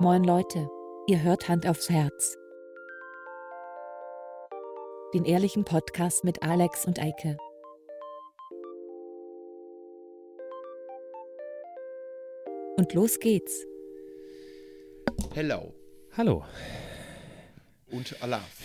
Moin 0.00 0.24
Leute, 0.24 0.66
ihr 1.08 1.22
hört 1.22 1.46
Hand 1.50 1.66
aufs 1.66 1.90
Herz. 1.90 2.38
Den 5.12 5.26
ehrlichen 5.26 5.66
Podcast 5.66 6.24
mit 6.24 6.42
Alex 6.42 6.86
und 6.86 6.98
Eike. 6.98 7.36
Und 12.78 12.94
los 12.94 13.18
geht's. 13.18 13.66
Hello 15.34 15.74
Hallo. 16.16 16.44
und 17.90 18.16
Alaf. 18.22 18.62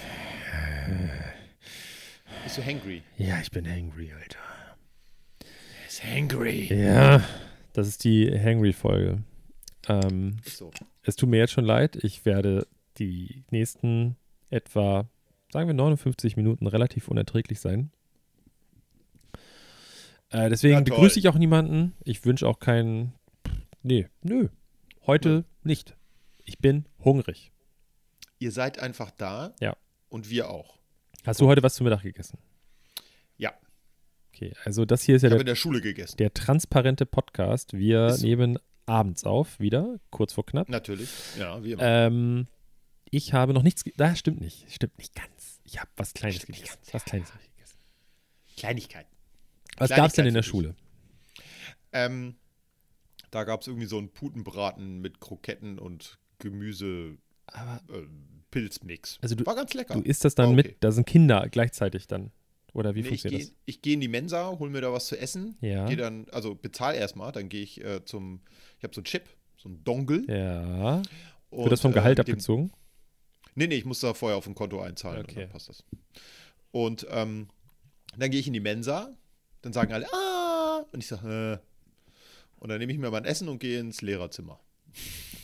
Bist 2.45 2.57
du 2.57 2.65
hangry? 2.65 3.03
Ja, 3.17 3.41
ich 3.41 3.51
bin 3.51 3.69
hangry, 3.69 4.13
Alter. 4.13 4.39
Er 5.41 5.87
ist 5.87 6.01
hangry. 6.01 6.73
Ja, 6.73 7.21
das 7.73 7.89
ist 7.89 8.05
die 8.05 8.31
Hangry-Folge. 8.31 9.21
Ähm, 9.87 10.37
so. 10.43 10.71
es 11.03 11.15
tut 11.15 11.29
mir 11.29 11.37
jetzt 11.37 11.53
schon 11.53 11.65
leid. 11.65 11.97
Ich 12.03 12.25
werde 12.25 12.67
die 12.97 13.43
nächsten 13.51 14.15
etwa, 14.49 15.07
sagen 15.51 15.67
wir 15.67 15.73
59 15.73 16.37
Minuten 16.37 16.67
relativ 16.67 17.07
unerträglich 17.07 17.59
sein. 17.59 17.91
Äh, 20.29 20.49
deswegen 20.49 20.83
toll. 20.85 20.95
begrüße 20.95 21.19
ich 21.19 21.27
auch 21.27 21.37
niemanden. 21.37 21.93
Ich 22.03 22.25
wünsche 22.25 22.47
auch 22.47 22.59
keinen. 22.59 23.13
Nee, 23.83 24.07
nö. 24.21 24.49
Heute 25.05 25.45
nicht. 25.63 25.95
Ich 26.43 26.57
bin 26.59 26.85
hungrig. 27.03 27.51
Ihr 28.39 28.51
seid 28.51 28.79
einfach 28.79 29.11
da. 29.11 29.53
Ja. 29.59 29.75
Und 30.09 30.29
wir 30.29 30.49
auch. 30.49 30.77
Hast 31.25 31.41
du 31.41 31.47
heute 31.47 31.63
was 31.63 31.75
zu 31.75 31.83
Mittag 31.83 32.01
gegessen? 32.01 32.37
Ja. 33.37 33.53
Okay, 34.33 34.53
also 34.63 34.85
das 34.85 35.03
hier 35.03 35.15
ist 35.15 35.21
ja 35.21 35.27
Ich 35.27 35.33
habe 35.33 35.43
der 35.43 35.51
in 35.51 35.55
der 35.55 35.55
Schule 35.55 35.81
gegessen. 35.81 36.17
Der 36.17 36.33
transparente 36.33 37.05
Podcast. 37.05 37.73
Wir 37.73 38.11
so. 38.11 38.25
nehmen 38.25 38.59
abends 38.85 39.23
auf, 39.23 39.59
wieder, 39.59 39.99
kurz 40.11 40.33
vor 40.33 40.45
knapp. 40.45 40.69
Natürlich. 40.69 41.09
Ja, 41.39 41.63
wie 41.63 41.71
immer. 41.73 41.83
Ähm, 41.83 42.47
ich 43.09 43.33
habe 43.33 43.53
noch 43.53 43.63
nichts. 43.63 43.83
Da 43.97 44.15
stimmt 44.15 44.41
nicht. 44.41 44.71
Stimmt 44.71 44.97
nicht 44.97 45.15
ganz. 45.15 45.59
Ich 45.63 45.79
habe 45.79 45.89
was 45.97 46.13
Kleines 46.13 46.37
Stimmt 46.41 46.57
gegessen. 46.57 46.77
ganz, 46.81 46.93
Was 46.93 47.05
Kleines 47.05 47.31
habe 47.31 47.41
ich 47.43 47.49
gegessen. 47.55 47.77
Kleinigkeiten. 48.57 49.09
Was 49.77 49.89
gab 49.89 50.07
es 50.07 50.13
denn 50.13 50.25
in 50.27 50.33
der 50.33 50.43
Schule? 50.43 50.75
Ähm, 51.91 52.35
da 53.31 53.43
gab 53.43 53.61
es 53.61 53.67
irgendwie 53.67 53.87
so 53.87 53.97
einen 53.97 54.09
Putenbraten 54.09 54.99
mit 55.01 55.19
Kroketten 55.19 55.79
und 55.79 56.17
Gemüse. 56.39 57.17
Aber 57.47 57.81
Äh, 57.93 58.07
Pilzmix. 58.51 59.17
Also 59.21 59.35
du- 59.35 59.45
War 59.45 59.55
ganz 59.55 59.73
lecker. 59.73 59.93
du 59.95 60.01
isst 60.01 60.23
das 60.25 60.35
dann 60.35 60.51
War 60.51 60.59
okay. 60.59 60.67
mit. 60.69 60.77
Da 60.83 60.91
sind 60.91 61.05
Kinder 61.07 61.47
gleichzeitig 61.49 62.07
dann. 62.07 62.31
Oder 62.73 62.93
wie 62.95 62.99
Nee, 63.01 63.03
ich 63.05 63.07
funktioniert 63.21 63.41
gehe 63.41 63.49
das? 63.51 63.55
ich 63.65 63.81
geh 63.81 63.93
in 63.93 64.01
die 64.01 64.07
Mensa, 64.09 64.49
hol 64.59 64.69
mir 64.69 64.81
da 64.81 64.91
was 64.91 65.07
zu 65.07 65.17
essen. 65.17 65.57
Ja. 65.61 65.85
Geh 65.85 65.95
dann, 65.95 66.27
also 66.31 66.55
bezahl 66.55 66.95
erstmal, 66.95 67.31
dann 67.31 67.47
gehe 67.49 67.61
ich 67.63 67.81
äh, 67.83 68.03
zum, 68.03 68.41
ich 68.77 68.83
habe 68.83 68.93
so 68.93 68.99
einen 68.99 69.05
Chip, 69.05 69.23
so 69.57 69.69
einen 69.69 69.83
Dongle. 69.83 70.23
Ja. 70.27 71.01
und, 71.49 71.63
Wird 71.63 71.71
das 71.71 71.81
vom 71.81 71.91
äh, 71.91 71.95
Gehalt 71.95 72.17
mit 72.17 72.27
dem- 72.27 72.33
abgezogen? 72.33 72.71
Nee, 73.55 73.67
nee, 73.67 73.75
ich 73.75 73.85
muss 73.85 73.99
da 74.01 74.13
vorher 74.13 74.37
auf 74.37 74.47
ein 74.47 74.55
Konto 74.55 74.81
einzahlen 74.81 75.19
und 75.19 75.29
Okay. 75.29 75.41
dann 75.41 75.49
passt 75.49 75.69
das. 75.69 75.83
Und 76.71 77.07
ähm, 77.09 77.47
dann 78.17 78.29
gehe 78.31 78.39
ich 78.39 78.47
in 78.47 78.53
die 78.53 78.59
Mensa, 78.59 79.15
dann 79.61 79.71
sagen 79.73 79.93
alle, 79.93 80.07
ah, 80.13 80.85
und 80.91 80.99
ich 80.99 81.07
sage, 81.07 81.61
äh. 81.61 81.65
Und 82.59 82.69
dann 82.69 82.79
nehme 82.79 82.91
ich 82.91 82.97
mir 82.99 83.11
mein 83.11 83.25
Essen 83.25 83.47
und 83.47 83.59
gehe 83.59 83.79
ins 83.79 84.01
Lehrerzimmer. 84.01 84.59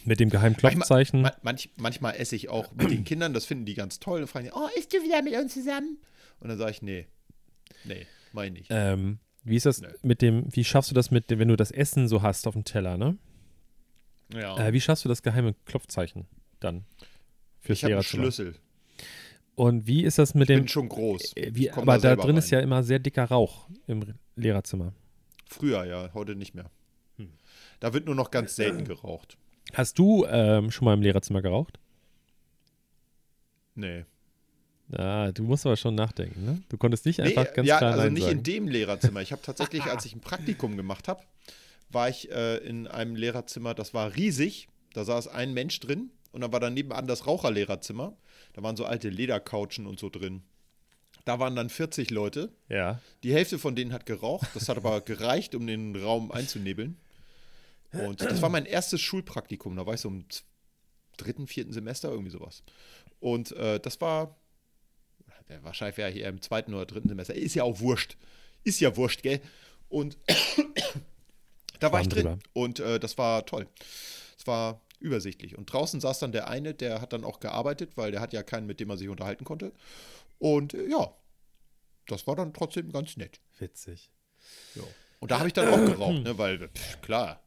Mit 0.06 0.20
dem 0.20 0.30
geheimen 0.30 0.56
Klopfzeichen. 0.58 1.22
Ma 1.22 1.34
manch, 1.44 1.70
manchmal 1.76 2.16
esse 2.16 2.36
ich 2.36 2.50
auch 2.50 2.72
mit 2.74 2.90
den 2.90 3.04
Kindern, 3.04 3.34
das 3.34 3.46
finden 3.46 3.66
die 3.66 3.76
ganz 3.76 4.00
toll 4.00 4.22
und 4.22 4.28
fragen 4.28 4.46
die, 4.46 4.52
oh, 4.54 4.68
isst 4.78 4.92
du 4.94 4.98
wieder 5.04 5.22
mit 5.22 5.34
uns 5.36 5.54
zusammen? 5.54 6.00
Und 6.40 6.50
dann 6.50 6.58
sage 6.58 6.72
ich, 6.72 6.82
nee, 6.82 7.08
nee, 7.84 8.08
mach 8.34 8.44
ich 8.44 8.52
nicht. 8.52 8.68
Ähm, 8.72 9.20
wie 9.44 9.56
ist 9.56 9.66
das 9.66 9.81
Nee. 9.81 9.88
mit 10.03 10.22
dem, 10.22 10.45
wie 10.56 10.64
schaffst 10.64 10.92
du 10.92 10.95
das 10.95 11.11
mit 11.11 11.30
dem, 11.30 11.39
wenn 11.39 11.47
du 11.47 11.56
das 11.56 11.72
Essen 11.72 12.08
so 12.08 12.22
hast 12.22 12.47
auf 12.47 12.53
dem 12.53 12.64
Teller, 12.64 12.97
ne? 12.97 13.17
ja. 14.34 14.58
Äh, 14.67 14.73
wie 14.73 14.81
schaffst 14.81 15.03
du 15.06 15.09
das 15.09 15.22
geheime 15.23 15.56
Klopfzeichen 15.66 16.25
dann? 16.59 16.86
Fürs 17.59 17.80
ich 17.80 17.84
habe 17.84 17.95
einen? 17.95 18.03
Schlüssel. 18.03 18.56
Und 19.56 19.86
wie 19.88 20.03
ist 20.03 20.17
das 20.17 20.34
mit 20.34 20.44
Ich 20.50 20.56
dem. 20.56 20.59
bin 20.62 20.68
schon 20.68 20.90
groß. 20.90 21.35
Äh, 21.35 21.52
Wie, 21.53 21.66
Ich 21.68 21.74
aber 21.74 21.97
da, 22.00 22.16
drin 22.16 22.38
ist 22.38 22.46
rein. 22.52 22.59
ja 22.59 22.63
immer 22.63 22.84
sehr 22.84 23.00
dicker 23.00 23.25
Rauch 23.25 23.68
im 23.88 24.03
Lehrerzimmer. 24.35 24.94
Früher, 25.46 25.84
ja, 25.85 26.09
heute 26.13 26.35
nicht 26.35 26.56
mehr. 26.56 26.72
Hm. 27.18 27.34
Da 27.81 27.94
wird 27.94 28.06
nur 28.06 28.16
noch 28.16 28.31
ganz 28.31 28.56
selten 28.56 28.85
geraucht. 28.85 29.38
Hast 29.73 30.00
du 30.00 30.25
ähm, 30.28 30.72
schon 30.72 30.85
mal 30.85 30.94
im 30.94 31.02
Lehrerzimmer 31.02 31.41
geraucht? 31.41 31.79
Nee. 33.75 34.06
Ah, 34.97 35.31
du 35.31 35.44
musst 35.44 35.66
aber 35.66 35.78
schon 35.78 35.96
nachdenken, 35.96 36.44
ne? 36.46 36.62
Du 36.69 36.78
konntest 36.78 37.06
nicht 37.06 37.19
Nee, 37.19 37.35
einfach 37.38 37.53
ganz 37.53 37.68
ja, 37.68 37.78
klar 37.78 37.91
also 37.91 38.03
Nein 38.03 38.13
nicht 38.13 38.24
sagen. 38.24 38.38
in 38.38 38.44
dem 38.44 38.68
Lehrerzimmer. 38.68 39.22
Ich 39.22 39.31
habe 39.31 39.41
tatsächlich, 39.41 39.84
als 39.84 40.06
ich 40.06 40.13
ein 40.16 40.22
Praktikum 40.22 40.75
gemacht 40.78 41.07
habe, 41.07 41.22
war 41.90 42.09
ich 42.09 42.29
äh, 42.31 42.57
in 42.57 42.88
einem 42.88 43.16
Lehrerzimmer, 43.16 43.74
das 43.74 43.94
war 43.94 44.16
riesig. 44.16 44.68
Da 44.94 45.06
saß 45.06 45.28
ein 45.29 45.53
Mensch 45.53 45.79
drin 45.79 46.12
und 46.31 46.41
dann 46.41 46.52
war 46.52 46.59
dann 46.59 46.74
nebenan 46.74 47.07
das 47.07 47.25
Raucherlehrerzimmer. 47.28 48.16
Da 48.53 48.63
waren 48.63 48.75
so 48.75 48.85
alte 48.85 49.09
Ledercouchen 49.09 49.85
und 49.88 50.00
so 50.00 50.09
drin. 50.09 50.44
Da 51.25 51.40
waren 51.40 51.56
dann 51.56 51.69
40 51.69 52.09
Leute. 52.09 52.50
ja. 52.68 53.00
Die 53.23 53.34
Hälfte 53.34 53.59
von 53.59 53.75
denen 53.75 53.94
hat 53.94 54.06
geraucht. 54.06 54.47
Das 54.56 54.68
hat 54.68 54.78
aber 54.78 55.02
gereicht, 55.02 55.53
um 55.56 55.68
den 55.68 55.96
Raum 55.96 56.31
einzunebeln. 56.31 56.97
Und 57.94 58.22
das 58.22 58.41
war 58.41 58.50
mein 58.50 58.66
erstes 58.66 59.02
Schulpraktikum. 59.02 59.75
Da 59.75 59.85
war 59.85 59.94
ich 59.94 60.02
so 60.02 60.09
im 60.09 60.25
dritten, 61.18 61.46
vierten 61.47 61.72
Semester, 61.73 62.09
irgendwie 62.09 62.31
sowas. 62.31 62.63
Und 63.19 63.52
äh, 63.52 63.79
das 63.79 64.00
war, 64.02 64.35
ja, 65.51 65.63
wahrscheinlich 65.63 65.97
wäre 65.97 66.09
ich 66.12 66.17
eher 66.17 66.29
im 66.29 66.41
zweiten 66.41 66.73
oder 66.73 66.85
dritten 66.85 67.09
Semester. 67.09 67.35
Ist 67.35 67.56
ja 67.56 67.63
auch 67.63 67.79
wurscht. 67.79 68.17
Ist 68.63 68.79
ja 68.79 68.95
wurscht, 68.95 69.23
gell? 69.23 69.41
Und 69.89 70.17
da 71.79 71.91
war 71.91 72.01
ich 72.01 72.09
drin. 72.09 72.23
drüber. 72.23 72.39
Und 72.53 72.79
äh, 72.79 73.00
das 73.00 73.17
war 73.17 73.45
toll. 73.45 73.67
Es 74.38 74.47
war 74.47 74.81
übersichtlich. 75.00 75.57
Und 75.57 75.72
draußen 75.72 76.00
saß 76.00 76.19
dann 76.19 76.31
der 76.31 76.47
eine, 76.47 76.73
der 76.73 77.01
hat 77.01 77.13
dann 77.13 77.23
auch 77.23 77.40
gearbeitet, 77.40 77.97
weil 77.97 78.11
der 78.11 78.22
hat 78.22 78.34
ja 78.34 78.44
keinen, 78.44 78.67
mit 78.67 78.79
dem 78.79 78.90
er 78.90 78.97
sich 78.97 79.09
unterhalten 79.09 79.45
konnte. 79.45 79.72
Und 80.40 80.73
äh, 80.73 80.88
ja, 80.88 81.13
das 82.07 82.28
war 82.28 82.35
dann 82.35 82.53
trotzdem 82.53 82.91
ganz 82.91 83.17
nett. 83.17 83.40
Witzig. 83.59 84.11
Ja. 84.75 84.84
Und 85.19 85.31
da 85.31 85.38
habe 85.40 85.47
ich 85.47 85.53
dann 85.53 85.67
auch 85.69 85.85
geraucht, 85.85 86.23
ne? 86.23 86.38
Weil, 86.38 86.69
pff, 86.69 87.01
klar, 87.01 87.41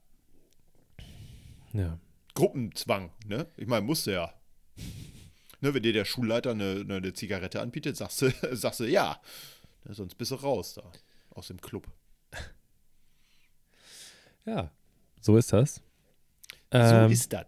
Ja. 1.72 1.98
Gruppenzwang, 2.34 3.10
ne? 3.26 3.46
Ich 3.56 3.66
meine, 3.66 3.82
musste 3.86 4.12
ja. 4.12 4.34
Ne, 5.64 5.72
wenn 5.72 5.82
dir 5.82 5.94
der 5.94 6.04
Schulleiter 6.04 6.50
eine, 6.50 6.80
eine, 6.82 6.96
eine 6.96 7.12
Zigarette 7.14 7.62
anbietet, 7.62 7.96
sagst 7.96 8.20
du, 8.20 8.30
sagst 8.52 8.80
du 8.80 8.84
ja. 8.84 9.18
Ne, 9.84 9.94
sonst 9.94 10.14
bist 10.16 10.30
du 10.30 10.34
raus 10.34 10.74
da. 10.74 10.82
Aus 11.30 11.48
dem 11.48 11.60
Club. 11.60 11.88
Ja. 14.46 14.70
So 15.22 15.38
ist 15.38 15.54
das. 15.54 15.76
So 16.70 16.78
Ähm, 16.78 17.10
ist 17.10 17.32
das. 17.32 17.46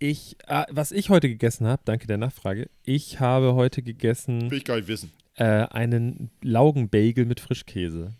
ich, 0.00 0.36
ah, 0.48 0.66
was 0.68 0.90
ich 0.90 1.10
heute 1.10 1.28
gegessen 1.28 1.64
habe, 1.64 1.80
danke 1.84 2.08
der 2.08 2.18
Nachfrage. 2.18 2.68
Ich 2.82 3.20
habe 3.20 3.54
heute 3.54 3.84
gegessen 3.84 4.50
Will 4.50 4.58
ich 4.58 4.64
gar 4.64 4.74
nicht 4.78 4.88
wissen. 4.88 5.12
äh, 5.36 5.44
einen 5.44 6.32
Laugenbagel 6.42 7.24
mit 7.24 7.38
Frischkäse. 7.38 8.14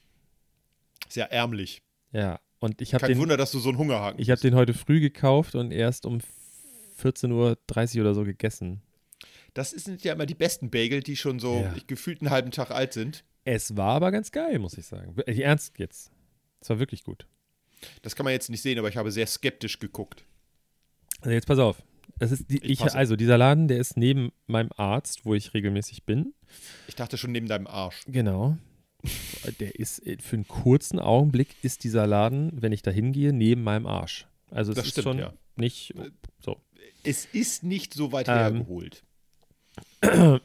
Ist 1.09 1.17
ja 1.17 1.25
ärmlich. 1.25 1.83
Ja. 2.13 2.39
Und 2.61 2.81
ich 2.81 2.95
habe 2.95 3.01
Kein 3.01 3.15
den, 3.15 3.19
Wunder, 3.19 3.37
dass 3.37 3.51
du 3.51 3.59
so 3.59 3.71
einen 3.71 3.79
Hungerhaken 3.79 4.21
ich 4.21 4.31
habe 4.31 4.41
den 4.41 4.55
heute 4.55 4.75
früh 4.75 5.01
gekauft 5.01 5.57
und 5.57 5.73
erst 5.73 6.07
um 6.07 6.21
14.30 7.03 7.33
Uhr 7.97 8.01
oder 8.03 8.15
so 8.15 8.23
gegessen. 8.23 8.81
Das 9.55 9.71
sind 9.71 10.03
ja 10.05 10.15
immer 10.15 10.27
die 10.27 10.35
besten 10.35 10.71
Bagel, 10.71 11.03
die 11.03 11.17
schon 11.17 11.39
so 11.39 11.61
Ja. 11.63 11.75
gefühlt 11.87 12.21
einen 12.23 12.31
halben 12.31 12.51
Tag 12.51 12.71
alt 12.71 12.93
sind. 12.93 13.25
Es 13.45 13.77
war 13.77 13.95
aber 13.97 14.11
ganz 14.13 14.31
geil, 14.33 14.59
muss 14.59 14.79
ich 14.79 14.87
sagen. 14.87 15.15
Ernst 15.27 15.79
jetzt. 15.79 16.11
Es 16.61 16.71
war 16.71 16.79
wirklich 16.79 17.03
gut. 17.05 17.27
Das 18.03 18.15
kann 18.15 18.25
man 18.25 18.33
jetzt 18.33 18.49
nicht 18.51 18.63
sehen, 18.63 18.79
aber 18.79 18.89
ich 18.89 18.97
habe 18.97 19.11
sehr 19.11 19.27
skeptisch 19.27 19.79
geguckt. 19.79 20.25
Also 21.21 21.31
jetzt 21.31 21.47
pass 21.47 21.59
auf. 21.59 21.83
Das 22.19 22.31
ist 22.31 22.49
die, 22.51 22.59
Ich 22.65 22.81
ich, 22.81 22.95
also 22.95 23.17
dieser 23.17 23.37
Laden, 23.39 23.67
der 23.69 23.79
ist 23.79 23.97
neben 23.97 24.31
meinem 24.47 24.71
Arzt, 24.77 25.25
wo 25.25 25.35
ich 25.35 25.55
regelmäßig 25.55 26.05
bin. 26.05 26.35
Ich 26.87 26.95
dachte 26.95 27.19
schon 27.19 27.33
neben 27.33 27.49
deinem 27.49 27.67
Arsch. 27.67 28.03
Genau. 28.07 28.57
Der 29.59 29.75
ist 29.75 30.07
äh, 30.07 30.19
für 30.21 30.37
einen 30.37 30.47
kurzen 30.47 31.01
Augenblick 31.01 31.57
ist 31.63 31.83
dieser 31.83 32.07
Laden, 32.07 32.51
wenn 32.63 32.71
ich 32.71 32.83
da 32.83 32.93
hingehe, 32.93 33.33
neben 33.33 33.65
meinem 33.65 33.87
Arsch. 33.87 34.29
Also 34.51 34.71
es 34.73 34.77
Das 34.77 34.85
ist 34.87 34.93
stimmt, 34.93 35.05
schon 35.05 35.19
ja. 35.19 35.33
nicht 35.57 35.95
so. 36.39 36.61
Es 37.03 37.25
ist 37.25 37.65
nicht 37.65 37.95
so 37.95 38.13
weit 38.13 38.29
Ähm, 38.29 38.35
hergeholt. 38.35 39.03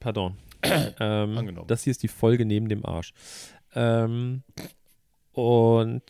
Pardon. 0.00 0.36
ähm, 0.62 1.38
Angenommen. 1.38 1.68
das 1.68 1.84
hier 1.84 1.90
ist 1.92 2.02
die 2.02 2.08
Folge 2.08 2.44
neben 2.44 2.68
dem 2.68 2.84
Arsch. 2.84 3.12
Ähm, 3.74 4.42
und 5.32 6.02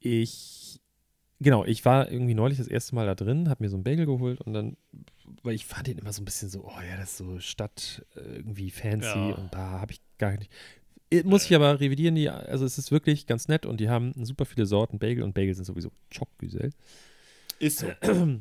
ich, 0.00 0.80
genau, 1.40 1.64
ich 1.64 1.84
war 1.84 2.10
irgendwie 2.10 2.34
neulich 2.34 2.58
das 2.58 2.66
erste 2.68 2.94
Mal 2.94 3.06
da 3.06 3.14
drin, 3.14 3.48
habe 3.48 3.62
mir 3.62 3.70
so 3.70 3.76
einen 3.76 3.84
Bagel 3.84 4.06
geholt 4.06 4.40
und 4.40 4.54
dann, 4.54 4.76
weil 5.42 5.54
ich 5.54 5.66
fand 5.66 5.86
den 5.86 5.98
immer 5.98 6.12
so 6.12 6.20
ein 6.20 6.24
bisschen 6.24 6.48
so, 6.48 6.64
oh 6.64 6.80
ja, 6.88 6.96
das 6.96 7.10
ist 7.12 7.16
so 7.18 7.38
Stadt 7.38 8.04
äh, 8.16 8.20
irgendwie 8.36 8.70
fancy 8.70 9.06
Ja. 9.06 9.34
und 9.34 9.54
da 9.54 9.80
habe 9.80 9.92
ich 9.92 10.00
gar 10.18 10.36
nicht. 10.36 10.50
Äh, 11.10 11.22
Muss 11.22 11.44
ich 11.44 11.54
aber 11.54 11.78
revidieren, 11.80 12.16
die, 12.16 12.28
also 12.28 12.64
es 12.64 12.76
ist 12.78 12.90
wirklich 12.90 13.26
ganz 13.26 13.46
nett 13.48 13.66
und 13.66 13.78
die 13.78 13.88
haben 13.88 14.12
super 14.24 14.46
viele 14.46 14.66
Sorten 14.66 14.98
Bagel 14.98 15.22
und 15.22 15.34
Bagel 15.34 15.54
sind 15.54 15.64
sowieso 15.64 15.92
Chopgüsel. 16.16 16.70
Ist 17.60 17.78
so. 17.78 17.86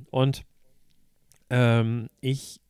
Und 0.10 0.44
ähm, 1.52 2.10
ich 2.20 2.62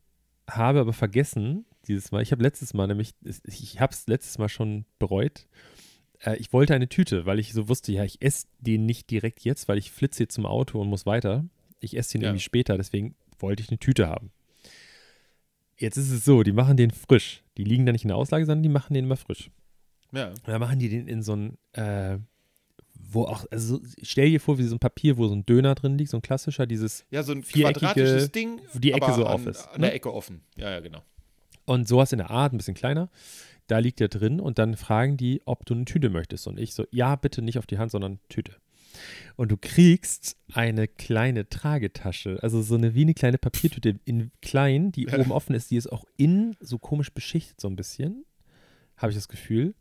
habe 0.49 0.79
aber 0.79 0.93
vergessen, 0.93 1.65
dieses 1.87 2.11
Mal, 2.11 2.21
ich 2.21 2.31
habe 2.31 2.43
letztes 2.43 2.73
Mal 2.73 2.87
nämlich, 2.87 3.13
ich 3.45 3.79
habe 3.79 3.93
es 3.93 4.07
letztes 4.07 4.37
Mal 4.37 4.49
schon 4.49 4.85
bereut. 4.99 5.47
Äh, 6.19 6.37
ich 6.37 6.53
wollte 6.53 6.73
eine 6.73 6.89
Tüte, 6.89 7.25
weil 7.25 7.39
ich 7.39 7.53
so 7.53 7.67
wusste, 7.69 7.91
ja, 7.91 8.03
ich 8.03 8.21
esse 8.21 8.47
den 8.59 8.85
nicht 8.85 9.09
direkt 9.09 9.41
jetzt, 9.41 9.67
weil 9.67 9.77
ich 9.77 9.91
flitze 9.91 10.23
jetzt 10.23 10.35
zum 10.35 10.45
Auto 10.45 10.79
und 10.79 10.87
muss 10.87 11.05
weiter. 11.05 11.45
Ich 11.79 11.97
esse 11.97 12.13
den 12.13 12.21
Ja. 12.21 12.27
irgendwie 12.29 12.43
später, 12.43 12.77
deswegen 12.77 13.15
wollte 13.39 13.61
ich 13.63 13.69
eine 13.69 13.79
Tüte 13.79 14.07
haben. 14.07 14.31
Jetzt 15.77 15.97
ist 15.97 16.11
es 16.11 16.23
so, 16.23 16.43
die 16.43 16.53
machen 16.53 16.77
den 16.77 16.91
frisch. 16.91 17.43
Die 17.57 17.63
liegen 17.63 17.85
da 17.85 17.91
nicht 17.91 18.03
in 18.03 18.09
der 18.09 18.17
Auslage, 18.17 18.45
sondern 18.45 18.63
die 18.63 18.69
machen 18.69 18.93
den 18.93 19.05
immer 19.05 19.17
frisch. 19.17 19.49
Ja. 20.13 20.29
Und 20.29 20.47
dann 20.47 20.59
machen 20.61 20.79
die 20.79 20.89
den 20.89 21.07
in 21.07 21.23
so 21.23 21.35
ein, 21.35 21.57
äh, 21.73 22.19
wo 23.13 23.24
auch, 23.25 23.45
also 23.51 23.77
so- 23.77 23.81
stell 24.01 24.30
dir 24.30 24.39
vor, 24.39 24.57
wie 24.57 24.63
so 24.63 24.75
ein 24.75 24.80
Papier, 24.80 25.18
wo 25.18 25.27
so 25.27 25.36
ein 25.36 25.45
Döner 25.45 25.75
drin 25.75 25.98
liegt, 25.98 26.10
so 26.12 26.18
ein 26.18 26.21
klassischer, 26.21 26.65
dieses, 26.65 27.06
Ja, 27.12 27.24
so 27.24 27.31
ein 27.33 27.44
quadratisches 27.44 28.31
Ding, 28.31 28.60
wo 28.74 28.80
die 28.80 28.92
Ecke 28.92 29.13
so 29.13 29.25
an, 29.25 29.33
auf 29.33 29.45
ist, 29.48 29.68
An 29.68 29.81
ne? 29.81 29.88
der 29.88 29.95
Ecke 29.95 30.13
offen. 30.13 30.42
Ja, 30.56 30.69
ja, 30.71 30.80
genau. 30.80 31.01
und 31.65 31.88
sowas 31.88 32.12
in 32.12 32.18
der 32.18 32.30
Art, 32.30 32.54
ein 32.54 32.57
bisschen 32.57 32.74
kleiner. 32.75 33.10
Da 33.68 33.77
liegt 33.80 34.01
der 34.01 34.10
drin 34.10 34.42
und 34.42 34.60
dann 34.60 34.75
fragen 34.75 35.15
die, 35.15 35.42
ob 35.45 35.65
du 35.65 35.74
eine 35.74 35.86
Tüte 35.86 36.10
möchtest. 36.10 36.48
Und 36.48 36.60
ich 36.60 36.74
so, 36.74 36.86
ja, 36.92 37.15
bitte 37.15 37.42
nicht 37.42 37.57
auf 37.57 37.65
die 37.65 37.77
Hand, 37.77 37.92
sondern 37.92 38.19
Tüte. 38.27 38.51
Und 39.38 39.50
du 39.51 39.57
kriegst 39.57 40.36
eine 40.54 40.88
kleine 40.89 41.48
Tragetasche, 41.50 42.38
also 42.42 42.62
so 42.62 42.75
eine 42.75 42.94
wie 42.94 43.01
eine 43.04 43.13
kleine 43.13 43.38
Papiertüte 43.38 44.00
in 44.04 44.31
klein, 44.42 44.92
die 44.92 45.07
oben 45.07 45.31
offen 45.31 45.56
ist, 45.56 45.71
die 45.71 45.77
ist 45.77 45.92
auch 45.92 46.04
innen 46.18 46.56
so 46.60 46.77
komisch 46.77 47.12
beschichtet 47.13 47.60
so 47.62 47.69
ein 47.69 47.75
bisschen, 47.77 48.25
habe 48.98 49.12
ich 49.12 49.18
das 49.18 49.30
Gefühl. 49.30 49.74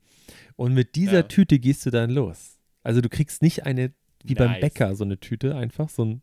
Und 0.57 0.73
mit 0.75 0.95
dieser 0.95 1.13
Ja. 1.15 1.23
Tüte 1.25 1.59
gehst 1.59 1.85
du 1.85 1.91
dann 1.91 2.11
los. 2.11 2.59
Also 2.83 3.01
du 3.01 3.09
kriegst 3.09 3.43
nicht 3.43 3.65
eine, 3.67 3.93
wie 4.25 4.35
beim 4.35 4.53
Nice. 4.53 4.61
Bäcker, 4.61 4.95
so 4.97 5.05
eine 5.05 5.19
Tüte 5.19 5.57
einfach, 5.57 5.89
so 5.89 6.05
ein, 6.05 6.23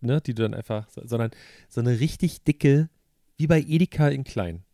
ne, 0.00 0.20
die 0.20 0.34
du 0.34 0.42
dann 0.42 0.54
einfach, 0.54 0.88
sondern 0.90 1.30
so 1.68 1.80
eine 1.80 2.00
richtig 2.00 2.42
dicke, 2.44 2.88
wie 3.36 3.46
bei 3.46 3.60
Edeka 3.60 4.08
in 4.08 4.24
klein. 4.24 4.64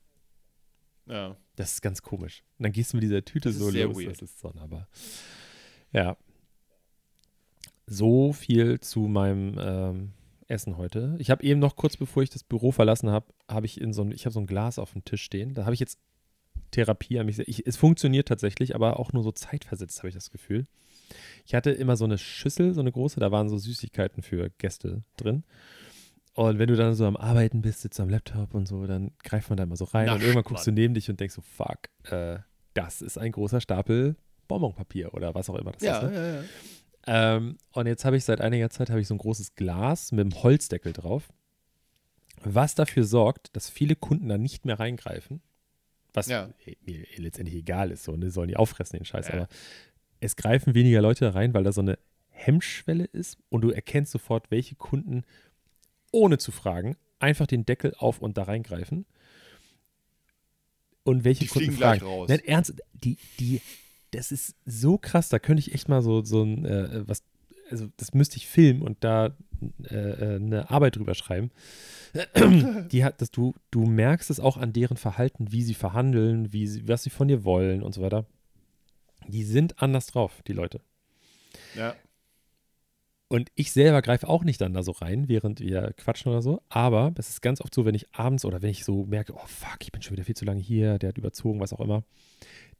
Ja. 1.06 1.36
Das 1.56 1.74
ist 1.74 1.82
ganz 1.82 2.02
komisch. 2.02 2.42
Und 2.58 2.64
dann 2.64 2.72
gehst 2.72 2.92
du 2.92 2.96
mit 2.96 3.04
dieser 3.04 3.24
Tüte 3.24 3.48
Das 3.48 3.56
ist 3.56 3.62
so 3.62 3.70
sehr 3.70 3.86
los. 3.86 3.96
weird. 3.96 4.12
Das 4.12 4.22
ist 4.22 4.40
sonderbar. 4.40 4.88
Ja. 5.92 6.16
So 7.86 8.32
viel 8.32 8.80
zu 8.80 9.00
meinem 9.00 9.58
ähm, 9.60 10.12
Essen 10.48 10.76
heute. 10.78 11.14
Ich 11.18 11.30
habe 11.30 11.44
eben 11.44 11.60
noch 11.60 11.76
kurz 11.76 11.96
bevor 11.96 12.22
ich 12.22 12.30
das 12.30 12.42
Büro 12.42 12.72
verlassen 12.72 13.10
habe, 13.10 13.32
habe 13.48 13.66
ich 13.66 13.80
in 13.80 13.92
so 13.92 14.02
ein, 14.02 14.12
ich 14.12 14.24
habe 14.24 14.32
so 14.32 14.40
ein 14.40 14.46
Glas 14.46 14.78
auf 14.78 14.92
dem 14.92 15.04
Tisch 15.04 15.22
stehen. 15.22 15.54
Da 15.54 15.64
habe 15.64 15.74
ich 15.74 15.80
jetzt 15.80 15.98
Therapie 16.74 17.18
an 17.18 17.26
mich. 17.26 17.38
Ich, 17.40 17.66
es 17.66 17.76
funktioniert 17.76 18.28
tatsächlich, 18.28 18.74
aber 18.74 18.98
auch 18.98 19.12
nur 19.12 19.22
so 19.22 19.32
zeitversetzt 19.32 19.98
habe 19.98 20.08
ich 20.08 20.14
das 20.14 20.30
Gefühl. 20.30 20.66
Ich 21.46 21.54
hatte 21.54 21.70
immer 21.70 21.96
so 21.96 22.04
eine 22.04 22.18
Schüssel, 22.18 22.74
so 22.74 22.80
eine 22.80 22.90
große, 22.92 23.20
da 23.20 23.30
waren 23.30 23.48
so 23.48 23.58
Süßigkeiten 23.58 24.22
für 24.22 24.50
Gäste 24.58 25.02
drin. 25.16 25.44
Und 26.34 26.58
wenn 26.58 26.66
du 26.68 26.74
dann 26.76 26.94
so 26.94 27.06
am 27.06 27.16
Arbeiten 27.16 27.62
bist, 27.62 27.82
sitzt 27.82 28.00
am 28.00 28.08
Laptop 28.08 28.54
und 28.54 28.66
so, 28.66 28.86
dann 28.86 29.12
greift 29.22 29.50
man 29.50 29.56
da 29.56 29.62
immer 29.62 29.76
so 29.76 29.84
rein 29.84 30.08
und 30.08 30.14
Nascht 30.14 30.22
irgendwann 30.24 30.44
guckst 30.44 30.66
man. 30.66 30.74
du 30.74 30.80
neben 30.82 30.94
dich 30.94 31.08
und 31.08 31.20
denkst 31.20 31.34
so, 31.34 31.42
fuck, 31.42 31.78
äh, 32.10 32.38
das 32.74 33.02
ist 33.02 33.18
ein 33.18 33.30
großer 33.30 33.60
Stapel 33.60 34.16
Bonbonpapier 34.48 35.14
oder 35.14 35.34
was 35.34 35.48
auch 35.48 35.54
immer 35.54 35.72
das 35.72 35.82
Ja, 35.82 35.98
ist. 36.00 36.10
Ne? 36.10 36.16
ja, 36.16 36.34
ja. 36.34 37.36
Ähm, 37.36 37.58
und 37.72 37.86
jetzt 37.86 38.04
habe 38.04 38.16
ich 38.16 38.24
seit 38.24 38.40
einiger 38.40 38.70
Zeit 38.70 38.90
habe 38.90 39.00
ich 39.00 39.06
so 39.06 39.14
ein 39.14 39.18
großes 39.18 39.54
Glas 39.54 40.10
mit 40.10 40.22
einem 40.22 40.42
Holzdeckel 40.42 40.92
drauf, 40.92 41.28
was 42.42 42.74
dafür 42.74 43.04
sorgt, 43.04 43.54
dass 43.54 43.70
viele 43.70 43.94
Kunden 43.94 44.28
da 44.28 44.36
nicht 44.38 44.64
mehr 44.64 44.80
reingreifen. 44.80 45.40
Was 46.14 46.28
Ja. 46.28 46.48
eh- 46.64 46.76
mir 46.86 47.04
letztendlich 47.18 47.56
egal 47.56 47.90
ist, 47.90 48.04
so, 48.04 48.16
ne? 48.16 48.30
sollen 48.30 48.48
die 48.48 48.56
auffressen 48.56 48.98
den 48.98 49.04
Scheiß, 49.04 49.28
Ja. 49.28 49.34
aber 49.34 49.48
es 50.20 50.36
greifen 50.36 50.74
weniger 50.74 51.02
Leute 51.02 51.26
da 51.26 51.30
rein, 51.32 51.52
weil 51.52 51.64
da 51.64 51.72
so 51.72 51.80
eine 51.82 51.98
Hemmschwelle 52.30 53.04
ist 53.04 53.36
und 53.50 53.60
du 53.60 53.70
erkennst 53.70 54.12
sofort, 54.12 54.50
welche 54.50 54.74
Kunden 54.76 55.24
ohne 56.12 56.38
zu 56.38 56.50
fragen 56.52 56.96
einfach 57.18 57.46
den 57.46 57.64
Deckel 57.66 57.94
auf 57.98 58.20
und 58.20 58.36
da 58.38 58.44
reingreifen. 58.44 59.06
Und 61.04 61.24
welche 61.24 61.40
Die 61.44 61.46
Kunden 61.48 61.66
fliegen 61.66 61.76
gleich 61.78 62.00
fragen. 62.00 62.12
raus. 62.12 62.28
Nein, 62.28 62.40
ernst, 62.46 62.74
die, 62.92 63.18
die, 63.38 63.60
das 64.10 64.32
ist 64.32 64.56
so 64.64 64.96
krass, 64.98 65.28
da 65.28 65.38
könnte 65.38 65.60
ich 65.60 65.74
echt 65.74 65.88
mal 65.88 66.02
so, 66.02 66.24
so 66.24 66.42
ein, 66.42 66.64
äh, 66.64 67.06
was, 67.08 67.22
also 67.70 67.88
das 67.96 68.14
müsste 68.14 68.36
ich 68.36 68.46
filmen 68.46 68.82
und 68.82 69.02
da 69.02 69.36
äh, 69.90 69.94
äh, 69.94 70.36
eine 70.36 70.70
Arbeit 70.70 70.96
drüber 70.96 71.14
schreiben. 71.14 71.50
Die 72.90 73.04
hat, 73.04 73.20
dass 73.20 73.30
du, 73.30 73.54
du 73.70 73.84
merkst 73.86 74.30
es 74.30 74.40
auch 74.40 74.56
an 74.56 74.72
deren 74.72 74.96
Verhalten, 74.96 75.52
wie 75.52 75.62
sie 75.62 75.74
verhandeln, 75.74 76.52
wie 76.52 76.66
sie, 76.66 76.86
was 76.88 77.02
sie 77.02 77.10
von 77.10 77.28
dir 77.28 77.44
wollen 77.44 77.82
und 77.82 77.94
so 77.94 78.02
weiter. 78.02 78.26
Die 79.26 79.44
sind 79.44 79.82
anders 79.82 80.06
drauf, 80.06 80.42
die 80.46 80.52
Leute. 80.52 80.80
ja. 81.74 81.94
Und 83.28 83.50
ich 83.56 83.72
selber 83.72 84.02
greife 84.02 84.28
auch 84.28 84.44
nicht 84.44 84.60
dann 84.60 84.74
da 84.74 84.82
so 84.82 84.92
rein, 84.92 85.28
während 85.28 85.58
wir 85.58 85.92
quatschen 85.96 86.30
oder 86.30 86.42
so. 86.42 86.62
Aber 86.68 87.12
es 87.16 87.30
ist 87.30 87.40
ganz 87.40 87.60
oft 87.60 87.74
so, 87.74 87.84
wenn 87.84 87.94
ich 87.94 88.14
abends 88.14 88.44
oder 88.44 88.62
wenn 88.62 88.70
ich 88.70 88.84
so 88.84 89.06
merke, 89.06 89.34
oh 89.34 89.46
fuck, 89.46 89.78
ich 89.80 89.90
bin 89.90 90.02
schon 90.02 90.12
wieder 90.12 90.24
viel 90.24 90.36
zu 90.36 90.44
lange 90.44 90.60
hier, 90.60 90.98
der 90.98 91.08
hat 91.08 91.18
überzogen, 91.18 91.58
was 91.58 91.72
auch 91.72 91.80
immer, 91.80 92.04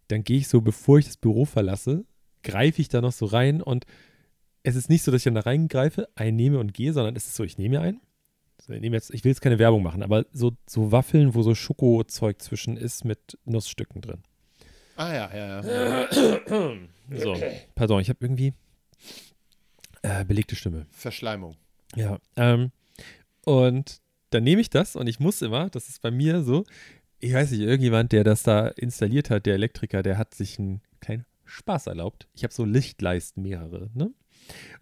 dann 0.09 0.23
gehe 0.23 0.37
ich 0.37 0.47
so, 0.47 0.61
bevor 0.61 0.99
ich 0.99 1.07
das 1.07 1.17
Büro 1.17 1.45
verlasse, 1.45 2.05
greife 2.45 2.81
ich 2.81 2.89
da 2.89 3.01
noch 3.01 3.11
so 3.11 3.25
rein 3.25 3.63
und 3.63 3.87
es 4.65 4.77
ist 4.77 4.89
nicht 4.89 5.05
so, 5.05 5.13
dass 5.13 5.21
ich 5.21 5.25
dann 5.25 5.35
da 5.35 5.43
reingreife, 5.43 6.09
einnehme 6.17 6.59
und 6.59 6.75
gehe, 6.75 6.93
sondern 6.93 7.15
es 7.15 7.27
ist 7.27 7.37
so, 7.37 7.45
ich 7.45 7.59
nehme 7.59 7.77
mir 7.79 7.83
einen. 7.83 8.01
So, 8.61 8.73
ich, 8.73 8.81
nehme 8.81 8.97
jetzt, 8.97 9.13
ich 9.13 9.23
will 9.23 9.31
jetzt 9.31 9.43
keine 9.43 9.59
Werbung 9.59 9.83
machen, 9.83 10.03
aber 10.03 10.25
so, 10.33 10.57
so 10.67 10.91
Waffeln, 10.91 11.35
wo 11.35 11.43
so 11.43 11.55
Schokozeug 11.55 12.41
zwischen 12.41 12.77
ist 12.79 13.05
mit 13.05 13.39
Nussstücken 13.45 14.01
drin. 14.01 14.23
Ah, 14.97 15.13
ja, 15.13 15.31
ja, 15.35 15.61
ja. 15.63 16.77
So, 17.11 17.37
pardon, 17.75 18.01
ich 18.01 18.09
habe 18.09 18.21
irgendwie 18.23 18.55
äh, 20.01 20.25
belegte 20.25 20.57
Stimme. 20.57 20.87
Verschleimung. 20.91 21.55
Ja, 21.95 22.19
ähm, 22.37 22.73
und 23.45 24.01
dann 24.31 24.45
nehme 24.45 24.63
ich 24.63 24.71
das 24.71 24.97
und 24.97 25.07
ich 25.07 25.21
muss 25.21 25.43
immer, 25.43 25.69
das 25.69 25.91
ist 25.91 26.01
bei 26.01 26.11
mir 26.11 26.43
so, 26.43 26.65
ich 27.21 27.35
weiß 27.35 27.51
nicht, 27.51 27.61
irgendjemand, 27.61 28.13
der 28.13 28.25
das 28.25 28.43
da 28.43 28.69
installiert 28.69 29.29
hat, 29.29 29.45
der 29.45 29.55
Elektriker, 29.55 30.03
der 30.03 30.17
hat 30.17 30.33
sich 30.33 30.59
einen 30.59 30.81
kleinen 31.01 31.27
Spaß 31.45 31.89
erlaubt. 31.89 32.27
Ich 32.33 32.43
habe 32.43 32.55
so 32.55 32.65
Lichtleisten 32.65 33.43
mehrere, 33.43 33.91
ne? 33.93 34.11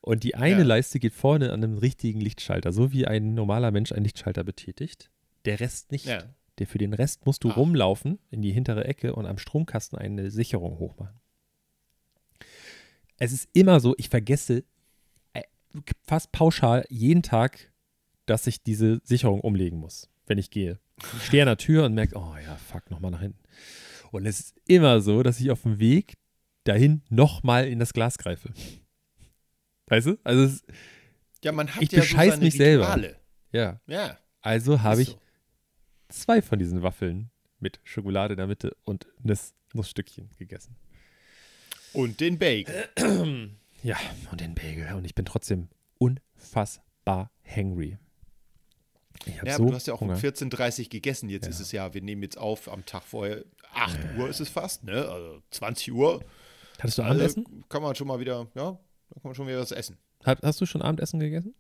Und 0.01 0.25
die 0.25 0.35
eine 0.35 0.61
Ja. 0.61 0.67
Leiste 0.67 0.99
geht 0.99 1.13
vorne 1.15 1.53
an 1.53 1.63
einem 1.63 1.79
richtigen 1.79 2.21
Lichtschalter, 2.21 2.73
so 2.73 2.93
wie 2.93 3.07
ein 3.07 3.35
normaler 3.35 3.71
Mensch 3.71 3.93
einen 3.93 4.05
Lichtschalter 4.05 4.43
betätigt. 4.45 5.11
Der 5.45 5.61
Rest 5.61 5.93
nicht. 5.93 6.07
Ja. 6.07 6.23
Der 6.59 6.67
für 6.67 6.79
den 6.79 6.93
Rest 6.93 7.25
musst 7.27 7.45
du 7.45 7.51
Ach. 7.51 7.57
rumlaufen 7.57 8.19
in 8.31 8.43
die 8.43 8.53
hintere 8.53 8.85
Ecke 8.85 9.15
und 9.15 9.27
am 9.27 9.39
Stromkasten 9.39 9.99
eine 9.99 10.31
Sicherung 10.31 10.79
hochmachen. 10.79 11.19
Es 13.19 13.33
ist 13.33 13.49
immer 13.53 13.81
so, 13.81 13.95
ich 13.99 14.09
vergesse 14.09 14.65
äh, 15.33 15.43
fast 16.03 16.33
pauschal 16.33 16.85
jeden 16.89 17.23
Tag, 17.23 17.73
dass 18.27 18.47
ich 18.47 18.63
diese 18.63 19.01
Sicherung 19.05 19.41
umlegen 19.41 19.79
muss, 19.79 20.11
wenn 20.27 20.39
ich 20.39 20.51
gehe. 20.51 20.79
Ich 21.17 21.27
stehe 21.27 21.43
an 21.43 21.47
der 21.49 21.57
Tür 21.57 21.85
und 21.87 21.95
merke, 21.95 22.17
oh 22.17 22.35
ja, 22.45 22.57
fuck, 22.57 22.91
nochmal 22.91 23.11
nach 23.13 23.21
hinten. 23.23 23.39
Und 24.11 24.27
es 24.27 24.41
ist 24.41 24.55
immer 24.67 25.01
so, 25.01 25.23
dass 25.23 25.41
ich 25.41 25.51
auf 25.51 25.63
dem 25.63 25.79
Weg 25.79 26.15
dahin 26.65 27.03
nochmal 27.09 27.67
in 27.69 27.79
das 27.79 27.93
Glas 27.93 28.19
greife. 28.19 28.53
Weißt 29.93 30.07
du? 30.07 30.19
Also, 30.25 30.45
es, 30.45 30.65
Ja, 31.45 31.53
man 31.53 31.69
hat 31.75 31.83
Ich 31.83 31.93
ja 31.93 32.01
bescheiß 32.01 32.37
so 32.37 32.41
mich 32.41 32.55
selber. 32.57 32.85
Rituale. 32.85 33.17
ja. 33.53 33.79
Ja. 33.87 34.19
Also 34.41 34.81
habe 34.83 35.03
ich 35.03 35.09
so. 35.09 35.19
zwei 36.09 36.41
von 36.41 36.59
diesen 36.59 36.83
Waffeln 36.83 37.31
mit 37.61 37.79
Schokolade 37.85 38.33
in 38.35 38.39
der 38.39 38.47
Mitte 38.47 38.75
und 38.85 39.07
Nuss, 39.23 39.53
Nussstückchen 39.75 40.31
gegessen. 40.39 40.77
Und 41.93 42.21
den 42.21 42.39
Bacon. 42.39 42.75
Ja, 43.85 43.97
und 44.31 44.41
den 44.41 44.55
Bagel. 44.55 44.95
Und 44.95 45.05
ich 45.05 45.15
bin 45.17 45.25
trotzdem 45.25 45.69
unfassbar 45.99 47.33
hangry. 47.45 47.99
Ich 49.27 49.35
Ja, 49.43 49.57
so 49.57 49.63
aber 49.65 49.71
du 49.73 49.75
hast 49.75 49.89
ja 49.89 49.95
auch 49.95 50.01
Hunger. 50.01 50.15
um 50.15 50.21
14.30 50.21 50.85
Uhr 50.85 50.89
gegessen. 50.89 51.29
Jetzt 51.29 51.47
Ja. 51.47 51.51
ist 51.51 51.59
es 51.59 51.73
ja, 51.73 51.93
wir 51.93 52.01
nehmen 52.01 52.23
jetzt 52.23 52.39
auf 52.39 52.71
am 52.73 52.87
Tag 52.87 53.03
vorher. 53.03 53.45
8 53.75 53.99
Uhr 54.17 54.29
ist 54.29 54.39
es 54.39 54.49
fast, 54.51 54.85
ne? 54.85 54.95
Also 55.09 55.43
20 55.51 55.93
Uhr. 55.93 56.25
Hattest 56.79 56.99
du 56.99 57.03
Also 57.03 57.11
Abendessen? 57.25 57.65
kann 57.69 57.83
man 57.83 57.97
schon 57.97 58.07
mal 58.07 58.21
wieder, 58.21 58.47
ja, 58.55 58.79
da 59.15 59.21
kann 59.21 59.29
man 59.29 59.35
schon 59.35 59.47
wieder 59.47 59.61
was 59.61 59.73
essen. 59.73 59.99
Hast 60.25 60.61
du 60.61 60.67
schon 60.67 60.81
Abendessen 60.81 61.21
gegessen? 61.21 61.55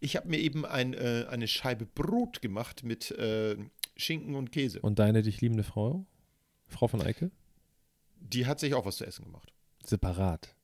Ich 0.00 0.16
habe 0.16 0.28
mir 0.28 0.38
eben 0.38 0.64
ein, 0.64 0.94
äh, 0.94 1.26
eine 1.28 1.46
Scheibe 1.46 1.84
Brot 1.84 2.40
gemacht 2.40 2.84
mit 2.84 3.10
äh, 3.12 3.56
Schinken 3.96 4.34
und 4.34 4.50
Käse. 4.50 4.80
Und 4.80 4.98
deine 4.98 5.22
dich 5.22 5.40
liebende 5.40 5.64
Frau? 5.64 6.06
Frau 6.66 6.88
von 6.88 7.02
Eike? 7.02 7.30
Die 8.20 8.46
hat 8.46 8.60
sich 8.60 8.74
auch 8.74 8.86
was 8.86 8.96
zu 8.96 9.04
essen 9.04 9.24
gemacht. 9.24 9.52
Separat. 9.84 10.54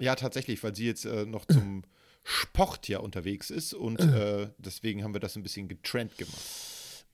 Ja, 0.00 0.16
tatsächlich, 0.16 0.62
weil 0.64 0.74
sie 0.74 0.86
jetzt 0.86 1.04
äh, 1.04 1.24
noch 1.24 1.44
zum 1.44 1.84
Sport 2.24 2.88
ja 2.88 2.98
unterwegs 2.98 3.50
ist 3.50 3.74
und 3.74 4.00
äh, 4.00 4.48
deswegen 4.58 5.04
haben 5.04 5.14
wir 5.14 5.20
das 5.20 5.36
ein 5.36 5.42
bisschen 5.42 5.68
getrennt 5.68 6.18
gemacht. 6.18 6.42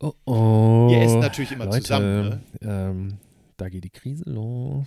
Oh 0.00 0.14
oh. 0.24 0.88
Wir 0.88 1.02
essen 1.02 1.20
natürlich 1.20 1.52
immer 1.52 1.66
Leute, 1.66 1.82
zusammen, 1.82 2.28
ne? 2.28 2.42
Ähm, 2.62 3.18
da 3.56 3.68
geht 3.68 3.84
die 3.84 3.90
Krise 3.90 4.28
los. 4.28 4.86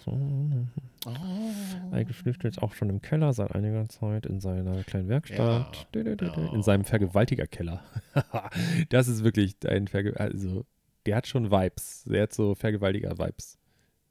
Oh. 1.07 1.93
Eike 1.95 2.13
schläft 2.13 2.43
jetzt 2.43 2.61
auch 2.61 2.73
schon 2.73 2.89
im 2.89 3.01
Keller 3.01 3.31
seit 3.33 3.55
einiger 3.55 3.87
Zeit 3.87 4.25
in 4.25 4.39
seiner 4.39 4.83
kleinen 4.83 5.07
Werkstatt. 5.07 5.87
Ja. 5.95 6.51
In 6.53 6.61
seinem 6.61 6.83
Vergewaltigerkeller. 6.83 7.81
das 8.89 9.07
ist 9.07 9.23
wirklich 9.23 9.55
ein 9.65 9.87
Verge 9.87 10.19
also 10.19 10.65
der 11.05 11.15
hat 11.15 11.27
schon 11.27 11.49
Vibes. 11.49 12.03
Der 12.05 12.23
hat 12.23 12.33
so 12.33 12.53
Vergewaltiger-Vibes. 12.53 13.57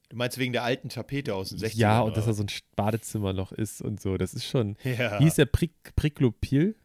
Du 0.08 0.16
meinst 0.16 0.38
wegen 0.38 0.52
der 0.52 0.62
alten 0.62 0.88
Tapete 0.88 1.34
aus 1.34 1.50
den 1.50 1.58
60ern? 1.58 1.76
Ja, 1.76 2.00
und 2.00 2.16
dass 2.16 2.24
oder? 2.24 2.32
er 2.32 2.34
so 2.34 2.42
ein 2.44 2.48
Badezimmer 2.76 3.32
noch 3.32 3.52
ist 3.52 3.82
und 3.82 4.00
so. 4.00 4.16
Das 4.16 4.34
ist 4.34 4.46
schon. 4.46 4.76
Ja. 4.84 5.18
Wie 5.18 5.24
hieß 5.24 5.34
der 5.34 5.46
Prik 5.46 5.72
Priklopil? 5.94 6.76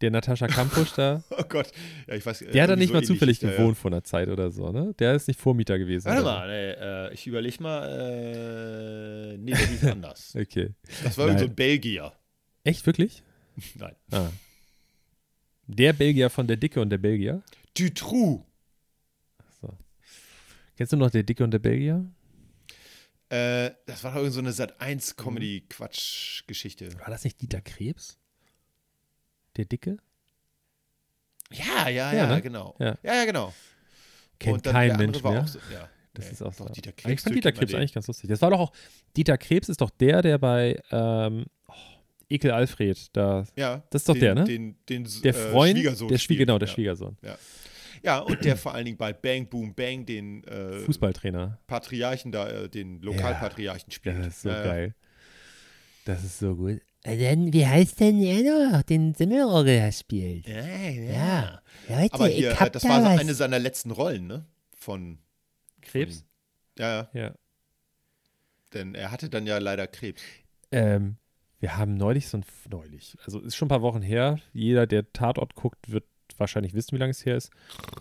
Der 0.00 0.10
Natascha 0.10 0.46
Kampusch 0.48 0.92
da? 0.94 1.22
Oh 1.30 1.44
Gott. 1.48 1.70
Ja, 2.06 2.14
ich 2.14 2.24
weiß, 2.26 2.40
Der 2.52 2.62
hat 2.62 2.70
da 2.70 2.76
nicht 2.76 2.92
mal 2.92 3.02
zufällig 3.04 3.40
gewohnt. 3.40 3.56
gewohnt 3.56 3.78
vor 3.78 3.90
einer 3.90 4.02
Zeit 4.04 4.28
oder 4.28 4.50
so, 4.50 4.70
ne? 4.72 4.94
Der 4.98 5.14
ist 5.14 5.28
nicht 5.28 5.40
Vormieter 5.40 5.78
gewesen. 5.78 6.06
Warte 6.06 6.22
mal, 6.22 6.48
nee, 6.48 6.70
äh, 6.72 7.14
ich 7.14 7.26
überlege 7.26 7.62
mal. 7.62 7.88
Äh, 9.34 9.36
nee, 9.38 9.52
der 9.52 9.66
hieß 9.66 9.84
anders. 9.86 10.34
Okay. 10.38 10.74
Das 11.02 11.16
war 11.18 11.26
irgend 11.26 11.40
so 11.40 11.46
ein 11.46 11.54
Belgier. 11.54 12.12
Echt, 12.64 12.84
wirklich? 12.86 13.22
Nein. 13.74 13.94
Ah. 14.10 14.30
Der 15.66 15.92
Belgier 15.92 16.28
von 16.30 16.46
der 16.46 16.56
Dicke 16.56 16.80
und 16.80 16.90
der 16.90 16.98
Belgier. 16.98 17.42
Dutroux. 17.78 18.44
Kennst 20.76 20.92
du 20.92 20.96
noch 20.96 21.10
der 21.10 21.22
Dicke 21.22 21.44
und 21.44 21.52
der 21.52 21.60
Belgier? 21.60 22.04
Äh, 23.28 23.70
das 23.86 24.02
war 24.02 24.10
doch 24.12 24.18
irgend 24.18 24.34
so 24.34 24.40
eine 24.40 24.52
Sat 24.52 24.80
1 24.80 25.16
Comedy-Quatsch-Geschichte. 25.16 26.98
War 26.98 27.10
das 27.10 27.22
nicht 27.24 27.40
Dieter 27.40 27.60
Krebs? 27.60 28.18
Der 29.56 29.64
Dicke? 29.66 29.96
Ja, 31.52 31.88
ja, 31.88 32.12
Ja, 32.12 32.14
ja, 32.14 32.34
ne? 32.34 32.42
genau. 32.42 32.74
Ja. 32.78 32.96
Ja, 33.02 33.14
ja, 33.14 33.24
genau. 33.24 33.52
Kennt 34.40 34.64
kein 34.64 34.88
der 34.88 34.98
Mensch 34.98 35.22
mehr. 35.22 35.46
so, 35.46 35.58
ja. 35.72 35.88
Das 36.14 36.26
Nee, 36.26 36.32
ist 36.32 36.42
auch 36.42 36.52
so. 36.52 36.64
Dieter 36.68 36.90
Aber 36.90 36.98
ich 36.98 37.04
Krebs. 37.04 37.22
fand 37.24 37.36
Dieter 37.36 37.52
Krebs 37.52 37.74
eigentlich 37.74 37.92
ganz 37.92 38.06
lustig. 38.06 38.28
Das 38.30 38.40
war 38.42 38.50
doch 38.50 38.60
auch, 38.60 38.72
Dieter 39.16 39.36
Krebs 39.38 39.68
ist 39.68 39.80
doch 39.80 39.90
der, 39.90 40.22
der 40.22 40.38
bei 40.38 40.80
ähm, 40.90 41.44
oh, 41.68 41.72
Ekel 42.28 42.50
Alfred, 42.52 43.08
da, 43.16 43.44
Ja. 43.56 43.82
Das 43.90 44.02
ist 44.02 44.08
doch 44.08 44.14
den, 44.14 44.20
der, 44.22 44.34
ne? 44.36 44.44
Den, 44.44 44.76
den, 44.88 45.08
der 45.22 45.34
äh, 45.34 45.50
Freund, 45.50 45.76
Schwiegersohn 45.76 46.08
der 46.08 46.18
Schwie 46.18 46.22
spielt. 46.34 46.38
genau, 46.40 46.58
der 46.58 46.68
ja. 46.68 46.74
Schwiegersohn. 46.74 47.16
Ja, 48.02 48.18
und 48.18 48.44
der 48.44 48.56
vor 48.56 48.74
allen 48.74 48.84
Dingen 48.84 48.96
bei 48.98 49.12
Bang 49.12 49.48
Boom 49.48 49.74
Bang 49.74 50.04
den 50.04 50.44
äh, 50.44 50.80
Fußballtrainer. 50.80 51.58
Patriarchen 51.66 52.30
da, 52.32 52.48
äh, 52.48 52.68
den 52.68 53.00
Lokalpatriarchen 53.00 53.90
spielt. 53.90 54.18
Das 54.18 54.26
ist 54.28 54.42
so 54.42 54.50
Ja, 54.50 54.56
ja. 54.58 54.64
geil. 54.64 54.94
Das 56.04 56.22
ist 56.22 56.38
so 56.38 56.54
gut. 56.54 56.80
Dann, 57.04 57.52
wie 57.52 57.66
heißt 57.66 58.00
denn 58.00 58.18
er 58.22 58.70
noch, 58.72 58.82
den 58.82 59.14
Simmelorgel 59.14 59.92
spielt? 59.92 60.48
Ja, 60.48 60.64
Ja. 60.64 61.60
Leute, 61.86 62.14
Aber 62.14 62.28
hier, 62.28 62.50
ich 62.50 62.56
äh, 62.56 62.60
hab 62.60 62.72
das 62.72 62.82
da 62.82 62.88
war 62.88 63.00
so 63.02 63.06
was. 63.08 63.20
eine 63.20 63.34
seiner 63.34 63.58
letzten 63.58 63.90
Rollen, 63.90 64.26
ne? 64.26 64.46
Von. 64.74 65.18
Krebs? 65.82 66.16
Von, 66.16 66.24
ja, 66.78 67.10
ja. 67.12 67.20
Ja. 67.20 67.34
Denn 68.72 68.94
er 68.94 69.10
hatte 69.10 69.28
dann 69.28 69.46
ja 69.46 69.58
leider 69.58 69.86
Krebs. 69.86 70.22
Ähm, 70.72 71.16
wir 71.60 71.76
haben 71.76 71.94
neulich 71.94 72.28
so 72.28 72.38
ein, 72.38 72.44
neulich, 72.70 73.16
also 73.24 73.38
ist 73.40 73.54
schon 73.54 73.66
ein 73.66 73.68
paar 73.68 73.82
Wochen 73.82 74.02
her. 74.02 74.38
Jeder, 74.54 74.86
der 74.86 75.12
Tatort 75.12 75.54
guckt, 75.54 75.90
wird 75.90 76.04
wahrscheinlich 76.38 76.72
wissen, 76.72 76.92
wie 76.92 76.98
lange 76.98 77.10
es 77.10 77.26
her 77.26 77.36
ist. 77.36 77.50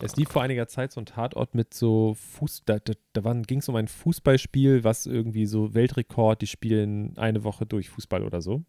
Es 0.01 0.15
lief 0.15 0.29
vor 0.29 0.41
einiger 0.41 0.67
Zeit 0.67 0.93
so 0.93 1.01
ein 1.01 1.05
Tatort 1.05 1.55
mit 1.55 1.73
so 1.73 2.13
Fuß, 2.13 2.63
da, 2.65 2.79
da, 2.79 2.93
da 3.11 3.33
ging 3.41 3.59
es 3.59 3.67
um 3.67 3.75
ein 3.75 3.89
Fußballspiel, 3.89 4.85
was 4.85 5.05
irgendwie 5.05 5.45
so 5.45 5.73
Weltrekord, 5.73 6.41
die 6.41 6.47
spielen 6.47 7.17
eine 7.17 7.43
Woche 7.43 7.65
durch 7.65 7.89
Fußball 7.89 8.23
oder 8.23 8.41
so. 8.41 8.63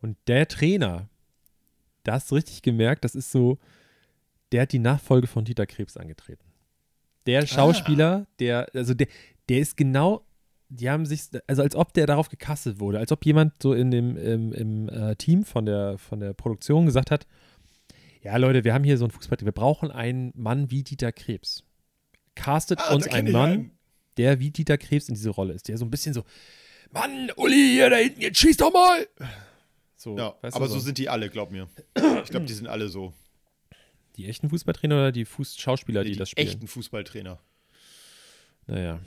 Und 0.00 0.16
der 0.26 0.46
Trainer, 0.48 1.08
da 2.04 2.12
hast 2.14 2.30
du 2.30 2.34
richtig 2.36 2.62
gemerkt, 2.62 3.04
das 3.04 3.14
ist 3.14 3.30
so, 3.32 3.58
der 4.52 4.62
hat 4.62 4.72
die 4.72 4.78
Nachfolge 4.78 5.26
von 5.26 5.44
Dieter 5.44 5.66
Krebs 5.66 5.96
angetreten. 5.96 6.44
Der 7.26 7.46
Schauspieler, 7.46 8.26
der, 8.38 8.68
also 8.74 8.94
der, 8.94 9.08
der 9.48 9.58
ist 9.60 9.76
genau, 9.76 10.24
die 10.70 10.88
haben 10.88 11.06
sich, 11.06 11.22
also 11.46 11.62
als 11.62 11.74
ob 11.74 11.92
der 11.92 12.06
darauf 12.06 12.28
gecastet 12.28 12.80
wurde, 12.80 12.98
als 12.98 13.12
ob 13.12 13.24
jemand 13.24 13.54
so 13.62 13.72
in 13.74 13.90
dem, 13.90 14.16
im, 14.16 14.52
im 14.52 14.88
äh, 14.88 15.16
Team 15.16 15.44
von 15.44 15.66
der, 15.66 15.98
von 15.98 16.20
der 16.20 16.32
Produktion 16.34 16.86
gesagt 16.86 17.10
hat, 17.10 17.26
ja 18.22 18.36
Leute, 18.36 18.64
wir 18.64 18.74
haben 18.74 18.84
hier 18.84 18.98
so 18.98 19.04
ein 19.04 19.10
Fußball, 19.10 19.38
wir 19.42 19.52
brauchen 19.52 19.90
einen 19.90 20.32
Mann 20.34 20.70
wie 20.70 20.82
Dieter 20.82 21.12
Krebs. 21.12 21.64
Castet 22.34 22.78
Ah, 22.80 22.94
uns 22.94 23.08
einen 23.08 23.32
Mann, 23.32 23.50
einen. 23.50 23.70
der 24.16 24.40
wie 24.40 24.50
Dieter 24.50 24.78
Krebs 24.78 25.08
in 25.08 25.14
diese 25.14 25.30
Rolle 25.30 25.52
ist, 25.54 25.68
der 25.68 25.76
so 25.78 25.84
ein 25.84 25.90
bisschen 25.90 26.14
so, 26.14 26.24
Mann, 26.90 27.30
Uli, 27.36 27.72
hier 27.74 27.90
da 27.90 27.96
hinten, 27.96 28.20
jetzt 28.20 28.38
schieß 28.38 28.56
doch 28.56 28.72
mal! 28.72 29.06
So, 29.96 30.16
Ja, 30.16 30.34
weißt 30.40 30.54
du, 30.54 30.56
aber 30.56 30.68
so 30.68 30.78
sind 30.78 30.98
die 30.98 31.08
alle, 31.08 31.28
glaub 31.28 31.50
mir. 31.50 31.68
Ich 32.22 32.30
glaube, 32.30 32.46
die 32.46 32.52
sind 32.54 32.66
alle 32.68 32.88
so. 32.88 33.12
Die 34.16 34.26
echten 34.26 34.48
Fußballtrainer 34.48 34.94
oder 34.94 35.12
die 35.12 35.24
Fuß 35.24 35.58
Schauspieler, 35.58 36.02
die, 36.04 36.12
die 36.12 36.18
das 36.18 36.30
spielen? 36.30 36.46
echten 36.48 36.66
Fußballtrainer. 36.68 37.38
Naja. 38.66 39.00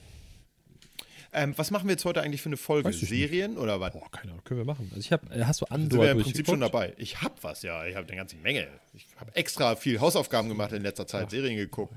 Ähm, 1.33 1.53
was 1.57 1.71
machen 1.71 1.87
wir 1.87 1.93
jetzt 1.93 2.03
heute 2.03 2.21
eigentlich 2.21 2.41
für 2.41 2.49
eine 2.49 2.57
Folge? 2.57 2.89
Ich 2.89 3.01
nicht. 3.01 3.09
Serien 3.09 3.57
oder 3.57 3.79
was? 3.79 3.93
Boah, 3.93 4.11
keine 4.11 4.33
Ahnung, 4.33 4.43
können 4.43 4.59
wir 4.59 4.65
machen. 4.65 4.87
Also 4.89 4.99
ich 4.99 5.13
habe, 5.13 5.33
äh, 5.33 5.45
hast 5.45 5.61
du 5.61 5.65
Sind 5.65 5.73
Andor 5.73 6.03
wir 6.03 6.11
im 6.11 6.21
Prinzip 6.21 6.45
schon 6.45 6.59
dabei. 6.59 6.93
Ich 6.97 7.21
hab 7.21 7.41
was, 7.43 7.61
ja. 7.61 7.85
Ich 7.85 7.95
habe 7.95 8.05
eine 8.07 8.17
ganze 8.17 8.35
Menge. 8.37 8.67
Ich 8.93 9.07
habe 9.17 9.33
extra 9.35 9.77
viel 9.77 10.01
Hausaufgaben 10.01 10.49
gemacht 10.49 10.73
in 10.73 10.81
letzter 10.81 11.07
Zeit, 11.07 11.31
Serien 11.31 11.55
geguckt. 11.55 11.93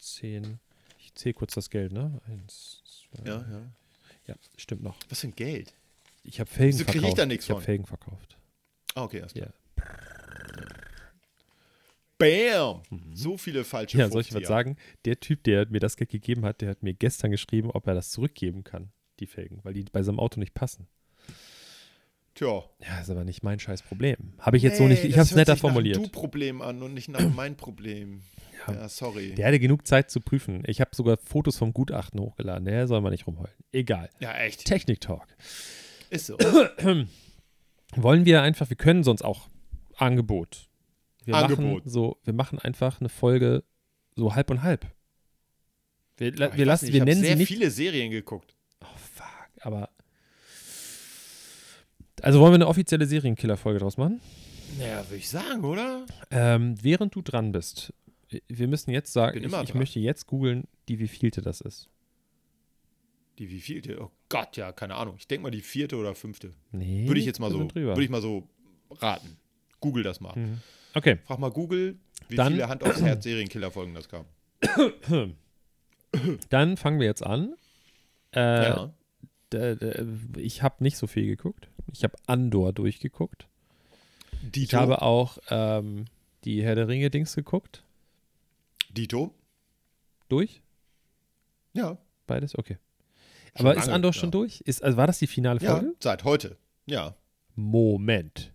Zehn. 0.00 0.58
Ich 0.98 1.12
zähle 1.14 1.34
kurz 1.34 1.52
das 1.54 1.68
Geld, 1.68 1.92
ne? 1.92 2.18
Eins, 2.26 2.82
zwei. 2.84 3.28
Ja, 3.28 3.36
ja. 3.36 3.62
Ja, 4.26 4.34
stimmt 4.56 4.82
noch. 4.82 4.96
Was 5.08 5.20
für 5.20 5.28
ein 5.28 5.34
Geld? 5.34 5.74
Ich 6.24 6.38
habe 6.40 6.48
Felgen 6.48 6.74
Wieso 6.78 6.84
krieg 6.84 6.94
ich 6.96 7.00
verkauft. 7.00 7.18
da 7.18 7.26
nichts 7.26 7.44
ich 7.46 7.50
habe 7.50 7.60
von? 7.60 7.64
Felgen 7.64 7.86
verkauft. 7.86 8.36
Ah, 8.94 9.02
okay, 9.04 9.20
alles 9.20 9.32
klar. 9.34 9.48
Ja. 9.48 9.52
Bam! 12.18 12.82
So 13.14 13.36
viele 13.36 13.64
falsche 13.64 13.98
Ja, 13.98 14.08
soll 14.08 14.20
ich 14.20 14.28
50er. 14.28 14.40
was 14.42 14.48
sagen? 14.48 14.76
Der 15.04 15.18
Typ, 15.18 15.42
der 15.42 15.66
mir 15.68 15.80
das 15.80 15.96
Geld 15.96 16.10
gegeben 16.10 16.44
hat, 16.44 16.60
der 16.60 16.68
hat 16.70 16.82
mir 16.82 16.94
gestern 16.94 17.32
geschrieben, 17.32 17.70
ob 17.72 17.86
er 17.88 17.94
das 17.94 18.10
zurückgeben 18.10 18.62
kann, 18.62 18.92
die 19.18 19.26
Felgen, 19.26 19.58
weil 19.64 19.74
die 19.74 19.82
bei 19.90 20.02
seinem 20.02 20.20
Auto 20.20 20.38
nicht 20.38 20.54
passen. 20.54 20.86
Tja. 22.34 22.62
Ja, 22.80 23.00
ist 23.00 23.10
aber 23.10 23.24
nicht 23.24 23.42
mein 23.42 23.58
scheiß 23.58 23.82
Problem. 23.82 24.34
Habe 24.38 24.56
ich 24.56 24.62
jetzt 24.62 24.78
so 24.78 24.84
Nee, 24.84 24.90
nicht, 24.90 25.04
ich 25.04 25.14
habe 25.18 25.22
es 25.22 25.34
netter 25.34 25.54
sich 25.54 25.62
nach 25.62 25.68
formuliert. 25.70 25.96
Du-Problem 25.96 26.62
an 26.62 26.80
und 26.82 26.94
nicht 26.94 27.08
nach 27.08 27.28
mein 27.34 27.56
Problem. 27.56 28.22
Ja. 28.68 28.74
Ja, 28.74 28.88
sorry. 28.88 29.34
Der 29.34 29.46
hatte 29.46 29.58
genug 29.58 29.86
Zeit 29.86 30.10
zu 30.10 30.20
prüfen. 30.20 30.62
Ich 30.66 30.80
habe 30.80 30.90
sogar 30.94 31.16
Fotos 31.16 31.56
vom 31.56 31.72
Gutachten 31.72 32.20
hochgeladen. 32.20 32.64
Der 32.64 32.86
soll 32.86 33.00
man 33.00 33.12
nicht 33.12 33.26
rumheulen. 33.26 33.54
Egal. 33.72 34.10
Ja, 34.20 34.34
echt. 34.38 34.64
Technik-Talk. 34.64 35.26
Ist 36.10 36.26
so. 36.26 36.36
Wollen 37.96 38.24
wir 38.24 38.42
einfach, 38.42 38.68
wir 38.70 38.76
können 38.76 39.04
sonst 39.04 39.22
auch 39.22 39.48
Angebot. 39.96 40.68
Wir 41.24 41.34
Angebot. 41.34 41.64
Machen 41.64 41.82
so, 41.90 42.18
wir 42.24 42.32
machen 42.32 42.58
einfach 42.58 43.00
eine 43.00 43.08
Folge 43.08 43.64
so 44.16 44.34
halb 44.34 44.50
und 44.50 44.62
halb. 44.62 44.86
Wir, 46.16 46.36
wir 46.36 46.50
weiß 46.50 46.56
lassen, 46.66 46.84
nicht, 46.86 46.94
wir 46.94 46.98
ich 46.98 47.00
hab 47.00 47.08
nennen 47.08 47.20
sehr 47.20 47.32
sie 47.32 47.38
nicht. 47.38 47.48
viele 47.48 47.70
Serien 47.70 48.10
geguckt. 48.10 48.54
Oh 48.82 48.86
fuck, 48.96 49.26
aber. 49.60 49.88
Also 52.20 52.40
wollen 52.40 52.52
wir 52.52 52.56
eine 52.56 52.68
offizielle 52.68 53.06
Serienkiller-Folge 53.06 53.80
draus 53.80 53.96
machen? 53.96 54.20
Naja, 54.78 55.04
würde 55.08 55.16
ich 55.16 55.28
sagen, 55.28 55.64
oder? 55.64 56.06
Ähm, 56.30 56.76
während 56.82 57.14
du 57.14 57.22
dran 57.22 57.52
bist, 57.52 57.92
wir 58.48 58.68
müssen 58.68 58.90
jetzt 58.90 59.12
sagen, 59.12 59.42
ich, 59.44 59.52
ich 59.52 59.74
möchte 59.74 60.00
jetzt 60.00 60.26
googeln, 60.26 60.66
die 60.88 60.98
wievielte 60.98 61.42
das 61.42 61.60
ist. 61.60 61.88
Die 63.38 63.50
wievielte? 63.50 64.00
Oh 64.00 64.10
Gott, 64.28 64.56
ja, 64.56 64.72
keine 64.72 64.94
Ahnung. 64.96 65.16
Ich 65.18 65.26
denke 65.26 65.44
mal 65.44 65.50
die 65.50 65.62
vierte 65.62 65.96
oder 65.96 66.14
fünfte. 66.14 66.52
Nee. 66.70 67.06
Würde 67.08 67.20
ich 67.20 67.26
jetzt 67.26 67.40
mal 67.40 67.50
so, 67.50 67.60
würde 67.74 68.02
ich 68.02 68.10
mal 68.10 68.22
so 68.22 68.46
raten. 68.90 69.36
Google 69.80 70.02
das 70.02 70.20
mal. 70.20 70.36
Mhm. 70.38 70.60
Okay. 70.94 71.18
Frag 71.24 71.38
mal 71.38 71.50
Google, 71.50 71.96
wie 72.28 72.36
Dann- 72.36 72.52
viele 72.52 72.68
Hand 72.68 72.84
aufs 72.84 73.00
Herz 73.00 73.24
Serienkiller-Folgen 73.24 73.94
das 73.94 74.08
gab. 74.08 74.26
Dann 76.50 76.76
fangen 76.76 77.00
wir 77.00 77.06
jetzt 77.06 77.24
an. 77.24 77.54
Äh, 78.34 78.68
ja. 78.68 78.92
ich 80.36 80.62
habe 80.62 80.82
nicht 80.84 80.96
so 80.96 81.06
viel 81.06 81.26
geguckt. 81.26 81.68
Ich 81.92 82.04
habe 82.04 82.14
Andor 82.26 82.72
durchgeguckt. 82.72 83.46
Ich 84.42 84.50
Dito. 84.50 84.76
habe 84.76 85.02
auch 85.02 85.38
ähm, 85.50 86.04
die 86.44 86.62
Herr 86.62 86.74
der 86.74 86.88
Ringe-Dings 86.88 87.34
geguckt. 87.34 87.82
Dito. 88.92 89.34
Durch? 90.28 90.62
Ja. 91.72 91.98
Beides? 92.26 92.56
Okay. 92.56 92.78
Schon 93.56 93.66
Aber 93.66 93.76
ist 93.76 93.84
lange, 93.86 93.94
Andor 93.94 94.12
schon 94.12 94.28
ja. 94.28 94.32
durch? 94.32 94.60
Ist, 94.62 94.82
also 94.82 94.96
war 94.96 95.06
das 95.06 95.18
die 95.18 95.26
finale 95.26 95.60
Ja, 95.60 95.72
Folge? 95.76 95.94
seit 96.00 96.24
heute. 96.24 96.56
Ja. 96.86 97.14
Moment. 97.54 98.52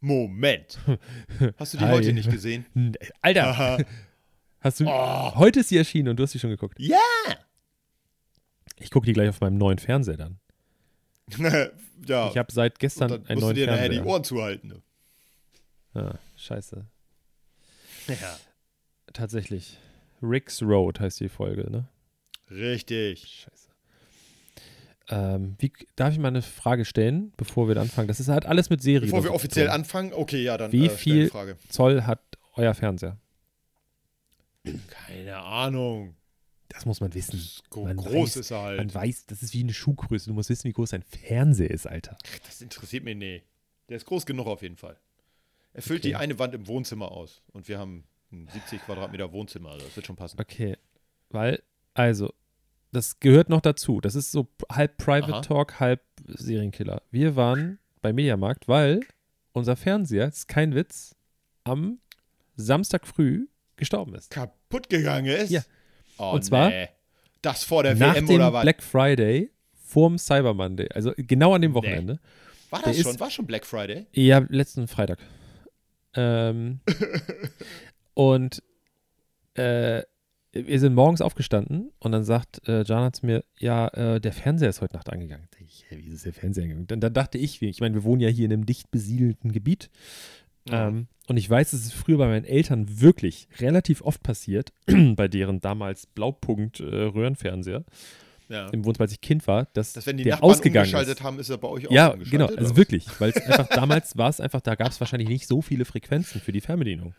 Moment. 0.00 0.78
Hast 1.58 1.74
du 1.74 1.78
die 1.78 1.84
Hi. 1.84 1.92
heute 1.92 2.12
nicht 2.12 2.30
gesehen? 2.30 2.66
Alter, 3.20 3.84
hast 4.60 4.80
du. 4.80 4.86
Oh. 4.86 5.34
Heute 5.36 5.60
ist 5.60 5.68
sie 5.68 5.76
erschienen 5.76 6.08
und 6.08 6.16
du 6.16 6.24
hast 6.24 6.32
sie 6.32 6.38
schon 6.40 6.50
geguckt. 6.50 6.78
Ja! 6.78 6.98
Ich 8.78 8.90
gucke 8.90 9.06
die 9.06 9.12
gleich 9.12 9.28
auf 9.28 9.40
meinem 9.40 9.58
neuen 9.58 9.78
Fernseher 9.78 10.16
dann. 10.16 10.38
ja. 12.06 12.28
Ich 12.30 12.36
habe 12.38 12.52
seit 12.52 12.78
gestern 12.80 13.12
einen 13.12 13.20
musst 13.20 13.30
du 13.30 13.40
neuen 13.40 13.54
dir 13.54 13.66
nachher 13.66 13.88
die 13.88 13.94
Fernseher. 13.96 14.12
Ohren 14.12 14.24
zuhalten. 14.24 14.68
Ne? 14.68 14.82
Ah, 15.94 16.18
scheiße. 16.36 16.84
Ja. 18.08 18.36
Tatsächlich. 19.12 19.78
Rick's 20.22 20.62
Road 20.62 21.00
heißt 21.00 21.20
die 21.20 21.28
Folge, 21.28 21.70
ne? 21.70 21.88
Richtig. 22.50 23.20
Scheiße. 23.46 23.68
Ähm, 25.08 25.56
wie, 25.58 25.72
darf 25.96 26.12
ich 26.12 26.18
mal 26.18 26.28
eine 26.28 26.42
Frage 26.42 26.84
stellen, 26.84 27.32
bevor 27.36 27.68
wir 27.68 27.76
anfangen? 27.76 28.08
Das 28.08 28.20
ist 28.20 28.28
halt 28.28 28.46
alles 28.46 28.70
mit 28.70 28.82
Serien. 28.82 29.10
Bevor 29.10 29.24
wir 29.24 29.34
offiziell 29.34 29.66
tun. 29.66 29.74
anfangen, 29.74 30.12
okay, 30.14 30.42
ja, 30.42 30.56
dann 30.56 30.70
Wie 30.72 30.86
äh, 30.86 30.90
viel- 30.90 31.28
Frage. 31.28 31.56
Zoll 31.68 32.02
hat 32.04 32.20
euer 32.54 32.72
Fernseher? 32.74 33.18
Keine 34.88 35.38
Ahnung. 35.38 36.14
Das 36.68 36.86
muss 36.86 37.00
man 37.00 37.12
wissen. 37.14 37.42
Gro 37.68 37.84
Man 37.84 37.96
groß 37.96 38.36
weiß- 38.36 38.40
ist 38.40 38.50
er 38.52 38.62
halt. 38.62 38.78
Man 38.78 38.94
weiß, 38.94 39.26
das 39.26 39.42
ist 39.42 39.52
wie 39.52 39.62
eine 39.62 39.74
Schuhgröße. 39.74 40.28
Du 40.30 40.34
musst 40.34 40.48
wissen, 40.48 40.64
wie 40.68 40.72
groß 40.72 40.94
ein 40.94 41.02
Fernseher 41.02 41.70
ist, 41.70 41.86
Alter. 41.86 42.16
Das 42.46 42.62
interessiert 42.62 43.04
mich 43.04 43.16
nee. 43.16 43.42
Der 43.88 43.96
ist 43.96 44.06
groß 44.06 44.24
genug 44.24 44.46
auf 44.46 44.62
jeden 44.62 44.76
Fall. 44.76 44.96
Er 45.74 45.82
füllt 45.82 46.00
Okay. 46.00 46.08
die 46.10 46.16
eine 46.16 46.38
Wand 46.38 46.54
im 46.54 46.66
Wohnzimmer 46.68 47.10
aus. 47.10 47.42
Und 47.52 47.68
wir 47.68 47.78
haben 47.78 48.04
70 48.32 48.82
Quadratmeter 48.84 49.32
Wohnzimmer. 49.32 49.70
Also 49.70 49.86
das 49.86 49.96
wird 49.96 50.06
schon 50.06 50.16
passen. 50.16 50.40
Okay. 50.40 50.76
Weil, 51.30 51.62
also, 51.94 52.32
das 52.92 53.20
gehört 53.20 53.48
noch 53.48 53.60
dazu. 53.60 54.00
Das 54.00 54.14
ist 54.14 54.32
so 54.32 54.48
halb 54.70 54.96
Private 54.98 55.34
Aha. 55.34 55.40
Talk, 55.40 55.80
halb 55.80 56.02
Serienkiller. 56.26 57.02
Wir 57.10 57.36
waren 57.36 57.78
bei 58.00 58.12
Mediamarkt, 58.12 58.68
weil 58.68 59.00
unser 59.52 59.76
Fernseher, 59.76 60.26
das 60.26 60.38
ist 60.38 60.48
kein 60.48 60.74
Witz, 60.74 61.14
am 61.64 61.98
Samstag 62.56 63.06
früh 63.06 63.46
gestorben 63.76 64.14
ist. 64.14 64.30
Kaputt 64.30 64.88
gegangen 64.88 65.26
ist? 65.26 65.50
Ja. 65.50 65.62
Oh, 66.18 66.32
Und 66.32 66.44
zwar 66.44 66.68
nee. 66.70 66.88
Das 67.40 67.64
vor 67.64 67.82
der 67.82 67.94
Nach 67.96 68.14
WM 68.14 68.26
dem 68.26 68.36
oder 68.36 68.52
was? 68.52 68.62
Black 68.62 68.82
Friday, 68.82 69.50
vorm 69.74 70.16
Cyber 70.18 70.54
Monday, 70.54 70.88
also 70.94 71.12
genau 71.16 71.54
an 71.54 71.62
dem 71.62 71.74
Wochenende. 71.74 72.20
War 72.70 72.80
Der 72.80 72.88
das 72.90 72.98
ist- 72.98 73.02
schon? 73.04 73.20
War 73.20 73.30
schon 73.30 73.46
Black 73.46 73.66
Friday? 73.66 74.06
Ja, 74.12 74.44
letzten 74.48 74.86
Freitag. 74.86 75.18
Ähm, 76.14 76.80
und 78.14 78.62
äh, 79.54 80.02
wir 80.52 80.80
sind 80.80 80.94
morgens 80.94 81.22
aufgestanden 81.22 81.92
und 81.98 82.12
dann 82.12 82.24
sagt 82.24 82.66
äh, 82.68 82.84
Jana 82.84 83.12
zu 83.12 83.24
mir, 83.24 83.42
ja, 83.58 83.88
äh, 83.88 84.20
der 84.20 84.32
Fernseher 84.32 84.68
ist 84.68 84.82
heute 84.82 84.96
Nacht 84.96 85.10
angegangen. 85.10 85.48
Da 85.50 85.58
Ich, 85.64 85.86
wie 85.90 86.12
ist 86.12 86.26
der 86.26 86.34
Fernseher 86.34 86.64
angegangen? 86.64 86.86
Dann, 86.88 87.00
dann 87.00 87.14
dachte 87.14 87.38
ich, 87.38 87.62
ich 87.62 87.80
meine, 87.80 87.94
wir 87.94 88.04
wohnen 88.04 88.20
ja 88.20 88.28
hier 88.28 88.44
in 88.44 88.52
einem 88.52 88.66
dicht 88.66 88.90
besiedelten 88.90 89.52
Gebiet. 89.52 89.90
Ähm, 90.70 91.08
und 91.26 91.36
ich 91.38 91.48
weiß, 91.48 91.72
es 91.72 91.86
ist 91.86 91.94
früher 91.94 92.18
bei 92.18 92.28
meinen 92.28 92.44
Eltern 92.44 93.00
wirklich 93.00 93.48
relativ 93.58 94.02
oft 94.02 94.22
passiert, 94.22 94.72
bei 95.16 95.26
deren 95.26 95.60
damals 95.60 96.06
Blaupunkt-Röhrenfernseher 96.06 97.84
ja. 98.48 98.68
im 98.68 98.84
Wohnzimmer, 98.84 99.04
als 99.04 99.12
ich 99.12 99.20
Kind 99.20 99.46
war, 99.46 99.66
dass, 99.72 99.94
Dass 99.94 100.06
wenn 100.06 100.18
die 100.18 100.24
der 100.24 100.34
Nachbarn 100.34 100.50
ausgegangen 100.50 100.94
ist. 100.94 101.22
haben, 101.22 101.38
ist 101.38 101.48
er 101.48 101.58
bei 101.58 101.68
euch 101.68 101.88
auch 101.88 101.92
Ja, 101.92 102.14
genau, 102.14 102.46
also 102.46 102.76
wirklich, 102.76 103.06
weil 103.18 103.30
es 103.30 103.36
einfach 103.36 103.68
damals 103.68 104.16
war 104.16 104.28
es 104.28 104.40
einfach, 104.40 104.60
da 104.60 104.74
gab 104.74 104.88
es 104.88 105.00
wahrscheinlich 105.00 105.28
nicht 105.28 105.48
so 105.48 105.62
viele 105.62 105.84
Frequenzen 105.84 106.40
für 106.40 106.52
die 106.52 106.60
Fernbedienung. 106.60 107.14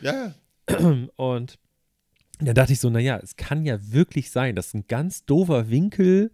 Ja, 0.00 0.34
ja. 0.68 0.78
Und 1.16 1.58
dann 2.38 2.54
dachte 2.54 2.72
ich 2.72 2.80
so, 2.80 2.90
naja, 2.90 3.18
es 3.22 3.36
kann 3.36 3.64
ja 3.64 3.78
wirklich 3.92 4.30
sein, 4.30 4.54
dass 4.54 4.74
ein 4.74 4.86
ganz 4.88 5.24
doofer 5.24 5.70
Winkel, 5.70 6.30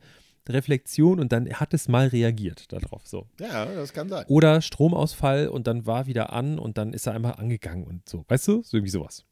Reflexion 0.48 1.20
und 1.20 1.30
dann 1.30 1.48
hat 1.52 1.72
es 1.72 1.86
mal 1.86 2.08
reagiert 2.08 2.72
darauf. 2.72 3.06
So. 3.06 3.28
Ja, 3.38 3.64
das 3.66 3.92
kann 3.92 4.08
sein. 4.08 4.24
Oder 4.26 4.60
Stromausfall 4.60 5.46
und 5.46 5.68
dann 5.68 5.86
war 5.86 6.06
wieder 6.06 6.32
an 6.32 6.58
und 6.58 6.78
dann 6.78 6.92
ist 6.92 7.06
er 7.06 7.14
einmal 7.14 7.34
angegangen 7.34 7.84
und 7.84 8.08
so. 8.08 8.24
Weißt 8.26 8.48
du? 8.48 8.62
So 8.62 8.76
irgendwie 8.76 8.90
sowas. 8.90 9.24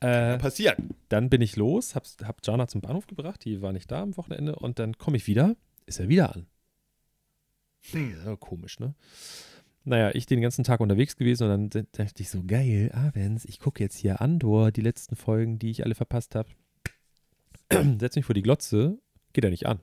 Äh, 0.00 0.38
Passiert. 0.38 0.78
dann 1.08 1.30
bin 1.30 1.40
ich 1.40 1.56
los, 1.56 1.94
hab, 1.94 2.04
hab 2.24 2.44
Jana 2.44 2.66
zum 2.66 2.80
Bahnhof 2.80 3.06
gebracht, 3.06 3.44
die 3.44 3.62
war 3.62 3.72
nicht 3.72 3.90
da 3.90 4.02
am 4.02 4.16
Wochenende 4.16 4.56
und 4.56 4.78
dann 4.78 4.98
komme 4.98 5.16
ich 5.16 5.28
wieder, 5.28 5.54
ist 5.86 6.00
er 6.00 6.08
wieder 6.08 6.34
an. 6.34 6.46
Hm. 7.90 8.16
Ja, 8.24 8.36
komisch, 8.36 8.80
ne? 8.80 8.94
Naja, 9.84 10.10
ich 10.14 10.26
den 10.26 10.40
ganzen 10.40 10.62
Tag 10.64 10.80
unterwegs 10.80 11.16
gewesen 11.16 11.50
und 11.50 11.74
dann 11.74 11.86
dachte 11.92 12.22
ich 12.22 12.30
so, 12.30 12.42
geil, 12.44 12.92
abends, 12.94 13.44
ich 13.44 13.58
gucke 13.58 13.82
jetzt 13.82 13.96
hier 13.96 14.20
Andor, 14.20 14.70
die 14.70 14.80
letzten 14.80 15.16
Folgen, 15.16 15.58
die 15.58 15.70
ich 15.70 15.84
alle 15.84 15.94
verpasst 15.96 16.34
habe. 16.36 16.48
Setz 17.98 18.14
mich 18.16 18.24
vor 18.24 18.34
die 18.34 18.42
Glotze, 18.42 18.98
geht 19.32 19.44
er 19.44 19.50
nicht 19.50 19.66
an. 19.66 19.80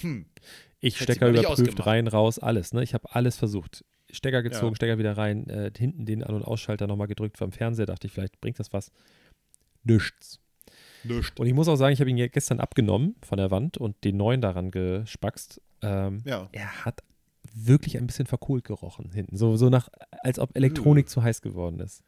Hm. 0.00 0.26
Ich 0.80 0.94
Hätte 1.00 1.12
Stecker 1.14 1.28
überprüft, 1.30 1.86
rein, 1.86 2.08
raus, 2.08 2.38
alles, 2.38 2.72
ne? 2.72 2.82
Ich 2.82 2.94
habe 2.94 3.14
alles 3.14 3.36
versucht. 3.36 3.84
Stecker 4.10 4.42
gezogen, 4.42 4.72
Ja. 4.72 4.76
Stecker 4.76 4.98
wieder 4.98 5.16
rein, 5.16 5.48
äh, 5.48 5.70
hinten 5.76 6.04
den 6.04 6.22
An- 6.22 6.34
und 6.34 6.42
Ausschalter 6.42 6.86
nochmal 6.86 7.06
gedrückt 7.06 7.38
vom 7.38 7.52
Fernseher, 7.52 7.86
dachte 7.86 8.06
ich, 8.06 8.12
vielleicht 8.12 8.40
bringt 8.40 8.58
das 8.58 8.72
was. 8.72 8.90
Nichts. 9.84 10.40
Nischt. 11.04 11.38
Und 11.38 11.46
ich 11.46 11.54
muss 11.54 11.68
auch 11.68 11.76
sagen, 11.76 11.92
ich 11.92 12.00
habe 12.00 12.10
ihn 12.10 12.16
gestern 12.30 12.60
abgenommen 12.60 13.14
von 13.22 13.38
der 13.38 13.50
Wand 13.50 13.78
und 13.78 14.02
den 14.04 14.16
neuen 14.16 14.40
daran 14.40 14.70
gespackst. 14.70 15.60
Ähm, 15.82 16.22
Ja. 16.24 16.48
er 16.52 16.84
hat 16.84 17.02
wirklich 17.58 17.96
ein 17.96 18.06
bisschen 18.06 18.26
verkohlt 18.26 18.64
gerochen 18.64 19.10
hinten. 19.12 19.36
So, 19.36 19.56
so 19.56 19.70
nach, 19.70 19.88
als 20.22 20.38
ob 20.38 20.54
Elektronik 20.56 21.08
zu 21.08 21.22
heiß 21.22 21.40
geworden 21.40 21.80
ist. 21.80 22.02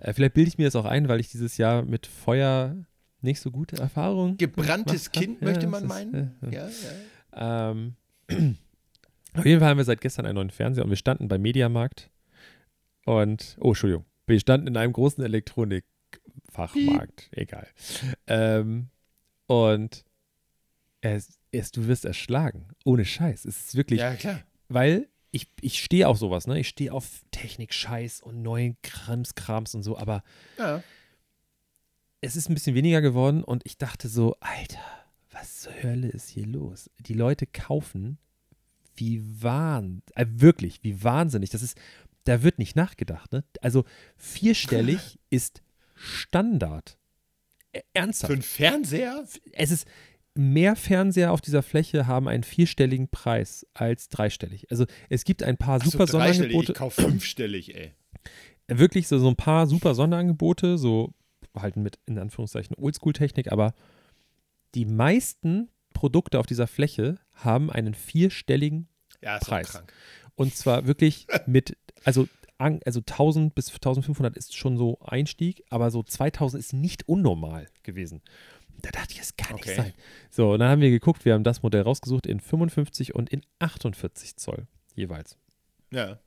Äh, 0.00 0.12
vielleicht 0.12 0.34
bilde 0.34 0.48
ich 0.48 0.58
mir 0.58 0.64
das 0.64 0.76
auch 0.76 0.86
ein, 0.86 1.08
weil 1.08 1.20
ich 1.20 1.30
dieses 1.30 1.56
Jahr 1.56 1.82
mit 1.82 2.06
Feuer 2.06 2.76
nicht 3.20 3.40
so 3.40 3.50
gute 3.50 3.76
Erfahrungen 3.76 4.36
Gebranntes. 4.38 5.12
Kind, 5.12 5.42
möchte 5.42 5.64
Ja, 5.64 5.68
man 5.70 5.82
ist, 5.84 5.88
meinen. 5.88 6.14
äh, 6.42 6.54
Ja, 6.54 6.68
ja. 7.34 7.70
ähm, 7.70 7.94
auf 9.34 9.44
jeden 9.44 9.60
Fall 9.60 9.68
haben 9.68 9.78
wir 9.78 9.84
seit 9.84 10.00
gestern 10.00 10.26
einen 10.26 10.36
neuen 10.36 10.50
Fernseher 10.50 10.84
und 10.84 10.90
wir 10.90 10.96
standen 10.96 11.28
beim 11.28 11.42
Mediamarkt 11.42 12.10
und, 13.04 13.56
oh, 13.60 13.68
Entschuldigung, 13.68 14.04
wir 14.26 14.40
standen 14.40 14.66
in 14.68 14.76
einem 14.76 14.92
großen 14.92 15.22
Elektronikfachmarkt, 15.22 17.28
egal. 17.32 17.68
Ähm, 18.26 18.88
und 19.46 20.04
es, 21.02 21.38
es, 21.52 21.70
du 21.72 21.86
wirst 21.86 22.04
erschlagen, 22.04 22.68
ohne 22.84 23.04
Scheiß. 23.04 23.44
Es 23.44 23.58
ist 23.66 23.74
wirklich, 23.74 24.00
Ja, 24.00 24.14
klar. 24.14 24.40
weil 24.68 25.08
ich, 25.32 25.48
ich 25.60 25.82
stehe 25.82 26.08
auf 26.08 26.18
sowas, 26.18 26.46
ne? 26.46 26.58
Ich 26.58 26.68
stehe 26.68 26.92
auf 26.92 27.22
Technik-Scheiß 27.30 28.20
und 28.22 28.42
neuen 28.42 28.76
Krams-Krams 28.82 29.74
und 29.74 29.82
so, 29.82 29.96
aber 29.96 30.22
Ja. 30.58 30.82
es 32.20 32.36
ist 32.36 32.48
ein 32.48 32.54
bisschen 32.54 32.74
weniger 32.74 33.00
geworden 33.00 33.42
und 33.44 33.62
ich 33.64 33.78
dachte 33.78 34.08
so, 34.08 34.36
Alter, 34.40 34.80
was 35.30 35.60
zur 35.60 35.82
Hölle 35.82 36.08
ist 36.08 36.28
hier 36.28 36.46
los? 36.46 36.90
Die 36.98 37.14
Leute 37.14 37.46
kaufen 37.46 38.18
wie 38.96 39.22
wahn, 39.42 40.02
äh, 40.14 40.26
wirklich, 40.28 40.82
wie 40.82 41.02
wahnsinnig. 41.02 41.48
Das 41.50 41.62
ist, 41.62 41.78
da 42.24 42.42
wird 42.42 42.58
nicht 42.58 42.76
nachgedacht, 42.76 43.32
ne? 43.32 43.44
Also 43.62 43.84
vierstellig 44.16 45.18
ist 45.30 45.62
Standard. 45.94 46.98
Ä- 47.74 47.82
Ernsthaft. 47.94 48.28
Für 48.28 48.32
einen 48.34 48.42
Fernseher? 48.42 49.24
Es 49.52 49.70
ist 49.70 49.86
mehr 50.40 50.74
Fernseher 50.74 51.32
auf 51.32 51.40
dieser 51.40 51.62
Fläche 51.62 52.06
haben 52.06 52.26
einen 52.26 52.42
vierstelligen 52.42 53.08
Preis 53.08 53.66
als 53.74 54.08
dreistellig. 54.08 54.70
Also 54.70 54.86
es 55.08 55.24
gibt 55.24 55.42
ein 55.42 55.56
paar 55.58 55.80
so, 55.80 55.90
super 55.90 56.06
dreistellig. 56.06 56.52
Sonderangebote 56.52 56.72
Ich 56.72 56.78
kaufe 56.78 57.02
fünfstellig, 57.02 57.74
ey. 57.76 57.92
wirklich 58.68 59.06
so, 59.06 59.18
so 59.18 59.28
ein 59.28 59.36
paar 59.36 59.66
super 59.66 59.94
Sonderangebote, 59.94 60.78
so 60.78 61.12
halt 61.54 61.76
mit 61.76 61.98
in 62.06 62.18
Anführungszeichen 62.18 62.74
Oldschool-Technik, 62.76 63.52
aber 63.52 63.74
die 64.74 64.86
meisten 64.86 65.68
Produkte 65.92 66.38
auf 66.38 66.46
dieser 66.46 66.66
Fläche 66.66 67.18
haben 67.34 67.70
einen 67.70 67.94
vierstelligen 67.94 68.88
Ja, 69.22 69.38
Preis. 69.38 69.82
und 70.36 70.54
zwar 70.54 70.86
wirklich 70.86 71.26
mit, 71.46 71.76
also, 72.04 72.28
also 72.56 73.00
1000 73.00 73.54
bis 73.54 73.70
1500 73.74 74.36
ist 74.36 74.56
schon 74.56 74.76
so 74.78 74.98
Einstieg, 75.00 75.64
aber 75.70 75.90
so 75.90 76.02
2000 76.02 76.62
ist 76.62 76.72
nicht 76.72 77.08
unnormal 77.08 77.66
gewesen. 77.82 78.22
Da 78.82 78.90
dachte 78.90 79.12
ich, 79.14 79.20
es 79.20 79.36
kann 79.36 79.54
Okay. 79.54 79.68
nicht 79.68 79.76
sein. 79.76 79.92
So, 80.30 80.52
und 80.52 80.60
dann 80.60 80.70
haben 80.70 80.80
wir 80.80 80.90
geguckt, 80.90 81.24
wir 81.24 81.34
haben 81.34 81.44
das 81.44 81.62
Modell 81.62 81.82
rausgesucht 81.82 82.26
in 82.26 82.40
55 82.40 83.14
und 83.14 83.30
in 83.30 83.42
48 83.58 84.36
Zoll 84.36 84.66
jeweils. 84.94 85.36
Ja. 85.90 86.18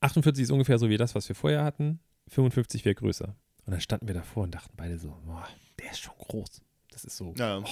48 0.00 0.42
ist 0.44 0.50
ungefähr 0.50 0.78
so 0.78 0.88
wie 0.88 0.96
das, 0.96 1.14
was 1.14 1.28
wir 1.28 1.36
vorher 1.36 1.64
hatten. 1.64 2.00
55 2.28 2.84
wäre 2.84 2.94
größer. 2.94 3.34
Und 3.66 3.70
dann 3.70 3.80
standen 3.80 4.06
wir 4.06 4.14
davor 4.14 4.44
und 4.44 4.54
dachten 4.54 4.74
beide 4.76 4.98
so, 4.98 5.16
boah, 5.24 5.48
der 5.80 5.90
ist 5.90 6.00
schon 6.00 6.14
groß. 6.18 6.62
Das 6.90 7.04
ist 7.04 7.16
so. 7.16 7.34
Ja. 7.36 7.62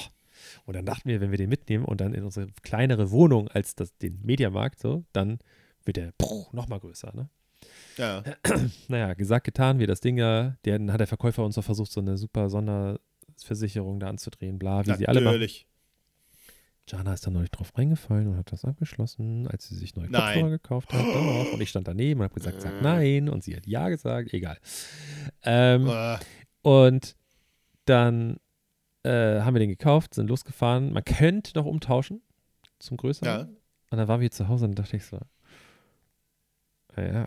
Und 0.65 0.75
dann 0.75 0.87
dachten 0.87 1.09
wir, 1.09 1.21
wenn 1.21 1.31
wir 1.31 1.39
den 1.39 1.51
mitnehmen 1.51 1.85
und 1.85 2.01
dann 2.01 2.15
in 2.15 2.25
unsere 2.25 2.47
kleinere 2.63 3.11
Wohnung 3.11 3.49
als 3.49 3.75
das, 3.75 3.97
den 3.99 4.21
Mediamarkt, 4.23 4.81
so, 4.81 5.05
dann 5.13 5.39
wird 5.85 5.99
der 5.99 6.13
nochmal 6.53 6.81
größer. 6.81 7.13
Ne? 7.15 7.29
Ja. 7.97 8.23
Naja, 8.89 9.15
gesagt, 9.15 9.45
getan, 9.45 9.79
wir 9.79 9.87
das 9.87 10.01
Ding 10.01 10.17
ja, 10.17 10.57
dann 10.63 10.93
hat 10.93 11.01
der 11.01 11.07
Verkäufer 11.07 11.45
uns 11.45 11.57
noch 11.57 11.65
versucht, 11.65 11.93
so 11.93 12.01
eine 12.01 12.17
super 12.17 12.49
Sonderversicherung 13.37 14.01
da 14.01 14.09
anzudrehen, 14.09 14.59
bla, 14.59 14.87
wie 14.87 14.95
sie 14.95 15.09
alle 15.09 15.21
machen. 15.21 15.35
Natürlich. 15.35 15.67
Jana 16.89 17.15
ist 17.15 17.27
dann 17.27 17.35
neulich 17.35 17.51
drauf 17.51 17.77
reingefallen 17.79 18.27
und 18.27 18.37
hat 18.37 18.51
das 18.51 18.65
abgeschlossen, 18.65 19.47
als 19.47 19.69
sie 19.69 19.77
sich 19.77 19.95
neue 19.95 20.11
Nein. 20.11 20.35
Kopfhörer 20.35 20.51
gekauft 20.51 20.93
hat. 20.93 21.01
Doch. 21.01 21.53
Und 21.53 21.61
ich 21.61 21.71
stand 21.71 21.87
daneben 21.87 22.21
und 22.21 22.25
habe 22.25 22.35
gesagt, 22.35 22.61
sag 22.61 22.83
nein. 22.83 23.29
Und 23.29 23.45
sie 23.45 23.55
hat 23.57 23.67
ja 23.67 23.89
gesagt, 23.89 24.35
egal. 24.35 24.59
Ähm, 25.43 25.87
Äh, 25.87 26.19
und 26.63 27.17
dann 27.85 28.39
äh, 29.05 29.41
haben 29.41 29.55
wir 29.55 29.61
den 29.61 29.71
gekauft, 29.71 30.15
sind 30.15 30.29
losgefahren. 30.29 30.93
Man 30.93 31.05
könnte 31.05 31.53
noch 31.55 31.67
umtauschen 31.67 32.21
zum 32.79 32.97
größeren. 32.97 33.29
Ja. 33.29 33.49
Und 33.91 33.99
dann 33.99 34.09
waren 34.09 34.21
wir 34.21 34.31
zu 34.31 34.49
Hause 34.49 34.65
und 34.65 34.75
dachte 34.75 34.97
ich 34.97 35.05
so, 35.05 35.19
ja, 36.97 37.27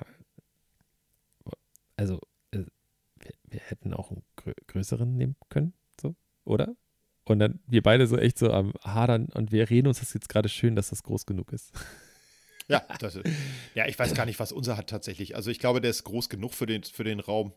also 1.97 2.19
äh, 2.51 2.65
wir, 3.19 3.31
wir 3.45 3.59
hätten 3.61 3.93
auch 3.93 4.11
einen 4.11 4.23
grö 4.35 4.53
größeren 4.67 5.15
nehmen 5.15 5.35
können, 5.49 5.73
oder? 6.45 6.75
Und 7.25 7.39
dann 7.39 7.59
wir 7.67 7.81
beide 7.81 8.05
so 8.07 8.17
echt 8.17 8.37
so 8.37 8.51
am 8.51 8.73
Hadern 8.83 9.25
und 9.33 9.51
wir 9.51 9.69
reden 9.69 9.87
uns 9.87 9.99
das 9.99 10.13
jetzt 10.13 10.29
gerade 10.29 10.47
schön, 10.47 10.75
dass 10.75 10.89
das 10.89 11.03
groß 11.03 11.25
genug 11.25 11.51
ist. 11.51 11.71
ja, 12.67 12.83
das 12.99 13.15
ist, 13.15 13.25
ja, 13.73 13.87
ich 13.87 13.97
weiß 13.97 14.13
gar 14.13 14.25
nicht, 14.25 14.39
was 14.39 14.51
unser 14.51 14.77
hat 14.77 14.89
tatsächlich. 14.89 15.35
Also 15.35 15.49
ich 15.49 15.59
glaube, 15.59 15.81
der 15.81 15.89
ist 15.91 16.03
groß 16.03 16.29
genug 16.29 16.53
für 16.53 16.67
den, 16.67 16.83
für 16.83 17.03
den 17.03 17.19
Raum. 17.19 17.53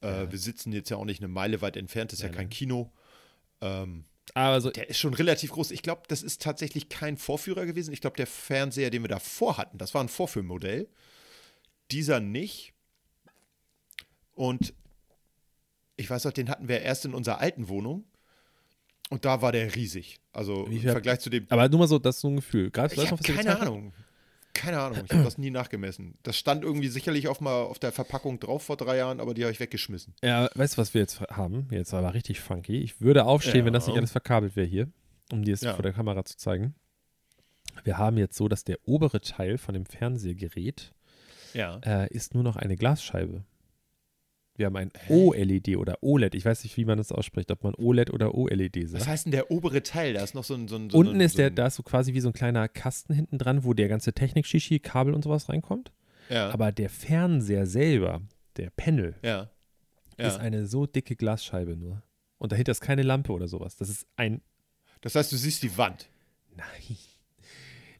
Äh, 0.00 0.30
Wir 0.30 0.38
sitzen 0.38 0.72
jetzt 0.72 0.90
ja 0.90 0.96
auch 0.96 1.04
nicht 1.04 1.20
eine 1.20 1.28
Meile 1.28 1.60
weit 1.60 1.76
entfernt, 1.76 2.12
das 2.12 2.20
ist 2.20 2.22
ja 2.22 2.28
Nein, 2.28 2.36
kein 2.36 2.44
nein. 2.44 2.50
Kino. 2.50 2.92
Ähm, 3.60 4.04
Aber 4.34 4.60
so, 4.60 4.70
der 4.70 4.88
ist 4.88 4.98
schon 4.98 5.14
relativ 5.14 5.50
groß. 5.50 5.72
Ich 5.72 5.82
glaube, 5.82 6.02
das 6.08 6.22
ist 6.22 6.40
tatsächlich 6.40 6.88
kein 6.88 7.16
Vorführer 7.16 7.66
gewesen. 7.66 7.92
Ich 7.92 8.00
glaube, 8.00 8.16
der 8.16 8.26
Fernseher, 8.28 8.90
den 8.90 9.02
wir 9.02 9.08
davor 9.08 9.56
hatten, 9.56 9.78
das 9.78 9.92
war 9.94 10.02
ein 10.02 10.08
Vorführmodell. 10.08 10.88
Dieser 11.90 12.20
nicht. 12.20 12.74
Und 14.32 14.72
ich 15.96 16.08
weiß 16.10 16.26
auch, 16.26 16.32
den 16.32 16.48
hatten 16.48 16.68
wir 16.68 16.80
erst 16.80 17.04
in 17.04 17.14
unserer 17.14 17.38
alten 17.40 17.68
Wohnung. 17.68 18.04
Und 19.10 19.24
da 19.24 19.42
war 19.42 19.52
der 19.52 19.74
riesig. 19.74 20.18
Also 20.32 20.64
im 20.66 20.80
Vergleich 20.80 21.20
zu 21.20 21.30
dem. 21.30 21.46
aber 21.50 21.68
nur 21.68 21.80
mal 21.80 21.86
so, 21.88 21.98
das 21.98 22.16
ist 22.16 22.20
so 22.22 22.28
ein 22.28 22.36
Gefühl. 22.36 22.70
Gerade 22.70 22.94
Ich 22.94 23.10
habe 23.10 23.22
keine 23.22 23.60
Ahnung. 23.60 23.92
Keine 24.54 24.80
Ahnung. 24.80 25.02
Ich 25.04 25.12
habe 25.12 25.24
das 25.24 25.36
nie 25.36 25.50
nachgemessen. 25.50 26.16
Das 26.22 26.36
stand 26.38 26.62
irgendwie 26.64 26.88
sicherlich 26.88 27.28
auf, 27.28 27.40
mal 27.40 27.62
auf 27.64 27.78
der 27.80 27.92
Verpackung 27.92 28.38
drauf 28.40 28.62
vor 28.62 28.76
drei 28.76 28.96
Jahren, 28.96 29.20
aber 29.20 29.34
die 29.34 29.42
habe 29.42 29.52
ich 29.52 29.60
weggeschmissen. 29.60 30.14
Ja, 30.22 30.48
weißt 30.54 30.76
du, 30.76 30.80
was 30.80 30.94
wir 30.94 31.00
jetzt 31.00 31.20
haben? 31.22 31.66
Jetzt 31.70 31.92
aber 31.92 32.14
richtig 32.14 32.40
funky. 32.40 32.78
Ich 32.80 33.00
würde 33.00 33.24
aufstehen, 33.24 33.60
Ja. 33.60 33.64
wenn 33.66 33.72
das 33.72 33.86
nicht 33.88 33.96
alles 33.96 34.12
verkabelt 34.12 34.54
wäre 34.56 34.66
hier, 34.66 34.88
um 35.32 35.44
dir 35.44 35.54
es 35.54 35.60
Ja. 35.60 35.74
vor 35.74 35.82
der 35.82 35.92
Kamera 35.92 36.24
zu 36.24 36.36
zeigen. 36.36 36.74
Wir 37.82 37.98
haben 37.98 38.16
jetzt 38.16 38.36
so, 38.36 38.46
dass 38.48 38.62
der 38.64 38.78
obere 38.86 39.20
Teil 39.20 39.58
von 39.58 39.74
dem 39.74 39.86
Fernsehgerät 39.86 40.94
Ja. 41.52 41.78
äh, 41.84 42.08
ist 42.14 42.34
nur 42.34 42.44
noch 42.44 42.54
eine 42.56 42.76
Glasscheibe. 42.76 43.44
Wir 44.56 44.66
haben 44.66 44.76
ein 44.76 44.92
OLED 45.08 45.76
oder 45.76 45.98
OLED. 46.00 46.34
Ich 46.36 46.44
weiß 46.44 46.62
nicht, 46.62 46.76
wie 46.76 46.84
man 46.84 46.96
das 46.96 47.10
ausspricht, 47.10 47.50
ob 47.50 47.64
man 47.64 47.74
OLED 47.74 48.12
oder 48.12 48.34
OLED 48.34 48.84
Was 48.84 48.90
sagt. 48.90 49.06
heißt 49.08 49.24
denn 49.26 49.32
der 49.32 49.50
obere 49.50 49.82
Teil? 49.82 50.14
Da 50.14 50.22
ist 50.22 50.34
noch 50.34 50.44
so 50.44 50.54
ein. 50.54 50.68
So 50.68 50.76
ein 50.76 50.90
so 50.90 50.98
Unten 50.98 51.16
ein, 51.16 51.20
ist 51.22 51.32
so 51.32 51.38
der, 51.38 51.50
da 51.50 51.66
ist 51.66 51.74
so 51.74 51.82
quasi 51.82 52.14
wie 52.14 52.20
so 52.20 52.28
ein 52.28 52.34
kleiner 52.34 52.68
Kasten 52.68 53.14
hinten 53.14 53.38
dran, 53.38 53.64
wo 53.64 53.74
der 53.74 53.88
ganze 53.88 54.12
Technik-Shishi, 54.12 54.78
Kabel 54.78 55.12
und 55.12 55.24
sowas 55.24 55.48
reinkommt. 55.48 55.92
Ja. 56.30 56.50
Aber 56.50 56.70
der 56.70 56.88
Fernseher 56.88 57.66
selber, 57.66 58.22
der 58.56 58.70
Panel, 58.70 59.16
ja. 59.22 59.50
ist 60.16 60.36
ja. 60.36 60.36
eine 60.36 60.66
so 60.66 60.86
dicke 60.86 61.16
Glasscheibe 61.16 61.76
nur. 61.76 62.02
Und 62.38 62.52
dahinter 62.52 62.72
ist 62.72 62.80
keine 62.80 63.02
Lampe 63.02 63.32
oder 63.32 63.48
sowas. 63.48 63.76
Das 63.76 63.88
ist 63.88 64.06
ein. 64.16 64.40
Das 65.00 65.16
heißt, 65.16 65.32
du 65.32 65.36
siehst 65.36 65.62
die 65.64 65.76
Wand. 65.76 66.08
Nein. 66.56 66.96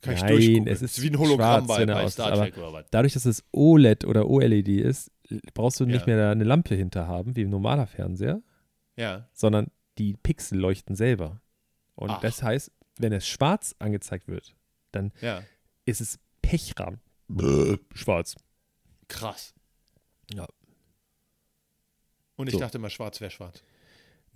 Kann 0.04 0.14
ich 0.14 0.22
Nein, 0.22 0.66
es 0.66 0.82
ist 0.82 1.00
wie 1.00 1.08
ein 1.08 1.18
Hologramm 1.18 1.64
schwarz, 1.64 1.78
bei, 1.78 1.84
er 1.84 1.94
bei 1.94 2.08
Star 2.08 2.34
Trek 2.34 2.58
oder 2.58 2.72
was. 2.74 2.84
Dadurch, 2.90 3.14
dass 3.14 3.24
es 3.24 3.42
OLED 3.52 4.04
oder 4.04 4.28
OLED 4.28 4.68
ist, 4.68 5.10
brauchst 5.54 5.80
du 5.80 5.86
nicht 5.86 6.06
Ja. 6.06 6.14
mehr 6.16 6.30
eine 6.30 6.44
Lampe 6.44 6.74
hinter 6.74 7.06
haben, 7.06 7.34
wie 7.36 7.42
ein 7.44 7.50
normaler 7.50 7.86
Fernseher, 7.86 8.42
Ja. 8.96 9.28
sondern 9.32 9.68
die 9.98 10.14
Pixel 10.14 10.58
leuchten 10.58 10.96
selber. 10.96 11.40
Und 11.94 12.10
Ach. 12.10 12.20
das 12.20 12.42
heißt, 12.42 12.70
wenn 12.98 13.12
es 13.12 13.26
schwarz 13.26 13.74
angezeigt 13.78 14.28
wird, 14.28 14.54
dann 14.92 15.12
Ja. 15.20 15.42
ist 15.84 16.00
es 16.00 16.18
Pechrahmen. 16.42 17.00
Schwarz. 17.94 18.34
Krass. 19.08 19.54
Ja. 20.32 20.46
Und 22.36 22.48
ich 22.48 22.54
So. 22.54 22.58
dachte 22.60 22.78
immer, 22.78 22.90
schwarz 22.90 23.20
wäre 23.20 23.30
schwarz. 23.30 23.62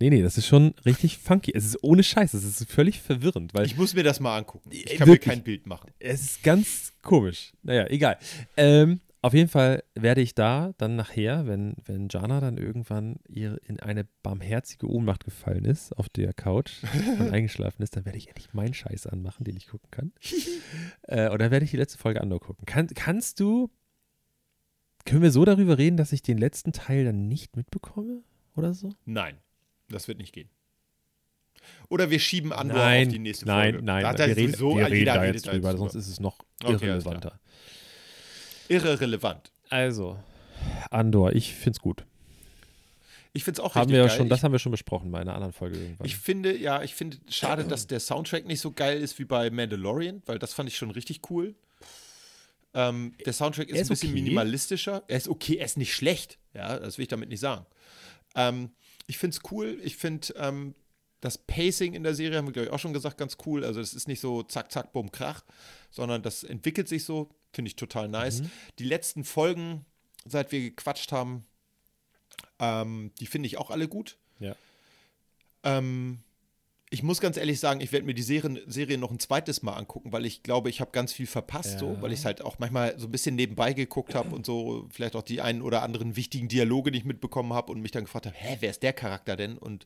Nee, 0.01 0.09
nee, 0.09 0.21
das 0.21 0.37
ist 0.37 0.47
schon 0.47 0.73
richtig 0.85 1.17
funky. 1.17 1.51
Es 1.53 1.65
ist 1.65 1.83
ohne 1.83 2.03
Scheiß, 2.03 2.33
es 2.33 2.45
ist 2.45 2.71
völlig 2.71 3.01
verwirrend, 3.01 3.53
weil 3.53 3.65
Ich 3.65 3.75
muss 3.75 3.93
mir 3.93 4.03
das 4.03 4.21
mal 4.21 4.37
angucken. 4.37 4.69
Ich 4.71 4.89
Äh, 4.93 4.95
kann 4.97 5.07
wirklich. 5.07 5.27
mir 5.27 5.33
kein 5.35 5.43
Bild 5.43 5.67
machen. 5.67 5.91
es 5.99 6.21
ist 6.21 6.43
ganz 6.43 6.93
komisch. 7.01 7.51
Naja, 7.63 7.85
egal. 7.87 8.17
Ähm, 8.55 9.01
auf 9.21 9.33
jeden 9.33 9.49
Fall 9.49 9.83
werde 9.95 10.21
ich 10.21 10.33
da 10.33 10.73
dann 10.77 10.95
nachher, 10.95 11.45
wenn, 11.45 11.75
wenn 11.83 12.07
Jana 12.09 12.39
dann 12.39 12.57
irgendwann 12.57 13.17
ihr 13.27 13.59
in 13.65 13.79
eine 13.79 14.05
barmherzige 14.23 14.87
Ohnmacht 14.89 15.25
gefallen 15.25 15.65
ist 15.65 15.91
auf 15.97 16.07
der 16.07 16.33
Couch 16.33 16.83
und 17.19 17.29
eingeschlafen 17.33 17.81
ist, 17.81 17.95
dann 17.95 18.05
werde 18.05 18.17
ich 18.17 18.29
endlich 18.29 18.53
meinen 18.53 18.73
Scheiß 18.73 19.07
anmachen, 19.07 19.43
den 19.43 19.57
ich 19.57 19.67
gucken 19.67 19.91
kann. 19.91 20.13
äh, 21.03 21.37
dann 21.37 21.51
werde 21.51 21.65
ich 21.65 21.71
die 21.71 21.77
letzte 21.77 21.97
Folge 21.97 22.21
Andor 22.21 22.39
gucken. 22.39 22.65
Kann, 22.65 22.87
kannst 22.87 23.41
du, 23.41 23.69
können 25.05 25.21
wir 25.21 25.31
so 25.31 25.43
darüber 25.43 25.77
reden, 25.77 25.97
dass 25.97 26.13
ich 26.13 26.21
den 26.21 26.37
letzten 26.37 26.71
Teil 26.71 27.03
dann 27.03 27.27
nicht 27.27 27.57
mitbekomme 27.57 28.23
oder 28.55 28.73
so? 28.73 28.93
Nein, 29.05 29.37
das 29.89 30.07
wird 30.07 30.19
nicht 30.19 30.33
gehen. 30.33 30.49
Oder 31.89 32.09
wir 32.09 32.19
schieben 32.19 32.53
Andor 32.53 32.77
nein, 32.77 33.07
auf 33.07 33.13
die 33.13 33.19
nächste 33.19 33.45
nein, 33.45 33.73
Folge. 33.73 33.85
nein, 33.85 34.05
hat 34.05 34.17
wir 34.19 34.37
reden, 34.37 34.57
wir 34.57 34.89
reden 34.89 35.05
da 35.05 35.25
jetzt 35.25 35.45
drüber, 35.45 35.71
drüber. 35.71 35.77
sonst 35.77 35.95
ist 35.95 36.07
es 36.07 36.21
noch 36.21 36.37
Okay, 36.63 36.89
alles 36.89 37.03
irrelevanter. 38.69 39.01
Irrelevant. 39.01 39.51
Also, 39.69 40.17
Andor, 40.89 41.33
ich 41.33 41.53
finde 41.53 41.77
es 41.77 41.79
gut. 41.79 42.05
Ich 43.33 43.43
finde 43.43 43.61
es 43.61 43.65
auch 43.65 43.75
Haben 43.75 43.89
richtig 43.89 43.93
wir 43.93 44.07
geil. 44.07 44.17
schon, 44.17 44.29
das 44.29 44.39
ich, 44.39 44.43
haben 44.43 44.51
wir 44.51 44.59
schon 44.59 44.71
besprochen 44.71 45.11
bei 45.11 45.19
einer 45.19 45.35
anderen 45.35 45.53
Folge 45.53 45.77
irgendwann. 45.77 46.05
ich 46.05 46.17
finde, 46.17 46.57
ja, 46.57 46.81
ich 46.81 46.95
finde 46.95 47.17
schade, 47.29 47.63
dass 47.63 47.85
der 47.85 47.99
Soundtrack 47.99 48.45
nicht 48.45 48.59
so 48.59 48.71
geil 48.71 48.99
ist 48.99 49.19
wie 49.19 49.25
bei 49.25 49.51
Mandalorian, 49.51 50.23
weil 50.25 50.39
das 50.39 50.53
fand 50.53 50.67
ich 50.69 50.77
schon 50.77 50.89
richtig 50.91 51.21
cool. 51.29 51.55
Ähm, 52.73 53.13
der 53.25 53.33
Soundtrack 53.33 53.69
ist, 53.69 53.81
ist 53.81 53.87
ein 53.87 53.89
bisschen 53.89 54.09
okay. 54.11 54.21
minimalistischer. 54.21 55.03
Er 55.07 55.17
ist 55.17 55.27
okay, 55.27 55.57
er 55.57 55.65
ist 55.65 55.77
nicht 55.77 55.93
schlecht. 55.93 56.39
Ja, 56.53 56.79
das 56.79 56.97
will 56.97 57.03
ich 57.03 57.09
damit 57.09 57.29
nicht 57.29 57.39
sagen. 57.39 57.65
Ähm, 58.35 58.71
ich 59.07 59.17
finde 59.17 59.37
es 59.37 59.51
cool. 59.51 59.79
Ich 59.83 59.95
finde 59.95 60.33
ähm, 60.37 60.75
das 61.21 61.37
Pacing 61.37 61.93
in 61.93 62.03
der 62.03 62.15
Serie, 62.15 62.37
haben 62.37 62.47
wir, 62.47 62.53
glaube 62.53 62.67
ich, 62.67 62.73
auch 62.73 62.79
schon 62.79 62.93
gesagt, 62.93 63.17
ganz 63.17 63.37
cool. 63.45 63.63
Also, 63.63 63.79
es 63.79 63.93
ist 63.93 64.07
nicht 64.07 64.19
so 64.19 64.43
zack, 64.43 64.71
zack, 64.71 64.91
bumm, 64.91 65.11
krach, 65.11 65.43
sondern 65.89 66.21
das 66.21 66.43
entwickelt 66.43 66.87
sich 66.87 67.03
so. 67.03 67.29
Finde 67.53 67.69
ich 67.69 67.75
total 67.75 68.07
nice. 68.07 68.41
Mhm. 68.41 68.51
Die 68.79 68.83
letzten 68.85 69.23
Folgen, 69.23 69.85
seit 70.25 70.51
wir 70.51 70.59
gequatscht 70.61 71.11
haben, 71.11 71.45
ähm, 72.59 73.11
die 73.19 73.25
finde 73.25 73.47
ich 73.47 73.57
auch 73.57 73.69
alle 73.71 73.87
gut. 73.87 74.17
Ja. 74.39 74.55
Ähm, 75.63 76.19
ich 76.91 77.03
muss 77.03 77.21
ganz 77.21 77.37
ehrlich 77.37 77.59
sagen, 77.59 77.81
ich 77.81 77.91
werde 77.91 78.05
mir 78.07 78.15
die 78.15 78.23
Serien, 78.23 78.59
Serie 78.65 78.97
noch 78.97 79.11
ein 79.11 79.19
zweites 79.19 79.61
Mal 79.61 79.73
angucken, 79.73 80.11
weil 80.11 80.25
ich 80.25 80.41
glaube, 80.41 80.69
ich 80.69 80.81
habe 80.81 80.91
ganz 80.91 81.13
viel 81.13 81.27
verpasst, 81.27 81.79
so, 81.79 81.93
Ja. 81.93 82.01
weil 82.01 82.11
ich 82.11 82.19
es 82.19 82.25
halt 82.25 82.41
auch 82.41 82.57
manchmal 82.57 82.97
so 82.99 83.07
ein 83.07 83.11
bisschen 83.11 83.35
nebenbei 83.35 83.73
geguckt 83.73 84.15
habe 84.15 84.33
und 84.35 84.45
so 84.45 84.87
vielleicht 84.91 85.15
auch 85.15 85.21
die 85.21 85.41
einen 85.41 85.61
oder 85.61 85.83
anderen 85.83 86.15
wichtigen 86.15 86.47
Dialoge 86.47 86.89
nicht 86.89 87.05
mitbekommen 87.05 87.53
habe 87.53 87.71
und 87.71 87.81
mich 87.81 87.91
dann 87.91 88.05
gefragt 88.05 88.25
habe, 88.25 88.35
hä, 88.35 88.57
wer 88.61 88.71
ist 88.71 88.81
der 88.81 88.93
Charakter 88.93 89.35
denn? 89.35 89.57
Und 89.59 89.85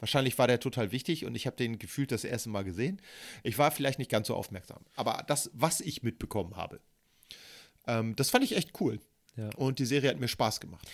wahrscheinlich 0.00 0.38
war 0.38 0.48
der 0.48 0.58
total 0.58 0.90
wichtig 0.90 1.24
und 1.24 1.36
ich 1.36 1.46
habe 1.46 1.56
den 1.56 1.78
gefühlt 1.78 2.10
das 2.10 2.24
erste 2.24 2.48
Mal 2.48 2.64
gesehen. 2.64 3.00
Ich 3.44 3.56
war 3.58 3.70
vielleicht 3.70 4.00
nicht 4.00 4.10
ganz 4.10 4.26
so 4.26 4.34
aufmerksam, 4.34 4.80
aber 4.96 5.22
das, 5.28 5.50
was 5.54 5.80
ich 5.80 6.02
mitbekommen 6.02 6.56
habe, 6.56 6.80
ähm, 7.86 8.16
das 8.16 8.30
fand 8.30 8.44
ich 8.44 8.56
echt 8.56 8.80
cool. 8.80 9.00
Ja. 9.36 9.50
Und 9.56 9.78
die 9.78 9.86
Serie 9.86 10.10
hat 10.10 10.20
mir 10.20 10.28
Spaß 10.28 10.60
gemacht. 10.60 10.86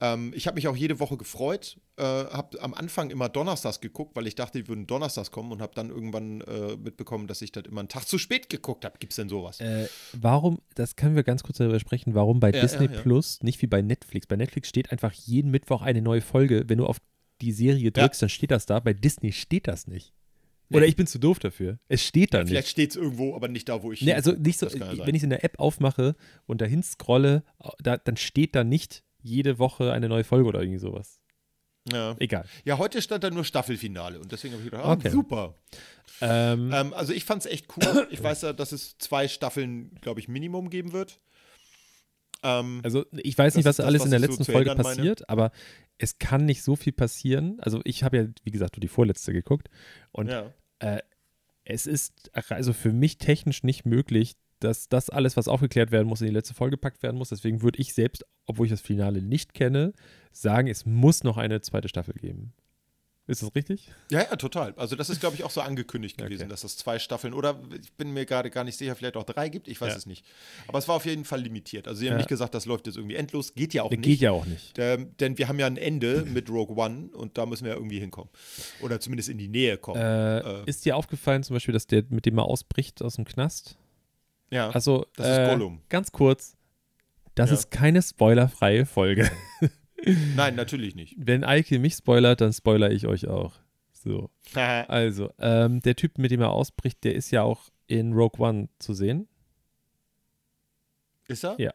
Ähm, 0.00 0.32
ich 0.34 0.46
habe 0.46 0.56
mich 0.56 0.68
auch 0.68 0.76
jede 0.76 0.98
Woche 1.00 1.16
gefreut. 1.16 1.76
Äh, 1.96 2.02
habe 2.02 2.60
am 2.60 2.74
Anfang 2.74 3.10
immer 3.10 3.28
donnerstags 3.28 3.80
geguckt, 3.80 4.16
weil 4.16 4.26
ich 4.26 4.34
dachte, 4.34 4.60
die 4.60 4.68
würden 4.68 4.86
donnerstags 4.86 5.30
kommen 5.30 5.52
und 5.52 5.62
habe 5.62 5.72
dann 5.74 5.90
irgendwann 5.90 6.40
äh, 6.42 6.76
mitbekommen, 6.76 7.28
dass 7.28 7.40
ich 7.42 7.52
das 7.52 7.64
immer 7.64 7.80
einen 7.80 7.88
Tag 7.88 8.08
zu 8.08 8.18
spät 8.18 8.48
geguckt 8.48 8.84
habe. 8.84 8.98
Gibt 8.98 9.12
es 9.12 9.16
denn 9.16 9.28
sowas? 9.28 9.60
Äh, 9.60 9.88
warum, 10.12 10.58
das 10.74 10.96
können 10.96 11.14
wir 11.14 11.22
ganz 11.22 11.42
kurz 11.44 11.58
darüber 11.58 11.78
sprechen, 11.78 12.14
warum 12.14 12.40
bei 12.40 12.50
Ja, 12.50 12.60
Disney 12.60 12.86
ja, 12.86 12.92
ja. 12.92 13.00
Plus 13.00 13.42
nicht 13.42 13.62
wie 13.62 13.68
bei 13.68 13.82
Netflix. 13.82 14.26
Bei 14.26 14.36
Netflix 14.36 14.68
steht 14.68 14.90
einfach 14.90 15.12
jeden 15.12 15.50
Mittwoch 15.50 15.82
eine 15.82 16.02
neue 16.02 16.20
Folge. 16.20 16.64
Wenn 16.66 16.78
du 16.78 16.86
auf 16.86 16.98
die 17.40 17.52
Serie 17.52 17.92
drückst, 17.92 18.22
dann 18.22 18.28
steht 18.28 18.50
das 18.50 18.66
da. 18.66 18.80
Bei 18.80 18.92
Disney 18.92 19.32
steht 19.32 19.68
das 19.68 19.86
nicht. 19.86 20.12
Oder 20.74 20.86
ich 20.86 20.96
bin 20.96 21.06
zu 21.06 21.18
doof 21.18 21.38
dafür. 21.38 21.78
Es 21.88 22.02
steht 22.02 22.34
da 22.34 22.38
Ja, 22.40 22.46
vielleicht 22.46 22.64
nicht. 22.66 22.70
steht 22.70 22.90
es 22.90 22.96
irgendwo, 22.96 23.34
aber 23.34 23.48
nicht 23.48 23.68
da, 23.68 23.82
wo 23.82 23.92
ich. 23.92 24.02
Nee, 24.02 24.12
also 24.14 24.32
nicht 24.32 24.58
so, 24.58 24.68
sein. 24.68 24.80
wenn 24.98 25.14
ich 25.14 25.20
es 25.20 25.24
in 25.24 25.30
der 25.30 25.44
App 25.44 25.58
aufmache 25.58 26.16
und 26.46 26.60
dahin 26.60 26.82
scrolle, 26.82 27.44
da, 27.80 27.96
dann 27.98 28.16
steht 28.16 28.54
da 28.54 28.64
nicht 28.64 29.02
jede 29.22 29.58
Woche 29.58 29.92
eine 29.92 30.08
neue 30.08 30.24
Folge 30.24 30.48
oder 30.48 30.60
irgendwie 30.60 30.78
sowas. 30.78 31.20
ja. 31.90 32.14
Egal. 32.18 32.44
ja, 32.64 32.78
heute 32.78 33.00
stand 33.02 33.24
da 33.24 33.30
nur 33.30 33.44
Staffelfinale 33.44 34.18
und 34.20 34.30
deswegen 34.32 34.54
habe 34.54 34.64
ich 34.64 34.70
gedacht, 34.70 34.84
ah, 34.86 34.92
Okay. 34.92 35.10
super. 35.10 35.54
Ähm, 36.20 36.70
Ähm, 36.72 36.92
also 36.94 37.12
ich 37.12 37.24
fand 37.24 37.44
es 37.44 37.50
echt 37.50 37.66
cool. 37.76 38.06
Ich 38.10 38.22
weiß 38.22 38.42
ja, 38.42 38.52
dass 38.52 38.72
es 38.72 38.96
zwei 38.98 39.28
Staffeln, 39.28 39.94
glaube 40.00 40.20
ich, 40.20 40.28
Minimum 40.28 40.70
geben 40.70 40.92
wird. 40.92 41.20
Ähm, 42.42 42.80
Also 42.84 43.04
ich 43.12 43.36
weiß 43.36 43.56
nicht, 43.56 43.64
was 43.64 43.76
das, 43.76 43.86
alles 43.86 44.00
was 44.00 44.06
in 44.06 44.10
der 44.10 44.20
so 44.20 44.26
letzten 44.26 44.44
zu 44.44 44.52
Folge 44.52 44.70
erinnern 44.70 44.84
meine. 44.84 44.96
passiert, 44.96 45.28
aber 45.28 45.50
es 45.98 46.18
kann 46.18 46.44
nicht 46.44 46.62
so 46.62 46.76
viel 46.76 46.92
passieren. 46.92 47.58
Also 47.60 47.80
ich 47.84 48.02
habe 48.02 48.16
ja, 48.18 48.26
wie 48.44 48.50
gesagt, 48.50 48.76
nur 48.76 48.80
die 48.82 48.88
vorletzte 48.88 49.32
geguckt 49.32 49.68
und 50.12 50.28
ja. 50.28 50.52
Es 51.64 51.86
ist 51.86 52.30
also 52.32 52.72
für 52.72 52.92
mich 52.92 53.18
technisch 53.18 53.62
nicht 53.62 53.86
möglich, 53.86 54.36
dass 54.60 54.88
das 54.88 55.10
alles, 55.10 55.36
was 55.36 55.48
aufgeklärt 55.48 55.90
werden 55.90 56.08
muss, 56.08 56.20
in 56.20 56.28
die 56.28 56.32
letzte 56.32 56.54
Folge 56.54 56.76
gepackt 56.76 57.02
werden 57.02 57.16
muss. 57.16 57.28
Deswegen 57.30 57.62
würde 57.62 57.80
ich 57.80 57.94
selbst, 57.94 58.24
obwohl 58.46 58.66
ich 58.66 58.72
das 58.72 58.80
Finale 58.80 59.20
nicht 59.22 59.54
kenne, 59.54 59.92
sagen, 60.32 60.68
es 60.68 60.86
muss 60.86 61.24
noch 61.24 61.36
eine 61.36 61.60
zweite 61.60 61.88
Staffel 61.88 62.14
geben. 62.14 62.54
Ist 63.26 63.42
das 63.42 63.54
richtig? 63.54 63.90
Ja, 64.10 64.18
ja, 64.20 64.36
total. 64.36 64.74
Also 64.76 64.96
das 64.96 65.08
ist, 65.08 65.18
glaube 65.20 65.34
ich, 65.34 65.44
auch 65.44 65.50
so 65.50 65.62
angekündigt 65.62 66.18
gewesen, 66.18 66.42
Okay. 66.42 66.50
dass 66.50 66.62
es 66.62 66.76
zwei 66.76 66.98
Staffeln 66.98 67.32
oder 67.32 67.58
ich 67.80 67.90
bin 67.94 68.10
mir 68.12 68.26
gerade 68.26 68.50
gar 68.50 68.64
nicht 68.64 68.76
sicher, 68.76 68.94
vielleicht 68.94 69.16
auch 69.16 69.24
drei 69.24 69.48
gibt. 69.48 69.66
Ich 69.66 69.80
weiß 69.80 69.92
Ja. 69.92 69.96
es 69.96 70.04
nicht. 70.04 70.26
Aber 70.68 70.78
es 70.78 70.88
war 70.88 70.96
auf 70.96 71.06
jeden 71.06 71.24
Fall 71.24 71.40
limitiert. 71.40 71.88
Also 71.88 72.00
sie 72.00 72.06
haben 72.08 72.12
Ja. 72.14 72.18
nicht 72.18 72.28
gesagt, 72.28 72.52
das 72.54 72.66
läuft 72.66 72.86
jetzt 72.86 72.96
irgendwie 72.96 73.14
endlos. 73.16 73.54
Geht 73.54 73.72
ja 73.72 73.82
auch 73.82 73.88
Geht 73.88 74.00
nicht. 74.00 74.20
ja 74.20 74.30
auch 74.32 74.44
nicht. 74.44 74.74
Ähm, 74.78 75.16
denn 75.20 75.38
wir 75.38 75.48
haben 75.48 75.58
ja 75.58 75.66
ein 75.66 75.78
Ende 75.78 76.24
mit 76.26 76.50
Rogue 76.50 76.76
One 76.76 77.08
und 77.14 77.38
da 77.38 77.46
müssen 77.46 77.64
wir 77.64 77.70
ja 77.70 77.76
irgendwie 77.78 77.98
hinkommen. 77.98 78.28
Oder 78.82 79.00
zumindest 79.00 79.30
in 79.30 79.38
die 79.38 79.48
Nähe 79.48 79.78
kommen. 79.78 80.00
Äh, 80.00 80.40
Äh. 80.40 80.62
Ist 80.66 80.84
dir 80.84 80.94
aufgefallen 80.94 81.42
zum 81.44 81.54
Beispiel, 81.54 81.72
dass 81.72 81.86
der 81.86 82.04
mit 82.10 82.26
dem 82.26 82.36
er 82.36 82.44
ausbricht 82.44 83.00
aus 83.02 83.14
dem 83.16 83.24
Knast? 83.24 83.78
ja. 84.50 84.68
Also, 84.68 85.06
Das 85.16 85.26
ist 85.28 85.38
äh, 85.38 85.46
Gollum. 85.48 85.80
ganz 85.88 86.12
kurz, 86.12 86.56
das 87.34 87.48
Ja. 87.48 87.56
ist 87.56 87.70
keine 87.70 88.02
spoilerfreie 88.02 88.84
Folge. 88.84 89.30
Nein, 90.36 90.54
natürlich 90.54 90.94
nicht. 90.94 91.14
Wenn 91.18 91.44
Eike 91.44 91.78
mich 91.78 91.94
spoilert, 91.94 92.40
dann 92.40 92.52
spoiler 92.52 92.90
ich 92.90 93.06
euch 93.06 93.28
auch. 93.28 93.54
So. 93.92 94.30
Also, 94.54 95.30
ähm, 95.38 95.80
der 95.80 95.96
Typ, 95.96 96.18
mit 96.18 96.30
dem 96.30 96.40
er 96.40 96.50
ausbricht, 96.50 97.04
der 97.04 97.14
ist 97.14 97.30
ja 97.30 97.42
auch 97.42 97.70
in 97.86 98.12
Rogue 98.12 98.46
One 98.46 98.68
zu 98.78 98.94
sehen. 98.94 99.28
ist 101.28 101.44
er? 101.44 101.56
Ja. 101.58 101.72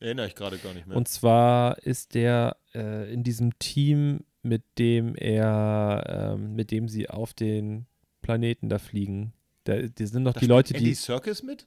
Erinnere 0.00 0.26
ich 0.26 0.34
gerade 0.34 0.56
gar 0.58 0.72
nicht 0.72 0.86
mehr. 0.86 0.96
Und 0.96 1.08
zwar 1.08 1.78
ist 1.78 2.14
der 2.14 2.56
äh, 2.74 3.12
in 3.12 3.22
diesem 3.22 3.58
Team, 3.58 4.24
mit 4.42 4.62
dem 4.78 5.14
er, 5.14 6.32
ähm, 6.34 6.54
mit 6.54 6.70
dem 6.70 6.88
sie 6.88 7.10
auf 7.10 7.34
den 7.34 7.86
Planeten 8.22 8.70
da 8.70 8.78
fliegen. 8.78 9.34
Da, 9.64 9.76
die 9.82 10.06
sind 10.06 10.22
noch 10.22 10.32
Da 10.32 10.40
die 10.40 10.46
Leute, 10.46 10.74
Andy 10.74 10.90
die. 10.90 10.94
Serkis 10.94 11.42
mit? 11.42 11.66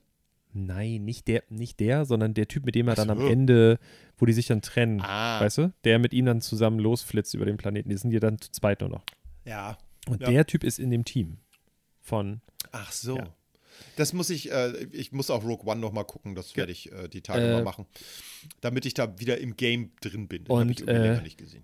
Nein, 0.54 1.04
nicht 1.04 1.26
der, 1.28 1.42
nicht 1.48 1.80
der, 1.80 2.04
sondern 2.04 2.32
der 2.34 2.46
Typ, 2.48 2.64
mit 2.64 2.74
dem 2.74 2.88
er 2.88 2.94
dann 2.94 3.10
am. 3.10 3.20
Ende, 3.20 3.78
wo 4.16 4.24
die 4.26 4.32
sich 4.32 4.46
dann 4.46 4.62
trennen, 4.62 5.00
Ah, 5.00 5.40
weißt 5.40 5.58
du? 5.58 5.72
Der 5.84 5.98
mit 5.98 6.12
ihm 6.14 6.26
dann 6.26 6.40
zusammen 6.40 6.78
losflitzt 6.78 7.34
über 7.34 7.44
den 7.44 7.56
Planeten. 7.56 7.88
Die 7.90 7.96
sind 7.96 8.12
ja 8.12 8.20
dann 8.20 8.40
zu 8.40 8.50
zweit 8.52 8.80
nur 8.80 8.90
noch. 8.90 9.04
ja. 9.44 9.76
Und 10.06 10.20
Ja. 10.20 10.28
der 10.30 10.46
Typ 10.46 10.64
ist 10.64 10.78
in 10.78 10.90
dem 10.90 11.06
Team 11.06 11.38
von. 12.02 12.42
Ach 12.72 12.92
so. 12.92 13.16
Ja. 13.16 13.34
Das 13.96 14.12
muss 14.12 14.28
ich, 14.28 14.52
äh, 14.52 14.84
ich 14.92 15.12
muss 15.12 15.30
auch 15.30 15.42
Rogue 15.42 15.66
One 15.66 15.80
noch 15.80 15.92
mal 15.92 16.04
gucken, 16.04 16.34
das 16.34 16.56
werde 16.56 16.72
ich 16.72 16.92
äh, 16.92 17.08
die 17.08 17.22
Tage 17.22 17.40
Äh, 17.42 17.52
mal 17.54 17.64
machen. 17.64 17.86
Damit 18.60 18.84
ich 18.84 18.92
da 18.94 19.18
wieder 19.18 19.38
im 19.38 19.56
Game 19.56 19.92
drin 20.02 20.28
bin. 20.28 20.42
Hab 20.44 20.50
Und, 20.50 20.86
äh. 20.86 21.18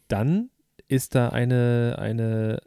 Dann 0.09 0.49
ist 0.89 1.15
da 1.15 1.29
eine, 1.29 1.97
eine 1.99 2.63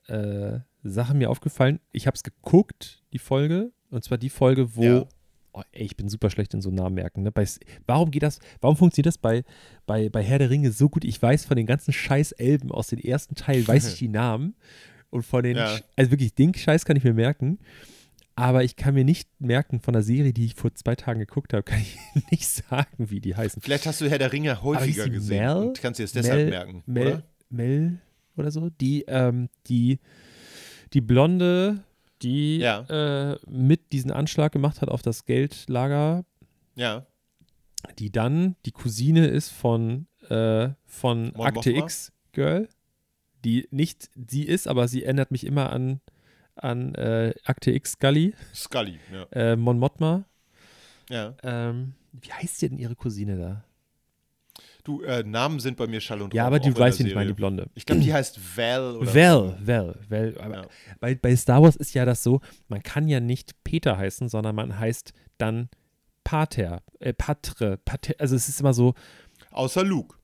äh, 0.84 0.88
Sache 0.88 1.16
mir 1.16 1.30
aufgefallen. 1.32 1.80
Ich 1.92 2.06
habe 2.08 2.16
es 2.16 2.22
geguckt, 2.24 3.02
die 3.12 3.20
Folge. 3.20 3.72
Und 3.90 4.04
zwar 4.04 4.18
die 4.20 4.30
Folge, 4.30 4.76
wo 4.76 4.84
Ja. 4.84 5.06
Oh, 5.54 5.62
ey, 5.72 5.86
ich 5.86 5.96
bin 5.96 6.10
super 6.10 6.30
schlecht 6.30 6.54
in 6.54 6.62
so 6.62 6.72
Namen 6.72 6.96
merken. 6.96 7.24
Ne? 7.24 7.32
Bei, 7.32 7.46
warum 7.86 8.12
geht 8.12 8.24
das, 8.24 8.40
warum 8.62 8.76
funktioniert 8.76 9.08
das 9.08 9.18
bei, 9.18 9.44
bei, 9.86 10.10
bei 10.10 10.24
Herr 10.24 10.40
der 10.40 10.50
Ringe 10.50 10.72
so 10.72 10.90
gut? 10.90 11.06
Ich 11.06 11.22
weiß 11.22 11.46
von 11.46 11.56
den 11.58 11.66
ganzen 11.66 11.94
scheiß 11.94 12.34
Elben 12.34 12.72
aus 12.72 12.88
den 12.88 13.00
ersten 13.00 13.36
Teilen, 13.36 13.68
weiß 13.68 13.94
ich 13.94 14.00
die 14.00 14.10
Namen. 14.10 14.56
Und 15.10 15.24
von 15.24 15.44
den, 15.44 15.58
Ja. 15.58 15.80
Also 15.96 16.12
wirklich, 16.12 16.34
den 16.34 16.54
Scheiß 16.54 16.86
kann 16.86 16.98
ich 16.98 17.04
mir 17.04 17.14
merken. 17.14 17.60
Aber 18.36 18.64
ich 18.64 18.76
kann 18.76 18.96
mir 18.96 19.04
nicht 19.04 19.30
merken 19.40 19.80
von 19.80 19.94
der 19.94 20.02
Serie, 20.02 20.34
die 20.34 20.46
ich 20.46 20.56
vor 20.56 20.74
zwei 20.74 20.96
Tagen 20.96 21.20
geguckt 21.20 21.54
habe, 21.54 21.64
kann 21.64 21.80
ich 21.80 21.98
nicht 22.32 22.48
sagen, 22.48 23.10
wie 23.12 23.22
die 23.22 23.36
heißen. 23.36 23.62
Vielleicht 23.62 23.86
hast 23.86 24.02
du 24.02 24.10
Herr 24.10 24.18
der 24.18 24.34
Ringe 24.34 24.64
häufiger 24.64 25.08
gesehen 25.08 25.46
Mel? 25.46 25.68
und 25.68 25.82
kannst 25.82 26.00
dir 26.00 26.04
das 26.04 26.14
deshalb 26.14 26.42
Mel, 26.42 26.50
merken, 26.50 26.84
Mel, 26.88 27.08
oder? 27.08 27.24
Mel 27.50 28.02
oder 28.36 28.50
so, 28.50 28.72
die, 28.72 29.04
ähm, 29.08 29.50
die, 29.68 30.00
die 30.94 31.02
Blonde, 31.02 31.84
die 32.24 32.58
Ja. 32.60 32.82
äh, 33.32 33.38
mit 33.48 33.92
diesen 33.92 34.12
Anschlag 34.12 34.52
gemacht 34.52 34.82
hat 34.82 34.90
auf 34.90 35.02
das 35.02 35.26
Geldlager, 35.26 36.24
Ja. 36.76 37.06
die 38.00 38.12
dann 38.12 38.56
die 38.66 38.72
Cousine 38.72 39.28
ist 39.28 39.50
von, 39.50 40.08
äh, 40.30 40.70
von 40.86 41.34
Mon 41.36 41.46
Akte 41.46 41.70
Mothma? 41.72 41.84
X 41.86 42.12
Girl, 42.32 42.70
die 43.44 43.68
nicht 43.72 44.10
sie 44.30 44.44
ist, 44.44 44.68
aber 44.68 44.88
sie 44.88 45.04
erinnert 45.04 45.32
mich 45.32 45.46
immer 45.46 45.72
an, 45.72 46.00
an 46.56 46.96
äh, 46.96 47.34
Akte 47.44 47.72
X 47.72 47.92
Scully, 47.94 48.34
Scully, 48.54 49.00
ja. 49.12 49.24
äh, 49.32 49.56
Mon 49.56 49.78
Mothma. 49.80 50.24
ja. 51.10 51.36
Ähm, 51.44 51.94
wie 52.14 52.32
heißt 52.32 52.60
sie 52.60 52.70
denn 52.70 52.78
ihre 52.78 52.96
Cousine 52.96 53.38
da? 53.38 53.64
Du, 54.84 55.02
äh, 55.04 55.24
Namen 55.24 55.60
sind 55.62 55.78
bei 55.78 55.88
mir 55.88 56.02
Schall 56.02 56.22
und 56.22 56.34
Ja, 56.34 56.46
aber 56.46 56.60
weißt, 56.78 57.00
wen 57.00 57.06
ich 57.06 57.12
Serie. 57.12 57.16
meine, 57.16 57.28
die 57.28 57.34
Blonde. 57.34 57.70
Ich 57.74 57.86
glaube, 57.86 58.02
die 58.02 58.14
heißt 58.14 58.58
Val 58.58 58.98
oder 58.98 59.14
Val, 59.16 59.58
Val, 59.66 59.96
Val. 60.10 60.38
Aber 60.42 60.56
Ja. 60.56 60.66
bei, 61.00 61.16
bei 61.16 61.36
Star 61.38 61.62
Wars 61.64 61.78
ist 61.78 61.94
ja 61.94 62.04
das 62.04 62.22
so, 62.22 62.42
man 62.68 62.84
kann 62.84 63.08
ja 63.08 63.22
nicht 63.22 63.64
Peter 63.64 63.98
heißen, 63.98 64.28
sondern 64.28 64.56
man 64.56 64.78
heißt 64.78 65.14
dann 65.38 65.70
Pater, 66.26 66.82
äh, 67.00 67.14
Patre, 67.14 67.78
Pater, 67.78 68.14
also 68.20 68.36
es 68.36 68.50
ist 68.50 68.60
immer 68.60 68.74
so, 68.74 68.94
Außer 69.52 69.84
Luke. 69.86 70.18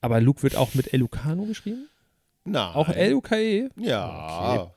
aber 0.00 0.20
Luke 0.22 0.42
wird 0.42 0.56
auch 0.56 0.74
mit 0.74 0.92
Elucano 0.94 1.44
geschrieben? 1.44 1.88
Nein. 2.44 2.74
Auch 2.74 2.88
L-U-K-E? 2.88 3.68
Ja. 3.76 4.70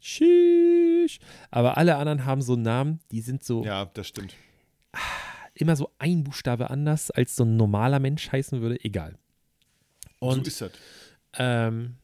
Sheesh. 0.00 1.18
Aber 1.50 1.76
alle 1.76 1.96
anderen 1.96 2.24
haben 2.24 2.42
so 2.42 2.54
Namen, 2.56 3.00
die 3.10 3.20
sind 3.20 3.42
so 3.44 3.64
Ja, 3.64 3.84
das 3.86 4.06
stimmt. 4.08 4.34
Immer 5.56 5.76
so 5.76 5.90
ein 5.98 6.24
Buchstabe 6.24 6.70
anders, 6.70 7.10
als 7.10 7.36
so 7.36 7.44
ein 7.44 7.56
normaler 7.56 7.98
Mensch 7.98 8.30
heißen 8.30 8.60
würde. 8.60 8.82
Egal. 8.84 9.16
so 10.20 10.26
Und 10.28 10.46
ist 10.46 10.60
das. 10.60 10.70
Ähm, 11.38 11.96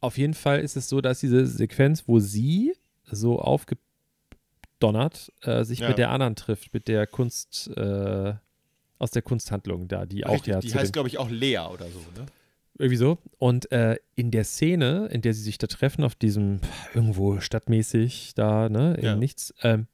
auf 0.00 0.18
jeden 0.18 0.34
Fall 0.34 0.60
ist 0.60 0.76
es 0.76 0.88
so, 0.88 1.00
dass 1.00 1.20
diese 1.20 1.46
Sequenz, 1.46 2.04
wo 2.06 2.18
sie 2.20 2.74
so 3.10 3.38
aufgedonnert 3.40 5.32
äh, 5.42 5.64
sich 5.64 5.80
Ja. 5.80 5.88
mit 5.88 5.98
der 5.98 6.10
anderen 6.10 6.36
trifft, 6.36 6.72
mit 6.74 6.88
der 6.88 7.06
Kunst, 7.06 7.68
äh, 7.76 8.34
aus 8.98 9.10
der 9.10 9.22
Kunsthandlung 9.22 9.88
da, 9.88 10.06
die 10.06 10.24
auch 10.26 10.34
Richtig, 10.34 10.52
ja 10.52 10.60
die 10.60 10.74
heißt, 10.74 10.92
glaube 10.92 11.08
ich, 11.08 11.18
auch 11.18 11.28
Lea 11.30 11.58
oder 11.72 11.90
so, 11.90 11.98
ne? 12.16 12.26
irgendwie 12.78 12.96
so. 12.96 13.18
Und 13.38 13.70
äh, 13.72 13.96
in 14.16 14.30
der 14.30 14.44
Szene, 14.44 15.06
in 15.12 15.22
der 15.22 15.32
sie 15.34 15.42
sich 15.42 15.58
da 15.58 15.66
treffen, 15.68 16.02
auf 16.04 16.14
diesem 16.16 16.60
irgendwo 16.92 17.38
stadtmäßig 17.40 18.34
da, 18.34 18.68
ne, 18.68 18.94
in 18.94 19.04
Ja. 19.04 19.16
nichts, 19.16 19.54
ähm, 19.62 19.86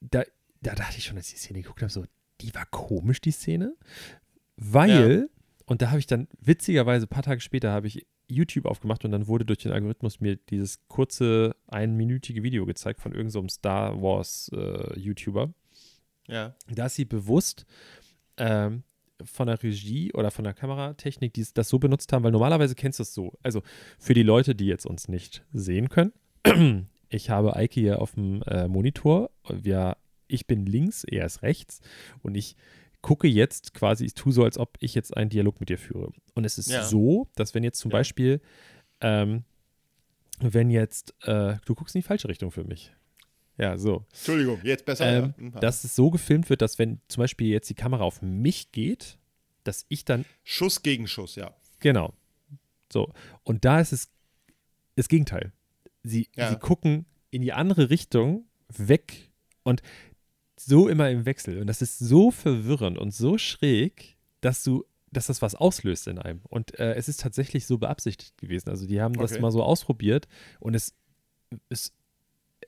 da, 0.00 0.22
da 0.62 0.74
dachte 0.74 0.98
ich 0.98 1.04
schon, 1.04 1.16
als 1.16 1.28
ich 1.28 1.34
die 1.34 1.40
Szene 1.40 1.62
geguckt 1.62 1.82
habe, 1.82 1.90
so, 1.92 2.04
die 2.40 2.54
war 2.54 2.66
komisch, 2.66 3.20
die 3.20 3.30
Szene. 3.32 3.74
Weil, 4.56 5.30
und 5.66 5.82
da 5.82 5.90
habe 5.90 5.98
ich 5.98 6.06
dann 6.06 6.28
witzigerweise, 6.40 7.06
ein 7.06 7.08
paar 7.08 7.22
Tage 7.22 7.40
später, 7.40 7.70
habe 7.72 7.86
ich 7.86 8.06
YouTube 8.28 8.66
aufgemacht 8.66 9.04
und 9.04 9.10
dann 9.10 9.26
wurde 9.26 9.44
durch 9.44 9.58
den 9.58 9.72
Algorithmus 9.72 10.20
mir 10.20 10.36
dieses 10.36 10.78
kurze, 10.88 11.56
einminütige 11.66 12.42
Video 12.42 12.64
gezeigt 12.66 13.00
von 13.00 13.12
irgendeinem 13.12 13.48
so 13.48 13.54
Star 13.54 14.00
Wars 14.00 14.50
äh, 14.54 14.98
YouTuber 14.98 15.52
Ja. 16.28 16.54
da 16.68 16.86
ist 16.86 16.94
sie 16.94 17.04
bewusst 17.04 17.66
ähm, 18.36 18.84
von 19.24 19.48
der 19.48 19.62
Regie 19.62 20.12
oder 20.12 20.30
von 20.30 20.44
der 20.44 20.54
Kameratechnik, 20.54 21.34
die 21.34 21.44
das 21.52 21.68
so 21.68 21.78
benutzt 21.78 22.12
haben, 22.12 22.22
weil 22.22 22.30
normalerweise 22.32 22.74
kennst 22.74 23.00
du 23.00 23.02
es 23.02 23.12
so. 23.12 23.32
Also 23.42 23.62
für 23.98 24.14
die 24.14 24.22
Leute, 24.22 24.54
die 24.54 24.66
jetzt 24.66 24.86
uns 24.86 25.08
nicht 25.08 25.44
sehen 25.52 25.88
können, 25.88 26.12
ich 27.08 27.30
habe 27.30 27.56
Eike 27.56 27.80
hier 27.80 28.00
auf 28.00 28.12
dem 28.14 28.42
äh, 28.42 28.68
Monitor. 28.68 29.30
Wir, 29.48 29.96
ich 30.30 30.46
bin 30.46 30.66
links, 30.66 31.04
er 31.04 31.26
ist 31.26 31.42
rechts 31.42 31.80
und 32.22 32.34
ich 32.36 32.56
gucke 33.02 33.26
jetzt 33.28 33.72
quasi, 33.74 34.04
ich 34.04 34.14
tue 34.14 34.32
so, 34.32 34.44
als 34.44 34.58
ob 34.58 34.76
ich 34.80 34.94
jetzt 34.94 35.16
einen 35.16 35.30
Dialog 35.30 35.58
mit 35.60 35.68
dir 35.70 35.78
führe. 35.78 36.12
Und 36.34 36.44
es 36.44 36.58
ist 36.58 36.70
Ja. 36.70 36.84
so, 36.84 37.28
dass 37.34 37.54
wenn 37.54 37.64
jetzt 37.64 37.78
zum 37.78 37.90
Ja. 37.90 37.98
Beispiel, 37.98 38.40
ähm, 39.00 39.44
wenn 40.40 40.70
jetzt, 40.70 41.14
äh, 41.22 41.56
du 41.64 41.74
guckst 41.74 41.94
in 41.94 42.00
die 42.00 42.06
falsche 42.06 42.28
Richtung 42.28 42.50
für 42.50 42.64
mich. 42.64 42.92
Ja, 43.58 43.76
so. 43.76 44.04
Entschuldigung, 44.10 44.60
jetzt 44.62 44.84
besser. 44.86 45.06
Ähm, 45.06 45.34
ja. 45.38 45.44
Mhm. 45.44 45.60
dass 45.60 45.84
es 45.84 45.94
so 45.94 46.10
gefilmt 46.10 46.48
wird, 46.50 46.62
dass 46.62 46.78
wenn 46.78 47.00
zum 47.08 47.22
Beispiel 47.22 47.48
jetzt 47.48 47.68
die 47.68 47.74
Kamera 47.74 48.04
auf 48.04 48.22
mich 48.22 48.72
geht, 48.72 49.18
dass 49.64 49.84
ich 49.88 50.04
dann, 50.06 50.24
Schuss 50.44 50.82
gegen 50.82 51.06
Schuss, 51.06 51.36
ja. 51.36 51.54
genau, 51.80 52.14
so. 52.92 53.12
Und 53.44 53.64
da 53.66 53.80
ist 53.80 53.92
es 53.92 54.10
das 54.96 55.08
Gegenteil. 55.08 55.52
Sie, 56.02 56.28
Ja. 56.36 56.48
sie 56.50 56.56
gucken 56.56 57.04
in 57.30 57.42
die 57.42 57.52
andere 57.52 57.90
Richtung 57.90 58.46
weg 58.68 59.30
und 59.62 59.82
so 60.66 60.88
immer 60.88 61.10
im 61.10 61.24
Wechsel. 61.26 61.58
Und 61.60 61.66
das 61.66 61.82
ist 61.82 61.98
so 61.98 62.30
verwirrend 62.30 62.98
und 62.98 63.12
so 63.14 63.38
schräg, 63.38 64.16
dass 64.40 64.62
du, 64.62 64.84
dass 65.12 65.26
das 65.26 65.42
was 65.42 65.54
auslöst 65.54 66.06
in 66.06 66.18
einem. 66.18 66.40
Und 66.48 66.78
äh, 66.78 66.94
es 66.94 67.08
ist 67.08 67.20
tatsächlich 67.20 67.66
so 67.66 67.78
beabsichtigt 67.78 68.36
gewesen. 68.38 68.68
Also 68.70 68.86
die 68.86 69.00
haben 69.00 69.14
das 69.14 69.32
Okay. 69.32 69.40
mal 69.40 69.50
so 69.50 69.62
ausprobiert 69.62 70.28
und 70.60 70.74
es, 70.74 70.94
es 71.68 71.92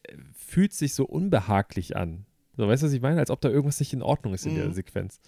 äh, 0.05 0.17
fühlt 0.35 0.73
sich 0.73 0.95
so 0.95 1.05
unbehaglich 1.05 1.97
an. 1.97 2.27
So, 2.57 2.69
weißt 2.69 2.83
du, 2.83 2.87
was 2.87 2.93
ich 2.93 3.01
meine? 3.01 3.19
Als 3.21 3.31
ob 3.31 3.41
da 3.41 3.49
irgendwas 3.49 3.81
nicht 3.81 3.93
in 3.93 4.03
Ordnung 4.03 4.35
ist 4.35 4.45
in 4.47 4.55
der 4.55 4.69
Mhm. 4.69 4.73
Sequenz. 4.75 5.21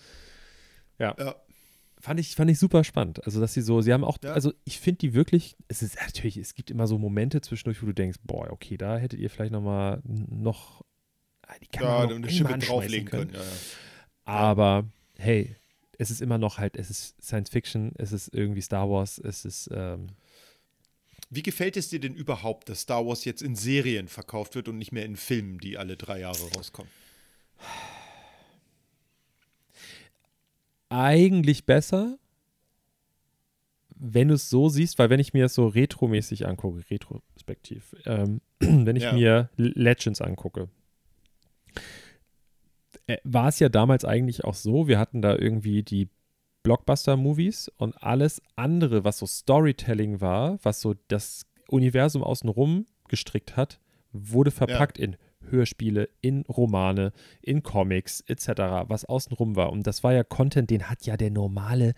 Ja. 0.99 1.15
Fand 1.99 2.21
ich, 2.21 2.35
fand 2.35 2.51
ich 2.51 2.59
super 2.59 2.85
spannend. 2.85 3.25
Also, 3.25 3.41
dass 3.41 3.55
sie 3.55 3.63
so, 3.63 3.81
sie 3.81 3.93
haben 3.93 4.05
auch, 4.05 4.19
Ja. 4.23 4.33
also 4.33 4.53
ich 4.65 4.79
finde 4.79 4.99
die 4.99 5.15
wirklich, 5.15 5.57
es 5.69 5.83
ist 5.83 5.97
natürlich, 6.01 6.37
es 6.37 6.55
gibt 6.55 6.71
immer 6.71 6.87
so 6.87 6.99
Momente 6.99 7.41
zwischendurch, 7.41 7.83
wo 7.83 7.87
du 7.87 7.95
denkst, 7.95 8.19
boah, 8.25 8.51
okay, 8.51 8.77
da 8.77 8.99
hättet 8.99 9.21
ihr 9.21 9.31
vielleicht 9.31 9.53
nochmal 9.53 10.03
noch 10.05 10.83
die 11.63 11.67
Kamera 11.69 12.03
Ja, 12.03 12.07
noch 12.09 12.17
eine 12.17 12.31
Schippe 12.31 12.59
drauflegen 12.59 13.09
können. 13.09 13.35
Ja, 13.35 13.43
ja. 13.43 13.51
Aber 14.25 14.85
hey, 15.19 15.55
es 15.99 16.11
ist 16.11 16.21
immer 16.21 16.39
noch 16.39 16.59
halt, 16.59 16.77
es 16.77 16.91
ist 16.91 17.23
Science 17.23 17.51
Fiction, 17.51 17.93
es 17.97 18.13
ist 18.13 18.35
irgendwie 18.35 18.61
Star 18.63 18.89
Wars, 18.91 19.19
es 19.19 19.45
ist, 19.45 19.71
ähm, 19.73 20.09
Wie 21.31 21.43
gefällt 21.43 21.77
es 21.77 21.89
dir 21.89 22.01
denn 22.01 22.15
überhaupt, 22.15 22.69
dass 22.69 22.81
Star 22.81 23.07
Wars 23.07 23.25
jetzt 23.25 23.43
in 23.43 23.55
Serien 23.57 24.09
verkauft 24.09 24.55
wird 24.55 24.69
und 24.69 24.79
nicht 24.79 24.93
mehr 24.93 25.05
in 25.05 25.17
Filmen, 25.17 25.59
die 25.59 25.77
alle 25.79 25.97
drei 25.97 26.21
Jahre 26.21 26.49
rauskommen? 26.51 26.91
eigentlich 30.89 31.67
besser, 31.67 32.19
wenn 33.97 34.29
du 34.29 34.35
es 34.35 34.51
so 34.51 34.69
siehst, 34.69 34.99
weil 34.99 35.11
wenn 35.11 35.21
ich 35.21 35.33
mir 35.33 35.45
das 35.45 35.55
so 35.55 35.67
retromäßig 35.67 36.47
angucke, 36.47 36.85
retrospektiv, 36.91 37.95
ähm, 38.07 38.41
wenn 38.61 38.97
ich 38.97 39.05
Ja. 39.05 39.13
mir 39.13 39.51
Legends 39.57 40.21
angucke, 40.21 40.69
war 43.25 43.49
es 43.49 43.59
ja 43.59 43.69
damals 43.69 44.05
eigentlich 44.05 44.45
auch 44.45 44.55
so, 44.55 44.89
wir 44.89 44.99
hatten 44.99 45.23
da 45.23 45.37
irgendwie 45.37 45.83
die 45.83 46.09
Blockbuster-Movies 46.63 47.71
und 47.77 48.03
alles 48.03 48.41
andere, 48.57 49.05
was 49.05 49.19
so 49.19 49.27
Storytelling 49.27 50.21
war, 50.21 50.59
was 50.63 50.81
so 50.81 50.95
das 51.09 51.47
Universum 51.69 52.23
außenrum 52.23 52.87
gestrickt 53.09 53.57
hat, 53.57 53.81
wurde 54.13 54.51
verpackt 54.51 54.99
in 54.99 55.17
Hörspiele, 55.51 56.09
in 56.23 56.43
Romane, 56.43 57.13
in 57.43 57.63
Comics 57.63 58.23
etc., 58.27 58.49
was 58.89 59.05
außenrum 59.05 59.57
war. 59.57 59.71
Und 59.73 59.87
das 59.87 60.03
war 60.03 60.15
ja 60.15 60.25
Content, 60.25 60.71
den 60.71 60.89
hat 60.89 61.05
ja 61.05 61.19
der 61.19 61.31
normale, 61.31 61.93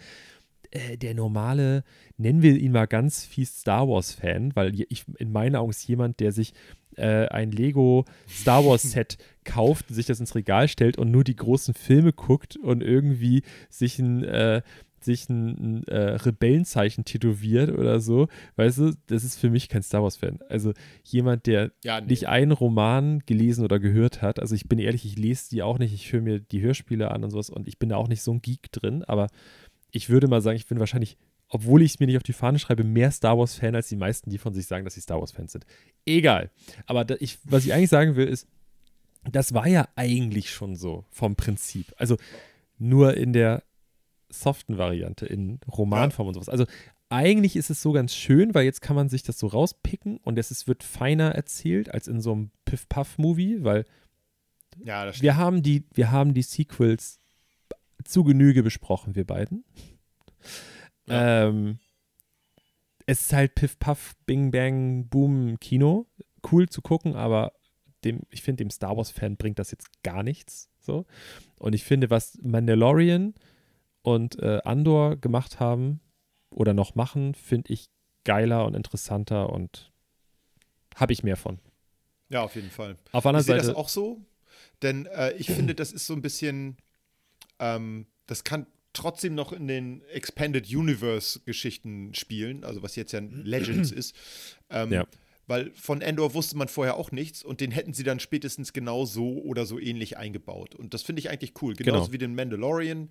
äh, 0.73 0.97
der 0.97 1.15
normale, 1.15 1.85
nennen 2.17 2.43
wir 2.43 2.57
ihn 2.57 2.73
mal 2.73 2.87
ganz 2.87 3.25
fies 3.25 3.61
Star 3.61 3.89
Wars-Fan, 3.89 4.57
weil 4.57 4.81
ich 4.89 5.05
in 5.19 5.31
meinen 5.31 5.55
Augen 5.55 5.71
ist 5.71 5.87
jemand, 5.87 6.19
der 6.19 6.33
sich 6.33 6.55
äh, 6.97 7.27
ein 7.29 7.51
Lego 7.51 8.05
Star 8.29 8.65
Wars-Set 8.65 9.19
kauft, 9.45 9.89
sich 9.89 10.07
das 10.07 10.21
ins 10.21 10.35
Regal 10.35 10.69
stellt 10.69 10.99
und 10.99 11.11
nur 11.11 11.25
die 11.25 11.37
großen 11.37 11.75
Filme 11.75 12.13
guckt 12.13 12.57
und 12.57 12.83
irgendwie 12.83 13.43
sich 13.69 13.99
ein 13.99 14.25
äh, 14.25 14.63
sich 15.07 15.29
ein, 15.31 15.47
ein 15.79 15.85
äh, 15.85 16.17
Rebellenzeichen 16.17 17.05
tätowiert 17.05 17.71
oder 17.71 18.01
so, 18.01 18.29
weißt 18.57 18.79
du, 18.79 18.93
das 19.07 19.25
ist 19.25 19.39
für 19.39 19.49
mich 19.49 19.69
kein 19.69 19.83
Star 19.83 20.03
Wars-Fan. 20.03 20.41
Also 20.49 20.73
jemand, 21.05 21.47
der 21.47 21.71
Ja, 21.85 22.01
nee. 22.01 22.09
nicht 22.09 22.29
einen 22.29 22.53
Roman 22.53 23.21
gelesen 23.25 23.65
oder 23.65 23.79
gehört 23.79 24.21
hat. 24.21 24.41
Also 24.41 24.55
ich 24.55 24.69
bin 24.69 24.79
ehrlich, 24.79 25.07
ich 25.07 25.17
lese 25.17 25.49
die 25.51 25.63
auch 25.63 25.79
nicht, 25.79 25.95
ich 25.95 26.13
höre 26.13 26.21
mir 26.23 26.41
die 26.41 26.61
Hörspiele 26.61 27.11
an 27.11 27.25
und 27.25 27.31
sowas 27.31 27.49
und 27.49 27.69
ich 27.69 27.79
bin 27.79 27.89
da 27.89 27.97
auch 27.97 28.09
nicht 28.09 28.23
so 28.23 28.33
ein 28.33 28.43
Geek 28.43 28.71
drin, 28.73 29.05
aber 29.05 29.29
ich 29.93 30.11
würde 30.11 30.29
mal 30.29 30.43
sagen, 30.43 30.57
ich 30.57 30.67
bin 30.67 30.79
wahrscheinlich, 30.79 31.17
obwohl 31.49 31.83
ich 31.83 31.95
es 31.95 32.01
mir 32.01 32.07
nicht 32.07 32.17
auf 32.17 32.23
die 32.23 32.33
Fahne 32.33 32.59
schreibe, 32.59 32.85
mehr 32.85 33.11
Star 33.11 33.39
Wars-Fan 33.39 33.75
als 33.75 33.89
die 33.89 33.97
meisten, 33.97 34.31
die 34.31 34.39
von 34.39 34.55
sich 34.55 34.67
sagen, 34.67 34.85
dass 34.85 34.95
sie 34.95 35.01
Star 35.01 35.21
Wars-Fans 35.21 35.53
sind. 35.53 35.67
Egal. 36.05 36.51
Aber 36.87 37.05
da, 37.05 37.15
ich, 37.21 37.39
was 37.45 37.65
ich 37.65 37.73
eigentlich 37.73 37.91
sagen 37.91 38.17
will, 38.17 38.27
ist, 38.27 38.49
das 39.31 39.55
war 39.55 39.67
ja 39.67 39.89
eigentlich 39.97 40.51
schon 40.51 40.77
so 40.77 41.05
vom 41.11 41.37
Prinzip. 41.37 41.93
Also 41.97 42.17
nur 42.79 43.17
in 43.17 43.33
der 43.33 43.63
soften 44.29 44.79
Variante, 44.79 45.27
in 45.27 45.61
Romanform 45.69 46.29
und 46.29 46.35
sowas. 46.35 46.49
Also 46.49 46.67
eigentlich 47.09 47.55
ist 47.57 47.71
es 47.71 47.81
so 47.81 47.93
ganz 47.93 48.15
schön, 48.15 48.55
weil 48.55 48.65
jetzt 48.65 48.83
kann 48.83 48.97
man 48.97 49.09
sich 49.09 49.23
das 49.23 49.39
so 49.39 49.47
rauspicken 49.47 50.19
und 50.19 50.39
es 50.39 50.51
ist, 50.51 50.67
wird 50.67 50.83
feiner 50.83 51.31
erzählt 51.31 51.93
als 51.93 52.09
in 52.09 52.21
so 52.21 52.33
einem 52.33 52.51
Piff-Puff-Movie, 52.65 53.63
weil 53.63 53.85
Ja, 54.85 55.11
wir 55.21 55.37
haben 55.37 55.63
die, 55.63 55.85
wir 55.95 56.11
haben 56.11 56.35
die 56.35 56.43
Sequels 56.43 57.21
zu 58.05 58.25
Genüge 58.25 58.63
besprochen, 58.63 59.15
wir 59.15 59.25
beiden. 59.25 59.65
Ja. 61.07 61.47
Ähm, 61.49 61.79
es 63.07 63.23
ist 63.23 63.33
halt 63.33 63.55
Piff 63.55 63.79
Puff, 63.79 64.17
Bing 64.27 64.51
Bang, 64.51 65.09
Boom 65.09 65.59
Kino. 65.61 66.07
Cool 66.51 66.69
zu 66.69 66.83
gucken, 66.83 67.15
aber 67.15 67.53
dem, 68.05 68.23
ich 68.31 68.43
finde, 68.43 68.65
dem 68.65 68.71
Star 68.71 68.97
Wars-Fan 68.97 69.37
bringt 69.37 69.59
das 69.59 69.71
jetzt 69.71 70.03
gar 70.03 70.23
nichts. 70.23 70.69
So. 70.81 71.07
Und 71.59 71.75
ich 71.75 71.85
finde, 71.85 72.11
was 72.11 72.39
Mandalorian 72.43 73.35
und 74.03 74.39
äh, 74.41 74.61
Andor 74.65 75.17
gemacht 75.17 75.61
haben 75.61 76.01
oder 76.51 76.75
noch 76.75 76.95
machen, 76.95 77.35
finde 77.35 77.73
ich 77.73 77.89
geiler 78.25 78.65
und 78.65 78.75
interessanter 78.75 79.51
und 79.51 79.93
habe 80.97 81.13
ich 81.13 81.23
mehr 81.23 81.37
von. 81.37 81.59
Ja, 82.29 82.43
auf 82.43 82.55
jeden 82.57 82.71
Fall. 82.71 82.97
Auf 83.13 83.23
der 83.23 83.31
anderen 83.31 83.41
Ich 83.41 83.47
sehe 83.47 83.55
Seite. 83.57 83.69
das 83.69 83.77
auch 83.77 83.89
so, 83.89 84.21
denn 84.83 85.07
äh, 85.07 85.33
ich 85.35 85.49
finde, 85.49 85.75
das 85.75 85.93
ist 85.93 86.07
so 86.07 86.15
ein 86.15 86.23
bisschen, 86.23 86.77
ähm, 87.59 88.07
das 88.27 88.43
kann 88.45 88.67
trotzdem 88.97 89.35
noch 89.35 89.53
in 89.53 89.69
den 89.69 90.03
Expanded 90.13 90.67
Universe 90.75 91.41
Geschichten 91.45 92.15
spielen, 92.15 92.65
also 92.65 92.83
was 92.83 92.97
jetzt 92.97 93.13
ja 93.13 93.21
Legends 93.21 93.91
ist. 93.93 94.15
Ähm, 94.71 94.93
Ja. 94.93 95.07
Weil 95.49 95.71
von 95.75 96.01
Endor 96.01 96.35
wusste 96.35 96.57
man 96.57 96.67
vorher 96.67 96.97
auch 96.97 97.13
nichts 97.13 97.45
und 97.45 97.61
den 97.61 97.71
hätten 97.71 97.95
sie 97.95 98.03
dann 98.03 98.19
spätestens 98.19 98.73
genau 98.73 99.05
so 99.05 99.41
oder 99.45 99.65
so 99.65 99.79
ähnlich 99.79 100.17
eingebaut. 100.17 100.75
Und 100.75 100.93
das 100.93 101.03
finde 101.03 101.21
ich 101.21 101.31
eigentlich 101.31 101.53
cool. 101.63 101.75
Genauso 101.77 102.07
Genau. 102.07 102.13
wie 102.13 102.19
den 102.19 102.35
Mandalorian. 102.35 103.11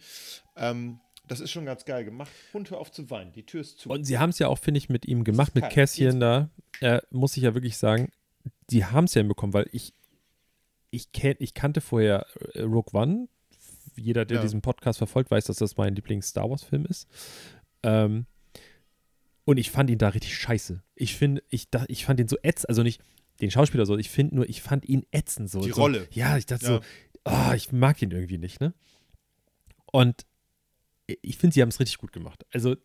Ähm, 0.57 0.99
das 1.29 1.39
ist 1.39 1.51
schon 1.51 1.63
ganz 1.65 1.85
geil 1.85 2.03
gemacht. 2.03 2.29
Und 2.51 2.69
hör 2.71 2.79
auf 2.79 2.91
zu 2.91 3.09
weinen. 3.09 3.31
Die 3.31 3.43
Tür 3.45 3.61
ist 3.61 3.79
zu. 3.79 3.89
Und 3.89 4.03
sie 4.03 4.17
haben 4.19 4.31
es 4.31 4.39
ja 4.39 4.49
auch, 4.49 4.59
finde 4.59 4.79
ich, 4.79 4.89
mit 4.89 5.05
ihm 5.05 5.23
gemacht, 5.23 5.55
mit. 5.55 5.69
Cassian 5.69 6.19
da. 6.19 6.49
Äh, 6.81 6.99
muss 7.09 7.37
ich 7.37 7.43
ja 7.43 7.53
wirklich 7.53 7.77
sagen, 7.77 8.11
die 8.69 8.83
haben 8.83 9.05
es 9.05 9.13
ja 9.13 9.19
hinbekommen, 9.21 9.53
weil 9.53 9.69
ich, 9.71 9.93
ich, 10.91 11.13
kenn, 11.13 11.35
ich 11.39 11.53
kannte 11.53 11.79
vorher 11.79 12.25
äh, 12.53 12.63
Rogue 12.63 12.93
One. 12.93 13.29
Jeder, 13.97 14.25
der 14.25 14.37
Ja. 14.37 14.41
diesen 14.43 14.61
Podcast 14.61 14.97
verfolgt, 14.97 15.31
weiß, 15.31 15.45
dass 15.45 15.57
das 15.57 15.77
mein 15.77 15.95
Lieblings-Star 15.95 16.49
Wars-Film 16.49 16.85
ist. 16.85 17.07
Ähm, 17.83 18.25
und 19.45 19.57
ich 19.57 19.69
fand 19.71 19.89
ihn 19.89 19.97
da 19.97 20.09
richtig 20.09 20.35
scheiße. 20.37 20.81
Ich 20.95 21.15
finde, 21.15 21.43
ich, 21.49 21.69
da- 21.69 21.85
ich 21.87 22.05
fand 22.05 22.19
ihn 22.19 22.27
so 22.27 22.37
ätzend, 22.43 22.69
also 22.69 22.83
nicht 22.83 23.01
den 23.41 23.51
Schauspieler 23.51 23.85
so, 23.85 23.97
ich 23.97 24.09
finde 24.09 24.35
nur, 24.35 24.49
ich 24.49 24.61
fand 24.61 24.85
ihn 24.87 25.05
ätzend 25.11 25.49
so. 25.49 25.59
Die 25.61 25.71
so, 25.71 25.81
Rolle. 25.81 26.07
Ja, 26.11 26.37
ich 26.37 26.45
dachte 26.45 26.65
Ja. 26.65 26.71
so, 26.77 26.81
ah, 27.25 27.53
ich 27.55 27.71
mag 27.71 28.01
ihn 28.01 28.11
irgendwie 28.11 28.37
nicht, 28.37 28.59
ne? 28.61 28.73
Und 29.91 30.25
ich 31.07 31.37
finde, 31.37 31.53
sie 31.53 31.61
haben 31.61 31.69
es 31.69 31.79
richtig 31.79 31.97
gut 31.99 32.11
gemacht. 32.13 32.45
Also 32.51 32.75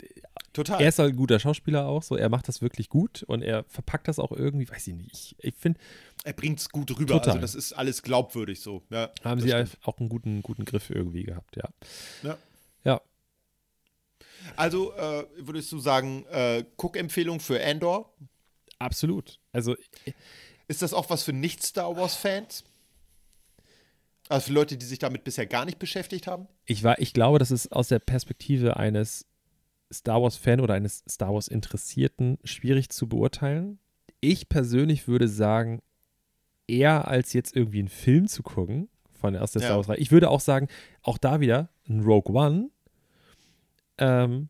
Total. 0.52 0.80
er 0.83 0.88
ist 0.88 0.98
halt 0.98 1.14
ein 1.14 1.16
guter 1.16 1.38
Schauspieler 1.38 1.87
auch, 1.87 2.02
so 2.02 2.16
er 2.16 2.28
macht 2.28 2.48
das 2.48 2.61
wirklich 2.61 2.88
gut 2.88 3.22
und 3.22 3.42
er 3.42 3.64
verpackt 3.64 4.09
das 4.09 4.18
auch 4.18 4.33
irgendwie, 4.33 4.68
weiß 4.68 4.88
ich 4.88 4.94
nicht. 4.94 5.12
Ich, 5.12 5.37
ich 5.38 5.54
finde, 5.54 5.80
er 6.24 6.33
bringt 6.35 6.59
es 6.61 6.68
gut 6.68 6.90
rüber. 6.98 7.14
Total. 7.14 7.30
Also 7.30 7.40
das 7.40 7.54
ist 7.54 7.72
alles 7.72 8.02
glaubwürdig 8.02 8.61
so. 8.61 8.83
Ja, 8.90 9.11
haben 9.24 9.40
sie 9.40 9.48
stimmt. 9.48 9.78
auch 9.85 9.98
einen 9.98 10.09
guten, 10.09 10.42
guten 10.42 10.64
Griff 10.66 10.90
irgendwie 10.90 11.22
gehabt, 11.22 11.56
ja. 11.56 11.68
Ja. 12.22 12.37
Ja, 12.85 13.00
Also 14.56 14.92
äh, 14.94 15.26
würdest 15.38 15.70
du 15.72 15.78
sagen, 15.78 16.24
äh, 16.30 16.64
Guckempfehlung 16.76 17.40
für 17.40 17.62
Andor? 17.64 18.14
absolut. 18.78 19.38
Also 19.52 19.76
Ist 20.68 20.83
das 20.83 20.94
auch 20.94 21.11
was 21.11 21.22
für 21.22 21.33
Nicht-Star 21.33 21.96
Wars-Fans? 21.96 22.64
Also 24.30 24.46
für 24.46 24.52
Leute, 24.52 24.76
die 24.78 24.86
sich 24.86 24.98
damit 24.98 25.24
bisher 25.24 25.46
gar 25.46 25.64
nicht 25.64 25.78
beschäftigt 25.78 26.26
haben? 26.26 26.46
ich 26.64 26.82
war, 26.84 26.98
ich 27.00 27.12
glaube, 27.12 27.38
das 27.38 27.50
ist 27.50 27.72
aus 27.72 27.88
der 27.88 27.98
Perspektive 27.98 28.76
eines 28.76 29.26
Star 29.92 30.22
Wars-Fan 30.22 30.60
oder 30.60 30.74
eines 30.74 31.04
Star 31.08 31.34
Wars-Interessierten 31.34 32.38
schwierig 32.44 32.90
zu 32.90 33.08
beurteilen. 33.08 33.78
Ich 34.20 34.48
persönlich 34.48 35.08
würde 35.08 35.26
sagen, 35.28 35.82
eher 36.68 37.08
als 37.08 37.32
jetzt 37.32 37.56
irgendwie 37.56 37.80
einen 37.80 37.88
Film 37.88 38.28
zu 38.28 38.42
gucken 38.44 38.88
von 39.10 39.36
aus 39.36 39.52
der 39.52 39.62
Ja. 39.62 39.66
Star 39.68 39.76
Wars-Reihe. 39.78 39.98
Ich 39.98 40.12
würde 40.12 40.30
auch 40.30 40.40
sagen, 40.40 40.68
auch 41.02 41.18
da 41.18 41.40
wieder 41.40 41.68
ein 41.88 42.00
Rogue 42.02 42.34
One 42.34 42.70
ähm, 43.98 44.48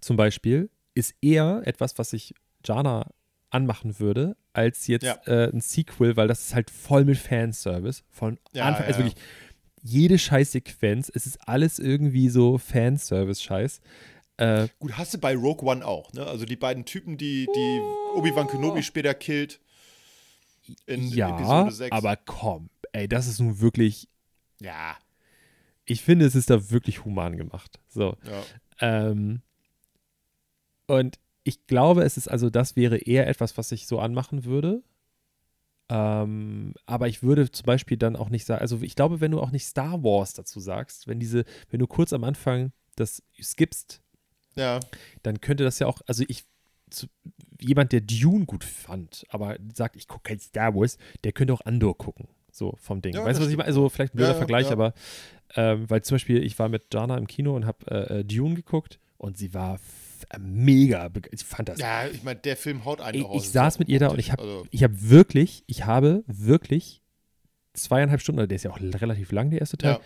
zum 0.00 0.16
Beispiel 0.16 0.70
ist 0.94 1.14
eher 1.20 1.62
etwas, 1.64 1.98
was 1.98 2.12
ich 2.12 2.34
Jana 2.64 3.10
anmachen 3.50 3.98
würde, 4.00 4.36
als 4.52 4.86
jetzt 4.86 5.04
Ja. 5.04 5.20
äh, 5.26 5.50
ein 5.52 5.60
Sequel, 5.60 6.16
weil 6.16 6.28
das 6.28 6.46
ist 6.48 6.54
halt 6.54 6.70
voll 6.70 7.04
mit 7.04 7.18
Fanservice. 7.18 8.02
Von 8.10 8.38
Ja, 8.52 8.64
Anfang, 8.66 8.86
also 8.86 9.00
ja. 9.00 9.06
wirklich 9.06 9.22
jede 9.82 10.18
Scheißsequenz, 10.18 11.10
es 11.14 11.26
ist 11.26 11.48
alles 11.48 11.78
irgendwie 11.78 12.28
so 12.28 12.58
Fanservice-Scheiß. 12.58 13.80
Äh, 14.38 14.68
Gut, 14.80 14.98
hast 14.98 15.14
du 15.14 15.18
bei 15.18 15.34
Rogue 15.36 15.66
One 15.70 15.86
auch, 15.86 16.12
ne? 16.12 16.26
Also 16.26 16.44
die 16.44 16.56
beiden 16.56 16.84
Typen, 16.84 17.16
die, 17.16 17.46
die 17.54 17.80
Obi-Wan 18.16 18.48
Kenobi 18.48 18.82
später 18.82 19.14
killt. 19.14 19.60
In 20.86 21.08
ja, 21.08 21.30
Episode 21.38 21.70
6. 21.70 21.92
aber 21.92 22.16
komm, 22.16 22.68
ey, 22.92 23.06
das 23.08 23.28
ist 23.28 23.38
nun 23.38 23.60
wirklich, 23.60 24.08
Ja, 24.60 24.96
ich 25.84 26.02
finde, 26.02 26.26
es 26.26 26.34
ist 26.34 26.50
da 26.50 26.70
wirklich 26.70 27.04
human 27.04 27.36
gemacht. 27.36 27.78
So. 27.88 28.16
ja. 28.24 28.42
Ähm, 28.80 29.40
und 30.88 31.18
ich 31.46 31.66
glaube, 31.66 32.02
es 32.02 32.16
ist 32.16 32.28
also, 32.28 32.50
das 32.50 32.74
wäre 32.74 32.98
eher 32.98 33.28
etwas, 33.28 33.56
was 33.56 33.70
ich 33.70 33.86
so 33.86 34.00
anmachen 34.00 34.44
würde. 34.44 34.82
Ähm, 35.88 36.74
aber 36.86 37.06
ich 37.06 37.22
würde 37.22 37.50
zum 37.52 37.64
Beispiel 37.64 37.96
dann 37.96 38.16
auch 38.16 38.28
nicht 38.28 38.44
sagen, 38.44 38.60
also 38.60 38.80
ich 38.82 38.96
glaube, 38.96 39.20
wenn 39.20 39.30
du 39.30 39.40
auch 39.40 39.52
nicht 39.52 39.64
Star 39.64 40.02
Wars 40.02 40.32
dazu 40.32 40.58
sagst, 40.58 41.06
wenn 41.06 41.20
diese, 41.20 41.44
wenn 41.70 41.78
du 41.78 41.86
kurz 41.86 42.12
am 42.12 42.24
Anfang 42.24 42.72
das 42.96 43.22
skippst, 43.40 44.02
Ja, 44.56 44.80
dann 45.22 45.40
könnte 45.40 45.62
das 45.62 45.78
ja 45.78 45.86
auch, 45.86 46.00
also 46.08 46.24
ich, 46.26 46.44
zu, 46.90 47.06
jemand, 47.60 47.92
der 47.92 48.00
Dune 48.00 48.46
gut 48.46 48.64
fand, 48.64 49.24
aber 49.28 49.56
sagt, 49.72 49.94
ich 49.94 50.08
gucke 50.08 50.30
kein 50.30 50.40
Star 50.40 50.74
Wars, 50.74 50.98
der 51.22 51.30
könnte 51.30 51.52
auch 51.54 51.60
Andor 51.64 51.96
gucken, 51.96 52.26
so 52.50 52.74
vom 52.80 53.00
Ding. 53.00 53.14
Ja, 53.14 53.24
weißt 53.24 53.38
du, 53.38 53.44
was 53.44 53.50
ich 53.50 53.56
meine? 53.56 53.68
Also 53.68 53.88
vielleicht 53.88 54.14
ein 54.14 54.16
blöder 54.16 54.32
Ja, 54.32 54.38
Vergleich, 54.38 54.72
aber 54.72 54.92
ähm, 55.54 55.88
weil 55.88 56.02
zum 56.02 56.16
Beispiel, 56.16 56.42
ich 56.42 56.58
war 56.58 56.68
mit 56.68 56.92
Jana 56.92 57.16
im 57.16 57.28
Kino 57.28 57.54
und 57.54 57.66
habe 57.66 57.86
äh, 57.88 58.20
äh, 58.20 58.24
Dune 58.24 58.56
geguckt 58.56 58.98
und 59.18 59.38
sie 59.38 59.54
war 59.54 59.78
mega, 60.38 61.10
ich 61.30 61.44
fand 61.44 61.68
das. 61.68 61.78
ja 61.78 62.06
ich 62.06 62.22
meine, 62.22 62.40
der 62.40 62.56
Film 62.56 62.84
haut 62.84 63.00
einen 63.00 63.18
ich 63.18 63.26
ich 63.34 63.50
saß 63.50 63.78
mit 63.78 63.88
ihr 63.88 63.98
da 63.98 64.08
und 64.08 64.18
ich 64.18 64.32
habe 64.32 64.42
also, 64.42 64.66
ich 64.70 64.82
habe 64.82 64.94
wirklich, 65.08 65.64
ich 65.66 65.84
habe 65.84 66.24
wirklich 66.26 67.02
zweieinhalb 67.74 68.20
Stunden, 68.20 68.40
oder 68.40 68.46
der 68.46 68.56
ist 68.56 68.64
ja 68.64 68.70
auch 68.70 68.80
relativ 68.80 69.32
lang, 69.32 69.50
der 69.50 69.60
erste 69.60 69.76
Teil, 69.76 69.92
ja, 69.92 70.00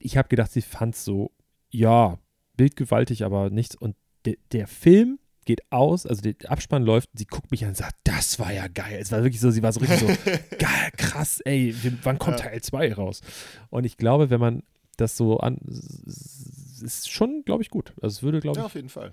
ich 0.00 0.16
habe 0.16 0.28
gedacht, 0.28 0.52
sie 0.52 0.62
fand 0.62 0.94
es 0.94 1.04
so, 1.04 1.32
ja, 1.70 2.18
bildgewaltig, 2.56 3.24
aber 3.24 3.50
nichts. 3.50 3.74
Und 3.74 3.96
de, 4.26 4.38
der 4.52 4.66
Film 4.66 5.18
geht 5.44 5.62
aus, 5.72 6.04
also 6.04 6.20
der 6.20 6.34
Abspann 6.50 6.82
läuft, 6.82 7.08
sie 7.14 7.24
guckt 7.24 7.50
mich 7.50 7.62
an 7.64 7.70
und 7.70 7.76
sagt, 7.76 7.96
das 8.04 8.38
war 8.38 8.52
ja 8.52 8.66
geil. 8.68 8.98
Es 9.00 9.10
war 9.12 9.22
wirklich 9.22 9.40
so, 9.40 9.50
sie 9.50 9.62
war 9.62 9.72
so 9.72 9.80
richtig 9.80 10.00
so, 10.00 10.06
geil, 10.58 10.90
krass, 10.96 11.40
ey, 11.40 11.74
wann 12.02 12.18
kommt 12.18 12.40
Ja. 12.40 12.46
Teil 12.46 12.60
2 12.60 12.94
raus? 12.94 13.22
Und 13.70 13.84
ich 13.84 13.96
glaube, 13.96 14.28
wenn 14.30 14.40
man 14.40 14.62
das 14.98 15.16
so 15.16 15.38
an, 15.38 15.58
ist 16.82 17.10
schon, 17.10 17.44
glaube 17.44 17.62
ich, 17.62 17.70
gut. 17.70 17.92
Also 18.00 18.16
es 18.18 18.22
würde, 18.22 18.40
glaube 18.40 18.58
ja, 18.58 18.62
ich, 18.64 18.66
auf 18.66 18.74
jeden 18.74 18.88
Fall. 18.88 19.12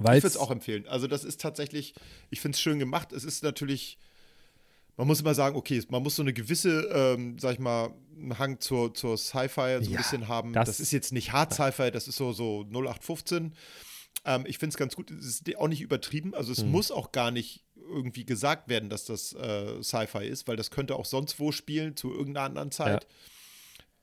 weil 0.00 0.18
Ich 0.18 0.22
würde 0.22 0.32
es 0.32 0.36
auch 0.36 0.50
empfehlen. 0.50 0.86
Also 0.86 1.06
das 1.08 1.24
ist 1.24 1.40
tatsächlich, 1.40 1.94
ich 2.30 2.40
finde 2.40 2.54
es 2.54 2.60
schön 2.60 2.78
gemacht. 2.78 3.12
Es 3.12 3.24
ist 3.24 3.42
natürlich, 3.42 3.98
man 4.96 5.06
muss 5.08 5.20
immer 5.20 5.34
sagen, 5.34 5.56
okay, 5.56 5.82
man 5.88 6.02
muss 6.02 6.16
so 6.16 6.22
eine 6.22 6.32
gewisse, 6.32 6.82
ähm, 6.92 7.38
sag 7.38 7.54
ich 7.54 7.58
mal, 7.58 7.90
einen 8.16 8.38
Hang 8.38 8.60
zur, 8.60 8.94
zur 8.94 9.16
Sci-Fi 9.18 9.78
so 9.80 9.90
ein 9.90 9.92
Ja, 9.92 9.96
bisschen 9.96 10.28
haben. 10.28 10.52
das- 10.52 10.68
Das, 10.68 10.80
ist 10.80 10.92
jetzt 10.92 11.12
nicht 11.12 11.32
Hard 11.32 11.52
Sci-Fi, 11.52 11.90
das 11.90 12.06
ist 12.08 12.16
so, 12.16 12.32
so 12.32 12.64
0815. 12.70 13.54
Ähm, 14.24 14.44
ich 14.46 14.58
finde 14.58 14.74
es 14.74 14.76
ganz 14.76 14.94
gut. 14.96 15.10
Es 15.10 15.24
ist 15.26 15.56
auch 15.56 15.68
nicht 15.68 15.80
übertrieben. 15.80 16.34
Also 16.34 16.48
Hm. 16.52 16.58
es 16.58 16.64
muss 16.64 16.90
auch 16.90 17.10
gar 17.12 17.30
nicht 17.30 17.64
irgendwie 17.76 18.24
gesagt 18.26 18.68
werden, 18.68 18.90
dass 18.90 19.04
das 19.04 19.32
äh, 19.32 19.82
Sci-Fi 19.82 20.26
ist, 20.26 20.46
weil 20.46 20.56
das 20.56 20.70
könnte 20.70 20.94
auch 20.96 21.06
sonst 21.06 21.40
wo 21.40 21.50
spielen, 21.52 21.96
zu 21.96 22.12
irgendeiner 22.12 22.46
anderen 22.46 22.70
Zeit. 22.70 23.06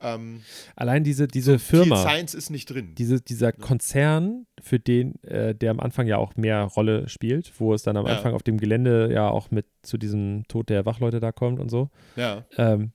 Ähm, 0.02 0.42
allein 0.76 1.04
diese, 1.04 1.28
diese 1.28 1.58
Viel 1.58 1.80
Firma. 1.80 1.98
Science 1.98 2.34
ist 2.34 2.50
nicht 2.50 2.70
drin. 2.70 2.96
diese, 2.96 3.22
dieser 3.22 3.52
Konzern, 3.52 4.46
für 4.62 4.80
den, 4.80 5.22
äh, 5.24 5.56
der 5.56 5.72
am 5.72 5.80
Anfang 5.80 6.06
ja 6.08 6.18
auch 6.18 6.36
mehr 6.36 6.64
Rolle 6.64 7.08
spielt, 7.08 7.54
wo 7.60 7.74
es 7.74 7.84
dann 7.84 7.98
am 7.98 8.06
Ja. 8.06 8.16
Anfang 8.18 8.34
auf 8.34 8.44
dem 8.44 8.58
Gelände 8.58 9.12
ja 9.12 9.30
auch 9.30 9.52
mit 9.52 9.66
zu 9.84 9.98
diesem 9.98 10.44
Tod 10.48 10.70
der 10.70 10.86
Wachleute 10.86 11.20
da 11.20 11.32
kommt 11.32 11.60
und 11.60 11.70
so. 11.70 11.90
ja, 12.16 12.46
Ähm, 12.58 12.92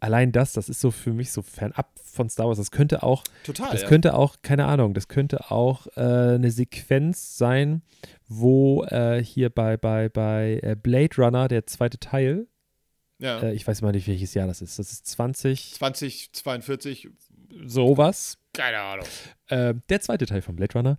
allein 0.00 0.32
das, 0.32 0.52
das 0.52 0.68
ist 0.68 0.80
so 0.80 0.90
für 0.90 1.12
mich 1.12 1.30
so 1.30 1.42
fernab 1.42 1.88
von 2.04 2.28
Star 2.28 2.48
Wars. 2.48 2.58
Das 2.58 2.72
könnte 2.72 3.02
auch, 3.04 3.22
total. 3.44 3.70
das 3.70 3.82
ja. 3.82 3.88
könnte 3.88 4.14
auch, 4.14 4.36
keine 4.42 4.66
Ahnung, 4.66 4.94
das 4.94 5.06
könnte 5.08 5.50
auch 5.52 5.86
äh, 5.96 6.00
eine 6.34 6.50
Sequenz 6.50 7.38
sein, 7.38 7.82
wo 8.26 8.82
äh, 8.84 9.22
hier 9.22 9.48
bei, 9.48 9.76
bei, 9.76 10.08
bei 10.08 10.58
äh, 10.62 10.74
Blade 10.74 11.16
Runner, 11.18 11.46
der 11.48 11.66
zweite 11.66 11.98
Teil, 11.98 12.48
ja. 13.22 13.40
äh, 13.40 13.54
ich 13.54 13.66
weiß 13.66 13.80
mal 13.82 13.92
nicht, 13.92 14.06
welches 14.08 14.34
Jahr 14.34 14.46
das 14.46 14.60
ist. 14.60 14.78
Das 14.78 14.92
ist 14.92 15.06
20, 15.06 15.72
2042, 15.74 17.08
sowas. 17.66 18.38
keine 18.52 18.78
Ahnung. 18.80 19.06
Äh, 19.48 19.74
der 19.88 20.00
zweite 20.00 20.26
Teil 20.26 20.42
von 20.42 20.56
Blade 20.56 20.74
Runner. 20.74 20.96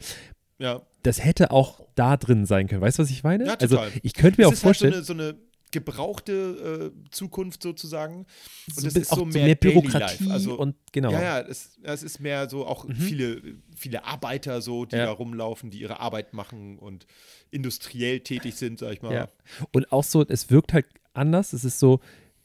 Ja. 0.60 0.82
das 1.02 1.24
hätte 1.24 1.52
auch 1.52 1.82
da 1.96 2.16
drin 2.16 2.46
sein 2.46 2.68
können. 2.68 2.82
Weißt 2.82 2.98
du, 3.00 3.04
was 3.04 3.10
ich 3.10 3.24
meine? 3.24 3.46
Ja, 3.46 3.54
also 3.56 3.76
total. 3.76 3.92
ich 4.02 4.14
könnte 4.14 4.40
mir 4.40 4.46
es 4.46 4.50
auch 4.50 4.54
ist 4.54 4.62
vorstellen, 4.62 4.94
halt 4.94 5.06
so 5.06 5.14
eine, 5.14 5.24
so 5.24 5.30
eine 5.34 5.40
gebrauchte 5.72 6.92
äh, 6.94 7.10
Zukunft 7.10 7.64
sozusagen. 7.64 8.20
Und 8.68 8.80
So 8.80 8.88
es 8.88 8.94
bi- 8.94 9.00
ist 9.02 9.12
auch 9.12 9.18
so 9.18 9.26
mehr, 9.26 9.46
mehr 9.46 9.56
Bürokratie. 9.56 10.30
Also, 10.30 10.54
und 10.58 10.76
genau. 10.92 11.12
Ja, 11.12 11.22
ja, 11.22 11.40
es, 11.42 11.80
es 11.82 12.04
ist 12.04 12.20
mehr 12.20 12.48
so 12.48 12.66
auch 12.68 12.86
viele, 12.98 13.42
viele 13.76 14.06
Arbeiter 14.06 14.62
so, 14.62 14.86
die 14.86 14.96
Ja. 14.96 15.08
da 15.08 15.12
rumlaufen, 15.12 15.72
die 15.72 15.80
ihre 15.82 16.00
Arbeit 16.00 16.34
machen 16.34 16.78
und 16.78 17.08
industriell 17.50 18.20
tätig 18.22 18.56
sind, 18.56 18.80
sag 18.80 18.94
ich 18.94 19.02
mal. 19.02 19.14
Ja. 19.14 19.30
Und 19.72 19.92
auch 19.92 20.04
so, 20.04 20.24
es 20.26 20.50
wirkt 20.52 20.72
halt 20.74 20.86
anders. 21.14 21.54
Es 21.54 21.64
ist 21.66 21.80
so, 21.80 22.00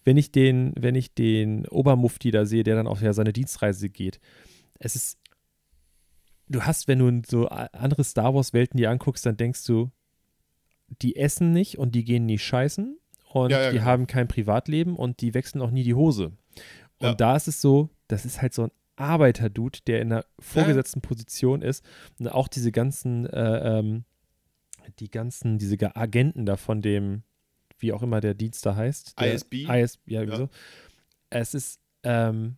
wenn 0.05 0.17
ich 0.17 0.31
den, 0.33 0.73
wenn 0.79 0.95
ich 0.95 1.15
den 1.15 1.67
Obermufti 1.69 2.31
da 2.31 2.47
sehe, 2.47 2.63
der 2.65 2.77
dann 2.77 2.87
auf 2.87 3.03
ja 3.03 3.13
seine 3.13 3.33
Dienstreise 3.33 3.89
geht, 3.91 4.21
es 4.79 4.95
ist, 4.97 5.19
du 6.49 6.63
hast, 6.63 6.89
wenn 6.89 6.99
du 6.99 7.23
so 7.29 7.49
andere 7.49 8.05
Star 8.05 8.35
Wars-Welten 8.35 8.79
dir 8.79 8.91
anguckst, 8.91 9.27
dann 9.27 9.37
denkst 9.37 9.65
du, 9.67 9.91
die 11.03 11.17
essen 11.17 11.53
nicht 11.53 11.79
und 11.79 11.95
die 11.95 12.05
gehen 12.05 12.25
nie 12.27 12.39
scheißen 12.39 12.99
und 13.33 13.51
Ja, 13.51 13.61
ja, 13.61 13.71
die 13.71 13.77
genau. 13.77 13.87
haben 13.87 14.07
kein 14.07 14.29
Privatleben 14.29 14.97
und 14.97 15.21
die 15.21 15.35
wechseln 15.35 15.61
auch 15.61 15.71
nie 15.71 15.83
die 15.85 15.95
Hose. 15.95 16.33
Und 16.99 17.09
Ja. 17.09 17.15
da 17.15 17.37
ist 17.37 17.49
es 17.49 17.61
so, 17.61 17.91
das 18.07 18.25
ist 18.25 18.41
halt 18.41 18.55
so 18.55 18.65
ein 18.65 18.71
Arbeiterdude, 18.97 19.81
der 19.87 20.01
in 20.01 20.13
einer 20.13 20.25
vorgesetzten 20.41 21.01
Position 21.03 21.61
ist 21.63 21.85
und 22.19 22.29
auch 22.29 22.49
diese 22.49 22.73
ganzen, 22.73 23.27
äh, 23.27 23.79
ähm, 23.79 24.05
die 24.99 25.11
ganzen, 25.11 25.59
diese 25.59 25.77
Agenten 25.95 26.47
da 26.47 26.57
von 26.57 26.81
dem, 26.81 27.23
wie 27.81 27.93
auch 27.93 28.03
immer 28.03 28.21
der 28.21 28.35
Dienst 28.35 28.65
da 28.67 28.77
heißt. 28.77 29.15
ISB? 29.21 29.67
IS, 29.69 29.99
ja, 30.07 30.23
Ja. 30.23 30.37
so. 30.37 30.49
Es 31.31 31.55
ist, 31.55 31.81
ähm, 32.03 32.57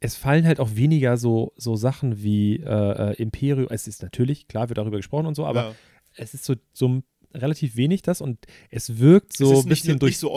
es 0.00 0.16
fallen 0.16 0.46
halt 0.46 0.60
auch 0.60 0.74
weniger 0.74 1.16
so, 1.16 1.52
so 1.56 1.76
Sachen 1.76 2.22
wie 2.22 2.56
äh, 2.56 3.10
äh, 3.12 3.14
Imperium. 3.22 3.68
Es 3.70 3.86
ist 3.86 4.02
natürlich, 4.02 4.48
klar, 4.48 4.68
wird 4.68 4.78
darüber 4.78 4.96
gesprochen 4.96 5.26
und 5.26 5.34
so, 5.34 5.46
aber 5.46 5.62
Ja. 5.62 5.74
es 6.16 6.34
ist 6.34 6.44
so, 6.44 6.54
so 6.72 7.02
relativ 7.34 7.76
wenig 7.76 8.02
das 8.02 8.20
und 8.20 8.38
es 8.70 8.98
wirkt 8.98 9.32
so 9.32 9.52
es 9.54 9.64
ein 9.64 9.68
bisschen 9.68 9.98
nicht 10.02 10.18
so 10.18 10.36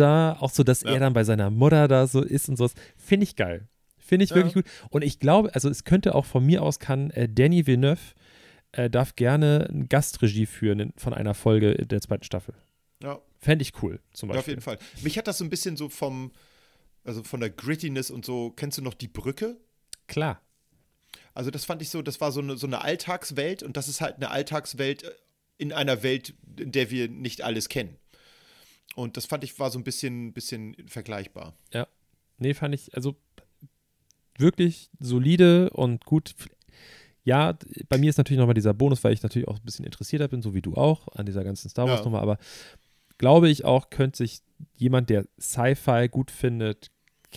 da, 0.00 0.32
auch 0.40 0.50
so, 0.50 0.64
dass 0.64 0.82
Ja. 0.82 0.90
er 0.94 1.00
dann 1.00 1.12
bei 1.12 1.22
seiner 1.24 1.50
Mutter 1.50 1.86
da 1.86 2.06
so 2.06 2.22
ist 2.22 2.48
und 2.48 2.56
sowas. 2.56 2.74
Finde 2.96 3.24
ich 3.24 3.36
geil. 3.36 3.68
Finde 3.98 4.24
ich 4.24 4.30
Ja. 4.30 4.36
wirklich 4.36 4.54
gut. 4.54 4.64
Und 4.90 5.02
ich 5.04 5.18
glaube, 5.20 5.54
also 5.54 5.68
es 5.68 5.84
könnte 5.84 6.14
auch 6.14 6.24
von 6.24 6.44
mir 6.44 6.62
aus 6.62 6.78
kann 6.78 7.10
äh, 7.10 7.28
Danny 7.28 7.66
Villeneuve 7.66 8.00
äh, 8.72 8.90
darf 8.90 9.14
gerne 9.14 9.68
eine 9.70 9.86
Gastregie 9.86 10.46
führen 10.46 10.80
in, 10.80 10.92
von 10.96 11.14
einer 11.14 11.34
Folge 11.34 11.74
der 11.86 12.00
zweiten 12.00 12.24
Staffel. 12.24 12.54
Ja. 13.02 13.20
Fände 13.40 13.62
ich 13.62 13.72
cool, 13.82 14.00
zum 14.12 14.28
Ja, 14.30 14.34
Beispiel. 14.36 14.40
auf 14.40 14.46
jeden 14.48 14.60
Fall. 14.62 14.78
Mich 15.02 15.18
hat 15.18 15.26
das 15.26 15.38
so 15.38 15.44
ein 15.44 15.50
bisschen 15.50 15.76
so 15.76 15.88
vom, 15.88 16.32
also 17.04 17.22
von 17.22 17.40
der 17.40 17.50
Grittiness 17.50 18.10
und 18.10 18.24
so, 18.24 18.50
kennst 18.50 18.78
du 18.78 18.82
noch 18.82 18.94
die 18.94 19.08
Brücke? 19.08 19.56
Klar. 20.06 20.40
Also 21.34 21.50
das 21.50 21.64
fand 21.64 21.82
ich 21.82 21.90
so, 21.90 22.00
das 22.02 22.20
war 22.20 22.32
so 22.32 22.40
eine, 22.40 22.56
so 22.56 22.66
eine 22.66 22.80
Alltagswelt 22.82 23.62
und 23.62 23.76
das 23.76 23.88
ist 23.88 24.00
halt 24.00 24.16
eine 24.16 24.30
Alltagswelt 24.30 25.02
äh, 25.02 25.10
in 25.58 25.72
einer 25.72 26.02
Welt, 26.02 26.34
in 26.58 26.72
der 26.72 26.90
wir 26.90 27.08
nicht 27.08 27.42
alles 27.42 27.68
kennen. 27.68 27.96
Und 28.94 29.16
das 29.16 29.26
fand 29.26 29.42
ich 29.44 29.58
war 29.58 29.70
so 29.70 29.78
ein 29.78 29.84
bisschen, 29.84 30.32
bisschen 30.32 30.76
vergleichbar. 30.86 31.54
Nee, 32.38 32.54
fand 32.54 32.74
ich, 32.74 32.94
also 32.94 33.16
wirklich 34.38 34.90
solide 34.98 35.70
und 35.70 36.04
gut. 36.04 36.34
Ja, 37.24 37.56
bei 37.88 37.96
mir 37.98 38.10
ist 38.10 38.18
natürlich 38.18 38.38
nochmal 38.38 38.54
dieser 38.54 38.74
Bonus, 38.74 39.02
weil 39.02 39.12
ich 39.14 39.22
natürlich 39.22 39.48
auch 39.48 39.56
ein 39.56 39.64
bisschen 39.64 39.84
interessierter 39.84 40.28
bin, 40.28 40.42
so 40.42 40.52
wie 40.54 40.60
du 40.62 40.74
auch, 40.74 41.08
an 41.16 41.24
dieser 41.26 41.42
ganzen 41.44 41.68
Star 41.70 41.86
Wars 41.88 42.00
Ja. 42.00 42.04
Nummer. 42.04 42.20
Aber 42.20 42.38
glaube 43.18 43.48
ich 43.48 43.64
auch, 43.64 43.90
könnte 43.90 44.18
sich 44.18 44.40
jemand, 44.76 45.10
der 45.10 45.26
Sci-Fi 45.40 46.08
gut 46.10 46.30
findet, 46.30 46.90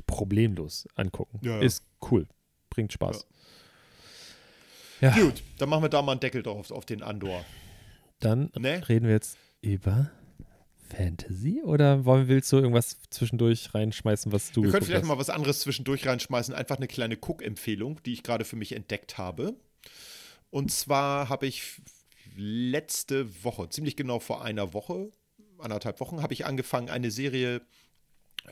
problemlos 0.05 0.87
angucken. 0.95 1.39
Ja, 1.41 1.57
ja. 1.57 1.61
Ist 1.61 1.83
cool. 2.11 2.27
Bringt 2.69 2.93
Spaß. 2.93 3.25
Ja, 5.01 5.11
Gut, 5.15 5.43
dann 5.57 5.69
machen 5.69 5.83
wir 5.83 5.89
da 5.89 6.01
mal 6.01 6.13
einen 6.13 6.21
Deckel 6.21 6.41
drauf 6.43 6.71
auf 6.71 6.85
den 6.85 7.03
Andor. 7.03 7.43
dann 8.19 8.51
Ne? 8.57 8.81
reden 8.89 9.05
wir 9.05 9.13
jetzt 9.13 9.37
über 9.61 10.09
Fantasy 10.89 11.61
oder 11.63 12.05
wollen, 12.05 12.27
willst 12.27 12.51
du 12.51 12.57
irgendwas 12.57 12.97
zwischendurch 13.09 13.73
reinschmeißen, 13.75 14.31
was 14.31 14.51
du 14.51 14.63
Wir 14.63 14.71
können 14.71 14.85
vielleicht 14.85 15.01
hast? 15.03 15.07
mal 15.09 15.17
was 15.17 15.29
anderes 15.29 15.59
zwischendurch 15.59 16.07
reinschmeißen. 16.07 16.53
Einfach 16.53 16.77
eine 16.77 16.87
kleine 16.87 17.15
Cook-Empfehlung, 17.17 18.01
die 18.05 18.13
ich 18.13 18.23
gerade 18.23 18.45
für 18.45 18.55
mich 18.55 18.71
entdeckt 18.73 19.17
habe. 19.17 19.55
Und 20.49 20.71
zwar 20.71 21.29
habe 21.29 21.45
ich 21.45 21.81
letzte 22.35 23.43
Woche, 23.43 23.69
ziemlich 23.69 23.95
genau 23.95 24.19
vor 24.19 24.43
einer 24.43 24.73
Woche, 24.73 25.11
anderthalb 25.61 25.99
Wochen, 25.99 26.21
habe 26.21 26.33
ich 26.33 26.45
angefangen, 26.45 26.89
eine 26.89 27.11
Serie 27.11 27.61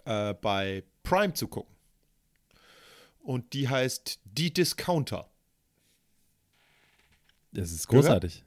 äh, 0.05 0.33
bei 0.33 0.83
Prime 1.03 1.33
zu 1.33 1.47
gucken. 1.47 1.73
Und 3.19 3.53
die 3.53 3.69
heißt 3.69 4.19
Die 4.25 4.53
Discounter. 4.53 5.29
Das 7.51 7.71
ist 7.71 7.87
Gehört? 7.87 8.05
großartig. 8.05 8.43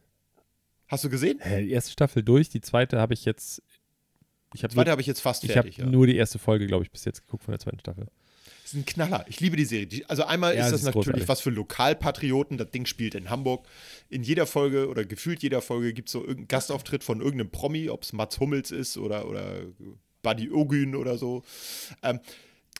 Hast 0.86 1.04
du 1.04 1.10
gesehen? 1.10 1.38
Hä, 1.40 1.62
die 1.62 1.70
erste 1.72 1.90
Staffel 1.92 2.22
durch, 2.22 2.48
die 2.48 2.60
zweite 2.60 2.98
habe 3.00 3.14
ich 3.14 3.24
jetzt. 3.24 3.62
Ich 4.54 4.62
habe 4.62 4.72
Zweite 4.72 4.90
habe 4.90 5.00
ich 5.00 5.06
jetzt 5.06 5.20
fast 5.20 5.44
ich 5.44 5.50
hab 5.50 5.64
fertig. 5.64 5.76
ja. 5.76 5.86
nur 5.86 6.06
die 6.06 6.16
erste 6.16 6.38
Folge, 6.38 6.66
glaube 6.66 6.82
ich, 6.84 6.90
bis 6.90 7.04
jetzt 7.04 7.20
geguckt 7.20 7.44
von 7.44 7.52
der 7.52 7.58
zweiten 7.58 7.80
Staffel. 7.80 8.08
Ist 8.68 8.74
ein 8.74 8.84
Knaller. 8.84 9.24
Ich 9.28 9.40
liebe 9.40 9.56
die 9.56 9.64
Serie. 9.64 9.86
Die, 9.86 10.04
also 10.06 10.24
einmal 10.24 10.54
Ja, 10.54 10.66
ist 10.66 10.72
das 10.72 10.80
ist 10.80 10.84
natürlich 10.86 11.06
großartig. 11.06 11.28
was 11.28 11.40
für 11.40 11.50
Lokalpatrioten. 11.50 12.58
Das 12.58 12.70
Ding 12.70 12.84
spielt 12.84 13.14
in 13.14 13.30
Hamburg. 13.30 13.66
In 14.10 14.22
jeder 14.22 14.46
Folge 14.46 14.88
oder 14.88 15.04
gefühlt 15.06 15.42
jeder 15.42 15.62
Folge 15.62 15.94
gibt 15.94 16.08
es 16.08 16.12
so 16.12 16.20
irgendeinen 16.20 16.48
Gastauftritt 16.48 17.02
von 17.02 17.20
irgendeinem 17.20 17.50
Promi, 17.50 17.88
ob 17.88 18.02
es 18.02 18.12
Mats 18.12 18.38
Hummels 18.40 18.70
ist 18.70 18.98
oder, 18.98 19.26
oder 19.28 19.62
Buddy 20.22 20.50
Ogün 20.50 20.94
oder 20.94 21.16
so. 21.16 21.42
Ähm, 22.02 22.20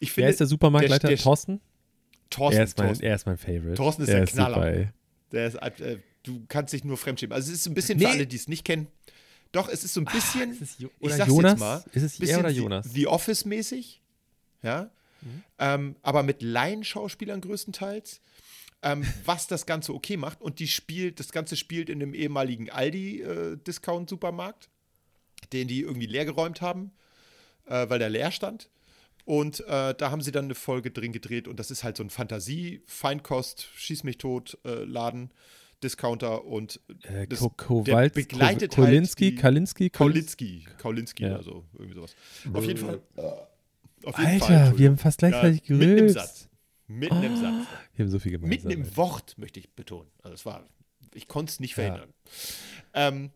ich 0.01 0.13
finde, 0.13 0.27
Wer 0.27 0.31
ist 0.31 0.41
der 0.41 0.47
Supermarktleiter? 0.47 1.09
der- 1.09 1.17
der- 1.17 1.25
Thorsten? 1.25 1.61
Thorsten, 2.29 2.59
er, 2.59 2.65
ist 2.65 2.77
mein, 2.77 2.87
Thorsten, 2.89 3.05
er 3.07 3.15
ist 3.15 3.27
mein 3.27 3.39
Favorite. 3.39 3.75
Thorsten 3.75 4.03
ist 4.03 4.09
er 4.11 4.15
der 4.17 4.25
ist 4.25 4.33
Knaller. 4.35 4.55
super, 4.77 4.93
der 5.33 5.47
ist, 5.47 5.55
äh, 5.81 5.99
du 6.25 6.45
kannst 6.49 6.75
dich 6.75 6.85
nur 6.85 6.99
fremdschämen. 6.99 7.33
Also 7.33 7.51
es 7.51 7.61
ist 7.61 7.67
ein 7.67 7.73
bisschen 7.73 7.99
Nee. 7.99 8.05
für 8.05 8.11
alle, 8.11 8.27
die 8.27 8.37
es 8.37 8.47
nicht 8.49 8.65
kennen. 8.67 8.89
Doch, 9.53 9.71
es 9.71 9.83
ist 9.85 9.95
so 9.95 10.03
ein 10.03 10.05
bisschen, 10.05 10.53
ist 10.53 10.61
es 10.61 10.79
Jo- 10.79 10.91
ich 11.01 11.15
sag's 11.15 11.29
Jonas? 11.31 11.53
jetzt 11.53 11.61
mal, 11.61 11.85
Ist 11.93 12.03
es 12.03 12.15
er 12.17 12.21
bisschen 12.21 12.41
oder 12.41 12.51
The- 12.51 12.57
Jonas? 12.59 12.87
The 12.93 13.07
Office-mäßig. 13.07 14.03
Ja. 14.63 14.91
Mhm. 15.23 15.43
Ähm, 15.59 15.97
aber 16.03 16.23
mit 16.23 16.43
Laienschauspielern 16.43 17.41
größtenteils. 17.41 18.21
Ähm, 18.81 19.03
was 19.25 19.49
das 19.49 19.67
Ganze 19.67 19.93
okay 19.93 20.17
macht. 20.17 20.41
Und 20.41 20.61
die 20.61 20.69
spielt, 20.69 21.19
das 21.19 21.33
Ganze 21.33 21.57
spielt 21.57 21.91
in 21.91 22.01
einem 22.01 22.15
ehemaligen 22.15 22.71
Aldi-Discount-Supermarkt, 22.71 24.69
den 25.53 25.69
die 25.69 25.81
irgendwie 25.83 26.07
leergeräumt 26.07 26.61
haben, 26.61 26.93
äh, 27.67 27.89
weil 27.89 27.99
der 27.99 28.09
leer 28.11 28.31
stand. 28.31 28.69
Und 29.25 29.61
äh, 29.67 29.95
da 29.95 30.11
haben 30.11 30.23
sie 30.23 30.33
dann 30.33 30.47
eine 30.47 30.55
Folge 30.55 30.91
drin 30.91 31.13
gedreht 31.13 31.49
und 31.49 31.59
das 31.61 31.71
ist 31.71 31.85
halt 31.85 31.97
so 31.97 32.03
ein 32.05 32.09
Fantasie-Feinkost, 32.11 33.69
Schieß 33.77 34.05
mich 34.05 34.17
tot 34.19 34.57
äh, 34.65 34.85
Laden, 34.85 35.31
Discounter 35.83 36.45
und 36.45 36.81
Äh, 37.03 37.27
das- 37.27 37.41
Ko- 37.41 37.49
der 37.49 37.95
Kowalz, 37.95 38.15
begleitet 38.15 38.75
Ko- 38.75 38.83
Kolinski, 38.83 39.25
halt 39.25 39.33
die- 39.33 39.41
Kalinski, 39.41 39.91
Kaulinski, 39.91 40.65
Kaulinski 40.79 41.23
Ja. 41.25 41.35
oder 41.35 41.43
so, 41.43 41.65
irgendwie 41.75 41.95
sowas. 41.95 42.15
Auf 42.55 42.65
jeden 42.65 42.79
Fall. 42.79 43.03
Auf 44.05 44.19
jeden 44.19 44.31
Alter, 44.31 44.47
Fall, 44.47 44.79
wir 44.79 44.89
haben 44.89 44.99
fast 44.99 45.19
gleichzeitig 45.19 45.69
ja, 45.69 45.77
Mitten 45.77 45.91
im 45.91 45.97
gerülpst. 45.97 46.15
Satz. 46.15 46.49
Mitten 46.87 47.23
im 47.23 47.37
Satz. 47.37 47.67
Wir 47.95 48.05
haben 48.05 48.11
so 48.11 48.19
viel 48.19 48.33
gemeinsam. 48.33 48.51
Mitten 48.51 48.71
im 48.71 48.97
Wort, 48.97 49.37
möchte 49.39 49.61
ich 49.61 49.71
betonen. 49.75 50.11
Also 50.23 50.35
es 50.35 50.47
war, 50.47 50.67
ich 51.15 51.29
konnte 51.29 51.51
es 51.51 51.61
nicht 51.61 51.73
Ja. 51.73 51.75
verhindern. 51.75 52.15
Ähm, 52.95 53.31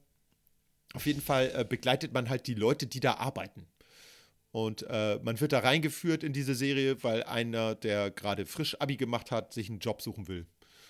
auf 0.95 1.07
jeden 1.07 1.21
Fall 1.21 1.53
äh, 1.55 1.65
begleitet 1.65 2.13
man 2.13 2.29
halt 2.29 2.47
die 2.47 2.55
Leute, 2.55 2.87
die 2.87 3.01
da 3.01 3.15
arbeiten. 3.15 3.67
Und 4.51 4.85
äh, 4.89 5.19
man 5.23 5.41
wird 5.41 5.53
da 5.53 5.61
reingeführt 5.61 6.23
in 6.23 6.35
diese 6.35 6.55
Serie, 6.55 7.03
weil 7.03 7.23
einer, 7.25 7.75
der 7.75 8.11
gerade 8.11 8.45
frisch 8.45 8.79
Abi 8.81 8.97
gemacht 8.97 9.31
hat, 9.31 9.55
sich 9.55 9.71
einen 9.71 9.79
Job 9.79 10.03
suchen 10.03 10.29
will. 10.29 10.47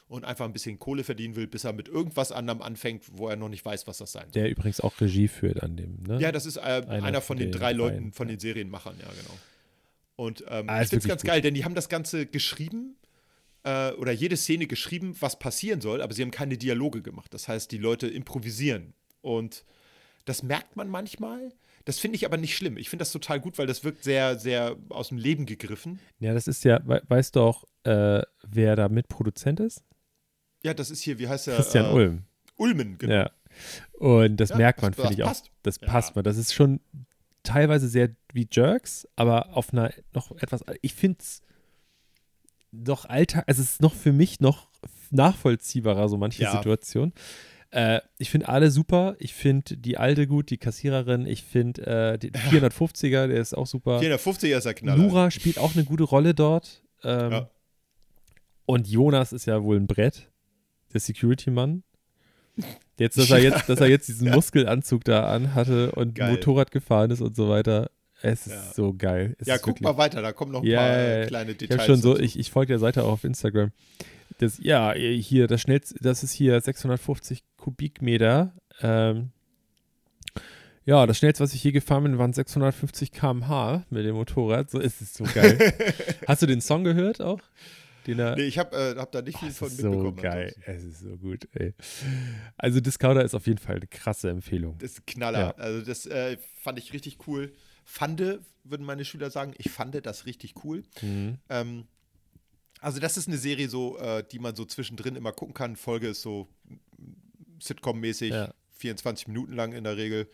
Und 0.08 0.24
einfach 0.24 0.44
ein 0.44 0.52
bisschen 0.52 0.78
Kohle 0.78 1.04
verdienen 1.04 1.36
will, 1.36 1.46
bis 1.46 1.64
er 1.64 1.72
mit 1.72 1.88
irgendwas 1.88 2.32
anderem 2.32 2.60
anfängt, 2.60 3.04
wo 3.12 3.28
er 3.28 3.36
noch 3.36 3.48
nicht 3.48 3.64
weiß, 3.64 3.86
was 3.86 3.98
das 3.98 4.12
sein 4.12 4.24
soll. 4.24 4.42
Der 4.42 4.50
übrigens 4.50 4.80
auch 4.80 5.00
Regie 5.00 5.28
führt 5.28 5.62
an 5.62 5.76
dem, 5.76 6.02
ne? 6.02 6.18
Ja, 6.20 6.32
das 6.32 6.44
ist 6.44 6.56
äh, 6.56 6.60
einer, 6.60 7.20
von 7.20 7.22
von 7.22 7.36
den 7.38 7.50
den 7.50 7.58
drei 7.58 7.72
Leuten, 7.72 8.12
von 8.12 8.28
ja. 8.28 8.34
den 8.34 8.40
Serienmachern, 8.40 8.96
ja, 9.00 9.06
genau. 9.08 9.38
Und 10.16 10.44
ähm, 10.48 10.68
Ah, 10.68 10.82
ich 10.82 10.88
finde 10.88 11.02
es 11.04 11.08
ganz 11.08 11.22
gut. 11.22 11.28
geil, 11.30 11.40
denn 11.40 11.54
die 11.54 11.64
haben 11.64 11.74
das 11.74 11.88
Ganze 11.88 12.26
geschrieben 12.26 12.96
äh, 13.64 13.92
oder 13.92 14.12
jede 14.12 14.36
Szene 14.36 14.66
geschrieben, 14.66 15.16
was 15.20 15.38
passieren 15.38 15.80
soll, 15.80 16.02
aber 16.02 16.12
sie 16.14 16.22
haben 16.22 16.30
keine 16.30 16.58
Dialoge 16.58 17.02
gemacht. 17.02 17.32
Das 17.34 17.48
heißt, 17.48 17.70
die 17.72 17.78
Leute 17.78 18.06
improvisieren. 18.08 18.94
Und 19.22 19.64
das 20.24 20.42
merkt 20.42 20.76
man 20.76 20.88
manchmal. 20.88 21.52
Das 21.84 21.98
finde 21.98 22.16
ich 22.16 22.24
aber 22.26 22.36
nicht 22.36 22.56
schlimm. 22.56 22.76
Ich 22.76 22.90
finde 22.90 23.00
das 23.02 23.10
total 23.12 23.40
gut, 23.40 23.58
weil 23.58 23.66
das 23.66 23.82
wirkt 23.82 24.04
sehr, 24.04 24.38
sehr 24.38 24.76
aus 24.90 25.08
dem 25.08 25.18
Leben 25.18 25.46
gegriffen. 25.46 25.98
Ja, 26.20 26.32
das 26.34 26.46
ist 26.46 26.62
ja, 26.64 26.80
we 26.86 27.02
weißt 27.08 27.34
du 27.36 27.40
auch, 27.40 27.64
äh, 27.84 28.22
wer 28.46 28.76
da 28.76 28.88
Mitproduzent 28.88 29.58
ist? 29.58 29.82
Ja, 30.62 30.74
das 30.74 30.90
ist 30.92 31.00
hier, 31.02 31.18
wie 31.18 31.26
heißt 31.28 31.48
der? 31.48 31.56
Christian 31.56 31.86
äh, 31.86 31.92
Ulm. 31.94 32.22
Ulmen, 32.56 32.98
genau. 32.98 33.12
Ja. 33.14 33.30
Und 33.94 34.36
das 34.36 34.50
Ja, 34.50 34.56
merkt 34.58 34.80
man, 34.82 34.94
finde 34.94 35.14
ich 35.14 35.22
auch. 35.24 35.28
passt. 35.28 35.50
Das 35.64 35.80
Ja. 35.80 35.88
passt 35.88 36.14
mal. 36.14 36.22
Das 36.22 36.36
ist 36.36 36.54
schon 36.54 36.78
teilweise 37.42 37.88
sehr 37.88 38.10
wie 38.32 38.48
Jerks, 38.50 39.06
aber 39.16 39.56
auf 39.56 39.72
einer 39.72 39.92
noch 40.14 40.30
etwas. 40.40 40.64
Ich 40.80 40.94
finde 40.94 41.18
es 41.20 41.42
doch 42.72 43.04
Alltag, 43.04 43.44
also 43.46 43.60
es 43.62 43.72
ist 43.72 43.82
noch 43.82 43.94
für 43.94 44.12
mich 44.12 44.40
noch 44.40 44.68
nachvollziehbarer, 45.10 46.08
so 46.08 46.16
manche 46.16 46.42
Ja. 46.42 46.52
Situationen. 46.52 47.12
Äh, 47.70 48.00
ich 48.18 48.30
finde 48.30 48.48
alle 48.48 48.70
super. 48.70 49.16
Ich 49.18 49.34
finde 49.34 49.76
die 49.76 49.96
alte 49.96 50.26
gut, 50.26 50.50
die 50.50 50.58
Kassiererin. 50.58 51.26
Ich 51.26 51.42
finde 51.44 51.86
äh, 51.86 52.18
den 52.18 52.32
450er, 52.32 53.26
der 53.28 53.40
ist 53.40 53.54
auch 53.56 53.66
super. 53.66 53.98
450er 54.00 54.56
ist 54.56 54.64
der 54.64 54.74
Knaller. 54.74 55.02
Nura 55.02 55.30
spielt 55.30 55.58
auch 55.58 55.74
eine 55.74 55.84
gute 55.84 56.04
Rolle 56.04 56.34
dort. 56.34 56.82
Ähm, 57.02 57.30
Ja. 57.32 57.50
Und 58.64 58.86
Jonas 58.88 59.32
ist 59.32 59.46
ja 59.46 59.62
wohl 59.62 59.76
ein 59.76 59.86
Brett, 59.86 60.30
der 60.92 61.00
Security-Mann. 61.00 61.82
Jetzt, 62.98 63.18
dass 63.18 63.30
er 63.30 63.38
jetzt, 63.38 63.68
dass 63.68 63.80
er 63.80 63.88
jetzt 63.88 64.06
diesen 64.06 64.30
Muskelanzug 64.30 65.02
da 65.04 65.26
anhatte 65.26 65.90
und 65.92 66.14
Geil. 66.14 66.30
Motorrad 66.32 66.70
gefahren 66.70 67.10
ist 67.10 67.20
und 67.22 67.34
so 67.34 67.48
weiter. 67.48 67.90
Es 68.22 68.46
ist 68.46 68.52
Ja. 68.52 68.72
so 68.74 68.94
geil. 68.94 69.34
Es 69.38 69.46
ja, 69.48 69.58
guck 69.58 69.68
wirklich- 69.68 69.82
mal 69.82 69.96
weiter, 69.96 70.22
da 70.22 70.32
kommen 70.32 70.52
noch 70.52 70.62
ein 70.62 70.66
Ja, 70.66 70.78
paar 70.80 70.98
äh, 71.22 71.26
kleine 71.26 71.50
Ich 71.52 71.58
Details. 71.58 71.80
habe 71.80 71.86
schon 71.92 72.00
so, 72.00 72.18
ich, 72.18 72.38
ich 72.38 72.50
folge 72.50 72.68
der 72.72 72.78
Seite 72.78 73.02
auch 73.04 73.12
auf 73.12 73.24
Instagram. 73.24 73.72
Das, 74.38 74.58
ja, 74.58 74.92
hier, 74.94 75.46
das 75.46 75.60
schnellste, 75.60 75.94
das 76.00 76.22
ist 76.24 76.32
hier 76.32 76.60
650 76.60 77.42
Kubikmeter. 77.56 78.54
Ähm, 78.80 79.30
ja, 80.84 81.06
das 81.06 81.18
schnellste, 81.18 81.44
was 81.44 81.54
ich 81.54 81.62
je 81.62 81.70
gefahren 81.72 82.02
bin, 82.04 82.18
waren 82.18 82.32
650 82.32 83.12
km/h 83.12 83.84
mit 83.90 84.04
dem 84.04 84.16
Motorrad. 84.16 84.68
So 84.70 84.80
ist 84.80 85.00
es 85.00 85.14
so 85.14 85.24
geil. 85.24 85.58
Hast 86.26 86.42
du 86.42 86.46
den 86.46 86.60
Song 86.60 86.82
gehört 86.82 87.20
auch? 87.20 87.40
Den 88.08 88.18
er, 88.18 88.34
Nee, 88.34 88.42
ich 88.42 88.58
habe 88.58 88.76
äh, 88.76 88.98
hab 88.98 89.12
da 89.12 89.22
nicht 89.22 89.38
viel 89.38 89.46
Oh, 89.48 89.50
es 89.52 89.58
von 89.58 89.68
ist 89.68 89.78
so 89.78 89.90
mitbekommen. 89.90 90.16
geil. 90.22 90.54
Es 90.66 90.82
ist 90.82 91.00
so 91.00 91.16
gut, 91.18 91.46
ey. 91.52 91.72
Also 92.56 92.80
Discounter 92.80 93.22
ist 93.24 93.34
auf 93.34 93.46
jeden 93.46 93.58
Fall 93.60 93.76
eine 93.76 93.86
krasse 93.86 94.28
Empfehlung. 94.28 94.76
Das 94.78 94.92
ist 94.92 95.00
ein 95.00 95.06
Knaller. 95.06 95.38
Ja. 95.40 95.50
Also 95.56 95.82
das 95.84 96.06
äh, 96.06 96.36
fand 96.56 96.80
ich 96.80 96.92
richtig 96.92 97.18
cool. 97.28 97.52
Fande, 97.84 98.40
würden 98.64 98.86
meine 98.86 99.04
Schüler 99.04 99.30
sagen, 99.30 99.54
ich 99.58 99.70
fand 99.70 99.94
das 100.06 100.26
richtig 100.26 100.54
cool. 100.64 100.82
Mhm. 101.00 101.38
Ähm, 101.48 101.86
also 102.80 102.98
das 102.98 103.16
ist 103.16 103.28
eine 103.28 103.38
Serie 103.38 103.68
so, 103.68 103.98
äh, 103.98 104.24
die 104.30 104.38
man 104.38 104.56
so 104.56 104.64
zwischendrin 104.64 105.16
immer 105.16 105.32
gucken 105.32 105.54
kann. 105.54 105.76
Folge 105.76 106.08
ist 106.08 106.22
so 106.22 106.48
Sitcom-mäßig, 107.60 108.30
Ja. 108.30 108.54
24 108.76 109.28
Minuten 109.28 109.52
lang 109.52 109.72
in 109.72 109.84
der 109.84 109.96
Regel. 109.96 110.28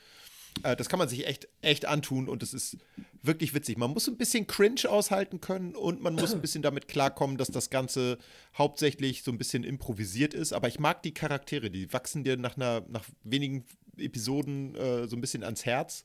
Äh, 0.62 0.76
das 0.76 0.88
kann 0.88 0.98
man 0.98 1.08
sich 1.08 1.26
echt, 1.26 1.48
echt 1.60 1.84
antun 1.84 2.28
und 2.28 2.42
es 2.42 2.54
ist 2.54 2.78
wirklich 3.22 3.52
witzig. 3.54 3.76
Man 3.76 3.90
muss 3.90 4.08
ein 4.08 4.16
bisschen 4.16 4.46
Cringe 4.46 4.88
aushalten 4.88 5.40
können 5.40 5.74
und 5.74 6.00
man 6.00 6.14
muss 6.14 6.32
ein 6.32 6.40
bisschen 6.40 6.62
damit 6.62 6.88
klarkommen, 6.88 7.36
dass 7.36 7.48
das 7.48 7.68
Ganze 7.68 8.18
hauptsächlich 8.56 9.22
so 9.22 9.30
ein 9.30 9.38
bisschen 9.38 9.64
improvisiert 9.64 10.34
ist. 10.34 10.52
Aber 10.52 10.68
ich 10.68 10.78
mag 10.78 11.02
die 11.02 11.12
Charaktere, 11.12 11.70
die 11.70 11.92
wachsen 11.92 12.24
dir 12.24 12.36
nach, 12.36 12.56
einer, 12.56 12.82
nach 12.88 13.04
wenigen 13.24 13.64
Episoden 13.98 14.74
äh, 14.76 15.06
so 15.06 15.16
ein 15.16 15.20
bisschen 15.20 15.44
ans 15.44 15.66
Herz. 15.66 16.04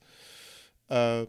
Äh, 0.90 1.26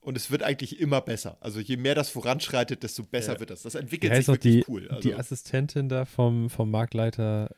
und 0.00 0.16
es 0.16 0.30
wird 0.30 0.42
eigentlich 0.42 0.80
immer 0.80 1.00
besser. 1.00 1.36
Also 1.40 1.60
je 1.60 1.76
mehr 1.76 1.94
das 1.94 2.10
voranschreitet, 2.10 2.82
desto 2.82 3.04
besser 3.04 3.34
Ja. 3.34 3.40
wird 3.40 3.50
das. 3.50 3.62
Das 3.62 3.74
entwickelt 3.76 4.12
heißt 4.12 4.26
sich 4.26 4.28
noch 4.28 4.36
die, 4.36 4.54
wirklich 4.56 4.68
cool. 4.68 4.88
Also, 4.88 5.00
die 5.08 5.14
Assistentin 5.14 5.88
da 5.88 6.04
vom, 6.04 6.50
vom 6.50 6.70
Marktleiter? 6.70 7.50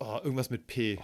oh, 0.00 0.18
irgendwas 0.22 0.50
mit 0.50 0.66
P. 0.66 0.94
Äh, 0.94 0.98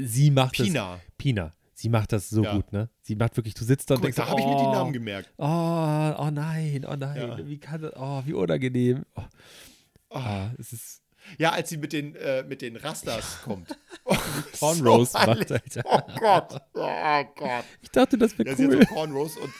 sie 0.00 0.30
macht 0.30 0.58
das. 0.58 0.66
Pina. 0.66 1.00
Pina. 1.18 1.54
Sie 1.76 1.88
macht 1.88 2.12
das 2.12 2.30
so 2.30 2.44
Ja. 2.44 2.54
gut, 2.54 2.72
ne? 2.72 2.88
Sie 3.02 3.16
macht 3.16 3.36
wirklich, 3.36 3.54
du 3.54 3.64
sitzt 3.64 3.90
da 3.90 3.94
und 3.94 4.00
Guck 4.00 4.04
denkst, 4.06 4.16
da 4.16 4.28
habe 4.28 4.40
ich 4.40 4.46
mir 4.46 4.56
die 4.56 4.62
oh, 4.62 4.72
Namen 4.72 4.92
gemerkt. 4.92 5.32
Oh, 5.36 5.44
oh 5.44 6.30
nein, 6.30 6.86
oh 6.88 6.94
nein, 6.96 7.16
Ja. 7.16 7.46
wie 7.46 7.58
kann 7.58 7.82
das, 7.82 7.92
oh, 7.96 8.22
wie 8.24 8.32
unangenehm. 8.32 9.04
Oh, 9.16 9.22
ah, 10.10 10.50
es 10.56 10.72
ist 10.72 11.02
Ja, 11.38 11.50
als 11.52 11.70
sie 11.70 11.76
mit 11.78 11.92
den, 11.92 12.14
äh, 12.16 12.42
mit 12.44 12.62
den 12.62 12.76
Rastas 12.76 13.40
kommt. 13.42 13.76
Oh, 14.06 14.14
Cornrows 14.58 15.12
so 15.12 15.18
macht, 15.18 15.50
Alter. 15.50 15.82
Oh 15.86 16.00
Gott. 16.20 16.60
Oh 16.74 17.24
Gott. 17.36 17.64
Ich 17.80 17.90
dachte, 17.90 18.18
das 18.18 18.36
wäre 18.38 18.50
Ja, 18.50 18.54
sie 18.56 18.66
cool. 18.66 18.80
hat 18.80 18.88
so 18.88 18.94
Cornrows 18.94 19.36
und 19.38 19.50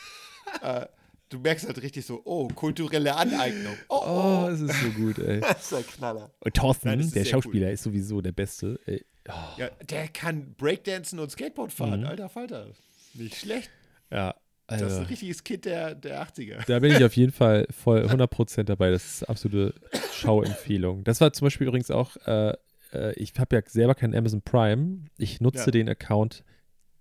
äh, 0.63 0.87
du 1.31 1.39
merkst 1.39 1.67
halt 1.67 1.81
richtig 1.83 2.05
so, 2.05 2.21
oh, 2.27 2.47
kulturelle 2.49 3.17
Aneignung. 3.17 3.75
Oh, 3.89 4.03
Oh, 4.05 4.45
oh. 4.45 4.49
es 4.49 4.61
ist 4.61 4.79
so 4.83 4.91
gut, 4.91 5.19
ey. 5.19 5.41
Das 5.41 5.63
ist 5.63 5.73
ein 5.73 5.87
Knaller. 5.87 6.31
Und 6.41 6.55
Thorsten, 6.55 6.89
Nein, 6.89 6.99
das 6.99 7.13
der 7.13 7.25
Schauspieler, 7.25 7.71
ist 7.71 7.83
sowieso 7.85 8.21
der 8.21 8.33
Beste. 8.33 8.79
Ey. 8.85 9.03
Oh, 9.31 9.33
Ja, 9.57 9.71
der 9.89 10.09
kann 10.09 10.55
Breakdancen 10.59 11.19
und 11.19 11.31
Skateboard 11.31 11.73
fahren, 11.73 12.01
Mhm. 12.01 12.07
alter 12.07 12.29
Falter. 12.29 12.67
Nicht 13.15 13.37
schlecht. 13.37 13.71
ja, 14.11 14.35
Das 14.67 14.77
ist 14.83 14.83
also, 14.89 14.97
ein 15.01 15.07
richtiges 15.07 15.43
Kind 15.43 15.65
der, 15.65 15.95
der 15.95 16.21
80er. 16.23 16.67
da 16.67 16.79
bin 16.81 16.93
ich 16.95 17.03
auf 17.03 17.17
jeden 17.17 17.33
Fall 17.33 17.67
voll 17.71 18.05
100% 18.07 18.65
dabei. 18.65 18.91
Das 18.91 19.05
ist 19.07 19.23
absolute 19.23 19.73
Schauempfehlung. 20.15 21.05
Das 21.05 21.21
war 21.21 21.33
zum 21.33 21.47
Beispiel 21.47 21.67
übrigens 21.67 21.91
auch, 21.91 22.17
äh, 22.27 22.55
äh, 22.93 23.13
ich 23.15 23.33
habe 23.39 23.57
ja 23.57 23.63
selber 23.67 23.95
keinen 23.95 24.15
Amazon 24.15 24.43
Prime. 24.43 25.05
Ich 25.19 25.41
nutze 25.41 25.67
Ja. 25.67 25.71
den 25.71 25.89
Account 25.89 26.45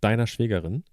deiner 0.01 0.27
Schwägerin. 0.27 0.83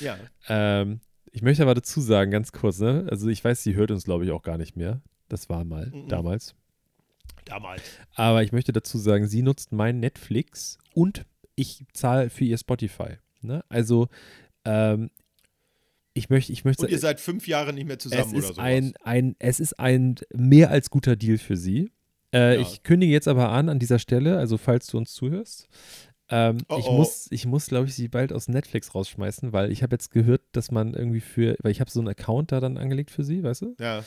Ja. 0.00 0.16
Ähm, 0.48 1.00
ich 1.30 1.42
möchte 1.42 1.62
aber 1.62 1.74
dazu 1.74 2.00
sagen, 2.00 2.30
ganz 2.30 2.52
kurz, 2.52 2.80
ne? 2.80 3.06
Also 3.10 3.28
ich 3.28 3.44
weiß, 3.44 3.62
sie 3.62 3.74
hört 3.74 3.90
uns, 3.90 4.04
glaube 4.04 4.24
ich, 4.24 4.30
auch 4.32 4.42
gar 4.42 4.58
nicht 4.58 4.76
mehr. 4.76 5.00
Das 5.28 5.48
war 5.48 5.64
mal 5.64 5.86
Mhm. 5.86 6.08
damals. 6.08 6.54
Damals. 7.44 7.82
Aber 8.14 8.42
ich 8.42 8.52
möchte 8.52 8.72
dazu 8.72 8.98
sagen, 8.98 9.26
sie 9.26 9.42
nutzt 9.42 9.72
mein 9.72 10.00
Netflix 10.00 10.78
und 10.94 11.24
ich 11.54 11.84
zahle 11.92 12.30
für 12.30 12.44
ihr 12.44 12.58
Spotify. 12.58 13.18
Ne? 13.42 13.64
Also 13.68 14.08
ähm, 14.64 15.10
ich 16.14 16.30
möchte, 16.30 16.52
ich 16.52 16.64
möchte 16.64 16.82
Und 16.84 16.90
ihr 16.90 16.98
seid 16.98 17.20
fünf 17.20 17.46
Jahre 17.46 17.72
nicht 17.72 17.86
mehr 17.86 17.98
zusammen 17.98 18.22
es 18.22 18.28
oder 18.30 18.38
ist 18.38 18.46
sowas. 18.48 18.58
ein, 18.64 18.92
ein, 19.02 19.36
es 19.38 19.60
ist 19.60 19.78
ein 19.78 20.16
mehr 20.34 20.70
als 20.70 20.90
guter 20.90 21.16
Deal 21.16 21.38
für 21.38 21.56
sie. 21.56 21.92
Äh, 22.32 22.54
Ja. 22.56 22.60
Ich 22.60 22.82
kündige 22.82 23.12
jetzt 23.12 23.28
aber 23.28 23.50
an 23.50 23.68
an 23.68 23.78
dieser 23.78 23.98
Stelle, 23.98 24.38
also 24.38 24.58
falls 24.58 24.86
du 24.88 24.98
uns 24.98 25.12
zuhörst. 25.12 25.68
Ähm, 26.30 26.58
Oh, 26.68 26.76
ich, 26.78 26.86
oh. 26.86 26.92
muss, 26.92 27.26
ich 27.30 27.46
muss, 27.46 27.66
glaube 27.68 27.86
ich, 27.86 27.94
sie 27.94 28.08
bald 28.08 28.32
aus 28.34 28.48
Netflix 28.48 28.94
rausschmeißen, 28.94 29.52
weil 29.54 29.72
ich 29.72 29.82
habe 29.82 29.94
jetzt 29.94 30.10
gehört, 30.10 30.42
dass 30.52 30.70
man 30.70 30.92
irgendwie 30.92 31.20
für, 31.20 31.56
weil 31.62 31.72
ich 31.72 31.80
habe 31.80 31.90
so 31.90 32.00
einen 32.00 32.08
Account 32.08 32.52
da 32.52 32.60
dann 32.60 32.76
angelegt 32.76 33.10
für 33.10 33.24
sie, 33.24 33.42
weißt 33.42 33.62
du? 33.62 33.74
ja. 33.80 34.04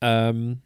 Ähm, 0.00 0.62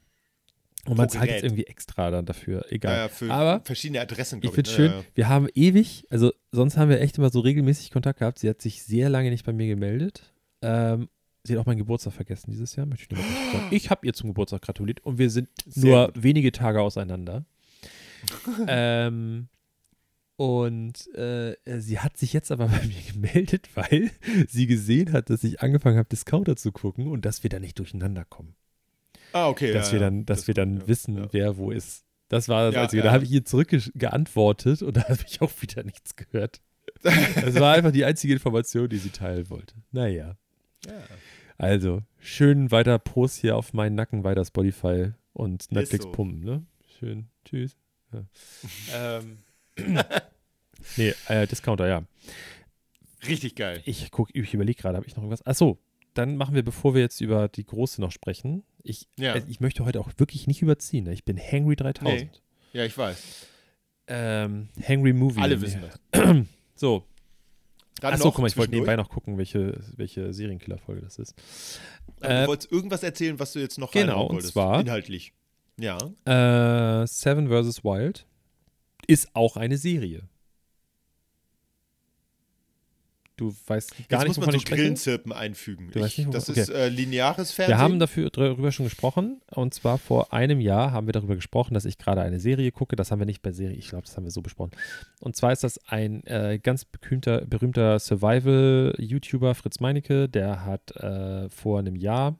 und 0.86 0.96
man 0.96 1.08
zahlt 1.10 1.30
jetzt 1.30 1.44
irgendwie 1.44 1.66
extra 1.66 2.10
dann 2.10 2.24
dafür, 2.24 2.64
egal. 2.70 2.94
Ja, 2.94 3.02
ja, 3.02 3.08
für 3.08 3.30
Aber 3.30 3.60
verschiedene 3.64 4.00
Adressen, 4.00 4.40
Ich 4.42 4.50
finde 4.52 4.70
schön, 4.70 4.86
ne? 4.86 4.90
Ja, 4.92 4.98
ja. 5.00 5.06
wir 5.14 5.28
haben 5.28 5.48
ewig, 5.54 6.04
also 6.08 6.32
sonst 6.50 6.78
haben 6.78 6.88
wir 6.88 7.00
echt 7.00 7.18
immer 7.18 7.28
so 7.28 7.40
regelmäßig 7.40 7.90
Kontakt 7.90 8.20
gehabt. 8.20 8.38
Sie 8.38 8.48
hat 8.48 8.62
sich 8.62 8.82
sehr 8.82 9.10
lange 9.10 9.28
nicht 9.30 9.44
bei 9.44 9.52
mir 9.52 9.66
gemeldet. 9.66 10.32
Ähm, 10.62 11.08
sie 11.44 11.54
hat 11.54 11.60
auch 11.60 11.66
meinen 11.66 11.78
Geburtstag 11.78 12.12
vergessen 12.12 12.50
dieses 12.50 12.74
Jahr, 12.76 12.86
möchte 12.86 13.04
ich 13.04 13.10
nur 13.10 13.20
mal 13.20 13.32
kurz 13.32 13.52
sagen. 13.52 13.68
Ich 13.74 13.90
habe 13.90 14.06
ihr 14.06 14.12
zum 14.12 14.28
Geburtstag 14.30 14.62
gratuliert 14.62 15.00
und 15.04 15.18
wir 15.18 15.30
sind 15.30 15.48
Sehr 15.66 15.84
nur 15.84 16.06
gut. 16.12 16.22
wenige 16.22 16.52
Tage 16.52 16.80
auseinander. 16.80 17.44
ähm, 18.66 19.48
und 20.36 21.12
äh, 21.14 21.56
sie 21.78 21.98
hat 22.00 22.16
sich 22.16 22.32
jetzt 22.32 22.50
aber 22.52 22.66
bei 22.68 22.80
mir 22.86 23.12
gemeldet, 23.12 23.68
weil 23.74 24.10
sie 24.48 24.66
gesehen 24.66 25.12
hat, 25.12 25.30
dass 25.30 25.42
ich 25.44 25.60
angefangen 25.62 25.98
habe, 25.98 26.08
Discounter 26.08 26.56
zu 26.56 26.72
gucken 26.72 27.08
und 27.08 27.24
dass 27.24 27.42
wir 27.42 27.50
da 27.50 27.58
nicht 27.58 27.78
durcheinander 27.78 28.24
kommen. 28.24 28.54
Ah, 29.32 29.48
okay. 29.48 29.72
dass 29.72 29.88
ja, 29.88 29.94
wir 29.94 30.00
dann, 30.00 30.24
dass 30.26 30.40
Das 30.40 30.46
wir 30.46 30.54
dann 30.54 30.78
gut, 30.80 30.88
wissen, 30.88 31.16
Ja. 31.18 31.28
wer 31.32 31.56
wo 31.56 31.70
ist. 31.70 32.04
Das 32.28 32.48
war 32.48 32.66
das 32.66 32.74
Ja, 32.74 32.82
Einzige. 32.82 33.02
Da 33.02 33.12
habe 33.12 33.24
ich 33.24 33.30
ihr 33.30 33.44
zurückgeantwortet 33.44 34.82
und 34.82 34.96
da 34.96 35.08
habe 35.08 35.18
ich 35.26 35.40
auch 35.40 35.50
wieder 35.60 35.82
nichts 35.84 36.16
gehört. 36.16 36.60
Das 37.02 37.54
war 37.60 37.74
einfach 37.74 37.92
die 37.92 38.04
einzige 38.04 38.32
Information, 38.32 38.88
die 38.88 38.96
sie 38.98 39.10
teilen 39.10 39.48
wollte. 39.50 39.74
Naja. 39.92 40.36
Ja. 40.86 40.92
Also, 41.56 42.02
schön 42.18 42.70
weiter 42.70 42.98
Prost 42.98 43.38
hier 43.38 43.56
auf 43.56 43.72
meinen 43.72 43.94
Nacken, 43.96 44.24
weiter 44.24 44.44
Spotify 44.44 45.12
und 45.32 45.70
Netflix 45.72 46.04
so. 46.04 46.12
pumpen, 46.12 46.40
ne? 46.44 46.66
Schön. 46.98 47.28
Tschüss. 47.44 47.76
Ja. 48.12 48.24
ähm. 49.20 49.38
nee, 50.96 51.14
äh, 51.28 51.46
Discounter, 51.46 51.86
ja. 51.88 52.02
Richtig 53.26 53.56
geil. 53.56 53.82
Ich 53.84 54.10
guck, 54.10 54.34
ich 54.34 54.54
überlege 54.54 54.80
gerade, 54.80 54.96
habe 54.96 55.06
ich 55.06 55.16
noch 55.16 55.22
irgendwas? 55.24 55.44
Achso, 55.46 55.78
dann 56.14 56.36
machen 56.36 56.54
wir, 56.54 56.62
bevor 56.62 56.94
wir 56.94 57.00
jetzt 57.00 57.20
über 57.20 57.48
die 57.48 57.64
große 57.64 58.00
noch 58.00 58.12
sprechen. 58.12 58.62
Ich, 58.82 59.08
Ja. 59.18 59.34
äh, 59.34 59.42
ich 59.48 59.60
möchte 59.60 59.84
heute 59.84 60.00
auch 60.00 60.10
wirklich 60.16 60.46
nicht 60.46 60.62
überziehen. 60.62 61.04
Ne? 61.04 61.12
Ich 61.12 61.24
bin 61.24 61.38
Hangry 61.38 61.76
3000. 61.76 62.42
Ja, 62.72 62.84
ich 62.84 62.96
weiß. 62.96 63.46
Ähm, 64.06 64.68
Hangry 64.86 65.12
Movie. 65.12 65.40
Alle 65.40 65.60
wissen 65.60 65.82
das. 65.82 66.36
So, 66.74 67.04
Achso, 68.02 68.30
guck 68.30 68.38
mal, 68.40 68.46
ich 68.48 68.56
wollte 68.56 68.72
nebenbei 68.72 68.96
noch 68.96 69.08
gucken, 69.08 69.38
welche, 69.38 69.80
welche 69.96 70.32
Serienkiller-Folge 70.32 71.02
das 71.02 71.18
ist. 71.18 71.34
Aber 72.20 72.30
Äh, 72.30 72.40
du 72.42 72.48
wolltest 72.48 72.72
irgendwas 72.72 73.02
erzählen, 73.02 73.38
was 73.38 73.52
du 73.52 73.58
jetzt 73.58 73.78
noch 73.78 73.90
genau, 73.92 74.24
und 74.26 74.34
wolltest. 74.36 74.52
zwar- 74.52 74.80
Inhaltlich. 74.80 75.32
Ja. 75.78 75.96
Äh, 76.24 77.06
Seven 77.06 77.48
vs. 77.48 77.84
Wild 77.84 78.26
ist 79.06 79.28
auch 79.34 79.56
eine 79.56 79.78
Serie. 79.78 80.22
Du 83.38 83.54
weißt 83.66 83.90
gar 84.08 84.20
Jetzt 84.20 84.28
nicht, 84.28 84.36
muss 84.36 84.46
man 84.46 84.58
so? 84.58 84.64
Grillenzirpen 84.66 85.32
einfügen. 85.32 85.90
Ich, 85.94 86.18
nicht, 86.18 86.34
das 86.34 86.50
wovon- 86.50 86.60
ist 86.60 86.68
äh, 86.68 86.88
lineares 86.88 87.52
Fernsehen. 87.52 87.76
Wir 87.76 87.82
haben 87.82 87.98
dafür 87.98 88.28
darüber 88.30 88.70
schon 88.72 88.84
gesprochen. 88.84 89.40
Und 89.54 89.72
zwar 89.72 89.96
vor 89.96 90.32
einem 90.32 90.60
Jahr 90.60 90.92
haben 90.92 91.06
wir 91.06 91.12
darüber 91.12 91.36
gesprochen, 91.36 91.72
dass 91.72 91.84
ich 91.84 91.96
gerade 91.98 92.20
eine 92.20 92.40
Serie 92.40 92.70
gucke. 92.72 92.96
Das 92.96 93.10
haben 93.10 93.20
wir 93.20 93.26
nicht 93.26 93.40
bei 93.40 93.52
Serie, 93.52 93.76
ich 93.76 93.88
glaube, 93.88 94.04
das 94.04 94.16
haben 94.16 94.24
wir 94.24 94.30
so 94.30 94.42
besprochen. 94.42 94.72
Und 95.20 95.36
zwar 95.36 95.52
ist 95.52 95.64
das 95.64 95.78
ein 95.88 96.22
äh, 96.26 96.58
ganz 96.62 96.84
berühmter, 96.84 97.46
berühmter 97.46 97.98
Survival-YouTuber, 98.00 99.54
Fritz 99.54 99.80
Meinecke. 99.80 100.28
Der 100.28 100.64
hat 100.64 100.90
äh, 100.96 101.48
vor 101.48 101.78
einem 101.78 101.96
Jahr 101.96 102.36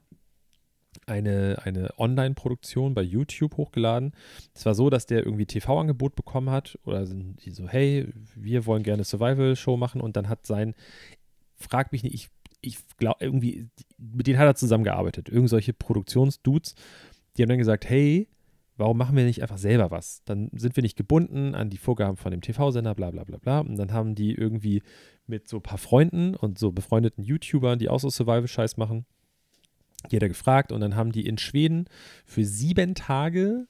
eine, 1.09 1.59
eine 1.63 1.89
Online-Produktion 1.97 2.93
bei 2.93 3.01
YouTube 3.01 3.57
hochgeladen. 3.57 4.13
Es 4.53 4.65
war 4.65 4.75
so, 4.75 4.89
dass 4.89 5.05
der 5.05 5.25
irgendwie 5.25 5.45
TV-Angebot 5.45 6.15
bekommen 6.15 6.49
hat 6.49 6.77
oder 6.85 7.05
sind 7.05 7.43
die 7.45 7.51
so, 7.51 7.67
hey, 7.67 8.07
wir 8.35 8.65
wollen 8.65 8.83
gerne 8.83 9.03
Survival-Show 9.03 9.77
machen 9.77 10.01
und 10.01 10.15
dann 10.15 10.29
hat 10.29 10.45
sein, 10.45 10.75
frag 11.55 11.91
mich 11.91 12.03
nicht, 12.03 12.13
ich, 12.13 12.29
ich 12.61 12.77
glaube 12.97 13.17
irgendwie, 13.19 13.67
mit 13.97 14.27
denen 14.27 14.39
hat 14.39 14.47
er 14.47 14.55
zusammengearbeitet, 14.55 15.29
irgend 15.29 15.49
solche 15.49 15.73
Produktionsdudes, 15.73 16.75
die 17.35 17.41
haben 17.41 17.49
dann 17.49 17.57
gesagt, 17.57 17.89
hey, 17.89 18.27
warum 18.79 18.97
machen 18.97 19.15
wir 19.15 19.25
nicht 19.25 19.41
einfach 19.41 19.57
selber 19.57 19.91
was? 19.91 20.23
Dann 20.23 20.49
sind 20.53 20.75
wir 20.75 20.83
nicht 20.83 20.97
gebunden 20.97 21.53
an 21.53 21.69
die 21.69 21.77
Vorgaben 21.77 22.17
von 22.17 22.31
dem 22.31 22.41
TV-Sender, 22.41 22.95
bla 22.95 23.11
bla 23.11 23.25
bla 23.25 23.37
bla. 23.37 23.59
Und 23.59 23.75
dann 23.75 23.91
haben 23.91 24.15
die 24.15 24.33
irgendwie 24.33 24.81
mit 25.27 25.47
so 25.47 25.57
ein 25.57 25.63
paar 25.63 25.77
Freunden 25.77 26.33
und 26.33 26.57
so 26.57 26.71
befreundeten 26.71 27.23
YouTubern, 27.23 27.77
die 27.77 27.89
auch 27.89 27.99
so 27.99 28.09
Survival-Scheiß 28.09 28.77
machen, 28.77 29.05
jeder 30.09 30.27
gefragt 30.27 30.71
und 30.71 30.81
dann 30.81 30.95
haben 30.95 31.11
die 31.11 31.25
in 31.25 31.37
Schweden 31.37 31.85
für 32.25 32.45
sieben 32.45 32.95
Tage 32.95 33.67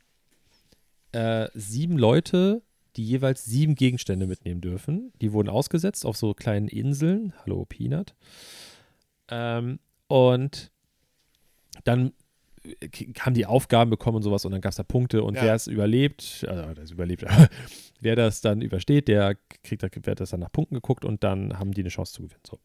äh, 1.11 1.47
sieben 1.55 1.97
Leute, 1.97 2.61
die 2.95 3.03
jeweils 3.03 3.45
sieben 3.45 3.75
Gegenstände 3.75 4.27
mitnehmen 4.27 4.61
dürfen. 4.61 5.11
Die 5.21 5.33
wurden 5.33 5.49
ausgesetzt 5.49 6.05
auf 6.05 6.17
so 6.17 6.33
kleinen 6.33 6.67
Inseln. 6.67 7.33
Hallo, 7.43 7.65
Peanut. 7.65 8.13
Ähm, 9.29 9.79
und 10.07 10.71
dann 11.83 12.13
äh, 12.63 12.87
haben 13.19 13.33
die 13.33 13.45
Aufgaben 13.45 13.89
bekommen 13.89 14.17
und 14.17 14.23
sowas 14.23 14.45
und 14.45 14.51
dann 14.51 14.61
gab 14.61 14.71
es 14.71 14.75
da 14.77 14.83
Punkte 14.83 15.23
und 15.23 15.35
Ja. 15.35 15.43
wer 15.43 15.55
es 15.55 15.67
überlebt, 15.67 16.45
also 16.47 16.73
das 16.73 16.91
überlebt, 16.91 17.23
wer 18.01 18.15
das 18.15 18.41
dann 18.41 18.61
übersteht, 18.61 19.07
der 19.07 19.35
kriegt, 19.63 19.81
da 19.83 19.87
wird 19.91 20.19
das 20.19 20.31
dann 20.31 20.39
nach 20.41 20.51
Punkten 20.51 20.75
geguckt 20.75 21.05
und 21.05 21.23
dann 21.23 21.57
haben 21.57 21.71
die 21.71 21.81
eine 21.81 21.89
Chance 21.89 22.13
zu 22.13 22.21
gewinnen. 22.23 22.41
So. 22.47 22.59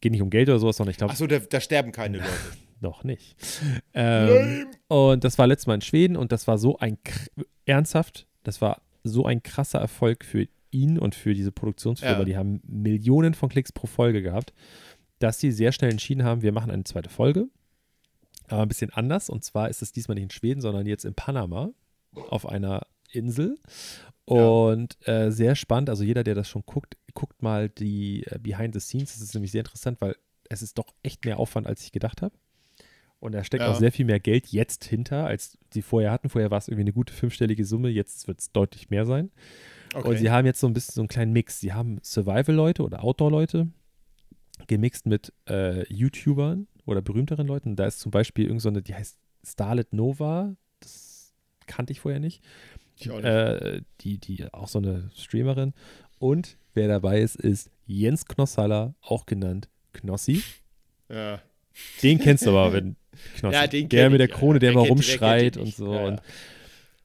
Geht 0.00 0.12
nicht 0.12 0.22
um 0.22 0.30
Geld 0.30 0.48
oder 0.48 0.58
sowas, 0.58 0.76
sondern 0.76 0.92
ich 0.92 0.96
glaube, 0.96 1.12
Achso, 1.12 1.26
da, 1.26 1.38
da 1.38 1.60
sterben 1.60 1.92
keine 1.92 2.18
Leute. 2.18 2.30
Noch 2.80 3.04
nicht. 3.04 3.36
Ähm, 3.94 4.66
und 4.88 5.24
das 5.24 5.38
war 5.38 5.46
letztes 5.46 5.66
Mal 5.66 5.74
in 5.74 5.80
Schweden 5.80 6.16
und 6.16 6.32
das 6.32 6.46
war 6.46 6.58
so 6.58 6.78
ein, 6.78 6.98
ernsthaft, 7.64 8.26
das 8.42 8.60
war 8.60 8.82
so 9.02 9.24
ein 9.24 9.42
krasser 9.42 9.78
Erfolg 9.78 10.24
für 10.24 10.46
ihn 10.70 10.98
und 10.98 11.14
für 11.14 11.34
diese 11.34 11.52
Produktionsfirma. 11.52 12.18
Ja. 12.18 12.24
Die 12.24 12.36
haben 12.36 12.60
Millionen 12.66 13.34
von 13.34 13.48
Klicks 13.48 13.72
pro 13.72 13.86
Folge 13.86 14.22
gehabt, 14.22 14.52
dass 15.18 15.38
sie 15.38 15.52
sehr 15.52 15.72
schnell 15.72 15.90
entschieden 15.90 16.24
haben, 16.24 16.42
wir 16.42 16.52
machen 16.52 16.70
eine 16.70 16.84
zweite 16.84 17.10
Folge. 17.10 17.48
Aber 18.48 18.62
ein 18.62 18.68
bisschen 18.68 18.90
anders. 18.90 19.30
Und 19.30 19.44
zwar 19.44 19.68
ist 19.68 19.80
es 19.82 19.92
diesmal 19.92 20.16
nicht 20.16 20.24
in 20.24 20.30
Schweden, 20.30 20.60
sondern 20.60 20.86
jetzt 20.86 21.04
in 21.04 21.14
Panama 21.14 21.70
auf 22.30 22.46
einer 22.46 22.86
Insel. 23.12 23.58
Ja. 24.28 24.44
Und 24.44 24.96
äh, 25.06 25.30
sehr 25.30 25.54
spannend. 25.54 25.88
Also 25.88 26.04
jeder, 26.04 26.24
der 26.24 26.34
das 26.34 26.48
schon 26.48 26.62
guckt, 26.66 26.96
guckt 27.14 27.42
mal 27.42 27.68
die 27.68 28.24
äh, 28.26 28.38
Behind 28.38 28.74
the 28.74 28.80
Scenes. 28.80 29.12
Das 29.12 29.22
ist 29.22 29.34
nämlich 29.34 29.52
sehr 29.52 29.60
interessant, 29.60 30.00
weil 30.00 30.16
es 30.48 30.62
ist 30.62 30.78
doch 30.78 30.94
echt 31.02 31.24
mehr 31.24 31.38
Aufwand, 31.38 31.66
als 31.66 31.82
ich 31.82 31.92
gedacht 31.92 32.22
habe. 32.22 32.34
Und 33.20 33.32
da 33.32 33.44
steckt 33.44 33.62
Ja. 33.62 33.70
auch 33.70 33.78
sehr 33.78 33.92
viel 33.92 34.06
mehr 34.06 34.18
Geld 34.20 34.46
jetzt 34.48 34.84
hinter, 34.84 35.26
als 35.26 35.58
sie 35.72 35.82
vorher 35.82 36.10
hatten. 36.10 36.28
Vorher 36.30 36.50
war 36.50 36.58
es 36.58 36.68
irgendwie 36.68 36.82
eine 36.84 36.92
gute 36.92 37.12
fünfstellige 37.12 37.64
Summe, 37.64 37.90
jetzt 37.90 38.26
wird 38.26 38.40
es 38.40 38.50
deutlich 38.52 38.88
mehr 38.90 39.04
sein. 39.06 39.30
Und 40.04 40.16
sie 40.18 40.30
haben 40.30 40.46
jetzt 40.46 40.60
so 40.60 40.66
ein 40.66 40.72
bisschen 40.72 40.94
so 40.94 41.00
einen 41.02 41.08
kleinen 41.08 41.32
Mix. 41.32 41.60
Sie 41.60 41.72
haben 41.72 41.98
Survival-Leute 42.02 42.82
oder 42.82 43.02
Outdoor-Leute 43.04 43.68
gemixt 44.68 45.06
mit 45.06 45.32
äh, 45.48 45.84
YouTubern 45.92 46.66
oder 46.86 47.02
berühmteren 47.02 47.46
Leuten. 47.46 47.76
Da 47.76 47.86
ist 47.86 48.00
zum 48.00 48.10
Beispiel 48.10 48.46
irgend 48.46 48.62
so 48.62 48.70
die 48.70 48.94
heißt 48.94 49.18
Starlet 49.44 49.92
Nova. 49.92 50.54
Das 50.80 51.32
kannte 51.66 51.92
ich 51.92 52.00
vorher 52.00 52.20
nicht. 52.20 52.42
Ich 52.96 53.10
auch 53.10 53.16
nicht. 53.16 53.24
Äh, 53.24 53.82
die, 54.00 54.18
die 54.18 54.52
auch 54.52 54.68
so 54.68 54.78
eine 54.78 55.10
Streamerin. 55.14 55.72
Und 56.18 56.56
wer 56.74 56.88
dabei 56.88 57.20
ist, 57.20 57.36
ist 57.36 57.70
Jens 57.86 58.26
Knossalla, 58.26 58.94
auch 59.00 59.26
genannt 59.26 59.68
Knossi. 59.92 60.42
ja. 61.08 61.40
Den 62.02 62.18
kennst 62.18 62.44
du 62.44 62.50
aber, 62.50 62.72
wenn 62.72 62.96
Knossi. 63.38 63.54
Ja, 63.54 63.66
den 63.66 63.88
der 63.88 64.10
mit 64.10 64.20
der 64.20 64.28
ich, 64.28 64.34
Krone, 64.34 64.58
der 64.58 64.74
Wer 64.74 64.80
immer 64.80 64.88
rumschreit 64.88 65.56
und 65.56 65.74
so. 65.74 65.94
Ja, 65.94 66.00
ja. 66.00 66.06
Und, 66.08 66.20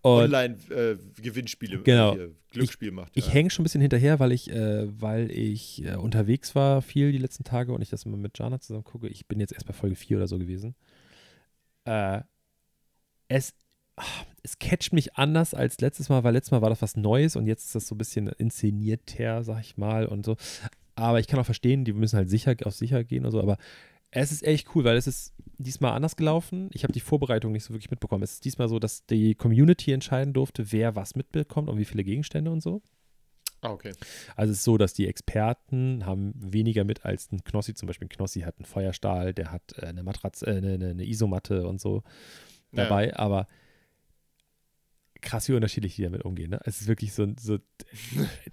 Online-Gewinnspiele, 0.06 1.80
Genau. 1.80 2.14
hier, 2.14 2.32
Glücksspiel 2.52 2.92
macht. 2.92 3.12
Ich 3.16 3.26
ja. 3.26 3.34
hänge 3.34 3.50
schon 3.50 3.64
ein 3.64 3.66
bisschen 3.66 3.82
hinterher, 3.82 4.20
weil 4.20 4.32
ich, 4.34 4.52
äh, 4.52 4.86
weil 5.02 5.32
ich 5.32 5.84
äh, 5.84 5.96
unterwegs 5.96 6.54
war 6.54 6.84
viel 6.84 7.12
die 7.12 7.18
letzten 7.18 7.44
Tage 7.44 7.74
und 7.74 7.82
ich 7.82 7.90
das 7.90 8.06
immer 8.06 8.16
mit 8.16 8.38
Jana 8.38 8.60
zusammen 8.60 8.84
gucke. 8.84 9.08
Ich 9.08 9.26
bin 9.26 9.40
jetzt 9.40 9.54
erst 9.54 9.66
bei 9.66 9.74
Folge 9.74 9.96
4 9.96 10.18
oder 10.18 10.28
so 10.28 10.38
gewesen. 10.38 10.76
Äh, 11.86 12.22
es, 13.30 13.56
ah, 13.96 14.04
es 14.44 14.60
catcht 14.60 14.94
mich 14.94 15.16
anders 15.16 15.56
als 15.56 15.82
letztes 15.82 16.10
Mal, 16.10 16.24
weil 16.24 16.34
letztes 16.34 16.52
Mal 16.52 16.62
war 16.62 16.70
das 16.70 16.84
was 16.84 16.96
Neues 16.96 17.36
und 17.36 17.48
jetzt 17.48 17.66
ist 17.66 17.76
das 17.76 17.88
so 17.88 17.96
ein 17.96 17.98
bisschen 17.98 18.28
inszenierter, 18.28 19.44
sag 19.44 19.62
ich 19.62 19.76
mal, 19.78 20.06
und 20.06 20.24
so. 20.24 20.38
Aber 20.94 21.20
ich 21.20 21.26
kann 21.26 21.40
auch 21.40 21.46
verstehen, 21.46 21.84
die 21.84 21.94
müssen 21.94 22.18
halt 22.18 22.30
sicher 22.30 22.56
auf 22.64 22.76
sicher 22.76 23.04
gehen 23.04 23.26
und 23.26 23.32
so, 23.32 23.42
aber 23.42 23.58
es 24.12 24.32
ist 24.32 24.44
echt 24.44 24.76
cool, 24.76 24.84
weil 24.84 24.98
es 24.98 25.08
ist 25.08 25.34
diesmal 25.58 25.94
anders 25.94 26.16
gelaufen. 26.16 26.70
Ich 26.74 26.84
habe 26.84 26.94
die 26.94 27.00
Vorbereitung 27.00 27.52
nicht 27.52 27.64
so 27.64 27.74
wirklich 27.74 27.92
mitbekommen. 27.92 28.24
Es 28.24 28.34
ist 28.34 28.46
diesmal 28.46 28.68
so, 28.70 28.80
dass 28.80 29.06
die 29.06 29.36
Community 29.36 29.92
entscheiden 29.92 30.34
durfte, 30.34 30.72
wer 30.72 30.96
was 30.96 31.16
mitbekommt 31.16 31.70
und 31.70 31.78
wie 31.78 31.86
viele 31.86 32.04
Gegenstände 32.04 32.52
und 32.52 32.62
so. 32.62 32.82
Ah, 33.62 33.72
okay. 33.72 33.94
Also 34.36 34.52
es 34.52 34.60
ist 34.60 34.64
so, 34.64 34.78
dass 34.78 34.94
die 34.94 35.08
Experten 35.08 36.06
haben 36.06 36.34
weniger 36.36 36.84
mit 36.84 37.06
als 37.06 37.32
ein 37.32 37.44
Knossi. 37.44 37.74
Zum 37.74 37.88
Beispiel 37.88 38.06
ein 38.06 38.10
Knossi 38.10 38.42
hat 38.42 38.58
einen 38.60 38.66
Feuerstahl, 38.66 39.34
der 39.34 39.52
hat 39.52 39.74
äh, 39.78 39.88
eine 39.88 40.04
Matratze, 40.04 40.46
äh, 40.46 40.58
eine, 40.58 40.90
eine, 40.90 41.06
Isomatte 41.06 41.68
und 41.68 41.82
so 41.82 42.04
Ja. 42.72 42.84
dabei. 42.84 43.16
Aber 43.16 43.48
krass, 45.26 45.50
wie 45.50 45.54
unterschiedlich 45.54 45.96
die 45.96 46.04
damit 46.04 46.24
umgehen. 46.24 46.52
Ne? 46.52 46.60
Es 46.64 46.80
ist 46.80 46.88
wirklich 46.88 47.14
so, 47.14 47.28
so 47.38 47.58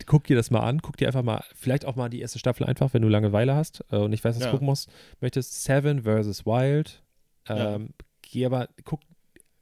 guck 0.07 0.25
dir 0.25 0.35
das 0.37 0.51
mal 0.51 0.61
an, 0.61 0.83
guck 0.83 0.97
dir 0.97 1.07
einfach 1.07 1.23
mal, 1.23 1.45
vielleicht 1.55 1.85
auch 1.85 1.95
mal 1.95 2.09
die 2.09 2.20
erste 2.20 2.39
Staffel 2.39 2.64
einfach, 2.66 2.93
wenn 2.95 3.03
du 3.03 3.09
Langeweile 3.09 3.55
hast 3.55 3.85
äh, 3.91 3.97
und 3.97 4.11
nicht 4.11 4.25
weißt, 4.25 4.37
was 4.37 4.45
Ja. 4.45 4.51
du 4.51 4.53
gucken 4.57 4.66
musst, 4.66 4.91
möchtest. 5.20 5.62
Seven 5.62 6.03
versus 6.03 6.45
Wild. 6.47 7.03
Ja. 7.49 7.77
Ähm, 7.77 7.91
Geh 8.23 8.47
aber, 8.47 8.68
guck, 8.85 9.01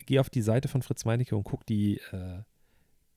geh 0.07 0.19
auf 0.21 0.31
die 0.31 0.43
Seite 0.43 0.69
von 0.69 0.81
Fritz 0.83 1.05
Meinecke 1.05 1.35
und 1.37 1.43
guck 1.45 1.67
die, 1.67 1.97
äh, 2.13 2.39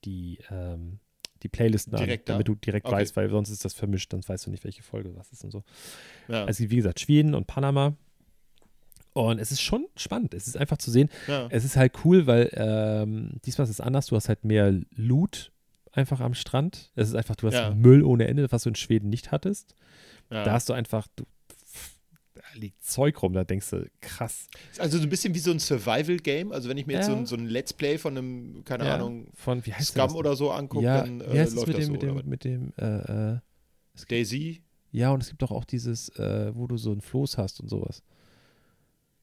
die, 0.04 0.38
ähm, 0.50 0.98
die 1.44 1.48
Playlisten 1.48 1.94
Direkt 1.96 2.28
an, 2.28 2.34
damit 2.34 2.48
du 2.48 2.54
direkt 2.56 2.86
Okay. 2.86 2.96
weißt, 2.96 3.14
weil 3.16 3.30
sonst 3.30 3.50
ist 3.50 3.64
das 3.64 3.72
vermischt, 3.74 4.12
dann 4.12 4.26
weißt 4.26 4.46
du 4.46 4.50
nicht, 4.50 4.64
welche 4.64 4.82
Folge 4.82 5.14
was 5.14 5.30
ist 5.30 5.44
und 5.44 5.50
so. 5.52 5.62
Ja. 6.28 6.44
Also 6.44 6.68
wie 6.70 6.76
gesagt, 6.76 6.98
Schweden 7.00 7.34
und 7.34 7.46
Panama. 7.46 7.94
Und 9.14 9.38
es 9.38 9.52
ist 9.52 9.62
schon 9.62 9.86
spannend. 9.96 10.34
Es 10.34 10.48
ist 10.48 10.56
einfach 10.56 10.76
zu 10.76 10.90
sehen, 10.90 11.08
ja. 11.28 11.46
es 11.50 11.64
ist 11.64 11.76
halt 11.76 12.04
cool, 12.04 12.26
weil 12.26 12.50
ähm, 12.52 13.34
diesmal 13.46 13.64
ist 13.64 13.70
es 13.70 13.80
anders. 13.80 14.06
Du 14.06 14.16
hast 14.16 14.28
halt 14.28 14.44
mehr 14.44 14.74
Loot 14.90 15.52
einfach 15.92 16.20
am 16.20 16.34
Strand. 16.34 16.90
Es 16.96 17.08
ist 17.08 17.14
einfach, 17.14 17.36
du 17.36 17.46
hast 17.46 17.54
Ja. 17.54 17.72
Müll 17.72 18.02
ohne 18.02 18.26
Ende, 18.26 18.50
was 18.50 18.64
du 18.64 18.70
in 18.70 18.74
Schweden 18.74 19.08
nicht 19.08 19.30
hattest. 19.30 19.76
ja. 20.30 20.44
Da 20.44 20.52
hast 20.52 20.68
du 20.68 20.72
einfach, 20.72 21.06
du, 21.14 21.24
da 22.34 22.42
liegt 22.54 22.84
Zeug 22.84 23.22
rum, 23.22 23.34
da 23.34 23.44
denkst 23.44 23.70
du, 23.70 23.88
krass. 24.00 24.48
also 24.78 24.98
so 24.98 25.04
ein 25.04 25.10
bisschen 25.10 25.32
wie 25.32 25.38
so 25.38 25.52
ein 25.52 25.60
Survival-Game. 25.60 26.50
Also 26.50 26.68
wenn 26.68 26.76
ich 26.76 26.86
mir 26.86 26.94
jetzt 26.94 27.06
so, 27.06 27.14
ein, 27.14 27.26
so 27.26 27.36
ein 27.36 27.46
Let's 27.46 27.72
Play 27.72 27.98
von 27.98 28.18
einem, 28.18 28.64
keine 28.64 28.92
Ahnung, 28.92 29.28
von, 29.34 29.64
wie 29.64 29.72
heißt 29.72 29.92
Scum 29.92 30.08
das? 30.08 30.14
oder 30.14 30.34
so 30.34 30.50
angucke, 30.50 30.84
dann 30.84 31.20
wie 31.20 31.24
äh, 31.24 31.38
heißt 31.38 31.50
es 31.50 31.54
läuft 31.54 31.68
mit 31.68 31.76
das 31.78 31.84
dem, 31.84 31.86
so. 31.86 31.92
mit 31.92 32.02
dem, 32.02 32.28
mit 32.28 32.44
dem, 32.44 32.72
äh, 32.78 33.34
äh? 33.34 33.38
Daisy? 34.08 34.62
ja, 34.90 35.12
und 35.12 35.22
es 35.22 35.28
gibt 35.28 35.40
doch 35.42 35.52
auch 35.52 35.64
dieses, 35.64 36.08
äh, 36.18 36.50
wo 36.56 36.66
du 36.66 36.76
so 36.76 36.90
ein 36.90 37.00
Floß 37.00 37.38
hast 37.38 37.60
und 37.60 37.68
sowas. 37.68 38.02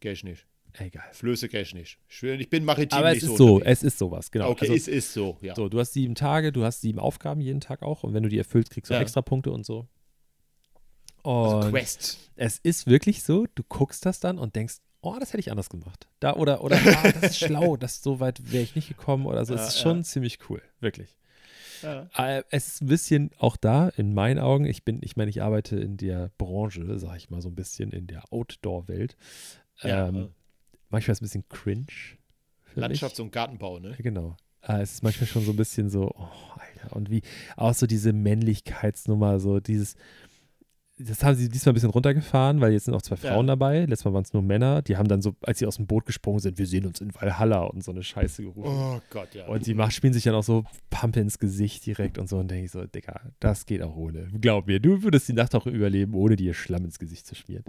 Ich 0.02 0.24
nicht. 0.24 0.46
Egal. 0.80 1.04
Flöße 1.12 1.48
ich 1.48 1.74
nicht. 1.74 1.98
Ich, 2.08 2.50
bin 2.50 2.64
maritim 2.64 2.98
Aber 2.98 3.12
es 3.12 3.24
ist 3.24 3.38
so. 3.38 3.56
unterwegs. 3.56 3.80
es 3.80 3.84
ist 3.84 3.98
sowas, 4.00 4.32
genau. 4.32 4.50
okay, 4.50 4.66
Also, 4.66 4.74
es 4.74 4.88
ist 4.88 5.14
so, 5.14 5.38
ja. 5.42 5.54
So, 5.56 5.68
du 5.68 5.80
hast 5.80 5.94
sieben 5.94 6.16
Tage, 6.16 6.52
du 6.52 6.64
hast 6.64 6.82
sieben 6.82 7.00
Aufgaben 7.00 7.42
jeden 7.42 7.60
Tag 7.60 7.82
auch 7.84 8.04
und 8.04 8.14
wenn 8.14 8.24
du 8.24 8.30
die 8.30 8.38
erfüllst, 8.38 8.72
kriegst 8.72 8.90
du 8.90 8.94
Ja. 8.94 9.02
extra 9.02 9.22
Punkte 9.22 9.52
und 9.52 9.66
so. 9.66 9.88
Und 11.24 11.34
also 11.56 11.70
Quest. 11.70 12.32
es 12.36 12.58
ist 12.60 12.88
wirklich 12.88 13.24
so, 13.24 13.46
du 13.54 13.64
guckst 13.68 14.06
das 14.06 14.20
dann 14.20 14.40
und 14.40 14.56
denkst, 14.56 14.78
oh, 15.02 15.16
das 15.20 15.30
hätte 15.34 15.40
ich 15.40 15.52
anders 15.52 15.70
gemacht. 15.70 16.08
Da 16.20 16.36
oder 16.36 16.64
oder 16.64 16.78
ah, 16.86 17.12
das 17.12 17.32
ist 17.32 17.40
schlau, 17.40 17.78
das 17.78 18.02
so 18.02 18.20
weit 18.20 18.52
wäre 18.52 18.64
ich 18.64 18.76
nicht 18.76 18.88
gekommen 18.88 19.26
oder 19.26 19.46
so. 19.46 19.54
Ja, 19.54 19.62
es 19.62 19.70
ist 19.70 19.76
ja. 19.78 19.82
schon 19.84 20.04
ziemlich 20.04 20.40
cool, 20.50 20.62
wirklich. 20.80 21.18
Ja. 21.84 22.08
Äh, 22.16 22.44
es 22.50 22.68
ist 22.68 22.82
ein 22.82 22.88
bisschen 22.88 23.32
auch 23.40 23.58
da 23.58 23.90
in 23.90 24.14
meinen 24.14 24.40
Augen. 24.40 24.66
Ich 24.66 24.84
bin, 24.84 25.00
ich 25.02 25.16
meine, 25.16 25.30
ich 25.30 25.42
arbeite 25.42 25.78
in 25.80 25.98
der 25.98 26.32
Branche, 26.38 27.00
sag 27.00 27.18
ich 27.18 27.30
mal 27.30 27.42
so 27.42 27.50
ein 27.50 27.56
bisschen 27.56 27.92
in 27.92 28.08
der 28.08 28.32
Outdoor-Welt. 28.32 29.16
Ja, 29.82 30.08
ähm, 30.08 30.16
äh, 30.16 30.28
manchmal 30.90 31.14
ist 31.14 31.18
es 31.18 31.22
ein 31.22 31.42
bisschen 31.42 31.50
cringe. 31.50 31.86
für 32.64 32.80
mich. 32.88 33.02
Landschafts- 33.02 33.20
und 33.22 33.32
Gartenbau, 33.32 33.80
ne? 33.80 33.96
Genau. 34.00 34.38
Äh, 34.62 34.82
es 34.82 34.94
ist 34.94 35.04
manchmal 35.04 35.28
schon 35.28 35.44
so 35.44 35.52
ein 35.52 35.58
bisschen 35.58 35.90
so, 35.90 36.12
oh, 36.16 36.30
Alter, 36.56 36.96
und 36.96 37.10
wie 37.10 37.22
auch 37.58 37.74
so 37.74 37.88
diese 37.88 38.14
Männlichkeitsnummer, 38.14 39.40
so 39.40 39.60
dieses, 39.60 39.96
das 41.08 41.24
haben 41.24 41.36
sie 41.36 41.50
diesmal 41.50 41.72
ein 41.72 41.76
bisschen 41.76 41.90
runtergefahren, 41.90 42.62
weil 42.62 42.74
jetzt 42.74 42.86
sind 42.86 42.94
auch 42.94 43.02
zwei 43.02 43.16
Ja. 43.16 43.34
Frauen 43.34 43.48
dabei. 43.48 43.82
Letztes 43.86 44.06
Mal 44.06 44.14
waren 44.14 44.24
es 44.24 44.34
nur 44.34 44.42
Männer. 44.42 44.82
Die 44.82 44.98
haben 44.98 45.08
dann 45.08 45.22
so, 45.22 45.36
als 45.42 45.60
sie 45.60 45.66
aus 45.66 45.76
dem 45.78 45.88
Boot 45.88 46.06
gesprungen 46.06 46.40
sind, 46.40 46.58
wir 46.58 46.66
sehen 46.68 46.86
uns 46.86 47.02
in 47.02 47.14
Valhalla 47.14 47.64
und 47.64 47.84
so 47.84 47.92
eine 47.92 48.04
Scheiße 48.04 48.44
gerufen. 48.44 48.64
Oh 48.72 49.02
Gott, 49.10 49.34
ja. 49.34 49.48
Und 49.48 49.64
sie 49.66 49.74
mach, 49.74 49.92
spielen 49.92 50.14
sich 50.14 50.24
dann 50.24 50.36
auch 50.36 50.44
so 50.44 50.64
Pampe 50.90 51.20
ins 51.20 51.40
Gesicht 51.40 51.86
direkt 51.86 52.18
und 52.18 52.28
so 52.30 52.38
und 52.38 52.50
denke 52.50 52.66
ich 52.66 52.72
so, 52.72 52.86
Digga, 52.86 53.22
das 53.40 53.66
geht 53.66 53.82
auch 53.82 53.96
ohne. 53.96 54.28
Glaub 54.40 54.68
mir, 54.68 54.80
du 54.80 55.04
würdest 55.04 55.28
die 55.28 55.34
Nacht 55.34 55.54
auch 55.56 55.66
überleben, 55.68 56.14
ohne 56.14 56.36
dir 56.36 56.54
Schlamm 56.54 56.86
ins 56.86 57.00
Gesicht 57.00 57.26
zu 57.28 57.36
schmieren. 57.36 57.64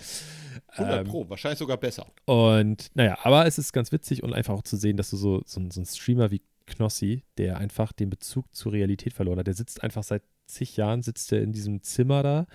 100 0.68 1.00
Ähm, 1.00 1.06
Pro, 1.06 1.28
wahrscheinlich 1.28 1.58
sogar 1.58 1.76
besser. 1.76 2.06
und 2.26 2.90
naja, 2.94 3.18
aber 3.22 3.46
es 3.46 3.58
ist 3.58 3.72
ganz 3.72 3.92
witzig 3.92 4.22
und 4.22 4.32
einfach 4.32 4.54
auch 4.54 4.62
zu 4.62 4.76
sehen, 4.76 4.96
dass 4.96 5.10
du 5.10 5.16
so, 5.16 5.42
so, 5.46 5.60
ein- 5.60 5.70
so 5.70 5.80
ein 5.80 5.86
Streamer 5.86 6.30
wie 6.30 6.40
Knossi, 6.66 7.24
der 7.38 7.58
einfach 7.58 7.92
den 7.92 8.08
Bezug 8.08 8.54
zur 8.54 8.72
Realität 8.72 9.12
verloren 9.12 9.38
hat, 9.38 9.46
der 9.46 9.54
sitzt 9.54 9.82
einfach 9.82 10.02
seit 10.04 10.22
zig 10.46 10.76
Jahren, 10.76 11.02
sitzt 11.02 11.32
er 11.32 11.42
in 11.42 11.52
diesem 11.52 11.82
Zimmer 11.82 12.22
da, 12.22 12.46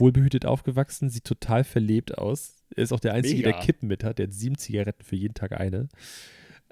wohlbehütet 0.00 0.46
aufgewachsen, 0.46 1.10
sieht 1.10 1.24
total 1.24 1.64
verlebt 1.64 2.16
aus. 2.18 2.54
Er 2.76 2.82
ist 2.82 2.92
auch 2.92 3.00
der 3.00 3.14
Einzige, 3.14 3.36
Mega. 3.46 3.50
der 3.52 3.60
Kippen 3.60 3.88
mit 3.88 4.04
hat, 4.04 4.18
der 4.18 4.26
hat 4.26 4.32
sieben 4.34 4.56
Zigaretten 4.58 5.02
für 5.04 5.16
jeden 5.16 5.34
Tag 5.34 5.52
eine. 5.58 5.88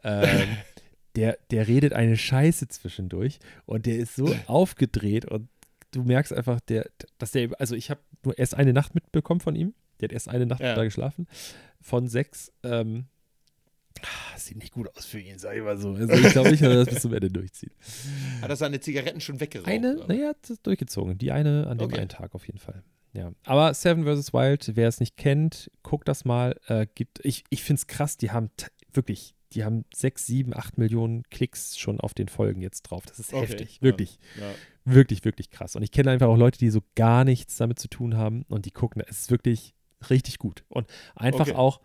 Ähm, 0.03 0.49
der, 1.17 1.39
der 1.51 1.67
redet 1.67 1.93
eine 1.95 2.17
Scheiße 2.17 2.69
zwischendurch 2.69 3.39
und 3.65 3.87
der 3.87 3.97
ist 3.97 4.17
so 4.17 4.35
aufgedreht 4.47 5.25
und 5.25 5.49
du 5.93 6.03
merkst 6.03 6.33
einfach, 6.33 6.61
der, 6.61 6.89
dass 7.19 7.31
der, 7.33 7.51
also 7.59 7.75
ich 7.75 7.91
habe 7.91 8.01
nur 8.25 8.39
erst 8.39 8.55
eine 8.55 8.73
Nacht 8.73 8.95
mitbekommen 8.95 9.41
von 9.41 9.57
ihm. 9.57 9.75
Der 10.01 10.09
hat 10.09 10.13
erst 10.13 10.29
eine 10.29 10.45
Nacht 10.47 10.61
Ja. 10.61 10.75
da 10.75 10.85
geschlafen. 10.85 11.27
Von 11.81 12.07
sechs. 12.09 12.53
Ähm, 12.63 13.07
ah, 14.03 14.37
sieht 14.39 14.59
nicht 14.59 14.73
gut 14.75 14.95
aus 14.95 15.07
für 15.07 15.19
ihn, 15.21 15.39
sag 15.39 15.57
ich 15.57 15.63
mal 15.63 15.79
so. 15.79 15.95
Also 15.95 16.13
ich 16.13 16.33
glaube 16.33 16.51
nicht, 16.51 16.63
dass 16.63 16.69
er 16.69 16.85
das 16.85 16.89
bis 16.95 17.01
zum 17.03 17.15
Ende 17.15 17.31
durchzieht. 17.31 17.73
Hat 18.43 18.51
er 18.51 18.57
seine 18.57 18.79
Zigaretten 18.81 19.23
schon 19.23 19.41
weggeraucht? 19.41 19.69
Eine, 19.71 19.95
naja, 20.07 20.33
durchgezogen. 20.65 21.17
Die 21.17 21.33
eine 21.33 21.67
an 21.67 21.79
dem 21.79 21.87
Okay. 21.87 22.01
einen 22.01 22.11
Tag 22.11 22.35
auf 22.35 22.47
jeden 22.47 22.59
Fall. 22.59 22.83
Ja. 23.17 23.33
Aber 23.45 23.73
Seven 23.75 24.05
vs. 24.05 24.33
Wild, 24.33 24.73
wer 24.77 24.89
es 24.89 25.01
nicht 25.01 25.17
kennt, 25.17 25.71
guckt 25.83 26.07
das 26.09 26.25
mal. 26.25 26.59
Äh, 26.67 26.87
gibt, 26.95 27.25
ich 27.25 27.45
ich 27.51 27.63
finde 27.63 27.81
es 27.81 27.87
krass, 27.87 28.17
die 28.17 28.31
haben 28.31 28.51
wirklich 28.93 29.35
die 29.53 29.65
haben 29.65 29.85
sechs, 29.95 30.27
sieben, 30.27 30.55
acht 30.55 30.77
Millionen 30.77 31.23
Klicks 31.31 31.79
schon 31.79 32.01
auf 32.01 32.13
den 32.15 32.29
Folgen 32.29 32.61
jetzt 32.61 32.83
drauf. 32.83 33.07
Das 33.07 33.19
ist 33.21 33.33
Okay, 33.33 33.47
heftig. 33.47 33.77
ja. 33.77 33.83
Wirklich, 33.83 34.19
Ja. 34.39 34.53
wirklich, 34.85 35.25
wirklich 35.25 35.51
krass. 35.51 35.77
Und 35.77 35.83
ich 35.83 35.93
kenne 35.93 36.11
einfach 36.11 36.27
auch 36.27 36.37
Leute, 36.37 36.59
die 36.59 36.69
so 36.69 36.81
gar 36.97 37.25
nichts 37.25 37.57
damit 37.57 37.79
zu 37.79 37.89
tun 37.89 38.17
haben 38.17 38.43
und 38.49 38.67
die 38.67 38.73
gucken. 38.73 39.03
Es 39.07 39.21
ist 39.21 39.31
wirklich 39.31 39.75
richtig 40.11 40.39
gut. 40.39 40.65
Und 40.69 40.89
einfach 41.15 41.47
Okay. 41.47 41.55
auch, 41.55 41.81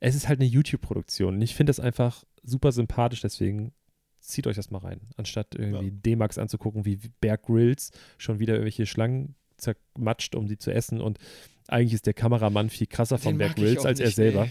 es 0.00 0.14
ist 0.14 0.28
halt 0.28 0.38
eine 0.38 0.48
YouTube-Produktion. 0.48 1.36
Und 1.36 1.42
ich 1.42 1.54
finde 1.56 1.70
das 1.70 1.80
einfach 1.80 2.24
super 2.44 2.70
sympathisch, 2.72 3.22
deswegen 3.22 3.72
zieht 4.20 4.46
euch 4.46 4.56
das 4.56 4.70
mal 4.70 4.78
rein. 4.78 5.00
Anstatt 5.16 5.54
irgendwie 5.54 5.90
D-Max 5.90 6.36
anzugucken, 6.38 6.84
wie 6.84 6.96
Bear 7.20 7.38
Grylls 7.38 7.90
schon 8.18 8.38
wieder 8.38 8.52
irgendwelche 8.52 8.86
Schlangen 8.86 9.34
zermatscht, 9.58 10.34
um 10.34 10.48
die 10.48 10.58
zu 10.58 10.72
essen. 10.72 11.00
Und 11.00 11.18
eigentlich 11.66 11.94
ist 11.94 12.06
der 12.06 12.14
Kameramann 12.14 12.70
viel 12.70 12.86
krasser 12.86 13.18
von 13.18 13.36
Bear 13.38 13.52
Grylls 13.54 13.84
als 13.84 14.00
er 14.00 14.10
selber. 14.10 14.44
nee. 14.46 14.50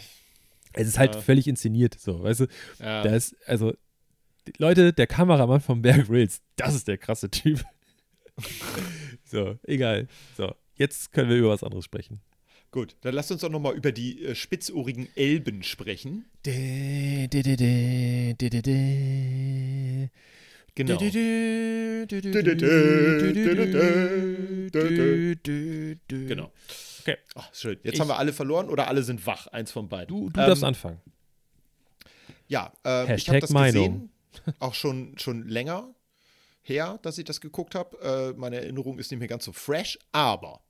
Es 0.74 0.88
ist 0.88 1.00
halt 1.00 1.16
Ja. 1.16 1.22
völlig 1.22 1.48
inszeniert, 1.48 1.98
so, 2.00 2.22
weißt 2.22 2.42
du? 2.42 2.48
Ja. 2.80 3.02
Da 3.02 3.16
ist, 3.16 3.36
also, 3.48 3.74
Leute, 4.60 4.94
der 4.94 5.08
Kameramann 5.08 5.62
von 5.62 5.82
Bear 5.82 6.00
Grylls, 6.00 6.42
das 6.56 6.76
ist 6.76 6.88
der 6.88 6.98
krasse 7.00 7.32
Typ. 7.32 7.64
so, 9.26 9.58
egal. 9.64 10.08
So, 10.36 10.54
jetzt 10.76 11.12
können 11.12 11.30
wir 11.30 11.38
über 11.38 11.50
was 11.50 11.64
anderes 11.64 11.86
sprechen. 11.86 12.22
Gut, 12.70 12.96
dann 13.02 13.16
lasst 13.16 13.32
uns 13.32 13.42
doch 13.42 13.50
nochmal 13.50 13.76
über 13.76 13.92
die 13.92 14.24
äh, 14.24 14.36
spitzohrigen 14.36 15.08
Elben 15.16 15.64
sprechen. 15.64 16.26
Genau. 20.78 20.98
Genau. 26.10 26.52
Okay. 27.02 27.18
Ach, 27.36 27.50
schön. 27.54 27.80
Jetzt 27.84 27.96
Ich- 27.96 28.00
haben 28.00 28.08
wir 28.10 28.18
alle 28.18 28.34
verloren 28.34 28.70
oder 28.70 28.88
alle 28.88 29.02
sind 29.04 29.26
wach. 29.26 29.48
Eins 29.48 29.72
von 29.72 29.88
beiden. 29.90 30.08
Du, 30.08 30.30
du 30.30 30.40
Ähm, 30.40 30.48
darfst 30.48 30.64
anfangen. 30.64 31.00
Ja, 32.48 32.72
ähm, 32.84 33.16
ich 33.16 33.28
habe 33.30 33.40
das 33.40 33.50
Meinung. 33.50 34.10
gesehen, 34.34 34.56
auch 34.60 34.74
schon, 34.74 35.18
schon 35.18 35.48
länger 35.48 35.94
her, 36.62 37.00
dass 37.02 37.18
ich 37.18 37.26
das 37.26 37.42
geguckt 37.42 37.76
habe. 37.76 38.34
Äh, 38.36 38.40
meine 38.40 38.58
Erinnerung 38.58 39.00
ist 39.00 39.10
nicht 39.12 39.20
mehr 39.20 39.28
ganz 39.28 39.46
so 39.46 39.52
fresh, 39.54 39.98
aber 40.12 40.62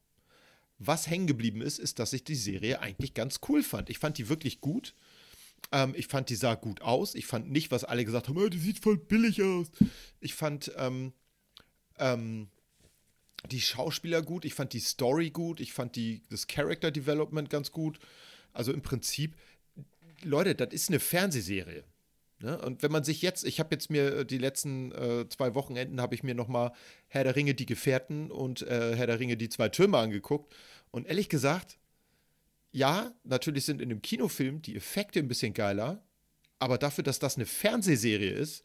was 0.79 1.07
hängen 1.09 1.27
geblieben 1.27 1.61
ist, 1.61 1.79
ist, 1.79 1.99
dass 1.99 2.13
ich 2.13 2.23
die 2.23 2.35
Serie 2.35 2.79
eigentlich 2.81 3.13
ganz 3.13 3.39
cool 3.49 3.63
fand. 3.63 3.89
Ich 3.89 3.97
fand 3.99 4.17
die 4.17 4.29
wirklich 4.29 4.61
gut. 4.61 4.93
Ähm, 5.71 5.93
ich 5.95 6.07
fand, 6.07 6.29
die 6.29 6.35
sah 6.35 6.55
gut 6.55 6.81
aus. 6.81 7.15
Ich 7.15 7.25
fand 7.25 7.51
nicht, 7.51 7.71
was 7.71 7.83
alle 7.83 8.05
gesagt 8.05 8.27
haben, 8.27 8.37
"Ah, 8.39 8.49
die 8.49 8.59
sieht 8.59 8.79
voll 8.79 8.97
billig 8.97 9.41
aus. 9.41 9.67
Ich 10.19 10.33
fand 10.33 10.71
ähm, 10.77 11.13
ähm, 11.97 12.49
die 13.51 13.61
Schauspieler 13.61 14.21
gut, 14.21 14.45
ich 14.45 14.53
fand 14.53 14.73
die 14.73 14.79
Story 14.79 15.29
gut, 15.29 15.59
ich 15.59 15.73
fand 15.73 15.95
die, 15.95 16.23
das 16.29 16.47
Character 16.47 16.91
Development 16.91 17.49
ganz 17.49 17.71
gut. 17.71 17.99
Also 18.53 18.73
im 18.73 18.81
Prinzip, 18.81 19.35
Leute, 20.23 20.55
das 20.55 20.73
ist 20.73 20.89
eine 20.89 20.99
Fernsehserie. 20.99 21.83
Ne? 22.39 22.59
Und 22.59 22.83
wenn 22.83 22.91
man 22.91 23.03
sich 23.03 23.21
jetzt, 23.21 23.45
ich 23.45 23.59
habe 23.59 23.69
jetzt 23.73 23.89
mir 23.89 24.19
äh, 24.19 24.25
die 24.25 24.37
letzten 24.37 24.91
äh, 24.91 25.27
zwei 25.29 25.55
Wochenenden, 25.55 26.01
habe 26.01 26.15
ich 26.15 26.23
mir 26.23 26.35
nochmal 26.35 26.71
Herr 27.07 27.23
der 27.23 27.35
Ringe, 27.35 27.55
die 27.55 27.65
Gefährten 27.65 28.31
und 28.31 28.61
äh, 28.63 28.95
Herr 28.95 29.07
der 29.07 29.19
Ringe, 29.19 29.37
die 29.37 29.49
zwei 29.49 29.69
Türme 29.69 29.97
angeguckt. 29.97 30.53
Und 30.91 31.07
ehrlich 31.07 31.29
gesagt, 31.29 31.77
ja, 32.77 33.11
natürlich 33.23 33.65
sind 33.65 33.81
in 33.81 33.89
dem 33.89 34.01
Kinofilm 34.01 34.61
die 34.61 34.75
Effekte 34.75 35.19
ein 35.19 35.27
bisschen 35.27 35.53
geiler, 35.53 36.03
aber 36.59 36.77
dafür, 36.77 37.03
dass 37.03 37.17
das 37.19 37.35
eine 37.35 37.45
Fernsehserie 37.45 38.31
ist, 38.31 38.63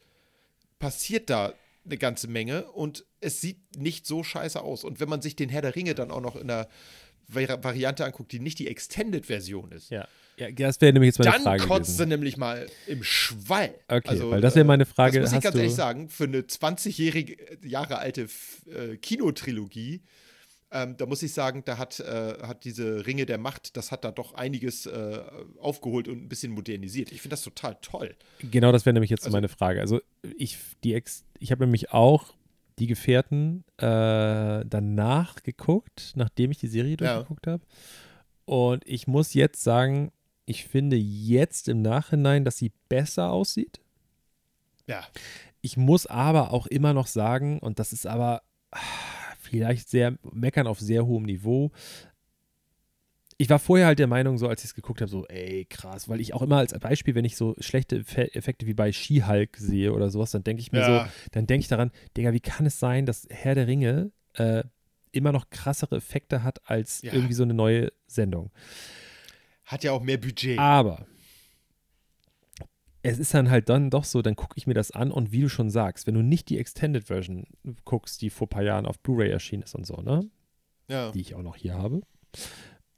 passiert 0.79 1.29
da 1.29 1.53
eine 1.85 1.97
ganze 1.97 2.27
Menge 2.27 2.71
und 2.71 3.05
es 3.21 3.41
sieht 3.41 3.57
nicht 3.77 4.05
so 4.05 4.23
scheiße 4.23 4.61
aus. 4.61 4.83
Und 4.83 4.99
wenn 4.99 5.09
man 5.09 5.21
sich 5.21 5.35
den 5.35 5.49
Herr 5.49 5.61
der 5.61 5.75
Ringe 5.75 5.95
dann 5.95 6.11
auch 6.11 6.21
noch 6.21 6.35
in 6.35 6.49
einer 6.49 6.67
Vari 7.27 7.47
Variante 7.63 8.05
anguckt, 8.05 8.31
die 8.31 8.39
nicht 8.39 8.59
die 8.59 8.67
Extended-Version 8.67 9.71
ist, 9.71 9.89
Ja. 9.89 10.07
ja, 10.37 10.51
das 10.51 10.79
wäre 10.81 10.93
nämlich 10.93 11.07
jetzt 11.15 11.19
meine 11.19 11.31
dann 11.31 11.41
Frage 11.43 11.63
kotzt 11.65 11.85
gewesen. 11.87 11.97
sie 11.97 12.05
nämlich 12.05 12.37
mal 12.37 12.67
im 12.87 13.03
Schwall. 13.03 13.73
Okay, 13.87 14.19
weil 14.29 14.41
das 14.41 14.55
wäre 14.55 14.65
meine 14.65 14.85
Frage, 14.85 15.19
Das 15.21 15.31
muss 15.31 15.37
ich 15.39 15.43
ganz 15.43 15.53
du- 15.55 15.59
ehrlich 15.59 15.75
sagen, 15.75 16.09
für 16.09 16.25
eine 16.25 16.41
20-jährige 16.41 17.37
Jahre 17.67 17.97
alte 17.97 18.27
äh, 18.67 18.97
Kinotrilogie, 18.97 20.01
ähm, 20.73 20.97
da 20.97 21.05
muss 21.05 21.21
ich 21.23 21.31
sagen, 21.33 21.61
da 21.65 21.77
hat, 21.77 21.99
äh, 21.99 22.37
hat 22.41 22.65
diese 22.65 23.05
Ringe 23.05 23.25
der 23.25 23.37
Macht, 23.37 23.77
das 23.77 23.91
hat 23.91 24.03
da 24.03 24.11
doch 24.11 24.33
einiges 24.33 24.85
äh, 24.87 25.21
aufgeholt 25.59 26.07
und 26.07 26.17
ein 26.23 26.27
bisschen 26.29 26.51
modernisiert. 26.51 27.11
Ich 27.11 27.21
finde 27.21 27.33
das 27.33 27.43
total 27.43 27.77
toll. 27.81 28.15
Genau, 28.39 28.71
das 28.71 28.85
wäre 28.85 28.93
nämlich 28.93 29.11
jetzt 29.11 29.23
Also- 29.25 29.37
meine 29.37 29.47
Frage. 29.49 29.79
Also 29.81 30.01
ich, 30.37 30.57
die 30.83 30.93
Ex, 30.95 31.23
ich 31.39 31.51
habe 31.51 31.63
nämlich 31.65 31.91
auch 31.91 32.33
die 32.79 32.87
Gefährten 32.87 33.63
äh, 33.77 34.65
danach 34.65 35.43
geguckt, 35.43 36.13
nachdem 36.15 36.49
ich 36.51 36.57
die 36.57 36.67
Serie 36.67 36.97
Ja. 36.99 37.13
durchgeguckt 37.15 37.45
habe. 37.47 37.63
Und 38.45 38.83
ich 38.87 39.05
muss 39.07 39.33
jetzt 39.35 39.63
sagen, 39.63 40.11
ich 40.45 40.65
finde 40.65 40.97
jetzt 40.97 41.69
im 41.69 41.81
Nachhinein, 41.83 42.43
dass 42.45 42.57
sie 42.57 42.71
besser 42.89 43.31
aussieht. 43.31 43.79
Ja. 44.87 45.03
Ich 45.61 45.77
muss 45.77 46.07
aber 46.07 46.51
auch 46.51 46.67
immer 46.67 46.93
noch 46.93 47.07
sagen, 47.07 47.59
und 47.59 47.79
das 47.79 47.93
ist 47.93 48.05
aber 48.07 48.41
vielleicht 49.53 49.87
sehr 49.89 50.17
meckern 50.31 50.65
auf 50.65 50.79
sehr 50.79 51.05
hohem 51.05 51.23
Niveau. 51.23 51.71
Ich 53.37 53.49
war 53.49 53.59
vorher 53.59 53.85
halt 53.87 53.99
der 53.99 54.07
Meinung, 54.07 54.37
so 54.39 54.47
als 54.47 54.61
ich 54.63 54.69
es 54.71 54.75
geguckt 54.75 55.01
habe, 55.01 55.09
so, 55.11 55.27
ey, 55.27 55.65
krass, 55.69 56.09
weil 56.09 56.21
ich 56.21 56.33
auch 56.33 56.41
immer 56.41 56.57
als 56.57 56.73
Beispiel, 56.79 57.13
wenn 57.13 57.25
ich 57.25 57.35
so 57.35 57.55
schlechte 57.59 57.97
Effe- 57.99 58.33
Effekte 58.35 58.65
wie 58.65 58.73
bei 58.73 58.91
She-Hulk 58.91 59.57
sehe 59.57 59.93
oder 59.93 60.09
sowas, 60.09 60.31
dann 60.31 60.43
denke 60.43 60.61
ich 60.61 60.71
mir 60.71 60.79
Ja. 60.79 61.05
so, 61.05 61.11
dann 61.31 61.45
denke 61.45 61.61
ich 61.61 61.67
daran, 61.67 61.91
Digga, 62.17 62.33
wie 62.33 62.39
kann 62.39 62.65
es 62.65 62.79
sein, 62.79 63.05
dass 63.05 63.27
Herr 63.29 63.53
der 63.55 63.67
Ringe 63.67 64.11
äh, 64.35 64.63
immer 65.11 65.31
noch 65.31 65.49
krassere 65.51 65.97
Effekte 65.97 66.41
hat 66.43 66.61
als 66.67 67.01
Ja. 67.03 67.13
irgendwie 67.13 67.33
so 67.33 67.43
eine 67.43 67.53
neue 67.53 67.91
Sendung? 68.07 68.51
Hat 69.65 69.83
ja 69.83 69.91
auch 69.91 70.01
mehr 70.01 70.17
Budget. 70.17 70.57
Aber 70.57 71.05
es 73.03 73.19
ist 73.19 73.33
dann 73.33 73.49
halt 73.51 73.69
dann 73.69 73.89
doch 73.89 74.03
so, 74.05 74.21
dann 74.21 74.35
gucke 74.35 74.57
ich 74.57 74.65
mir 74.65 74.73
das 74.73 74.91
an 74.91 75.11
und 75.11 75.31
wie 75.31 75.41
du 75.41 75.49
schon 75.49 75.69
sagst, 75.69 76.07
wenn 76.07 76.15
du 76.15 76.21
nicht 76.23 76.49
die 76.49 76.57
Extended 76.57 77.03
Version 77.05 77.45
guckst, 77.85 78.21
die 78.21 78.29
vor 78.29 78.47
ein 78.47 78.49
paar 78.49 78.63
Jahren 78.63 78.85
auf 78.85 78.99
Blu-ray 78.99 79.29
erschienen 79.29 79.63
ist 79.63 79.75
und 79.75 79.85
so, 79.85 79.97
ne? 79.97 80.29
ja. 80.87 81.11
Die 81.11 81.21
ich 81.21 81.35
auch 81.35 81.41
noch 81.43 81.55
hier 81.55 81.75
habe. 81.75 82.01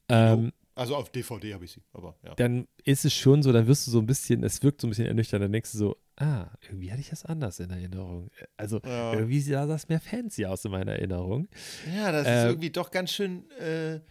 Ähm, 0.10 0.52
Also 0.76 0.96
auf 0.96 1.10
DVD 1.10 1.54
habe 1.54 1.66
ich 1.66 1.72
sie, 1.72 1.82
aber 1.94 2.16
ja. 2.24 2.36
dann 2.36 2.68
ist 2.84 3.06
es 3.06 3.14
schon 3.14 3.42
so, 3.44 3.52
dann 3.54 3.66
wirst 3.68 3.88
du 3.88 3.92
so 3.92 4.00
ein 4.00 4.06
bisschen, 4.06 4.44
es 4.44 4.62
wirkt 4.62 4.82
so 4.82 4.88
ein 4.88 4.90
bisschen 4.90 5.08
ernüchternd, 5.08 5.44
dann 5.44 5.52
denkst 5.52 5.72
du 5.72 5.78
so, 5.78 5.98
ah, 6.18 6.48
irgendwie 6.62 6.92
hatte 6.92 7.02
ich 7.02 7.10
das 7.10 7.26
anders 7.26 7.60
in 7.60 7.70
Erinnerung. 7.70 8.30
Also 8.58 8.82
Ja. 8.86 9.14
irgendwie 9.14 9.40
sah 9.42 9.66
das 9.66 9.88
mehr 9.88 10.00
fancy 10.02 10.46
aus 10.46 10.66
in 10.66 10.72
meiner 10.72 10.94
Erinnerung. 10.94 11.48
Ja, 11.96 12.12
das 12.12 12.28
Ähm, 12.28 12.34
ist 12.38 12.44
irgendwie 12.46 12.70
doch 12.72 12.92
ganz 12.92 13.12
schön 13.12 13.50
äh, 13.52 14.02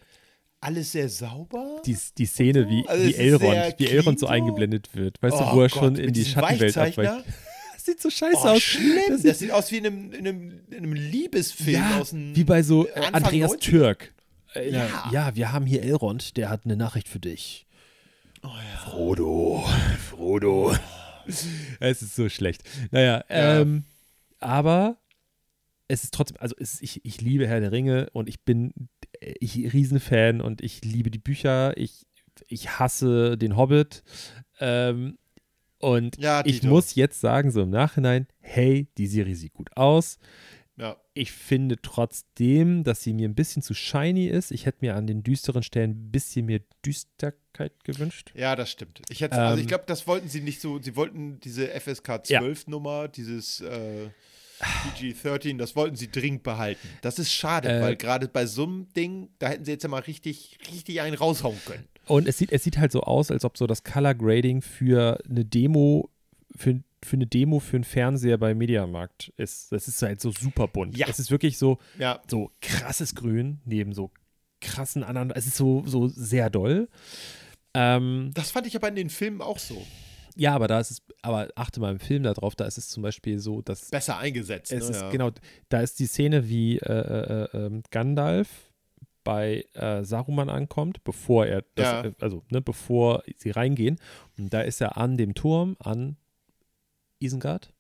alles 0.65 0.93
sehr 0.93 1.09
sauber. 1.09 1.81
Die, 1.87 1.97
die 2.19 2.27
Szene, 2.27 2.69
wie, 2.69 2.87
Also 2.89 3.05
wie 3.07 3.15
Elrond, 3.15 3.75
wie 3.79 3.87
Elrond 3.89 4.19
so 4.19 4.27
eingeblendet 4.27 4.95
wird, 4.95 5.23
weißt 5.23 5.39
du, 5.39 5.45
Oh 5.45 5.55
wo 5.57 5.61
er 5.62 5.69
Gott, 5.69 5.79
schon 5.79 5.97
in 5.97 6.12
die 6.12 6.25
Schattenwelt 6.25 6.77
abweicht. 6.77 7.25
Das 7.75 7.93
sieht 7.93 8.01
so 8.01 8.09
scheiße 8.09 8.39
Oh, 8.45 8.49
aus. 8.49 8.62
schlimm. 8.62 9.03
Das 9.11 9.21
Das, 9.23 9.39
sieht 9.41 9.51
aus 9.51 9.71
wie 9.71 9.77
in 9.77 9.87
einem, 9.87 10.12
in 10.12 10.27
einem, 10.27 10.61
in 10.71 10.77
einem 10.79 10.93
Liebesfilm 10.95 11.83
ja, 11.83 12.01
aus 12.01 12.11
dem 12.11 12.35
wie 12.35 12.45
bei 12.45 12.62
so 12.62 12.87
äh, 12.89 12.93
Anfang 12.95 13.15
Andreas 13.15 13.53
90er. 13.53 13.61
Türk. 13.61 14.15
Äh, 14.55 14.71
Ja. 14.71 15.11
ja, 15.12 15.37
wir 15.37 15.53
haben 15.53 15.67
hier 15.67 15.83
Elrond, 15.83 16.39
der 16.39 16.49
hat 16.49 16.62
eine 16.65 16.77
Nachricht 16.77 17.09
für 17.09 17.19
dich. 17.21 17.67
Oh 18.43 18.49
ja. 18.49 18.79
Frodo, 18.91 19.65
Frodo. 20.09 20.75
es 21.81 22.01
ist 22.03 22.17
so 22.17 22.31
schlecht. 22.31 22.62
Naja, 22.91 23.23
Ja. 23.29 23.61
ähm, 23.61 23.85
aber 24.41 24.97
es 25.87 26.05
ist 26.05 26.15
trotzdem, 26.15 26.39
also 26.41 26.55
es, 26.59 26.81
ich, 26.81 27.05
ich 27.05 27.21
liebe 27.21 27.47
Herr 27.47 27.61
der 27.61 27.71
Ringe 27.73 28.09
und 28.15 28.31
ich 28.31 28.41
bin 28.41 28.73
ich 29.41 29.72
Riesenfan 29.72 30.41
und 30.41 30.61
ich 30.61 30.85
liebe 30.85 31.11
die 31.11 31.18
Bücher. 31.18 31.77
Ich, 31.77 32.07
ich 32.49 32.79
hasse 32.79 33.37
den 33.39 33.57
Hobbit. 33.57 34.03
Ähm, 34.61 35.18
und 35.79 36.16
Ja, 36.18 36.43
ich 36.45 36.62
muss 36.62 36.95
jetzt 36.95 37.20
sagen, 37.20 37.51
so 37.51 37.62
im 37.62 37.70
Nachhinein, 37.70 38.27
hey, 38.41 38.89
die 38.97 39.07
Serie 39.07 39.37
sieht 39.37 39.53
gut 39.55 39.77
aus. 39.77 40.18
Ja. 40.77 40.97
Ich 41.12 41.31
finde 41.31 41.77
trotzdem, 41.81 42.83
dass 42.83 43.03
sie 43.03 43.12
mir 43.12 43.29
ein 43.29 43.35
bisschen 43.37 43.62
zu 43.62 43.75
shiny 43.75 44.27
ist. 44.27 44.51
Ich 44.51 44.66
hätte 44.66 44.79
mir 44.81 44.97
an 44.97 45.07
den 45.07 45.22
düsteren 45.22 45.62
Stellen 45.62 45.91
ein 45.91 46.11
bisschen 46.11 46.47
mehr 46.47 46.61
Düsterkeit 46.85 47.85
gewünscht. 47.85 48.33
Ja, 48.35 48.57
das 48.57 48.70
stimmt. 48.70 49.01
Ich 49.09 49.20
hätte, 49.20 49.37
also 49.37 49.55
Ähm, 49.55 49.61
ich 49.61 49.68
glaube, 49.68 49.85
das 49.87 50.07
wollten 50.09 50.29
sie 50.29 50.41
nicht 50.41 50.61
so. 50.61 50.81
Sie 50.83 50.97
wollten 50.97 51.39
diese 51.41 51.68
FSK 51.68 52.29
Ja. 52.29 52.41
12 52.41 52.66
Nummer, 52.66 53.07
dieses 53.07 53.61
äh, 53.61 54.09
PG-13, 54.65 55.59
das 55.59 55.77
wollten 55.77 55.97
sie 55.97 56.11
dringend 56.11 56.43
behalten. 56.43 56.89
Das 57.03 57.19
ist 57.19 57.33
schade, 57.33 57.69
Äh, 57.69 57.81
weil 57.83 57.97
gerade 57.97 58.29
bei 58.29 58.47
so 58.47 58.65
einem 58.65 58.89
Ding, 58.95 59.29
da 59.39 59.49
hätten 59.49 59.65
sie 59.65 59.73
jetzt 59.73 59.83
ja 59.83 59.89
mal 59.89 60.01
richtig, 60.03 60.59
richtig 60.71 61.01
einen 61.01 61.17
raushauen 61.17 61.59
können. 61.67 61.85
Und 62.07 62.29
es 62.29 62.39
sieht, 62.39 62.53
es 62.53 62.65
sieht 62.65 62.79
halt 62.79 62.93
so 62.93 63.03
aus, 63.03 63.31
als 63.31 63.45
ob 63.45 63.57
so 63.57 63.67
das 63.67 63.83
Color 63.85 64.15
Grading 64.15 64.61
für 64.62 65.19
eine 65.29 65.45
Demo, 65.45 66.11
für, 66.55 66.83
für 67.03 67.17
eine 67.17 67.27
Demo 67.27 67.61
für 67.61 67.77
einen 67.77 67.85
Fernseher 67.85 68.37
bei 68.39 68.55
Mediamarkt 68.55 69.33
ist. 69.37 69.73
Das 69.73 69.89
ist 69.89 70.03
halt 70.03 70.21
so 70.21 70.31
super 70.31 70.69
bunt. 70.69 70.97
Ja. 70.97 71.07
Es 71.09 71.19
ist 71.19 71.31
wirklich 71.31 71.57
so, 71.59 71.79
Ja, 71.99 72.21
so 72.29 72.51
krasses 72.61 73.15
Grün 73.15 73.61
neben 73.65 73.93
so 73.93 74.11
krassen 74.61 75.03
anderen. 75.03 75.31
Es 75.31 75.47
ist 75.47 75.57
so, 75.57 75.83
so 75.87 76.09
sehr 76.09 76.51
doll. 76.51 76.89
Ähm, 77.75 78.31
das 78.35 78.51
fand 78.51 78.67
ich 78.67 78.77
aber 78.77 78.89
in 78.89 78.97
den 78.97 79.11
Filmen 79.11 79.41
auch 79.41 79.59
so. 79.59 79.85
Ja, 80.37 80.55
aber 80.55 80.68
da 80.68 80.80
ist 80.80 80.91
es, 80.91 81.03
aber 81.22 81.49
achte 81.55 81.80
mal 81.80 81.93
im 81.93 82.01
Film 82.01 82.24
darauf, 82.24 82.55
da 82.57 82.64
ist 82.64 82.78
es 82.78 82.89
zum 82.89 83.03
Beispiel 83.03 83.39
so, 83.39 83.62
dass 83.62 83.91
Besser 83.91 84.18
eingesetzt. 84.18 84.72
es 84.72 84.85
ne? 84.85 84.91
ist 84.91 85.03
ja. 85.03 85.11
genau, 85.11 85.30
da 85.68 85.80
ist 85.80 85.99
die 85.99 86.07
Szene, 86.07 86.49
wie 86.49 86.78
äh, 86.78 86.93
äh, 86.93 87.45
äh, 87.45 87.66
ähm, 87.66 87.82
Gandalf 87.91 88.49
bei 89.22 89.64
äh, 89.72 90.05
Saruman 90.05 90.51
ankommt, 90.51 91.03
bevor 91.05 91.47
er, 91.47 91.64
das, 91.74 91.87
Ja. 91.87 92.05
äh, 92.05 92.12
also 92.20 92.45
ne, 92.51 92.61
bevor 92.61 93.22
sie 93.37 93.51
reingehen. 93.51 93.99
Und 94.39 94.53
da 94.53 94.61
ist 94.61 94.80
er 94.80 94.99
an 94.99 95.16
dem 95.16 95.35
Turm, 95.35 95.76
an 95.78 96.16
Isengard. 97.20 97.72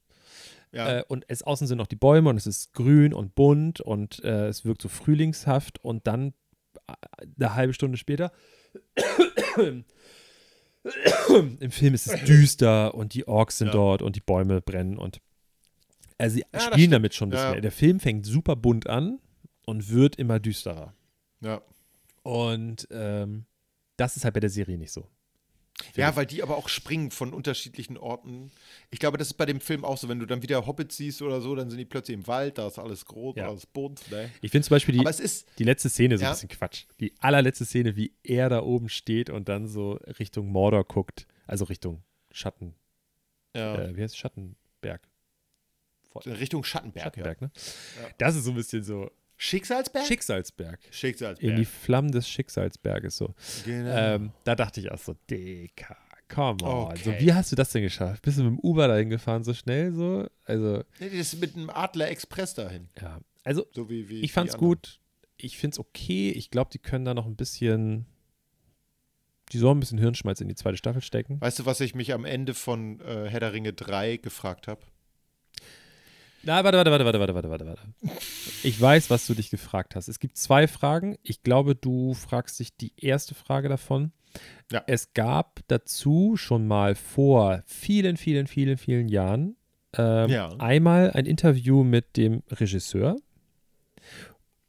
Ja. 0.72 1.00
Äh, 1.00 1.04
und 1.06 1.24
es 1.28 1.42
außen 1.42 1.66
sind 1.66 1.78
noch 1.78 1.86
die 1.86 1.96
Bäume 1.96 2.30
und 2.30 2.36
es 2.36 2.46
ist 2.46 2.72
grün 2.72 3.12
und 3.14 3.34
bunt 3.34 3.80
und 3.80 4.24
äh, 4.24 4.48
es 4.48 4.64
wirkt 4.64 4.82
so 4.82 4.88
frühlingshaft 4.88 5.84
und 5.84 6.06
dann 6.06 6.34
äh, 6.88 6.94
eine 7.38 7.54
halbe 7.54 7.74
Stunde 7.74 7.98
später 7.98 8.32
im 11.60 11.70
Film 11.70 11.94
ist 11.94 12.06
es 12.06 12.24
düster 12.24 12.94
und 12.94 13.14
die 13.14 13.26
Orks 13.26 13.58
sind 13.58 13.68
Ja. 13.68 13.72
dort 13.72 14.02
und 14.02 14.16
die 14.16 14.20
Bäume 14.20 14.60
brennen 14.60 14.98
und 14.98 15.20
also 16.18 16.36
sie 16.36 16.44
das 16.52 16.64
spielen 16.64 16.90
damit 16.92 17.14
schon 17.14 17.28
ein 17.28 17.30
bisschen 17.32 17.54
Ja. 17.54 17.60
Der 17.60 17.72
Film 17.72 17.98
fängt 18.00 18.24
super 18.26 18.54
bunt 18.56 18.88
an 18.88 19.18
und 19.66 19.88
wird 19.90 20.16
immer 20.16 20.38
düsterer. 20.40 20.94
ja. 21.40 21.60
Und 22.22 22.88
ähm, 22.90 23.44
das 23.98 24.16
ist 24.16 24.24
halt 24.24 24.32
bei 24.34 24.40
der 24.40 24.48
Serie 24.50 24.78
nicht 24.78 24.92
so. 24.92 25.06
Ja, 25.96 26.14
weil 26.16 26.26
die 26.26 26.42
aber 26.42 26.56
auch 26.56 26.68
springen 26.68 27.10
von 27.10 27.32
unterschiedlichen 27.32 27.96
Orten. 27.96 28.50
Ich 28.90 28.98
glaube, 28.98 29.18
das 29.18 29.28
ist 29.28 29.34
bei 29.34 29.46
dem 29.46 29.60
Film 29.60 29.84
auch 29.84 29.96
so. 29.98 30.08
Wenn 30.08 30.18
du 30.18 30.26
dann 30.26 30.42
wieder 30.42 30.66
Hobbits 30.66 30.96
siehst 30.96 31.22
oder 31.22 31.40
so, 31.40 31.54
dann 31.54 31.70
sind 31.70 31.78
die 31.78 31.84
plötzlich 31.84 32.14
im 32.16 32.26
Wald, 32.26 32.58
da 32.58 32.66
ist 32.66 32.78
alles 32.78 33.04
groß, 33.06 33.36
Ja. 33.36 33.48
alles 33.48 33.66
bunt. 33.66 34.10
Ne? 34.10 34.30
Ich 34.42 34.50
finde 34.50 34.66
zum 34.66 34.74
Beispiel 34.74 34.96
die, 34.98 35.04
ist, 35.22 35.46
die 35.58 35.64
letzte 35.64 35.88
Szene 35.88 36.18
so 36.18 36.22
Ja. 36.24 36.30
ein 36.30 36.34
bisschen 36.34 36.48
Quatsch. 36.48 36.84
Die 37.00 37.12
allerletzte 37.20 37.64
Szene, 37.64 37.96
wie 37.96 38.12
er 38.22 38.48
da 38.48 38.62
oben 38.62 38.88
steht 38.88 39.30
und 39.30 39.48
dann 39.48 39.66
so 39.68 39.92
Richtung 40.18 40.48
Mordor 40.48 40.84
guckt. 40.84 41.26
Also 41.46 41.64
Richtung 41.66 42.02
Schatten. 42.30 42.74
ja, 43.54 43.76
Äh, 43.76 43.96
wie 43.96 44.02
heißt 44.02 44.14
es? 44.14 44.18
Schattenberg. 44.18 45.02
Richtung 46.26 46.62
Schattenberg. 46.64 47.04
Schattenberg, 47.04 47.40
ne? 47.40 47.50
Ja. 48.00 48.08
Das 48.18 48.36
ist 48.36 48.44
so 48.44 48.50
ein 48.50 48.56
bisschen 48.56 48.84
so 48.84 49.10
Schicksalsberg? 49.36 50.06
Schicksalsberg. 50.06 50.78
Schicksalsberg. 50.90 51.50
In 51.50 51.56
die 51.56 51.64
Flammen 51.64 52.12
des 52.12 52.28
Schicksalsberges 52.28 53.16
so. 53.16 53.34
genau. 53.64 53.90
Ähm, 53.96 54.32
da 54.44 54.54
dachte 54.54 54.80
ich 54.80 54.90
auch 54.92 54.98
so, 54.98 55.14
Dicker, 55.30 55.96
come 56.28 56.62
on. 56.64 56.92
Okay. 56.92 57.00
So, 57.04 57.12
wie 57.18 57.32
hast 57.32 57.50
du 57.52 57.56
das 57.56 57.70
denn 57.72 57.82
geschafft? 57.82 58.22
Bist 58.22 58.38
du 58.38 58.44
mit 58.44 58.52
dem 58.52 58.58
Uber 58.60 58.88
dahin 58.88 59.10
gefahren 59.10 59.42
so 59.44 59.52
schnell 59.54 59.92
so? 59.92 60.26
Also, 60.44 60.84
nee, 61.00 61.08
das 61.10 61.32
ist 61.34 61.40
mit 61.40 61.56
einem 61.56 61.70
Adler 61.70 62.08
Express 62.10 62.54
dahin. 62.54 62.88
ja. 63.00 63.20
Also, 63.46 63.66
So 63.74 63.90
wie, 63.90 64.08
wie 64.08 64.20
ich 64.22 64.32
fand's 64.32 64.56
gut. 64.56 65.00
Ich 65.36 65.58
find's 65.58 65.78
okay. 65.78 66.30
Ich 66.30 66.50
glaube, 66.50 66.70
die 66.72 66.78
können 66.78 67.04
da 67.04 67.12
noch 67.12 67.26
ein 67.26 67.36
bisschen. 67.36 68.06
Die 69.52 69.58
sollen 69.58 69.76
ein 69.76 69.80
bisschen 69.80 69.98
Hirnschmalz 69.98 70.40
in 70.40 70.48
die 70.48 70.54
zweite 70.54 70.78
Staffel 70.78 71.02
stecken. 71.02 71.38
Weißt 71.42 71.58
du, 71.58 71.66
was 71.66 71.80
ich 71.80 71.94
mich 71.94 72.14
am 72.14 72.24
Ende 72.24 72.54
von 72.54 73.00
äh, 73.00 73.28
Herr 73.28 73.40
der 73.40 73.52
Ringe 73.52 73.74
3 73.74 74.16
gefragt 74.16 74.66
habe? 74.68 74.80
Na, 76.46 76.62
warte, 76.62 76.76
warte, 76.76 76.90
warte, 76.90 77.04
warte, 77.04 77.34
warte, 77.34 77.50
warte, 77.50 77.66
warte. 77.66 77.82
Ich 78.62 78.78
weiß, 78.80 79.08
was 79.10 79.26
du 79.26 79.34
dich 79.34 79.50
gefragt 79.50 79.96
hast. 79.96 80.08
Es 80.08 80.18
gibt 80.18 80.36
zwei 80.36 80.68
Fragen. 80.68 81.16
Ich 81.22 81.42
glaube, 81.42 81.74
du 81.74 82.14
fragst 82.14 82.58
dich 82.60 82.76
die 82.76 82.92
erste 82.96 83.34
Frage 83.34 83.68
davon. 83.68 84.12
Ja. 84.70 84.82
Es 84.86 85.14
gab 85.14 85.60
dazu 85.68 86.36
schon 86.36 86.66
mal 86.66 86.94
vor 86.94 87.62
vielen, 87.66 88.16
vielen, 88.16 88.46
vielen, 88.46 88.76
vielen 88.76 89.08
Jahren 89.08 89.56
ähm, 89.96 90.28
ja. 90.28 90.50
einmal 90.58 91.12
ein 91.12 91.26
Interview 91.26 91.82
mit 91.82 92.16
dem 92.16 92.42
Regisseur. 92.50 93.16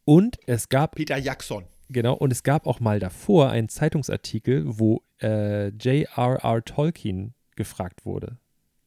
Und 0.06 0.38
es 0.46 0.70
gab. 0.70 0.96
Peter 0.96 1.18
Jackson. 1.18 1.66
Genau, 1.90 2.14
und 2.14 2.32
es 2.32 2.44
gab 2.44 2.68
auch 2.68 2.80
mal 2.80 3.00
davor 3.00 3.50
einen 3.50 3.70
Zeitungsartikel, 3.70 4.64
wo 4.66 5.04
äh, 5.22 5.68
J.R.R. 5.70 6.64
Tolkien 6.64 7.34
gefragt 7.56 8.06
wurde. 8.06 8.38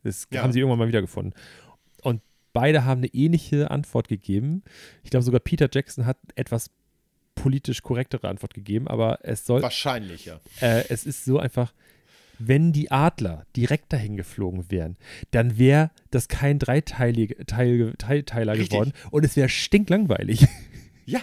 Das 0.03 0.27
ja. 0.33 0.43
haben 0.43 0.53
sie 0.53 0.61
irgendwann 0.61 0.79
mal 0.79 0.89
wiedergefunden. 0.89 1.35
Und 2.03 2.23
beide 2.53 2.85
haben 2.85 2.99
eine 2.99 3.09
ähnliche 3.09 3.71
Antwort 3.71 4.09
gegeben. 4.09 4.63
Ich 5.05 5.11
glaube, 5.11 5.25
sogar 5.25 5.41
Peter 5.41 5.69
Jackson 5.73 6.07
hat 6.07 6.19
etwas 6.35 6.71
politisch 7.35 7.83
korrektere 7.83 8.29
Antwort 8.29 8.55
gegeben, 8.55 8.89
aber 8.89 9.21
es 9.23 9.47
soll, 9.47 9.63
Wahrscheinlich, 9.63 10.27
ja. 10.27 10.41
äh, 10.61 10.85
es 10.89 11.07
ist 11.07 11.25
so 11.25 11.39
einfach, 11.39 11.73
wenn 12.39 12.73
die 12.73 12.91
Adler 12.91 13.47
direkt 13.57 13.93
dahin 13.93 14.17
geflogen 14.17 14.71
wären, 14.71 14.97
dann 15.31 15.59
wäre 15.59 15.91
das 16.11 16.29
kein 16.29 16.59
dreiteilige 16.59 17.47
Teil, 17.47 17.95
Teilteiler 17.99 18.53
Richtig. 18.53 18.71
geworden 18.71 18.93
und 19.11 19.25
es 19.25 19.37
wäre 19.37 19.49
stinklangweilig. 19.49 20.47
Ja, 21.09 21.23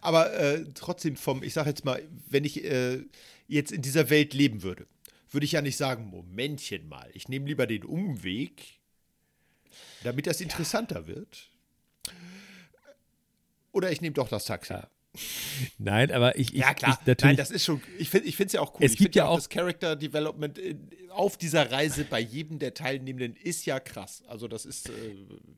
aber 0.00 0.32
äh, 0.38 0.64
trotzdem 0.74 1.16
vom, 1.16 1.42
ich 1.42 1.52
sage 1.52 1.70
jetzt 1.70 1.84
mal, 1.84 2.00
wenn 2.30 2.44
ich 2.44 2.62
äh, 2.62 3.00
jetzt 3.48 3.72
in 3.72 3.82
dieser 3.82 4.10
Welt 4.10 4.32
leben 4.32 4.62
würde, 4.62 4.86
würde 5.28 5.44
ich 5.44 5.50
ja 5.50 5.60
nicht 5.60 5.76
sagen, 5.76 6.06
Momentchen 6.06 6.88
mal, 6.88 7.10
ich 7.14 7.28
nehme 7.28 7.46
lieber 7.46 7.66
den 7.66 7.82
Umweg, 7.82 8.77
damit 10.08 10.26
das 10.26 10.40
interessanter 10.40 11.06
wird. 11.06 11.50
Oder 13.72 13.92
ich 13.92 14.00
nehme 14.00 14.14
doch 14.14 14.28
das 14.28 14.46
Taxi. 14.46 14.72
Ja. 14.72 14.88
Nein, 15.78 16.10
aber 16.12 16.38
ich, 16.38 16.52
ich, 16.52 16.60
Ja, 16.60 16.74
klar. 16.74 16.98
ich 17.00 17.06
natürlich 17.06 17.22
Nein, 17.24 17.36
das 17.36 17.50
ist 17.50 17.64
schon, 17.64 17.80
ich 17.98 18.08
finde 18.10 18.28
es 18.28 18.52
ja 18.52 18.60
auch 18.60 18.74
cool. 18.74 18.84
Es 18.86 18.92
ich 18.92 18.98
gibt 18.98 19.14
ja 19.14 19.26
auch 19.26 19.36
das 19.36 19.48
Character 19.48 19.96
Development 19.96 20.58
in, 20.58 20.90
auf 21.10 21.36
dieser 21.36 21.70
Reise 21.72 22.04
bei 22.04 22.20
jedem 22.20 22.58
der 22.58 22.74
Teilnehmenden 22.74 23.34
ist 23.34 23.66
ja 23.66 23.80
krass. 23.80 24.22
Also 24.28 24.46
das 24.46 24.64
ist, 24.64 24.88
äh, 24.88 24.92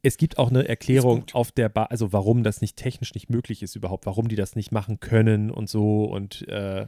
Es 0.02 0.16
gibt 0.16 0.38
auch 0.38 0.50
eine 0.50 0.66
Erklärung 0.66 1.24
auf 1.32 1.52
der 1.52 1.68
ba 1.68 1.84
also 1.84 2.12
warum 2.12 2.42
das 2.42 2.60
nicht 2.60 2.76
technisch 2.76 3.14
nicht 3.14 3.28
möglich 3.28 3.62
ist 3.62 3.76
überhaupt, 3.76 4.06
warum 4.06 4.28
die 4.28 4.36
das 4.36 4.56
nicht 4.56 4.72
machen 4.72 5.00
können 5.00 5.50
und 5.50 5.68
so 5.68 6.04
und 6.04 6.48
äh, 6.48 6.86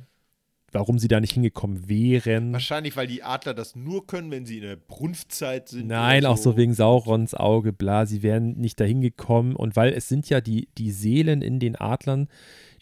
warum 0.73 0.99
sie 0.99 1.09
da 1.09 1.21
nicht 1.21 1.33
hingekommen 1.35 1.89
wären. 1.89 2.53
wahrscheinlich, 2.53 2.97
weil 2.97 3.07
die 3.07 3.23
Adler 3.23 3.55
das 3.55 3.77
nur 3.77 4.07
können, 4.07 4.31
wenn 4.31 4.47
sie 4.47 4.57
in 4.57 4.63
der 4.63 4.77
Brunftzeit 4.77 5.69
sind. 5.69 5.87
Nein, 5.89 6.23
oder 6.25 6.31
auch 6.31 6.37
so 6.39 6.57
wegen 6.57 6.75
Saurons 6.75 7.35
Auge, 7.35 7.73
bla, 7.73 8.07
sie 8.07 8.23
wären 8.23 8.59
nicht 8.59 8.81
dahin 8.81 9.01
gekommen 9.01 9.55
und 9.55 9.77
weil 9.77 9.93
es 9.93 10.09
sind 10.09 10.29
ja 10.29 10.41
die, 10.41 10.69
die 10.79 10.91
Seelen 10.91 11.43
in 11.43 11.61
den 11.61 11.77
Adlern, 11.77 12.29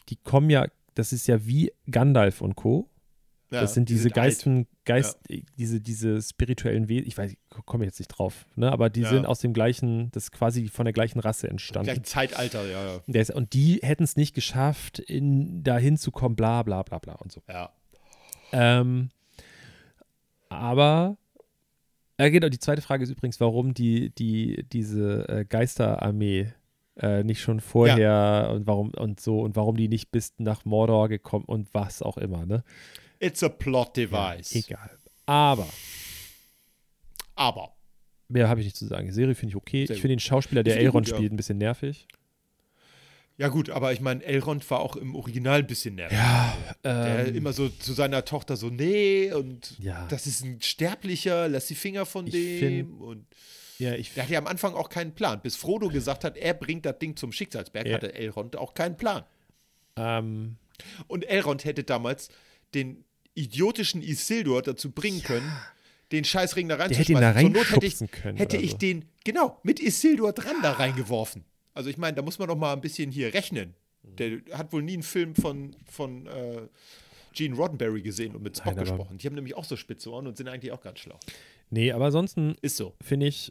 die 0.08 0.16
kommen 0.16 0.50
ja, 0.50 0.66
das 0.94 1.12
ist 1.12 1.26
ja 1.26 1.44
wie 1.46 1.72
Gandalf 1.90 2.40
und 2.40 2.56
Co. 2.56 2.88
Ja, 3.52 3.62
das 3.62 3.74
sind 3.74 3.88
die 3.88 3.94
diese 3.94 4.06
alt. 4.10 4.14
Geisten, 4.14 4.68
Geist, 4.84 5.18
diese, 5.58 5.80
diese 5.80 6.22
spirituellen 6.22 6.88
Wesen, 6.88 7.08
ich 7.08 7.18
weiß, 7.18 7.32
ich 7.32 7.38
komme 7.66 7.84
jetzt 7.84 7.98
nicht 7.98 8.06
drauf, 8.06 8.46
ne? 8.54 8.70
aber 8.70 8.90
die 8.90 9.00
Ja. 9.00 9.08
sind 9.08 9.26
aus 9.26 9.40
dem 9.40 9.52
gleichen, 9.52 10.12
das 10.12 10.24
ist 10.24 10.30
quasi 10.30 10.68
von 10.68 10.84
der 10.84 10.92
gleichen 10.92 11.18
Rasse 11.18 11.48
entstanden. 11.48 11.86
Gleich 11.86 12.02
Zeitalter, 12.04 12.64
ja, 12.70 13.00
ja. 13.08 13.34
Und 13.34 13.52
die 13.52 13.80
hätten 13.82 14.04
es 14.04 14.14
nicht 14.14 14.36
geschafft, 14.36 15.00
in, 15.00 15.64
da 15.64 15.78
hinzukommen, 15.78 16.36
bla 16.36 16.62
bla 16.62 16.84
bla 16.84 16.98
bla 17.00 17.14
und 17.14 17.32
so. 17.32 17.42
Ja. 17.48 17.72
Ähm, 18.52 19.10
aber, 20.48 21.16
äh, 22.16 22.30
genau, 22.30 22.48
die 22.48 22.58
zweite 22.58 22.82
Frage 22.82 23.04
ist 23.04 23.10
übrigens, 23.10 23.40
warum 23.40 23.72
die, 23.74 24.10
die, 24.10 24.64
diese 24.72 25.28
äh, 25.28 25.44
Geisterarmee 25.44 26.52
äh, 26.96 27.22
nicht 27.24 27.40
schon 27.40 27.60
vorher 27.60 28.50
und 28.52 28.66
warum 28.66 28.90
und 28.90 29.20
so 29.20 29.40
und 29.40 29.56
warum 29.56 29.76
die 29.76 29.88
nicht 29.88 30.10
bis 30.10 30.34
nach 30.38 30.64
Mordor 30.64 31.08
gekommen 31.08 31.44
und 31.46 31.72
was 31.72 32.02
auch 32.02 32.18
immer, 32.18 32.44
ne? 32.46 32.62
It's 33.20 33.42
a 33.42 33.48
plot 33.48 33.96
Ja, 33.96 34.06
device. 34.06 34.54
egal. 34.54 34.90
Aber, 35.26 35.68
Aber. 37.36 37.72
mehr 38.28 38.48
habe 38.48 38.60
ich 38.60 38.66
nicht 38.66 38.76
zu 38.76 38.86
sagen. 38.86 39.06
Die 39.06 39.12
Serie 39.12 39.34
finde 39.34 39.50
ich 39.52 39.56
okay. 39.56 39.86
Sehr 39.86 39.96
ich 39.96 40.02
finde 40.02 40.16
den 40.16 40.20
Schauspieler, 40.20 40.62
der 40.62 40.78
Elrond 40.78 41.06
gut, 41.06 41.12
ja. 41.12 41.16
spielt, 41.16 41.32
ein 41.32 41.36
bisschen 41.36 41.58
nervig. 41.58 42.08
Ja, 43.40 43.48
gut, 43.48 43.70
aber 43.70 43.90
ich 43.94 44.00
meine, 44.02 44.22
Elrond 44.22 44.70
war 44.70 44.80
auch 44.80 44.96
im 44.96 45.14
Original 45.16 45.60
ein 45.60 45.66
bisschen 45.66 45.94
nervig. 45.94 46.18
Ja, 46.18 46.56
Der 46.84 47.26
ähm, 47.28 47.34
immer 47.36 47.54
so 47.54 47.70
zu 47.70 47.94
seiner 47.94 48.24
Tochter 48.26 48.56
so, 48.58 48.68
nee, 48.68 49.32
und 49.32 49.78
Ja. 49.78 50.06
das 50.10 50.26
ist 50.26 50.44
ein 50.44 50.60
Sterblicher, 50.60 51.48
lass 51.48 51.66
die 51.66 51.74
Finger 51.74 52.04
von 52.04 52.26
Ich 52.26 52.32
dem. 52.34 52.58
find- 52.58 53.00
und 53.00 53.26
ja, 53.78 53.94
ich 53.94 54.12
der 54.12 54.24
hatte 54.24 54.34
ja 54.34 54.38
am 54.40 54.46
Anfang 54.46 54.74
auch 54.74 54.90
keinen 54.90 55.14
Plan. 55.14 55.40
Bis 55.40 55.56
Frodo 55.56 55.88
gesagt 55.88 56.22
hat, 56.24 56.36
er 56.36 56.52
bringt 56.52 56.84
das 56.84 56.98
Ding 56.98 57.16
zum 57.16 57.32
Schicksalsberg, 57.32 57.86
Ja. 57.86 57.94
hatte 57.94 58.12
Elrond 58.14 58.56
auch 58.56 58.74
keinen 58.74 58.98
Plan. 58.98 59.24
ähm, 59.96 60.56
Und 61.08 61.24
Elrond 61.28 61.64
hätte 61.64 61.82
damals 61.84 62.28
den 62.74 63.04
idiotischen 63.34 64.02
Isildur 64.02 64.60
dazu 64.62 64.90
bringen 64.90 65.22
können, 65.22 65.50
den 66.12 66.24
Scheißring 66.24 66.68
da 66.68 66.76
der 66.76 66.88
hätte 66.96 67.12
ihn 67.12 67.16
reinzuschmeißen. 67.18 67.52
da 67.54 67.60
Zur 67.62 67.74
Not 67.74 67.82
hätte 67.82 67.86
ich, 68.04 68.10
können. 68.10 68.36
hätte 68.38 68.56
ich 68.58 68.70
so. 68.72 68.76
den, 68.78 69.04
genau, 69.24 69.58
mit 69.62 69.80
Isildur 69.80 70.32
dran 70.32 70.56
da 70.62 70.72
reingeworfen. 70.72 71.44
Also 71.80 71.88
ich 71.88 71.96
meine, 71.96 72.14
da 72.14 72.20
muss 72.20 72.38
man 72.38 72.46
doch 72.46 72.58
mal 72.58 72.74
ein 72.74 72.82
bisschen 72.82 73.10
hier 73.10 73.32
rechnen. 73.32 73.72
Der 74.02 74.42
hat 74.52 74.70
wohl 74.70 74.82
nie 74.82 74.92
einen 74.92 75.02
Film 75.02 75.34
von, 75.34 75.74
von 75.90 76.26
äh, 76.26 76.68
Gene 77.32 77.56
Roddenberry 77.56 78.02
gesehen 78.02 78.36
und 78.36 78.42
mit 78.42 78.58
Spock 78.58 78.76
Nein, 78.76 78.84
gesprochen. 78.84 79.16
Die 79.16 79.26
haben 79.26 79.34
nämlich 79.34 79.56
auch 79.56 79.64
so 79.64 79.76
spitze 79.76 80.10
Ohren 80.10 80.26
und 80.26 80.36
sind 80.36 80.46
eigentlich 80.46 80.72
auch 80.72 80.82
ganz 80.82 80.98
schlau. 80.98 81.18
Nee, 81.70 81.90
aber 81.92 82.04
ansonsten 82.04 82.54
Ist 82.60 82.76
so. 82.76 82.94
finde 83.00 83.28
ich, 83.28 83.50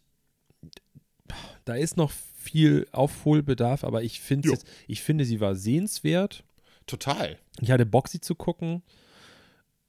da 1.65 1.73
ist 1.73 1.97
noch 1.97 2.11
viel 2.11 2.86
Aufholbedarf, 2.91 3.84
aber 3.84 4.03
ich, 4.03 4.21
jetzt, 4.30 4.67
ich 4.88 5.01
finde, 5.01 5.25
sie 5.25 5.39
war 5.39 5.55
sehenswert. 5.55 6.43
Total. 6.86 7.39
Ich 7.61 7.71
hatte 7.71 7.88
Bock, 7.88 8.09
sie 8.09 8.21
zu 8.21 8.36
gucken. 8.36 8.84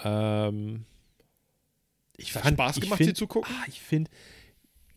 Ähm, 0.03 0.87
ich 2.17 2.35
Hat 2.35 2.45
fand, 2.45 2.57
Spaß 2.57 2.77
ich 2.79 2.83
gemacht, 2.85 2.97
find, 2.97 3.11
sie 3.11 3.15
zu 3.15 3.27
gucken? 3.27 3.55
Ah, 3.55 3.65
ich 3.69 3.83
finde, 3.83 4.11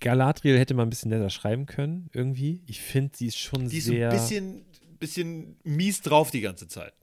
Galadriel 0.04 0.60
hätte 0.60 0.74
man 0.76 0.88
ein 0.88 0.90
bisschen 0.90 1.10
netter 1.10 1.30
schreiben 1.30 1.66
können, 1.66 2.10
irgendwie. 2.14 2.62
Ich 2.68 2.82
finde, 2.82 3.18
sie 3.18 3.28
ist 3.28 3.38
schon 3.40 3.70
Die 3.70 3.78
ist 3.80 3.86
sehr. 3.86 4.10
ein 4.12 4.16
bisschen, 4.18 4.66
bisschen 5.00 5.56
mies 5.64 6.02
drauf 6.02 6.30
die 6.32 6.42
ganze 6.42 6.68
Zeit. 6.68 6.94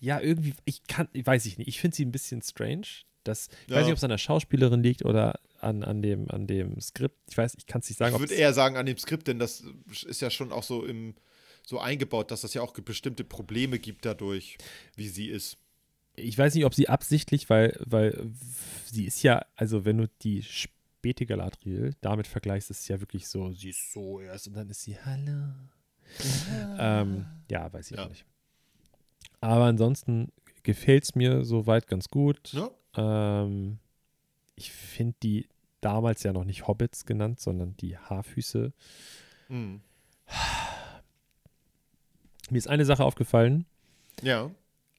ja, 0.00 0.20
irgendwie, 0.20 0.52
ich 0.66 0.82
kann, 0.86 1.08
weiß 1.14 1.46
ich 1.46 1.56
nicht. 1.56 1.68
Ich 1.68 1.80
finde 1.80 1.96
sie 1.96 2.04
ein 2.04 2.12
bisschen 2.12 2.42
strange. 2.42 2.86
Das, 3.22 3.48
ich 3.66 3.70
Ja. 3.70 3.76
weiß 3.76 3.84
nicht, 3.84 3.92
ob 3.92 3.96
es 3.98 4.04
an 4.04 4.10
der 4.10 4.18
Schauspielerin 4.18 4.82
liegt 4.82 5.04
oder 5.04 5.40
an, 5.60 5.82
an, 5.82 6.02
dem, 6.02 6.30
an 6.30 6.46
dem 6.46 6.78
Skript. 6.80 7.16
Ich 7.30 7.38
weiß, 7.38 7.54
ich 7.56 7.64
kann 7.66 7.80
es 7.80 7.88
nicht 7.88 7.96
sagen, 7.96 8.14
Ich 8.14 8.20
würde 8.20 8.34
eher 8.34 8.52
sagen 8.52 8.76
an 8.76 8.84
dem 8.84 8.98
Skript, 8.98 9.26
denn 9.28 9.38
das 9.38 9.64
ist 10.06 10.20
ja 10.20 10.28
schon 10.28 10.52
auch 10.52 10.62
so 10.62 10.84
im 10.84 11.14
so 11.66 11.78
eingebaut, 11.78 12.30
dass 12.30 12.44
es 12.44 12.52
ja 12.52 12.60
auch 12.60 12.74
bestimmte 12.74 13.24
Probleme 13.24 13.78
gibt 13.78 14.04
dadurch, 14.04 14.58
wie 14.96 15.08
sie 15.08 15.28
ist. 15.28 15.56
Ich 16.16 16.36
weiß 16.36 16.54
nicht, 16.54 16.66
ob 16.66 16.74
sie 16.74 16.90
absichtlich, 16.90 17.48
weil, 17.48 17.74
weil 17.86 18.30
sie 18.84 19.06
ist 19.06 19.22
ja, 19.22 19.46
also 19.56 19.86
wenn 19.86 19.96
du 19.96 20.08
die 20.22 20.42
späte 21.04 21.26
Galadriel 21.26 21.94
damit 22.00 22.26
vergleichst, 22.26 22.70
ist 22.70 22.80
es 22.80 22.88
ja 22.88 22.98
wirklich 22.98 23.28
so, 23.28 23.52
sie 23.52 23.68
ist 23.70 23.92
so 23.92 24.20
erst 24.20 24.48
und 24.48 24.54
dann 24.54 24.70
ist 24.70 24.80
sie 24.82 24.96
Hallo. 24.98 25.52
Ähm, 26.78 27.26
ja, 27.50 27.70
weiß 27.70 27.90
ich 27.90 27.96
Ja. 27.98 28.04
auch 28.04 28.08
nicht. 28.08 28.24
Aber 29.42 29.64
ansonsten 29.64 30.32
gefällt 30.62 31.04
es 31.04 31.14
mir 31.14 31.44
soweit 31.44 31.88
ganz 31.88 32.08
gut. 32.08 32.54
Ja? 32.54 32.70
Ähm, 32.96 33.78
ich 34.56 34.72
finde 34.72 35.14
die 35.22 35.46
damals 35.82 36.22
ja 36.22 36.32
noch 36.32 36.44
nicht 36.44 36.66
Hobbits 36.66 37.04
genannt, 37.04 37.38
sondern 37.38 37.76
die 37.76 37.98
Haarfüße. 37.98 38.72
Mhm. 39.48 39.82
Mir 42.50 42.58
ist 42.58 42.68
eine 42.68 42.86
Sache 42.86 43.04
aufgefallen 43.04 43.66
Ja. 44.22 44.50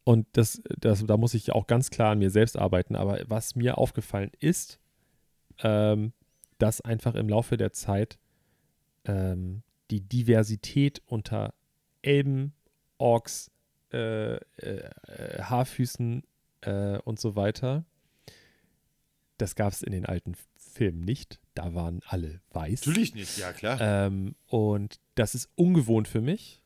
und 0.04 0.28
das, 0.34 0.62
das, 0.80 1.04
da 1.04 1.18
muss 1.18 1.34
ich 1.34 1.52
auch 1.52 1.66
ganz 1.66 1.90
klar 1.90 2.12
an 2.12 2.20
mir 2.20 2.30
selbst 2.30 2.58
arbeiten. 2.60 2.96
Aber 2.96 3.20
was 3.28 3.56
mir 3.56 3.80
aufgefallen 3.80 4.30
ist, 4.40 4.80
ähm, 5.60 6.14
dass 6.58 6.82
einfach 6.82 7.16
im 7.16 7.30
Laufe 7.30 7.58
der 7.58 7.74
Zeit 7.74 8.18
ähm, 9.06 9.64
die 9.92 10.02
Diversität 10.02 11.02
unter 11.06 11.54
Elben, 12.02 12.54
Orks, 12.98 13.52
äh, 13.92 14.36
äh, 14.36 14.90
Haarfüßen 15.42 16.24
äh, 16.62 16.98
und 17.00 17.20
so 17.20 17.36
weiter, 17.36 17.86
das 19.38 19.56
gab 19.56 19.74
es 19.74 19.82
in 19.82 19.92
den 19.92 20.06
alten 20.06 20.36
Filmen 20.56 21.02
nicht. 21.02 21.40
Da 21.54 21.74
waren 21.74 22.02
alle 22.08 22.42
weiß. 22.52 22.86
Natürlich 22.86 23.16
nicht, 23.16 23.38
ja 23.38 23.54
klar. 23.54 23.80
Ähm, 23.82 24.36
und 24.48 25.00
das 25.16 25.36
ist 25.36 25.50
ungewohnt 25.56 26.08
für 26.08 26.22
mich. 26.22 26.62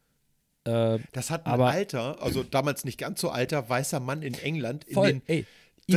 Äh, 0.65 0.99
das 1.13 1.29
hat 1.29 1.45
ein 1.45 1.53
aber- 1.53 1.69
alter, 1.69 2.21
also 2.21 2.43
damals 2.43 2.85
nicht 2.85 2.97
ganz 2.97 3.21
so 3.21 3.29
alter, 3.29 3.69
weißer 3.69 3.99
Mann 3.99 4.21
in 4.21 4.33
England 4.35 4.83
in 4.85 4.93
voll, 4.93 5.07
den 5.13 5.21
ey. 5.27 5.45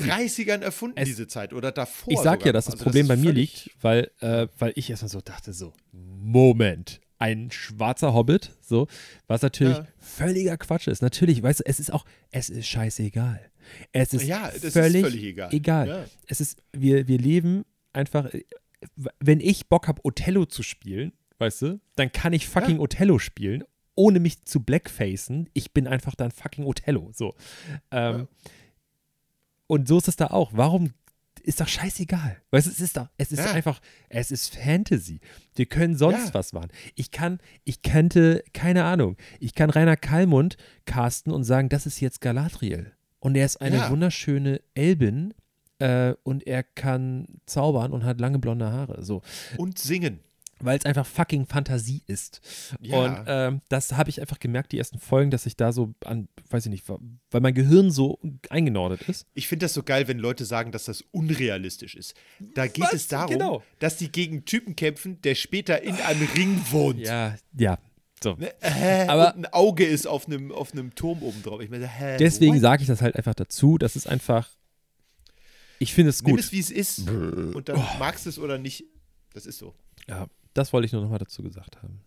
30ern 0.00 0.60
erfunden, 0.62 0.98
Es- 0.98 1.08
diese 1.08 1.26
Zeit. 1.26 1.52
Oder 1.52 1.72
davor. 1.72 2.12
Ich 2.12 2.18
sag 2.20 2.34
sogar 2.40 2.46
ja, 2.46 2.52
dass 2.52 2.64
das 2.66 2.74
Also 2.74 2.84
Problem 2.84 3.04
ist 3.04 3.08
bei 3.08 3.16
mir 3.16 3.24
völlig- 3.30 3.64
liegt, 3.66 3.82
weil, 3.82 4.10
äh, 4.20 4.48
weil 4.58 4.72
ich 4.76 4.88
erstmal 4.90 5.08
so 5.10 5.20
dachte, 5.20 5.52
so, 5.52 5.72
Moment, 5.92 7.00
ein 7.18 7.50
schwarzer 7.50 8.14
Hobbit, 8.14 8.50
so, 8.60 8.88
was 9.28 9.42
natürlich 9.42 9.76
Ja. 9.76 9.86
völliger 9.98 10.56
Quatsch 10.56 10.88
ist. 10.88 11.02
Natürlich, 11.02 11.42
weißt 11.42 11.60
du, 11.60 11.64
es 11.66 11.78
ist 11.80 11.92
auch, 11.92 12.04
es 12.30 12.50
ist 12.50 12.66
scheißegal. 12.66 13.40
Es 13.92 14.12
ist, 14.12 14.24
Ja, 14.24 14.50
das 14.50 14.64
ist 14.64 14.72
völlig, 14.72 15.02
völlig 15.04 15.22
egal. 15.24 15.54
egal. 15.54 15.88
Ja. 15.88 16.04
Es 16.26 16.40
ist, 16.40 16.58
wir, 16.72 17.06
wir 17.06 17.18
leben 17.18 17.64
einfach, 17.92 18.28
wenn 19.20 19.40
ich 19.40 19.68
Bock 19.68 19.86
habe, 19.86 20.00
Othello 20.04 20.46
zu 20.46 20.62
spielen, 20.64 21.12
weißt 21.38 21.62
du, 21.62 21.80
dann 21.96 22.10
kann 22.10 22.32
ich 22.32 22.48
fucking 22.48 22.80
Othello 22.80 23.18
spielen, 23.20 23.62
ohne 23.94 24.18
mich 24.18 24.42
zu 24.44 24.60
blackfacen. 24.60 25.48
Ich 25.52 25.72
bin 25.72 25.86
einfach 25.86 26.14
dann 26.16 26.30
fucking 26.32 26.64
Othello, 26.64 27.10
so. 27.12 27.34
Ähm, 27.92 28.26
Und 29.72 29.88
so 29.88 29.96
ist 29.96 30.06
es 30.08 30.16
da 30.16 30.26
auch. 30.26 30.50
Warum 30.52 30.92
ist 31.44 31.60
doch 31.62 31.66
scheißegal. 31.66 32.36
Weißt 32.50 32.66
du, 32.66 32.70
es 32.70 32.78
ist 32.80 32.96
doch, 32.98 33.08
es 33.16 33.32
ist 33.32 33.38
Ja. 33.38 33.52
einfach, 33.52 33.80
es 34.10 34.30
ist 34.30 34.54
Fantasy. 34.54 35.18
Wir 35.56 35.64
können 35.66 35.96
sonst 35.96 36.26
Ja. 36.28 36.34
was 36.34 36.52
machen. 36.52 36.68
Ich 36.94 37.10
kann, 37.10 37.38
ich 37.64 37.80
könnte, 37.82 38.44
keine 38.52 38.84
Ahnung, 38.84 39.16
ich 39.40 39.54
kann 39.54 39.70
Rainer 39.70 39.96
Kallmund 39.96 40.56
casten 40.84 41.32
und 41.32 41.44
sagen, 41.44 41.68
das 41.70 41.86
ist 41.86 42.00
jetzt 42.00 42.20
Galadriel. 42.20 42.92
Und 43.18 43.34
er 43.34 43.46
ist 43.46 43.60
eine 43.62 43.76
Ja. 43.78 43.90
wunderschöne 43.90 44.60
Elbin 44.74 45.32
äh, 45.78 46.14
und 46.22 46.46
er 46.46 46.62
kann 46.62 47.26
zaubern 47.46 47.92
und 47.92 48.04
hat 48.04 48.20
lange 48.20 48.38
blonde 48.38 48.70
Haare. 48.70 49.02
So. 49.02 49.22
Und 49.56 49.78
singen. 49.78 50.20
Weil 50.62 50.78
es 50.78 50.84
einfach 50.84 51.04
fucking 51.06 51.46
Fantasie 51.46 52.02
ist. 52.06 52.40
Ja. 52.80 52.96
Und 52.98 53.24
ähm, 53.26 53.60
das 53.68 53.92
habe 53.92 54.10
ich 54.10 54.20
einfach 54.20 54.38
gemerkt, 54.38 54.72
die 54.72 54.78
ersten 54.78 54.98
Folgen, 54.98 55.30
dass 55.30 55.44
ich 55.46 55.56
da 55.56 55.72
so 55.72 55.92
an, 56.04 56.28
weiß 56.50 56.66
ich 56.66 56.70
nicht, 56.70 56.88
weil 56.88 57.40
mein 57.40 57.54
Gehirn 57.54 57.90
so 57.90 58.18
eingenordet 58.48 59.02
ist. 59.08 59.26
Ich 59.34 59.48
finde 59.48 59.64
das 59.66 59.74
so 59.74 59.82
geil, 59.82 60.08
wenn 60.08 60.18
Leute 60.18 60.44
sagen, 60.44 60.72
dass 60.72 60.84
das 60.84 61.02
unrealistisch 61.12 61.94
ist. 61.94 62.14
Da 62.54 62.66
geht 62.66 62.84
Was? 62.84 62.92
es 62.94 63.08
darum, 63.08 63.32
Genau. 63.32 63.62
dass 63.80 63.96
die 63.96 64.10
gegen 64.10 64.44
Typen 64.44 64.76
kämpfen, 64.76 65.20
der 65.22 65.34
später 65.34 65.82
in 65.82 65.94
einem 65.96 66.28
Ring 66.34 66.60
wohnt. 66.70 67.00
Ja, 67.00 67.36
ja. 67.58 67.78
So. 68.22 68.36
Hä? 68.60 69.08
Aber- 69.08 69.34
ein 69.34 69.46
Auge 69.46 69.84
ist 69.84 70.06
auf 70.06 70.26
einem, 70.28 70.52
auf 70.52 70.72
einem 70.72 70.94
Turm 70.94 71.22
oben 71.24 71.42
drauf. 71.42 71.60
Ich 71.60 71.70
meine, 71.70 71.88
hä? 71.88 72.16
Deswegen 72.18 72.60
sage 72.60 72.82
ich 72.82 72.86
das 72.88 73.02
halt 73.02 73.16
einfach 73.16 73.34
dazu. 73.34 73.78
Das 73.78 73.96
ist 73.96 74.06
einfach. 74.06 74.48
Ich 75.80 75.92
finde 75.94 76.10
es 76.10 76.22
Nimm 76.22 76.32
gut. 76.36 76.40
es, 76.40 76.52
wie 76.52 76.60
es 76.60 76.70
ist. 76.70 77.08
Und 77.10 77.68
dann 77.68 77.76
Oh. 77.78 77.98
magst 77.98 78.24
du 78.26 78.30
es 78.30 78.38
oder 78.38 78.58
nicht. 78.58 78.84
Das 79.34 79.46
ist 79.46 79.58
so. 79.58 79.74
Ja, 80.08 80.26
das 80.54 80.72
wollte 80.72 80.86
ich 80.86 80.92
nur 80.92 81.02
nochmal 81.02 81.18
dazu 81.18 81.42
gesagt 81.42 81.82
haben. 81.82 82.00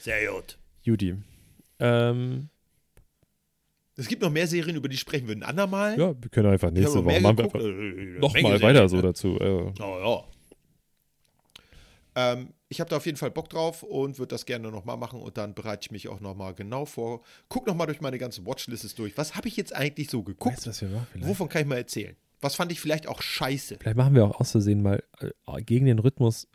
Sehr 0.00 0.30
gut. 0.32 0.58
Judy. 0.82 1.16
Ähm, 1.78 2.48
Es 3.96 4.08
gibt 4.08 4.22
noch 4.22 4.30
mehr 4.30 4.46
Serien, 4.46 4.76
über 4.76 4.88
die 4.88 4.96
sprechen 4.96 5.28
wir 5.28 5.34
ein 5.36 5.42
andermal. 5.42 5.98
ja, 5.98 6.14
wir 6.20 6.30
können 6.30 6.48
einfach 6.50 6.70
nächste 6.70 7.04
Woche 7.04 7.20
machen 7.20 7.38
einfach 7.40 7.60
Äh, 7.60 7.68
äh, 8.16 8.18
nochmal 8.18 8.60
weiter 8.62 8.88
so 8.88 9.00
dazu. 9.02 9.38
Äh, 9.38 9.72
Oh, 9.80 10.24
ja. 10.24 10.24
Ähm, 12.14 12.52
ich 12.68 12.78
habe 12.80 12.90
da 12.90 12.96
auf 12.98 13.06
jeden 13.06 13.16
Fall 13.16 13.30
Bock 13.30 13.48
drauf 13.48 13.82
und 13.82 14.18
würde 14.18 14.28
das 14.28 14.44
gerne 14.44 14.70
nochmal 14.70 14.96
machen 14.98 15.20
und 15.20 15.38
dann 15.38 15.54
bereite 15.54 15.86
ich 15.86 15.90
mich 15.90 16.08
auch 16.08 16.20
nochmal 16.20 16.54
genau 16.54 16.84
vor. 16.84 17.22
Guck 17.48 17.66
nochmal 17.66 17.86
durch 17.86 18.00
meine 18.02 18.18
ganzen 18.18 18.44
Watchlists 18.46 18.94
durch. 18.94 19.16
Was 19.16 19.34
habe 19.34 19.48
ich 19.48 19.56
jetzt 19.56 19.74
eigentlich 19.74 20.10
so 20.10 20.22
geguckt? 20.22 20.56
weißt 20.56 20.66
du, 20.66 20.70
was 20.70 20.82
wir 20.82 20.88
machen? 20.90 21.06
Vielleicht, 21.12 21.28
Wovon 21.28 21.48
kann 21.48 21.62
ich 21.62 21.68
mal 21.68 21.76
erzählen? 21.78 22.14
Was 22.42 22.54
fand 22.56 22.70
ich 22.72 22.80
vielleicht 22.80 23.06
auch 23.06 23.22
scheiße? 23.22 23.78
vielleicht 23.80 23.96
machen 23.96 24.14
wir 24.14 24.24
auch 24.26 24.38
aus 24.40 24.50
Versehen 24.50 24.82
mal 24.82 25.02
äh, 25.20 25.62
gegen 25.62 25.86
den 25.86 25.98
Rhythmus 25.98 26.46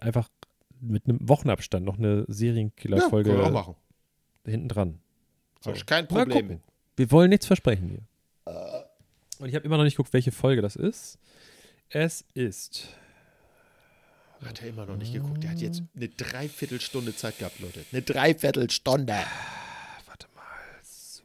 einfach 0.00 0.28
mit 0.80 1.08
einem 1.08 1.18
Wochenabstand 1.28 1.84
noch 1.84 1.98
eine 1.98 2.08
Ja, 2.08 2.14
können 2.24 2.34
Serienkiller-Folge 2.34 3.30
wir 3.36 3.44
auch 3.46 3.50
machen. 3.50 3.74
hinten 4.44 4.68
dran. 4.68 5.00
So. 5.60 5.72
Kein 5.86 6.06
Problem. 6.06 6.60
Wir 6.96 7.10
wollen 7.10 7.30
nichts 7.30 7.46
versprechen 7.46 7.88
hier. 7.88 8.02
Und 9.38 9.48
ich 9.48 9.54
habe 9.54 9.64
immer 9.64 9.76
noch 9.76 9.84
nicht 9.84 9.96
geguckt, 9.96 10.12
welche 10.12 10.32
Folge 10.32 10.62
das 10.62 10.76
ist. 10.76 11.18
Es 11.88 12.24
ist. 12.34 12.88
Hat 14.44 14.60
er 14.62 14.68
immer 14.68 14.86
noch 14.86 14.96
nicht 14.96 15.12
geguckt. 15.14 15.42
Der 15.42 15.50
hat 15.50 15.58
jetzt 15.60 15.82
eine 15.94 16.08
Dreiviertelstunde 16.08 17.16
Zeit 17.16 17.38
gehabt, 17.38 17.58
Leute. 17.60 17.84
Eine 17.92 18.02
Dreiviertelstunde. 18.02 19.14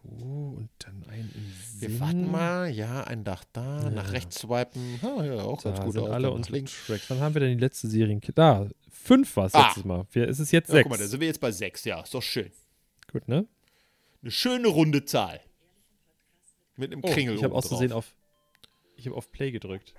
So 0.04 0.10
und 0.58 0.70
dann 0.80 1.04
ein 1.10 1.30
im 1.36 1.82
Wir 1.82 2.00
warten 2.00 2.32
mal. 2.32 2.70
Ja, 2.70 3.04
ein 3.04 3.24
Dach 3.24 3.44
da. 3.54 3.90
Nach 3.92 4.06
Ja. 4.06 4.12
rechts 4.12 4.40
swipen. 4.40 5.00
Ha, 5.02 5.24
ja, 5.24 5.42
auch 5.44 5.62
Da 5.62 5.72
ganz 5.72 5.84
gut 5.86 5.94
sind 5.94 6.06
alle 6.08 6.28
nach 6.28 6.34
unsere 6.34 6.56
links. 6.56 6.74
Tracks. 6.88 7.10
Wann 7.10 7.20
haben 7.20 7.36
wir 7.36 7.42
denn 7.42 7.58
die 7.58 7.64
letzte 7.64 7.88
Serien? 7.88 8.20
Da, 8.36 8.68
fünf 8.90 9.36
war 9.36 9.46
es 9.46 9.54
Ah. 9.54 9.68
letztes 9.68 9.86
Mal. 9.86 10.08
Wir, 10.12 10.28
es 10.28 10.40
ist 10.40 10.52
jetzt 10.52 10.70
Ja, 10.70 10.76
sechs. 10.76 10.84
guck 10.90 10.98
mal, 10.98 11.04
da 11.04 11.08
sind 11.08 11.20
wir 11.20 11.28
jetzt 11.28 11.40
bei 11.42 11.52
sechs. 11.52 11.84
Ja, 11.86 12.02
ist 12.02 12.14
doch 12.14 12.24
schön. 12.24 12.52
Gut, 13.12 13.28
ne? 13.28 13.46
Eine 14.24 14.32
schöne 14.32 14.68
runde 14.70 15.06
Zahl. 15.06 15.40
Mit 16.78 16.92
einem 16.92 17.04
Oh, 17.04 17.12
Kringel 17.12 17.36
ich 17.36 17.44
habe 17.44 17.54
oben 17.54 17.58
aus 17.64 17.68
Versehen 17.68 17.90
drauf. 17.90 18.06
auf. 18.08 18.16
Ich 18.96 19.06
habe 19.06 19.16
auf 19.16 19.32
Play 19.32 19.52
gedrückt. 19.52 19.94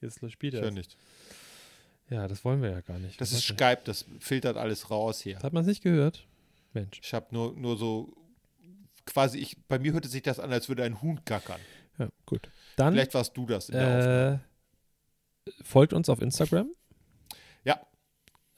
Jetzt 0.00 0.18
spielt 0.32 0.54
Ich 0.54 0.60
er. 0.60 0.64
hör 0.64 0.70
nicht. 0.70 0.96
Ja, 2.10 2.26
das 2.28 2.44
wollen 2.44 2.60
wir 2.62 2.70
ja 2.70 2.80
gar 2.80 2.98
nicht. 2.98 3.20
Das 3.20 3.32
Was 3.32 3.38
ist 3.38 3.44
Skype, 3.48 3.80
das 3.84 4.04
filtert 4.18 4.56
alles 4.56 4.90
raus 4.90 5.20
hier. 5.20 5.38
Hat 5.38 5.52
man 5.52 5.62
es 5.62 5.66
nicht 5.66 5.82
gehört? 5.82 6.26
Mensch. 6.72 7.00
Ich 7.02 7.12
habe 7.14 7.26
nur, 7.30 7.54
nur 7.56 7.76
so 7.76 8.14
quasi, 9.06 9.38
ich, 9.38 9.56
bei 9.68 9.78
mir 9.78 9.92
hörte 9.92 10.08
sich 10.08 10.22
das 10.22 10.38
an, 10.40 10.52
als 10.52 10.68
würde 10.68 10.84
ein 10.84 11.02
Huhn 11.02 11.20
gackern. 11.24 11.60
Ja, 11.98 12.08
gut. 12.26 12.50
Dann 12.76 12.94
Vielleicht 12.94 13.14
warst 13.14 13.36
du 13.36 13.46
das 13.46 13.68
in 13.68 13.74
der 13.74 13.86
Aufnahme. 13.98 14.40
äh, 15.46 15.64
folgt 15.64 15.92
uns 15.92 16.08
auf 16.08 16.20
Instagram. 16.22 16.70
Ja, 17.64 17.80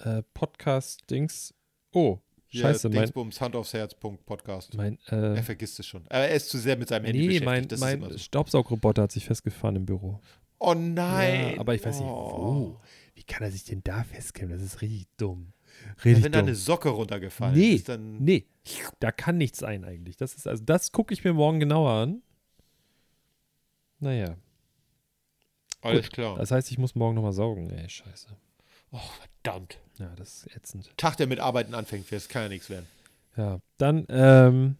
Äh, 0.00 0.22
Podcast-Dings. 0.34 1.54
Oh, 1.92 2.18
hier 2.46 2.62
scheiße, 2.62 2.88
mein. 2.88 2.98
Dingsbums, 2.98 3.40
Hand 3.40 3.56
aufs 3.56 3.72
Herz, 3.72 3.94
Podcast. 3.94 4.74
mein 4.74 4.98
Er 5.06 5.34
äh, 5.36 5.42
vergisst 5.42 5.78
es 5.80 5.86
schon. 5.86 6.02
Aber 6.08 6.18
er 6.26 6.34
ist 6.34 6.48
zu 6.50 6.58
sehr 6.58 6.76
mit 6.76 6.88
seinem 6.88 7.06
Handy 7.06 7.20
nee, 7.26 7.38
beschäftigt. 7.40 7.80
mein, 7.80 8.00
mein 8.00 8.10
so. 8.12 8.18
Staubsaugroboter 8.18 9.02
hat 9.02 9.12
sich 9.12 9.24
festgefahren 9.24 9.76
im 9.76 9.86
Büro. 9.86 10.20
Oh 10.58 10.74
nein. 10.74 11.54
Ja, 11.54 11.60
aber 11.60 11.74
ich 11.74 11.84
weiß 11.84 11.98
nicht, 12.00 12.08
Oh. 12.08 12.76
wo. 12.76 12.80
Wie 13.14 13.22
kann 13.24 13.42
er 13.42 13.50
sich 13.50 13.64
denn 13.64 13.82
da 13.82 14.04
festklemmen? 14.04 14.54
Das 14.56 14.62
ist 14.64 14.82
richtig 14.82 15.06
dumm. 15.16 15.52
Ja, 15.85 15.93
Richtig 16.05 16.24
wenn 16.24 16.32
da 16.32 16.39
eine 16.41 16.55
Socke 16.55 16.89
runtergefallen 16.89 17.55
Nee, 17.55 17.74
ist, 17.74 17.89
dann. 17.89 18.18
nee, 18.22 18.47
da 19.01 19.12
kann 19.12 19.37
nichts 19.39 19.59
sein 19.59 19.85
eigentlich. 19.85 20.16
Das 20.16 20.35
ist, 20.35 20.47
also 20.49 20.62
das 20.64 20.93
gucke 20.93 21.12
ich 21.14 21.24
mir 21.24 21.32
morgen 21.35 21.61
genauer 21.61 21.91
an. 21.93 22.22
Naja, 24.01 24.37
Alles 25.80 26.11
klar. 26.11 26.37
das 26.37 26.51
heißt, 26.51 26.70
ich 26.70 26.78
muss 26.78 26.95
morgen 26.95 27.14
nochmal 27.14 27.32
saugen. 27.32 27.70
Ey, 27.70 27.89
scheiße. 27.89 28.28
Oh, 28.91 28.99
verdammt. 29.43 29.78
Ja, 29.99 30.12
das 30.16 30.45
ist 30.47 30.57
ätzend. 30.57 30.91
Tag, 30.97 31.16
der 31.16 31.26
mit 31.26 31.41
Arbeiten 31.41 31.74
anfängt, 31.74 32.11
das 32.11 32.28
kann 32.28 32.43
ja 32.43 32.49
nichts 32.49 32.70
werden. 32.70 32.87
Ja, 33.37 33.59
dann 33.78 34.07
ähm, 34.09 34.76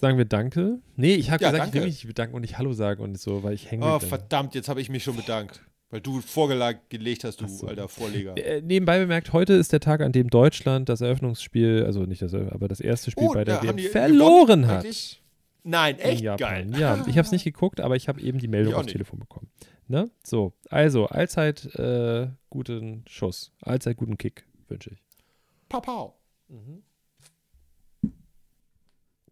sagen 0.00 0.18
wir 0.18 0.24
Danke. 0.24 0.80
Nee, 0.96 1.14
ich 1.14 1.30
habe 1.30 1.42
Ja, 1.42 1.50
gesagt, 1.50 1.68
ich 1.68 1.74
will 1.74 1.80
danke. 1.80 1.86
mich 1.92 1.96
nicht 2.04 2.06
bedanken 2.06 2.34
und 2.36 2.42
nicht 2.42 2.58
Hallo 2.58 2.72
sagen 2.72 3.02
und 3.02 3.18
so, 3.18 3.42
weil 3.42 3.54
ich 3.54 3.70
hänge 3.70 3.84
Oh, 3.86 3.98
verdammt, 3.98 4.54
jetzt 4.54 4.68
habe 4.68 4.80
ich 4.80 4.88
mich 4.88 5.02
schon 5.04 5.16
bedankt. 5.16 5.60
Weil 5.92 6.00
du 6.00 6.22
vorgelegt 6.22 7.22
hast, 7.22 7.42
du 7.42 7.46
so. 7.46 7.66
alter 7.66 7.86
Vorleger. 7.86 8.34
Äh, 8.38 8.62
nebenbei 8.62 8.98
bemerkt, 8.98 9.34
heute 9.34 9.52
ist 9.52 9.74
der 9.74 9.80
Tag, 9.80 10.00
an 10.00 10.10
dem 10.10 10.30
Deutschland 10.30 10.88
das 10.88 11.02
Eröffnungsspiel, 11.02 11.84
also 11.84 12.04
nicht 12.04 12.22
das, 12.22 12.32
aber 12.32 12.66
das 12.66 12.80
erste 12.80 13.10
Spiel 13.10 13.26
Oh, 13.28 13.34
bei 13.34 13.44
der 13.44 13.62
WM 13.62 13.78
verloren 13.78 14.66
hat. 14.68 14.84
eigentlich? 14.84 15.22
Nein, 15.64 15.96
in 15.96 16.00
echt 16.00 16.24
geil. 16.38 16.66
Ja, 16.78 17.04
ich 17.06 17.18
habe 17.18 17.26
es 17.26 17.30
nicht 17.30 17.44
geguckt, 17.52 17.78
aber 17.78 17.94
ich 17.94 18.08
habe 18.08 18.22
eben 18.22 18.38
die 18.38 18.48
Meldung 18.48 18.72
aufs 18.72 18.86
nicht. 18.86 18.92
Telefon 18.94 19.18
bekommen. 19.18 19.50
Ne? 19.86 20.10
So, 20.24 20.54
also 20.70 21.08
allzeit 21.08 21.66
äh, 21.74 22.28
guten 22.48 23.04
Schuss, 23.06 23.52
allzeit 23.60 23.98
guten 23.98 24.16
Kick 24.16 24.46
wünsche 24.68 24.92
ich. 24.94 25.02
Papau. 25.68 26.16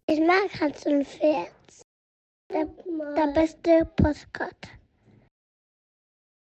Ich 0.05 0.19
mag 0.19 0.59
Hans 0.59 0.85
und 0.85 1.07
Pferd. 1.07 1.47
Der, 2.53 2.67
der 3.15 3.33
beste 3.33 3.89
Postkarte. 3.95 4.69